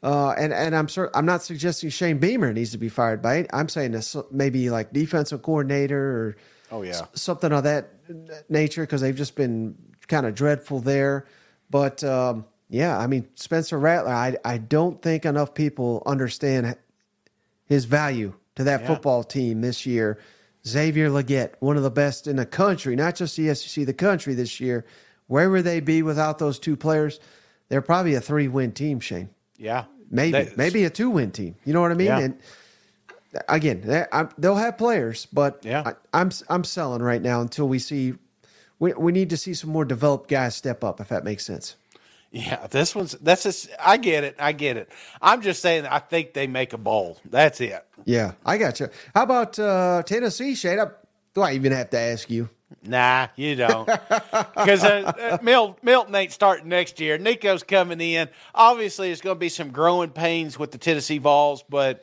Uh, 0.03 0.31
and 0.31 0.53
and 0.53 0.75
I'm 0.77 0.89
cer- 0.89 1.11
I'm 1.15 1.27
not 1.27 1.43
suggesting 1.43 1.91
Shane 1.91 2.19
Beamer 2.19 2.53
needs 2.53 2.71
to 2.73 2.79
be 2.79 2.89
fired 2.89 3.21
by 3.23 3.37
it. 3.39 3.51
I'm 3.53 3.69
saying 3.69 3.93
this 3.93 4.17
maybe 4.31 4.71
like 4.71 4.93
defensive 4.93 5.43
coordinator 5.43 5.99
or 6.01 6.37
Oh, 6.71 6.83
yeah. 6.83 6.91
s- 6.91 7.03
something 7.15 7.53
of 7.53 7.65
that 7.65 7.91
nature 8.49 8.83
because 8.83 9.01
they've 9.01 9.17
just 9.17 9.35
been 9.35 9.77
kind 10.07 10.25
of 10.27 10.35
dreadful 10.35 10.81
there. 10.81 11.27
But 11.71 12.05
um, 12.05 12.45
yeah, 12.69 12.97
I 12.97 13.07
mean 13.09 13.27
Spencer 13.35 13.79
Rattler, 13.79 14.13
I 14.13 14.37
I 14.45 14.59
don't 14.59 15.01
think 15.03 15.25
enough 15.25 15.53
people 15.55 16.03
understand 16.07 16.77
his 17.67 17.85
value 17.85 18.35
to 18.55 18.65
that 18.65 18.83
Yeah. 18.83 18.87
football 18.87 19.25
team 19.25 19.63
this 19.63 19.85
year. 19.85 20.19
Xavier 20.67 21.09
Legette, 21.09 21.55
one 21.61 21.77
of 21.77 21.83
the 21.83 21.91
best 21.91 22.27
in 22.27 22.37
the 22.37 22.47
country, 22.47 22.95
not 22.97 23.15
just 23.15 23.37
the 23.37 23.55
SEC, 23.55 23.87
the 23.87 23.95
country 23.95 24.35
this 24.35 24.61
year. 24.61 24.85
Where 25.27 25.51
would 25.51 25.65
they 25.65 25.81
be 25.81 26.03
without 26.03 26.39
those 26.39 26.59
two 26.59 26.77
players? 26.77 27.21
They're 27.69 27.83
probably 27.83 28.15
a 28.15 28.21
three 28.21 28.49
win 28.49 28.73
team, 28.73 29.01
Shane. 29.01 29.29
Yeah. 29.57 29.85
Maybe, 30.11 30.51
maybe 30.57 30.85
a 30.85 30.91
two 30.91 31.11
win 31.11 31.31
team. 31.33 31.55
You 31.65 31.75
know 31.75 31.83
what 31.83 31.91
I 31.91 31.95
mean? 31.95 32.07
Yeah. 32.07 32.19
And 32.21 32.39
again, 33.49 34.07
they'll 34.39 34.57
have 34.57 34.79
players, 34.79 35.27
but 35.27 35.61
Yeah. 35.63 35.83
I, 35.85 35.95
I'm 36.19 36.31
I'm 36.49 36.65
selling 36.65 37.03
right 37.03 37.21
now 37.21 37.41
until 37.41 37.69
we 37.69 37.79
see. 37.79 38.15
We, 38.81 38.93
we 38.93 39.11
need 39.11 39.29
to 39.31 39.37
see 39.37 39.55
some 39.55 39.71
more 39.71 39.85
developed 39.85 40.31
guys 40.31 40.55
step 40.55 40.85
up, 40.85 41.01
if 41.01 41.09
that 41.09 41.25
makes 41.25 41.45
sense. 41.45 41.75
Yeah, 42.31 42.67
this 42.67 42.95
one's 42.95 43.13
that's 43.13 43.45
just 43.45 43.71
I 43.81 43.97
get 43.97 44.23
it. 44.25 44.37
I 44.39 44.53
get 44.53 44.77
it. 44.77 44.91
I'm 45.23 45.41
just 45.41 45.63
saying 45.63 45.87
I 45.87 45.99
think 45.99 46.35
they 46.35 46.47
make 46.47 46.75
a 46.75 46.79
bowl. 46.79 47.19
That's 47.25 47.61
it. 47.61 47.85
Yeah, 48.05 48.33
I 48.45 48.59
got 48.59 48.81
you. 48.81 48.89
How 49.15 49.23
about 49.23 49.59
uh, 49.59 50.03
Tennessee, 50.05 50.55
Shane? 50.55 50.79
I, 50.79 50.87
do 51.35 51.41
I 51.41 51.53
even 51.55 51.73
have 51.73 51.91
to 51.91 51.99
ask 51.99 52.29
you? 52.29 52.51
Nah, 52.83 53.29
you 53.37 53.57
don't. 53.57 53.89
Because 54.55 54.85
uh, 54.85 55.13
uh, 55.17 55.39
Mil- 55.41 55.79
Milton 55.83 56.15
ain't 56.15 56.33
starting 56.33 56.69
next 56.69 57.01
year. 57.01 57.17
Nico's 57.17 57.63
coming 57.63 58.01
in. 58.01 58.29
Obviously, 58.55 59.09
there's 59.09 59.21
going 59.21 59.37
to 59.37 59.41
be 59.41 59.49
some 59.49 59.71
growing 59.71 60.11
pains 60.11 60.59
with 60.59 60.73
the 60.73 60.79
Tennessee 60.79 61.19
Vols, 61.19 61.65
but 61.69 62.03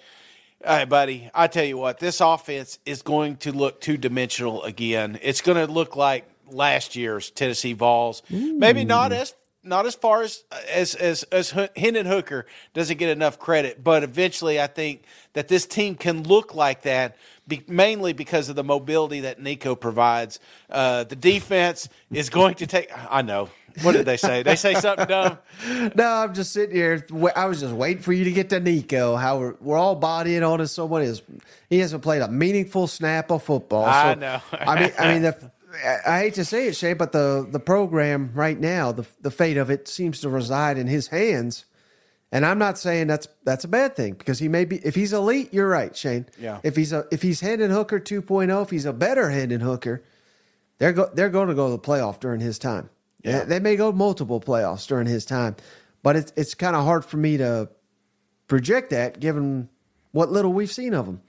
hey, 0.65 0.85
buddy, 0.85 1.29
I 1.35 1.47
tell 1.47 1.65
you 1.65 1.77
what, 1.77 1.99
this 1.99 2.21
offense 2.21 2.79
is 2.85 3.01
going 3.03 3.37
to 3.37 3.51
look 3.51 3.81
two 3.81 3.97
dimensional 3.97 4.63
again. 4.63 5.19
It's 5.21 5.41
going 5.41 5.65
to 5.65 5.71
look 5.71 5.95
like 5.95 6.27
last 6.49 6.95
year's 6.95 7.29
Tennessee 7.29 7.73
Vols. 7.73 8.23
Maybe 8.29 8.83
not 8.85 9.11
as 9.11 9.35
not 9.65 9.85
as 9.85 9.95
far 9.95 10.21
as 10.21 10.43
as 10.71 10.95
as 10.95 11.23
as 11.23 11.49
Hendon 11.75 12.05
Hooker 12.05 12.45
doesn't 12.73 12.97
get 12.97 13.09
enough 13.09 13.39
credit, 13.39 13.83
but 13.83 14.03
eventually 14.03 14.61
I 14.61 14.67
think 14.67 15.03
that 15.33 15.47
this 15.47 15.65
team 15.65 15.95
can 15.95 16.23
look 16.23 16.53
like 16.55 16.83
that. 16.83 17.17
Be, 17.47 17.63
mainly 17.67 18.13
because 18.13 18.49
of 18.49 18.55
the 18.55 18.63
mobility 18.63 19.19
that 19.21 19.39
Nico 19.39 19.75
provides. 19.75 20.39
Uh, 20.69 21.03
the 21.03 21.15
defense 21.15 21.87
is 22.11 22.29
going 22.31 22.55
to 22.55 22.65
take. 22.67 22.89
I 23.11 23.21
know. 23.21 23.49
What 23.81 23.91
did 23.91 24.05
they 24.05 24.17
say? 24.17 24.41
They 24.41 24.55
say 24.55 24.73
something 24.75 25.05
dumb. 25.07 25.37
No, 25.95 26.07
I'm 26.07 26.33
just 26.33 26.53
sitting 26.53 26.75
here. 26.75 27.05
I 27.35 27.45
was 27.45 27.59
just 27.59 27.73
waiting 27.73 28.01
for 28.01 28.13
you 28.13 28.23
to 28.23 28.31
get 28.31 28.49
to 28.49 28.59
Nico. 28.59 29.15
How 29.15 29.37
we're, 29.39 29.55
we're 29.59 29.77
all 29.77 29.95
bodying 29.95 30.37
in 30.37 30.43
on 30.43 30.59
his 30.59 30.71
someone 30.71 31.01
is. 31.01 31.21
He 31.69 31.79
hasn't 31.79 32.01
played 32.01 32.21
a 32.21 32.27
meaningful 32.29 32.87
snap 32.87 33.31
of 33.31 33.43
football. 33.43 33.85
I 33.85 34.13
So, 34.13 34.19
know. 34.19 34.41
I 34.53 34.79
mean, 34.79 34.91
I 34.97 35.13
mean, 35.13 35.21
the, 35.23 35.51
I 36.07 36.19
hate 36.19 36.33
to 36.35 36.45
say 36.45 36.67
it, 36.67 36.75
Shay, 36.75 36.93
but 36.93 37.11
the 37.11 37.47
the 37.49 37.59
program 37.59 38.31
right 38.33 38.59
now, 38.59 38.91
the 38.91 39.05
the 39.21 39.31
fate 39.31 39.57
of 39.57 39.69
it 39.69 39.87
seems 39.87 40.21
to 40.21 40.29
reside 40.29 40.77
in 40.77 40.87
his 40.87 41.07
hands. 41.07 41.65
And 42.31 42.45
I'm 42.45 42.57
not 42.57 42.77
saying 42.77 43.07
that's 43.07 43.27
that's 43.43 43.63
a 43.63 43.67
bad 43.67 43.95
thing 43.95 44.13
because 44.13 44.39
he 44.39 44.47
may 44.47 44.65
be 44.65 44.77
if 44.77 44.95
he's 44.95 45.13
elite, 45.13 45.53
you're 45.53 45.69
right, 45.69 45.95
Shane. 45.95 46.25
Yeah. 46.39 46.59
If 46.63 46.75
he's 46.75 46.91
a 46.91 47.05
if 47.11 47.21
he's 47.21 47.39
Hendon 47.39 47.71
Hooker 47.71 47.99
2.0, 47.99 48.63
if 48.63 48.69
he's 48.69 48.85
a 48.85 48.93
better 48.93 49.29
Hendon 49.29 49.61
Hooker, 49.61 50.03
they're 50.77 50.93
go, 50.93 51.09
they're 51.13 51.29
going 51.29 51.47
to 51.47 51.53
go 51.53 51.67
to 51.67 51.71
the 51.71 51.79
playoff 51.79 52.19
during 52.19 52.41
his 52.41 52.59
time. 52.59 52.89
Yeah. 53.23 53.39
They, 53.39 53.45
they 53.45 53.59
may 53.59 53.75
go 53.75 53.91
multiple 53.91 54.41
playoffs 54.41 54.87
during 54.87 55.07
his 55.07 55.25
time, 55.25 55.55
but 56.03 56.15
it's 56.15 56.33
it's 56.35 56.55
kind 56.55 56.75
of 56.75 56.83
hard 56.83 57.05
for 57.05 57.17
me 57.17 57.37
to 57.37 57.69
project 58.47 58.89
that 58.89 59.19
given 59.19 59.69
what 60.11 60.31
little 60.31 60.51
we've 60.53 60.71
seen 60.71 60.93
of 60.93 61.05
him. 61.05 61.21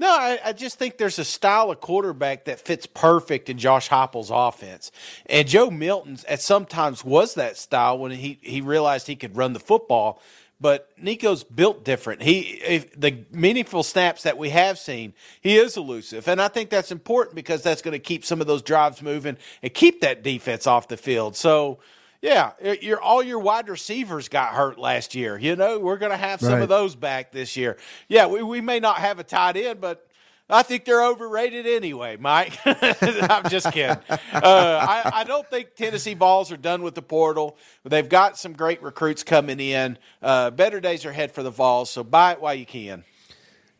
No, 0.00 0.08
I, 0.08 0.38
I 0.42 0.52
just 0.54 0.78
think 0.78 0.96
there's 0.96 1.18
a 1.18 1.26
style 1.26 1.70
of 1.70 1.82
quarterback 1.82 2.46
that 2.46 2.58
fits 2.58 2.86
perfect 2.86 3.50
in 3.50 3.58
Josh 3.58 3.90
Heupel's 3.90 4.30
offense, 4.32 4.90
and 5.26 5.46
Joe 5.46 5.70
Milton's 5.70 6.24
at 6.24 6.40
sometimes 6.40 7.04
was 7.04 7.34
that 7.34 7.58
style 7.58 7.98
when 7.98 8.10
he 8.10 8.38
he 8.40 8.62
realized 8.62 9.06
he 9.06 9.14
could 9.14 9.36
run 9.36 9.52
the 9.52 9.60
football. 9.60 10.20
But 10.58 10.90
Nico's 10.98 11.44
built 11.44 11.84
different. 11.84 12.22
He 12.22 12.86
the 12.96 13.24
meaningful 13.30 13.82
snaps 13.82 14.22
that 14.22 14.38
we 14.38 14.48
have 14.50 14.78
seen, 14.78 15.12
he 15.42 15.58
is 15.58 15.76
elusive, 15.76 16.28
and 16.28 16.40
I 16.40 16.48
think 16.48 16.70
that's 16.70 16.90
important 16.90 17.36
because 17.36 17.62
that's 17.62 17.82
going 17.82 17.92
to 17.92 17.98
keep 17.98 18.24
some 18.24 18.40
of 18.40 18.46
those 18.46 18.62
drives 18.62 19.02
moving 19.02 19.36
and 19.62 19.74
keep 19.74 20.00
that 20.00 20.22
defense 20.22 20.66
off 20.66 20.88
the 20.88 20.96
field. 20.96 21.36
So. 21.36 21.78
Yeah, 22.22 22.52
your 22.82 23.00
all 23.00 23.22
your 23.22 23.38
wide 23.38 23.68
receivers 23.68 24.28
got 24.28 24.52
hurt 24.52 24.78
last 24.78 25.14
year. 25.14 25.38
You 25.38 25.56
know, 25.56 25.78
we're 25.78 25.96
going 25.96 26.12
to 26.12 26.18
have 26.18 26.40
some 26.40 26.52
Right. 26.54 26.62
of 26.62 26.68
those 26.68 26.94
back 26.94 27.32
this 27.32 27.56
year. 27.56 27.78
Yeah, 28.08 28.26
we, 28.26 28.42
we 28.42 28.60
may 28.60 28.78
not 28.78 28.96
have 28.98 29.18
a 29.18 29.24
tight 29.24 29.56
end, 29.56 29.80
but 29.80 30.06
I 30.50 30.62
think 30.62 30.84
they're 30.84 31.02
overrated 31.02 31.66
anyway, 31.66 32.18
Mike. 32.18 32.58
I'm 32.66 33.48
just 33.48 33.72
kidding. 33.72 33.96
Uh, 34.10 34.18
I, 34.42 35.10
I 35.14 35.24
don't 35.24 35.48
think 35.48 35.74
Tennessee 35.76 36.12
Vols 36.14 36.52
are 36.52 36.56
done 36.58 36.82
with 36.82 36.94
the 36.94 37.02
portal. 37.02 37.56
They've 37.84 38.08
got 38.08 38.36
some 38.36 38.52
great 38.52 38.82
recruits 38.82 39.22
coming 39.22 39.58
in. 39.60 39.96
Uh, 40.20 40.50
better 40.50 40.78
days 40.80 41.06
are 41.06 41.10
ahead 41.10 41.32
for 41.32 41.42
the 41.42 41.50
Vols, 41.50 41.90
so 41.90 42.04
buy 42.04 42.32
it 42.32 42.40
while 42.42 42.54
you 42.54 42.66
can. 42.66 43.04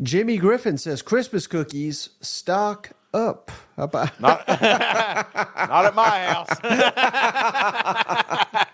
Jimmy 0.03 0.39
Griffin 0.39 0.79
says 0.79 1.03
Christmas 1.03 1.47
cookies 1.47 2.09
stock 2.23 2.93
up. 3.13 3.51
How 3.77 3.85
about 3.85 4.19
Not, 4.21 4.49
not 4.49 5.87
at 5.87 5.95
my 5.95 6.27
house. 6.27 6.49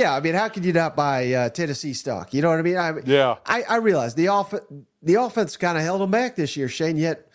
Yeah, 0.00 0.14
I 0.14 0.20
mean, 0.20 0.34
how 0.34 0.48
could 0.48 0.64
you 0.64 0.72
not 0.72 0.96
buy 0.96 1.32
uh, 1.32 1.48
Tennessee 1.50 1.92
stock? 1.92 2.32
You 2.32 2.42
know 2.42 2.48
what 2.48 2.58
I 2.58 2.62
mean? 2.62 2.76
I, 2.76 2.92
Yeah. 3.04 3.36
I, 3.44 3.62
I 3.68 3.76
realize 3.76 4.14
the 4.14 4.28
off 4.28 4.54
the 5.02 5.14
offense 5.14 5.56
kind 5.58 5.76
of 5.76 5.84
held 5.84 6.00
them 6.00 6.10
back 6.10 6.36
this 6.36 6.56
year, 6.56 6.68
Shane. 6.68 6.96
Yet 6.96 7.28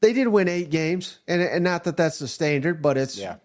they 0.00 0.12
did 0.12 0.28
win 0.28 0.48
eight 0.48 0.70
games, 0.70 1.18
and 1.26 1.40
and 1.40 1.64
not 1.64 1.84
that 1.84 1.96
that's 1.96 2.18
the 2.18 2.28
standard, 2.28 2.82
but 2.82 2.98
it's 2.98 3.16
yeah. 3.16 3.36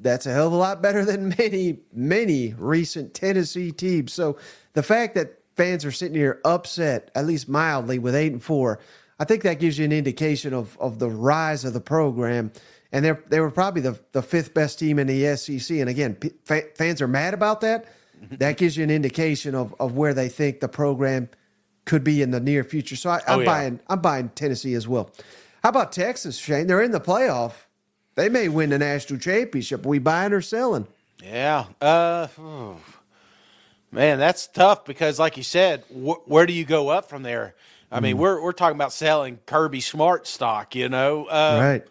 that's 0.00 0.26
a 0.26 0.32
hell 0.32 0.48
of 0.48 0.52
a 0.52 0.56
lot 0.56 0.82
better 0.82 1.04
than 1.04 1.34
many 1.38 1.78
many 1.92 2.54
recent 2.54 3.14
Tennessee 3.14 3.72
teams. 3.72 4.12
So 4.12 4.36
the 4.72 4.82
fact 4.82 5.14
that 5.14 5.38
fans 5.56 5.84
are 5.84 5.92
sitting 5.92 6.16
here 6.16 6.40
upset, 6.44 7.10
at 7.14 7.26
least 7.26 7.48
mildly, 7.48 7.98
with 7.98 8.14
eight 8.14 8.32
and 8.32 8.42
four, 8.42 8.80
I 9.18 9.24
think 9.24 9.42
that 9.42 9.58
gives 9.58 9.78
you 9.78 9.84
an 9.84 9.92
indication 9.92 10.54
of 10.54 10.76
of 10.78 10.98
the 10.98 11.08
rise 11.10 11.64
of 11.64 11.72
the 11.72 11.80
program. 11.80 12.52
And 12.92 13.04
they 13.04 13.12
they 13.28 13.40
were 13.40 13.50
probably 13.50 13.82
the 13.82 13.98
the 14.12 14.22
fifth 14.22 14.54
best 14.54 14.78
team 14.78 14.98
in 14.98 15.06
the 15.06 15.36
SEC. 15.36 15.76
And 15.78 15.88
again, 15.90 16.14
p- 16.14 16.30
fans 16.74 17.02
are 17.02 17.08
mad 17.08 17.34
about 17.34 17.60
that. 17.62 17.86
That 18.38 18.56
gives 18.56 18.76
you 18.76 18.82
an 18.84 18.90
indication 18.90 19.54
of 19.54 19.74
of 19.78 19.92
where 19.96 20.12
they 20.14 20.28
think 20.28 20.60
the 20.60 20.68
program 20.68 21.28
could 21.84 22.02
be 22.02 22.20
in 22.20 22.30
the 22.32 22.40
near 22.40 22.64
future. 22.64 22.96
So 22.96 23.10
I, 23.10 23.16
I'm 23.28 23.38
Oh, 23.38 23.38
yeah. 23.40 23.46
buying 23.46 23.80
I'm 23.88 24.00
buying 24.00 24.28
Tennessee 24.30 24.74
as 24.74 24.88
well. 24.88 25.10
How 25.62 25.68
about 25.70 25.92
Texas, 25.92 26.36
Shane? 26.36 26.66
They're 26.66 26.82
in 26.82 26.90
the 26.92 27.00
playoff. 27.00 27.52
They 28.16 28.28
may 28.28 28.48
win 28.48 28.70
the 28.70 28.78
national 28.78 29.20
championship. 29.20 29.84
Are 29.86 29.88
we 29.88 29.98
buying 30.00 30.32
or 30.32 30.40
selling? 30.40 30.88
Yeah. 31.22 31.66
Uh, 31.80 32.26
man, 33.90 34.18
that's 34.18 34.46
tough 34.48 34.84
because, 34.84 35.18
like 35.18 35.36
you 35.36 35.42
said, 35.42 35.84
wh- 35.88 36.26
where 36.28 36.46
do 36.46 36.52
you 36.52 36.64
go 36.64 36.88
up 36.88 37.08
from 37.08 37.22
there? 37.22 37.54
I 37.90 38.00
mean, 38.00 38.18
we're 38.18 38.42
we're 38.42 38.52
talking 38.52 38.76
about 38.76 38.92
selling 38.92 39.38
Kirby 39.46 39.80
Smart 39.80 40.26
stock. 40.26 40.74
You 40.74 40.88
know, 40.88 41.24
uh, 41.26 41.58
right. 41.60 41.86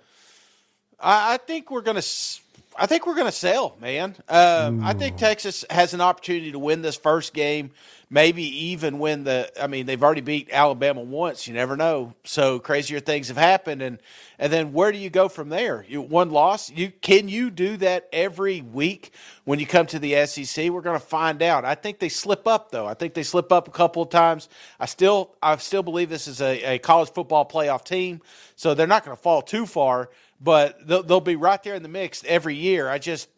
I, 0.99 1.33
I 1.33 1.37
think 1.37 1.71
we're 1.71 1.81
gonna. 1.81 1.99
s- 1.99 2.41
I 2.79 2.85
think 2.85 3.07
we're 3.07 3.15
gonna 3.15 3.31
sell, 3.31 3.75
man. 3.81 4.15
Um, 4.29 4.83
I 4.83 4.93
think 4.93 5.17
Texas 5.17 5.65
has 5.69 5.95
an 5.95 6.01
opportunity 6.01 6.51
to 6.51 6.59
win 6.59 6.83
this 6.83 6.95
first 6.95 7.33
game, 7.33 7.71
maybe 8.09 8.43
even 8.67 8.99
win 8.99 9.23
the. 9.23 9.51
I 9.61 9.65
mean, 9.65 9.87
they've 9.87 10.01
already 10.01 10.21
beat 10.21 10.49
Alabama 10.51 11.01
once. 11.01 11.47
You 11.47 11.55
never 11.55 11.75
know. 11.75 12.13
So 12.23 12.59
crazier 12.59 12.99
things 12.99 13.29
have 13.29 13.37
happened, 13.37 13.81
and 13.81 13.99
and 14.37 14.53
then 14.53 14.73
where 14.73 14.91
do 14.91 14.99
you 14.99 15.09
go 15.09 15.27
from 15.27 15.49
there? 15.49 15.85
You 15.87 16.01
one 16.01 16.29
loss. 16.29 16.69
You 16.69 16.91
can 17.01 17.29
you 17.29 17.49
do 17.49 17.77
that 17.77 18.07
every 18.13 18.61
week 18.61 19.11
when 19.45 19.57
you 19.57 19.65
come 19.65 19.87
to 19.87 19.97
the 19.97 20.27
SEC? 20.27 20.69
We're 20.69 20.81
gonna 20.81 20.99
find 20.99 21.41
out. 21.41 21.65
I 21.65 21.73
think 21.73 21.97
they 21.97 22.09
slip 22.09 22.47
up 22.47 22.69
though. 22.69 22.85
I 22.85 22.93
think 22.93 23.15
they 23.15 23.23
slip 23.23 23.51
up 23.51 23.67
a 23.67 23.71
couple 23.71 24.03
of 24.03 24.09
times. 24.09 24.49
I 24.79 24.85
still 24.85 25.35
I 25.41 25.57
still 25.57 25.83
believe 25.83 26.09
this 26.09 26.27
is 26.27 26.41
a, 26.41 26.75
a 26.75 26.79
college 26.79 27.09
football 27.09 27.43
playoff 27.43 27.83
team, 27.83 28.21
so 28.55 28.75
they're 28.75 28.85
not 28.85 29.03
gonna 29.03 29.17
fall 29.17 29.41
too 29.41 29.65
far 29.65 30.09
but 30.39 30.87
they'll, 30.87 31.03
they'll 31.03 31.21
be 31.21 31.35
right 31.35 31.61
there 31.63 31.75
in 31.75 31.83
the 31.83 31.89
mix 31.89 32.23
every 32.25 32.55
year. 32.55 32.89
I 32.89 32.97
just 32.97 33.29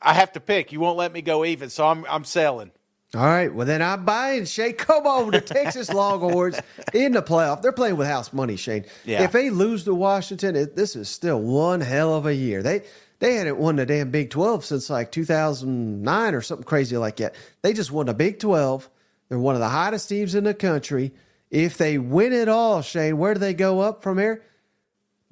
I 0.00 0.14
have 0.14 0.32
to 0.32 0.40
pick. 0.40 0.72
You 0.72 0.80
won't 0.80 0.98
let 0.98 1.12
me 1.12 1.22
go 1.22 1.44
even, 1.44 1.70
so 1.70 1.86
I'm 1.86 2.04
I'm 2.08 2.24
selling. 2.24 2.72
All 3.14 3.26
right. 3.26 3.52
Well, 3.52 3.66
then 3.66 3.82
I'm 3.82 4.06
buying 4.06 4.46
Shane. 4.46 4.72
Come 4.72 5.06
on, 5.06 5.30
the 5.32 5.40
Texas 5.42 5.90
Longhorns 5.92 6.58
in 6.94 7.12
the 7.12 7.22
playoff. 7.22 7.60
They're 7.60 7.70
playing 7.70 7.96
with 7.98 8.06
house 8.08 8.32
money, 8.32 8.56
Shane. 8.56 8.86
Yeah. 9.04 9.22
If 9.22 9.32
they 9.32 9.50
lose 9.50 9.84
to 9.84 9.94
Washington, 9.94 10.56
it, 10.56 10.76
this 10.76 10.96
is 10.96 11.10
still 11.10 11.38
one 11.38 11.82
hell 11.82 12.14
of 12.14 12.24
a 12.24 12.34
year. 12.34 12.62
They 12.62 12.82
they 13.18 13.34
hadn't 13.34 13.58
won 13.58 13.76
the 13.76 13.86
damn 13.86 14.10
Big 14.10 14.30
12 14.30 14.64
since 14.64 14.90
like 14.90 15.12
2009 15.12 16.34
or 16.34 16.40
something 16.40 16.64
crazy 16.64 16.96
like 16.96 17.16
that. 17.16 17.34
They 17.60 17.74
just 17.74 17.92
won 17.92 18.06
the 18.06 18.14
Big 18.14 18.38
12. 18.40 18.88
They're 19.28 19.38
one 19.38 19.54
of 19.54 19.60
the 19.60 19.68
hottest 19.68 20.08
teams 20.08 20.34
in 20.34 20.44
the 20.44 20.54
country. 20.54 21.12
If 21.50 21.76
they 21.76 21.98
win 21.98 22.32
it 22.32 22.48
all, 22.48 22.80
Shane, 22.80 23.18
where 23.18 23.34
do 23.34 23.40
they 23.40 23.54
go 23.54 23.80
up 23.80 24.02
from 24.02 24.18
here? 24.18 24.42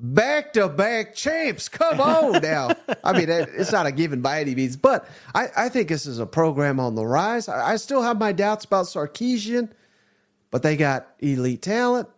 Back 0.03 0.55
to 0.55 0.67
back 0.69 1.15
champs. 1.15 1.69
Come 1.69 2.01
on 2.01 2.33
now. 2.43 2.71
I 3.05 3.13
mean, 3.13 3.29
it's 3.29 3.71
not 3.71 3.85
a 3.85 3.93
given 3.93 4.23
by 4.23 4.41
any 4.41 4.55
means, 4.55 4.77
but 4.77 5.07
I, 5.35 5.49
I 5.55 5.69
think 5.69 5.89
this 5.89 6.07
is 6.07 6.19
a 6.19 6.27
program 6.27 6.81
on 6.81 6.95
the 6.95 7.05
rise. 7.05 7.49
I, 7.49 7.73
I 7.73 7.77
still 7.77 8.01
have 8.01 8.19
my 8.19 8.33
doubts 8.33 8.65
about 8.65 8.87
Sarkisian, 8.87 9.71
but 10.51 10.63
they 10.63 10.77
got 10.77 11.07
elite 11.19 11.61
talent. 11.61 12.09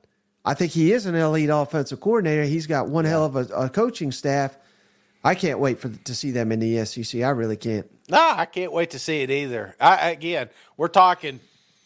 I 0.44 0.54
think 0.54 0.72
he 0.72 0.92
is 0.92 1.06
an 1.06 1.16
elite 1.16 1.50
offensive 1.50 2.00
coordinator. 2.00 2.44
He's 2.44 2.68
got 2.68 2.88
one 2.88 3.04
hell 3.04 3.24
of 3.24 3.34
a, 3.34 3.46
a 3.54 3.68
coaching 3.68 4.12
staff. 4.12 4.56
I 5.24 5.34
can't 5.34 5.58
wait 5.58 5.78
for 5.80 5.88
to 5.88 6.14
see 6.14 6.30
them 6.30 6.52
in 6.52 6.60
the 6.60 6.84
SEC. 6.84 7.22
I 7.22 7.30
really 7.30 7.56
can't. 7.56 7.88
No, 8.08 8.18
I 8.18 8.46
can't 8.46 8.72
wait 8.72 8.90
to 8.90 8.98
see 8.98 9.22
it 9.22 9.30
either. 9.30 9.74
I, 9.80 10.10
again, 10.10 10.50
we're 10.76 10.88
talking 10.88 11.40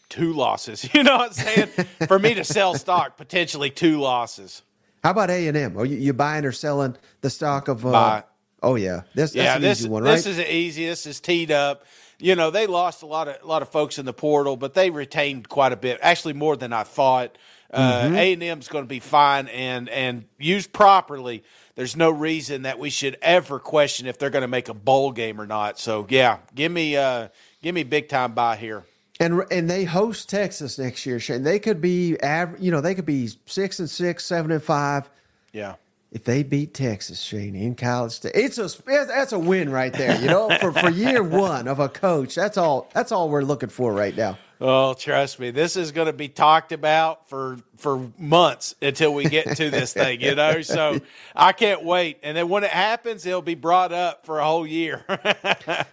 two 0.09 0.33
losses. 0.33 0.87
You 0.93 1.03
know 1.03 1.17
what 1.17 1.27
I'm 1.27 1.33
saying? 1.33 1.67
For 2.07 2.17
me 2.17 2.33
to 2.35 2.43
sell 2.43 2.73
stock, 2.75 3.17
potentially 3.17 3.69
two 3.69 3.99
losses. 3.99 4.61
How 5.03 5.11
about 5.11 5.29
A 5.29 5.47
and 5.47 5.57
M? 5.57 5.77
Are 5.77 5.85
you, 5.85 5.97
you 5.97 6.13
buying 6.13 6.45
or 6.45 6.51
selling 6.51 6.95
the 7.21 7.29
stock 7.29 7.67
of? 7.67 7.85
Uh, 7.85 7.91
Buy. 7.91 8.23
Oh 8.61 8.75
yeah, 8.75 9.01
this 9.13 9.33
that's 9.33 9.57
an 9.57 9.61
this 9.61 9.81
easy 9.81 9.89
one, 9.89 10.03
right? 10.03 10.15
this 10.15 10.25
is 10.25 10.39
easy. 10.39 10.85
This 10.85 11.05
is 11.05 11.19
teed 11.19 11.51
up. 11.51 11.85
You 12.19 12.35
know, 12.35 12.49
they 12.49 12.65
lost 12.65 13.03
a 13.03 13.05
lot 13.05 13.27
of 13.27 13.37
a 13.41 13.45
lot 13.45 13.61
of 13.61 13.69
folks 13.69 13.99
in 13.99 14.05
the 14.05 14.13
portal, 14.13 14.57
but 14.57 14.73
they 14.73 14.89
retained 14.89 15.47
quite 15.47 15.71
a 15.71 15.75
bit. 15.75 15.99
Actually, 16.01 16.33
more 16.33 16.55
than 16.55 16.73
I 16.73 16.83
thought. 16.83 17.37
Mm-hmm. 17.73 18.15
A 18.15 18.33
and 18.33 18.43
M 18.43 18.59
is 18.59 18.69
going 18.69 18.85
to 18.85 18.89
be 18.89 18.99
fine 18.99 19.47
and 19.49 19.89
and 19.89 20.25
used 20.39 20.71
properly. 20.71 21.43
There's 21.75 21.95
no 21.95 22.09
reason 22.09 22.63
that 22.63 22.79
we 22.79 22.89
should 22.89 23.17
ever 23.21 23.59
question 23.59 24.07
if 24.07 24.17
they're 24.17 24.29
going 24.29 24.41
to 24.41 24.47
make 24.47 24.69
a 24.69 24.73
bowl 24.73 25.11
game 25.11 25.39
or 25.39 25.45
not. 25.45 25.77
So 25.77 26.07
yeah, 26.09 26.39
give 26.55 26.71
me 26.71 26.95
uh 26.95 27.27
give 27.61 27.75
me 27.75 27.83
big 27.83 28.09
time 28.09 28.33
buy 28.33 28.55
here. 28.55 28.83
And 29.19 29.43
and 29.51 29.69
they 29.69 29.83
host 29.83 30.29
Texas 30.29 30.77
next 30.77 31.05
year, 31.05 31.19
Shane. 31.19 31.43
They 31.43 31.59
could 31.59 31.81
be 31.81 32.17
you 32.59 32.71
know 32.71 32.81
they 32.81 32.95
could 32.95 33.05
be 33.05 33.29
six 33.45 33.79
and 33.79 33.89
six, 33.89 34.25
seven 34.25 34.51
and 34.51 34.63
five. 34.63 35.09
Yeah. 35.53 35.75
If 36.09 36.23
they 36.23 36.43
beat 36.43 36.73
Texas, 36.73 37.19
Shane, 37.19 37.55
in 37.55 37.75
College 37.75 38.13
State, 38.13 38.31
it's 38.33 38.57
a 38.57 38.69
that's 38.85 39.33
a 39.33 39.39
win 39.39 39.69
right 39.69 39.91
there. 39.91 40.19
You 40.21 40.27
know, 40.27 40.49
for 40.59 40.71
for 40.71 40.89
year 40.89 41.21
one 41.41 41.67
of 41.67 41.79
a 41.79 41.89
coach, 41.89 42.33
that's 42.35 42.57
all 42.57 42.89
that's 42.93 43.11
all 43.11 43.29
we're 43.29 43.41
looking 43.41 43.69
for 43.69 43.93
right 43.93 44.15
now. 44.15 44.37
Oh, 44.59 44.95
trust 44.95 45.39
me, 45.39 45.51
this 45.51 45.75
is 45.75 45.91
going 45.91 46.07
to 46.07 46.13
be 46.13 46.29
talked 46.29 46.71
about 46.71 47.29
for 47.29 47.59
for 47.77 48.09
months 48.17 48.73
until 48.81 49.13
we 49.13 49.25
get 49.25 49.57
to 49.57 49.69
this 49.69 49.93
thing, 49.93 50.21
you 50.21 50.33
know. 50.33 50.61
So 50.63 50.99
I 51.35 51.51
can't 51.51 51.83
wait, 51.83 52.19
and 52.23 52.35
then 52.35 52.49
when 52.49 52.63
it 52.63 52.71
happens, 52.71 53.25
it'll 53.25 53.41
be 53.41 53.55
brought 53.55 53.91
up 53.91 54.25
for 54.25 54.39
a 54.39 54.45
whole 54.45 54.65
year. 54.65 55.05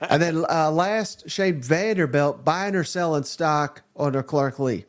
And 0.00 0.22
then 0.22 0.44
uh, 0.48 0.70
last, 0.70 1.28
Shane 1.28 1.60
Vanderbilt 1.60 2.44
buying 2.44 2.76
or 2.76 2.84
selling 2.84 3.24
stock 3.24 3.82
under 3.96 4.22
Clark 4.22 4.58
Lea. 4.60 4.84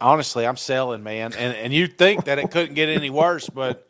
Honestly, 0.00 0.46
I'm 0.46 0.56
selling, 0.56 1.02
man, 1.02 1.34
and 1.34 1.54
and 1.56 1.72
you'd 1.72 1.96
think 1.98 2.24
that 2.24 2.38
it 2.38 2.50
couldn't 2.50 2.74
get 2.74 2.88
any 2.88 3.10
worse, 3.10 3.48
but 3.48 3.88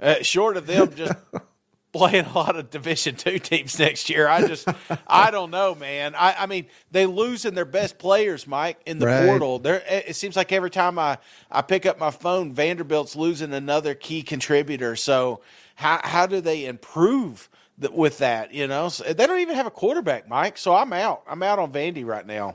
uh, 0.00 0.22
short 0.22 0.56
of 0.56 0.66
them 0.66 0.94
just 0.94 1.14
playing 1.92 2.24
a 2.26 2.32
lot 2.34 2.56
of 2.56 2.70
Division 2.70 3.16
two 3.16 3.38
teams 3.38 3.78
next 3.78 4.08
year, 4.10 4.28
I 4.28 4.42
just 4.42 4.68
I 5.06 5.30
don't 5.30 5.50
know, 5.50 5.74
man. 5.74 6.14
I, 6.14 6.34
I 6.40 6.46
mean, 6.46 6.66
they 6.90 7.06
losing 7.06 7.54
their 7.54 7.64
best 7.64 7.98
players, 7.98 8.46
Mike, 8.46 8.80
in 8.86 8.98
the 8.98 9.06
Right. 9.06 9.16
portal. 9.18 9.58
There, 9.58 9.82
it 9.88 10.16
seems 10.16 10.36
like 10.36 10.52
every 10.52 10.70
time 10.70 10.98
I 10.98 11.18
I 11.50 11.62
pick 11.62 11.86
up 11.86 11.98
my 11.98 12.10
phone, 12.10 12.52
Vanderbilt's 12.52 13.16
losing 13.16 13.52
another 13.54 13.94
key 13.94 14.22
contributor. 14.22 14.96
So 14.96 15.42
how 15.76 16.00
how 16.04 16.26
do 16.26 16.40
they 16.40 16.66
improve? 16.66 17.48
th- 17.80 17.92
With 17.92 18.18
that, 18.18 18.52
you 18.52 18.66
know, 18.66 18.88
so 18.90 19.04
they 19.12 19.26
don't 19.26 19.40
even 19.40 19.54
have 19.56 19.66
a 19.66 19.70
quarterback, 19.70 20.28
Mike. 20.28 20.58
So 20.58 20.74
I'm 20.74 20.92
out. 20.92 21.22
I'm 21.26 21.42
out 21.42 21.58
on 21.58 21.72
Vandy 21.72 22.04
right 22.04 22.26
now. 22.26 22.54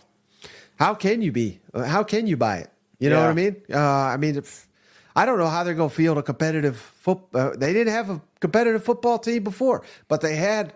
How 0.77 0.93
can 0.93 1.21
you 1.21 1.31
be? 1.31 1.59
How 1.73 2.03
can 2.03 2.27
you 2.27 2.37
buy 2.37 2.57
it? 2.57 2.69
You 2.99 3.09
know 3.09 3.17
Yeah. 3.17 3.23
what 3.23 3.31
I 3.31 3.33
mean? 3.33 3.55
Uh, 3.73 3.79
I 3.79 4.17
mean, 4.17 4.35
if, 4.37 4.67
I 5.15 5.25
don't 5.25 5.37
know 5.37 5.47
how 5.47 5.63
they're 5.63 5.73
going 5.73 5.89
to 5.89 5.95
field 5.95 6.17
a 6.17 6.23
competitive 6.23 6.77
foot. 6.77 7.19
Uh, 7.33 7.51
they 7.55 7.73
didn't 7.73 7.93
have 7.93 8.09
a 8.09 8.21
competitive 8.39 8.83
football 8.83 9.17
team 9.19 9.43
before, 9.43 9.83
but 10.07 10.21
they 10.21 10.35
had 10.35 10.73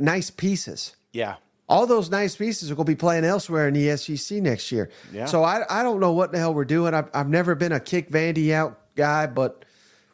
nice 0.00 0.30
pieces. 0.30 0.96
Yeah, 1.12 1.36
All 1.68 1.86
those 1.86 2.10
nice 2.10 2.36
pieces 2.36 2.70
are 2.70 2.74
going 2.74 2.86
to 2.86 2.92
be 2.92 2.96
playing 2.96 3.24
elsewhere 3.24 3.68
in 3.68 3.74
the 3.74 3.96
SEC 3.98 4.38
next 4.42 4.72
year. 4.72 4.90
Yeah. 5.12 5.26
So 5.26 5.44
I, 5.44 5.64
I 5.68 5.82
don't 5.82 6.00
know 6.00 6.12
what 6.12 6.32
the 6.32 6.38
hell 6.38 6.54
we're 6.54 6.64
doing. 6.64 6.94
I've, 6.94 7.10
I've 7.12 7.28
never 7.28 7.54
been 7.54 7.72
a 7.72 7.80
kick 7.80 8.10
Vandy 8.10 8.52
out 8.52 8.78
guy, 8.96 9.26
but 9.26 9.64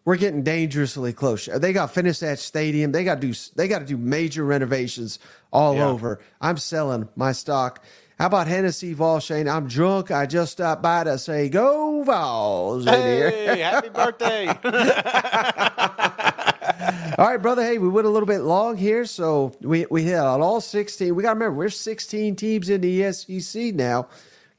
we're 0.05 0.17
getting 0.17 0.43
dangerously 0.43 1.13
close. 1.13 1.47
They 1.47 1.73
got 1.73 1.87
to 1.89 1.93
finish 1.93 2.19
that 2.21 2.39
stadium. 2.41 2.91
They 2.93 3.05
got 3.05 3.21
to 3.21 3.33
do 3.33 3.39
they 3.57 3.69
got 3.69 3.81
to 3.81 3.85
do 3.85 3.97
major 3.97 4.45
renovations 4.45 5.19
all 5.53 5.75
Yeah. 5.77 5.89
over. 5.89 6.21
I'm 6.41 6.57
selling 6.57 7.09
my 7.15 7.31
stock. 7.33 7.85
How 8.19 8.27
about 8.27 8.49
Hennessy 8.49 8.95
Vol 8.95 9.21
Shane? 9.21 9.49
I'm 9.49 9.69
drunk. 9.69 10.11
I 10.11 10.27
just 10.27 10.51
stopped 10.51 10.83
by 10.83 11.05
to 11.05 11.19
say 11.19 11.49
go 11.49 12.03
Vols 12.03 12.85
in 12.85 12.95
here. 12.95 13.31
Hey, 13.31 13.61
happy 13.61 13.91
birthday. 13.91 14.49
All 17.17 17.27
right, 17.27 17.41
brother. 17.41 17.63
Hey, 17.63 17.79
we 17.79 17.89
went 17.89 18.09
a 18.09 18.11
little 18.11 18.27
bit 18.27 18.41
long 18.41 18.77
here, 18.77 19.05
so 19.05 19.53
we 19.61 19.87
we 19.89 20.03
hit 20.03 20.19
on 20.19 20.41
all 20.41 20.61
sixteen. 20.61 21.15
We 21.15 21.23
got 21.23 21.31
to 21.31 21.35
remember 21.35 21.59
we're 21.59 21.69
sixteen 21.69 22.35
teams 22.35 22.69
in 22.69 22.81
the 22.81 23.13
SEC 23.13 23.75
now. 23.75 24.09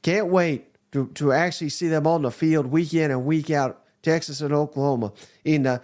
Can't 0.02 0.28
wait 0.28 0.74
to 0.92 1.08
to 1.14 1.32
actually 1.32 1.68
see 1.68 1.88
them 1.88 2.06
on 2.06 2.22
the 2.22 2.30
field 2.30 2.66
week 2.66 2.94
in 2.94 3.10
and 3.10 3.26
week 3.26 3.50
out. 3.50 3.82
Texas 4.02 4.40
and 4.40 4.54
Oklahoma 4.54 5.12
in 5.44 5.64
the 5.64 5.82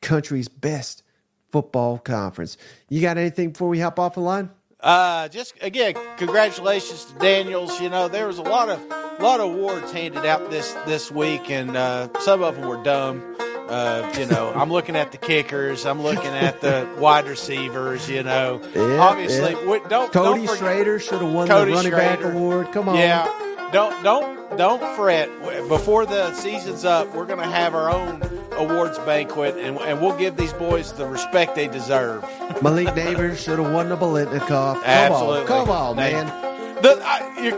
country's 0.00 0.48
best 0.48 1.04
football 1.52 1.98
conference. 1.98 2.56
You 2.88 3.00
got 3.00 3.16
anything 3.16 3.50
before 3.50 3.68
we 3.68 3.78
hop 3.78 4.00
off 4.00 4.14
the 4.14 4.20
line? 4.20 4.50
Uh, 4.82 5.28
just 5.28 5.54
again, 5.62 5.94
congratulations 6.16 7.04
to 7.04 7.14
Daniels. 7.18 7.80
You 7.80 7.88
know, 7.88 8.08
there 8.08 8.26
was 8.26 8.38
a 8.38 8.42
lot 8.42 8.68
of 8.68 8.80
lot 9.20 9.38
of 9.38 9.50
awards 9.50 9.92
handed 9.92 10.26
out 10.26 10.50
this 10.50 10.72
this 10.86 11.10
week, 11.10 11.50
and 11.50 11.76
uh, 11.76 12.08
some 12.20 12.42
of 12.42 12.56
them 12.56 12.66
were 12.68 12.82
dumb. 12.82 13.36
Uh, 13.68 14.12
you 14.18 14.26
know, 14.26 14.52
I'm 14.54 14.70
looking 14.70 14.96
at 14.96 15.12
the 15.12 15.18
kickers. 15.18 15.86
I'm 15.86 16.02
looking 16.02 16.32
at 16.32 16.60
the 16.60 16.88
wide 16.98 17.26
receivers. 17.26 18.08
You 18.10 18.24
know, 18.24 18.60
Yeah, 18.74 18.98
obviously, 18.98 19.52
yeah. 19.52 19.66
we, 19.66 19.80
don't 19.88 20.12
Cody 20.12 20.46
don't 20.46 20.56
forget, 20.56 20.58
Schrader 20.58 20.98
should 20.98 21.22
have 21.22 21.32
won 21.32 21.46
Cody 21.46 21.70
the 21.70 21.76
running 21.76 21.92
back 21.92 22.22
award. 22.24 22.72
Come 22.72 22.88
on, 22.88 22.96
Yeah, 22.96 23.24
don't 23.72 24.02
don't 24.02 24.56
don't 24.56 24.96
fret. 24.96 25.28
Before 25.68 26.04
the 26.06 26.32
season's 26.34 26.84
up, 26.84 27.12
we're 27.14 27.26
going 27.26 27.38
to 27.38 27.46
have 27.46 27.74
our 27.74 27.90
own 27.90 28.22
awards 28.52 28.98
banquet, 28.98 29.56
and, 29.56 29.78
and 29.78 30.00
we'll 30.00 30.16
give 30.16 30.36
these 30.36 30.52
boys 30.52 30.92
the 30.92 31.06
respect 31.06 31.54
they 31.54 31.68
deserve. 31.68 32.22
Malik 32.62 32.88
Nabers 32.88 33.38
should 33.38 33.58
have 33.58 33.72
won 33.72 33.88
the 33.88 33.96
Biletnikoff. 33.96 34.74
Come 34.74 34.84
Absolutely. 34.84 35.40
on, 35.40 35.46
come 35.46 35.70
on, 35.70 35.96
man. 35.96 36.26
The 36.82 37.00
I, 37.02 37.40
you, 37.40 37.54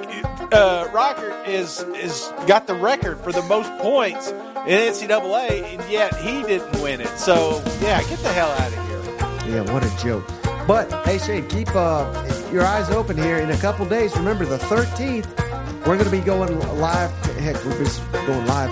uh, 0.52 0.88
Rocker 0.92 1.34
is 1.46 1.80
is 1.94 2.32
got 2.46 2.66
the 2.66 2.74
record 2.74 3.18
for 3.20 3.32
the 3.32 3.42
most 3.42 3.72
points 3.78 4.30
in 4.30 4.78
NCAA, 4.92 5.64
and 5.64 5.90
yet 5.90 6.14
he 6.16 6.42
didn't 6.42 6.80
win 6.80 7.00
it. 7.00 7.18
So 7.18 7.62
yeah, 7.80 8.02
get 8.02 8.18
the 8.20 8.32
hell 8.32 8.50
out 8.50 8.68
of 8.68 9.44
here. 9.46 9.56
Yeah, 9.56 9.72
what 9.72 9.84
a 9.84 9.96
joke. 10.02 10.26
But 10.66 10.90
hey, 11.06 11.18
Shane, 11.18 11.46
keep 11.48 11.74
uh, 11.74 12.50
your 12.52 12.62
eyes 12.64 12.88
open 12.90 13.16
here. 13.18 13.38
In 13.38 13.50
a 13.50 13.56
couple 13.58 13.84
days, 13.86 14.16
remember 14.16 14.44
the 14.46 14.58
13th, 14.58 15.26
we're 15.86 15.96
going 15.96 16.04
to 16.04 16.10
be 16.10 16.20
going 16.20 16.58
live. 16.78 17.10
Heck, 17.36 17.62
we're 17.64 17.78
just 17.78 18.00
going 18.12 18.46
live 18.46 18.70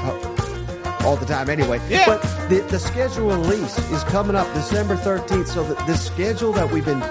all 1.05 1.17
the 1.17 1.27
time 1.27 1.51
anyway. 1.51 1.81
Yeah. 1.89 2.07
But 2.07 2.23
the, 2.49 2.61
the 2.71 2.79
schedule 2.79 3.29
release 3.29 3.79
is 3.91 4.05
coming 4.05 4.37
up 4.37 4.53
December 4.55 4.97
13th. 4.97 5.49
So 5.49 5.65
the, 5.65 5.75
the 5.85 5.97
schedule 5.97 6.53
that 6.53 6.71
we've 6.71 6.85
been 6.85 7.03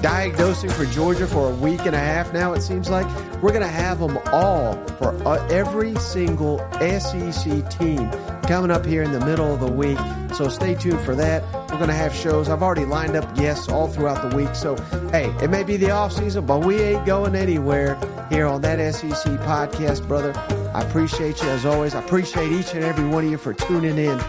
diagnosing 0.00 0.70
for 0.70 0.84
Georgia 0.86 1.26
for 1.26 1.50
a 1.50 1.54
week 1.54 1.86
and 1.86 1.94
a 1.94 1.98
half 1.98 2.32
now, 2.32 2.52
it 2.52 2.60
seems 2.60 2.88
like, 2.90 3.06
we're 3.42 3.50
going 3.50 3.62
to 3.62 3.68
have 3.68 3.98
them 3.98 4.18
all 4.32 4.74
for 4.98 5.14
uh, 5.26 5.46
every 5.48 5.94
single 5.96 6.58
SEC 6.80 7.70
team 7.70 8.10
coming 8.42 8.70
up 8.70 8.84
here 8.84 9.02
in 9.02 9.12
the 9.12 9.24
middle 9.24 9.52
of 9.52 9.60
the 9.60 9.70
week. 9.70 9.98
So 10.34 10.48
stay 10.48 10.74
tuned 10.74 11.00
for 11.00 11.14
that. 11.14 11.42
We're 11.70 11.78
going 11.78 11.88
to 11.88 11.94
have 11.94 12.14
shows. 12.14 12.48
I've 12.48 12.62
already 12.62 12.84
lined 12.84 13.16
up 13.16 13.34
guests 13.34 13.68
all 13.68 13.88
throughout 13.88 14.28
the 14.28 14.36
week. 14.36 14.54
So, 14.54 14.76
hey, 15.10 15.34
it 15.42 15.50
may 15.50 15.62
be 15.62 15.76
the 15.76 15.90
off 15.90 16.12
season, 16.12 16.46
but 16.46 16.64
we 16.64 16.80
ain't 16.80 17.06
going 17.06 17.34
anywhere 17.34 17.98
here 18.30 18.46
on 18.46 18.60
that 18.62 18.94
SEC 18.94 19.38
podcast, 19.40 20.06
brother. 20.06 20.32
I 20.74 20.82
appreciate 20.82 21.40
you 21.42 21.48
as 21.48 21.64
always. 21.64 21.94
I 21.94 22.02
appreciate 22.02 22.52
each 22.52 22.74
and 22.74 22.84
every 22.84 23.08
one 23.08 23.24
of 23.24 23.30
you 23.30 23.38
for 23.38 23.54
tuning 23.54 23.98
in. 23.98 24.20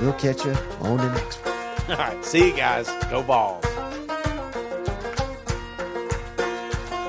We'll 0.00 0.12
catch 0.14 0.44
you 0.44 0.52
on 0.80 0.96
the 0.96 1.12
next 1.12 1.36
one. 1.44 1.50
All 1.90 1.96
right, 1.96 2.24
see 2.24 2.50
you 2.50 2.56
guys. 2.56 2.88
Go 3.10 3.22
Vols. 3.22 3.79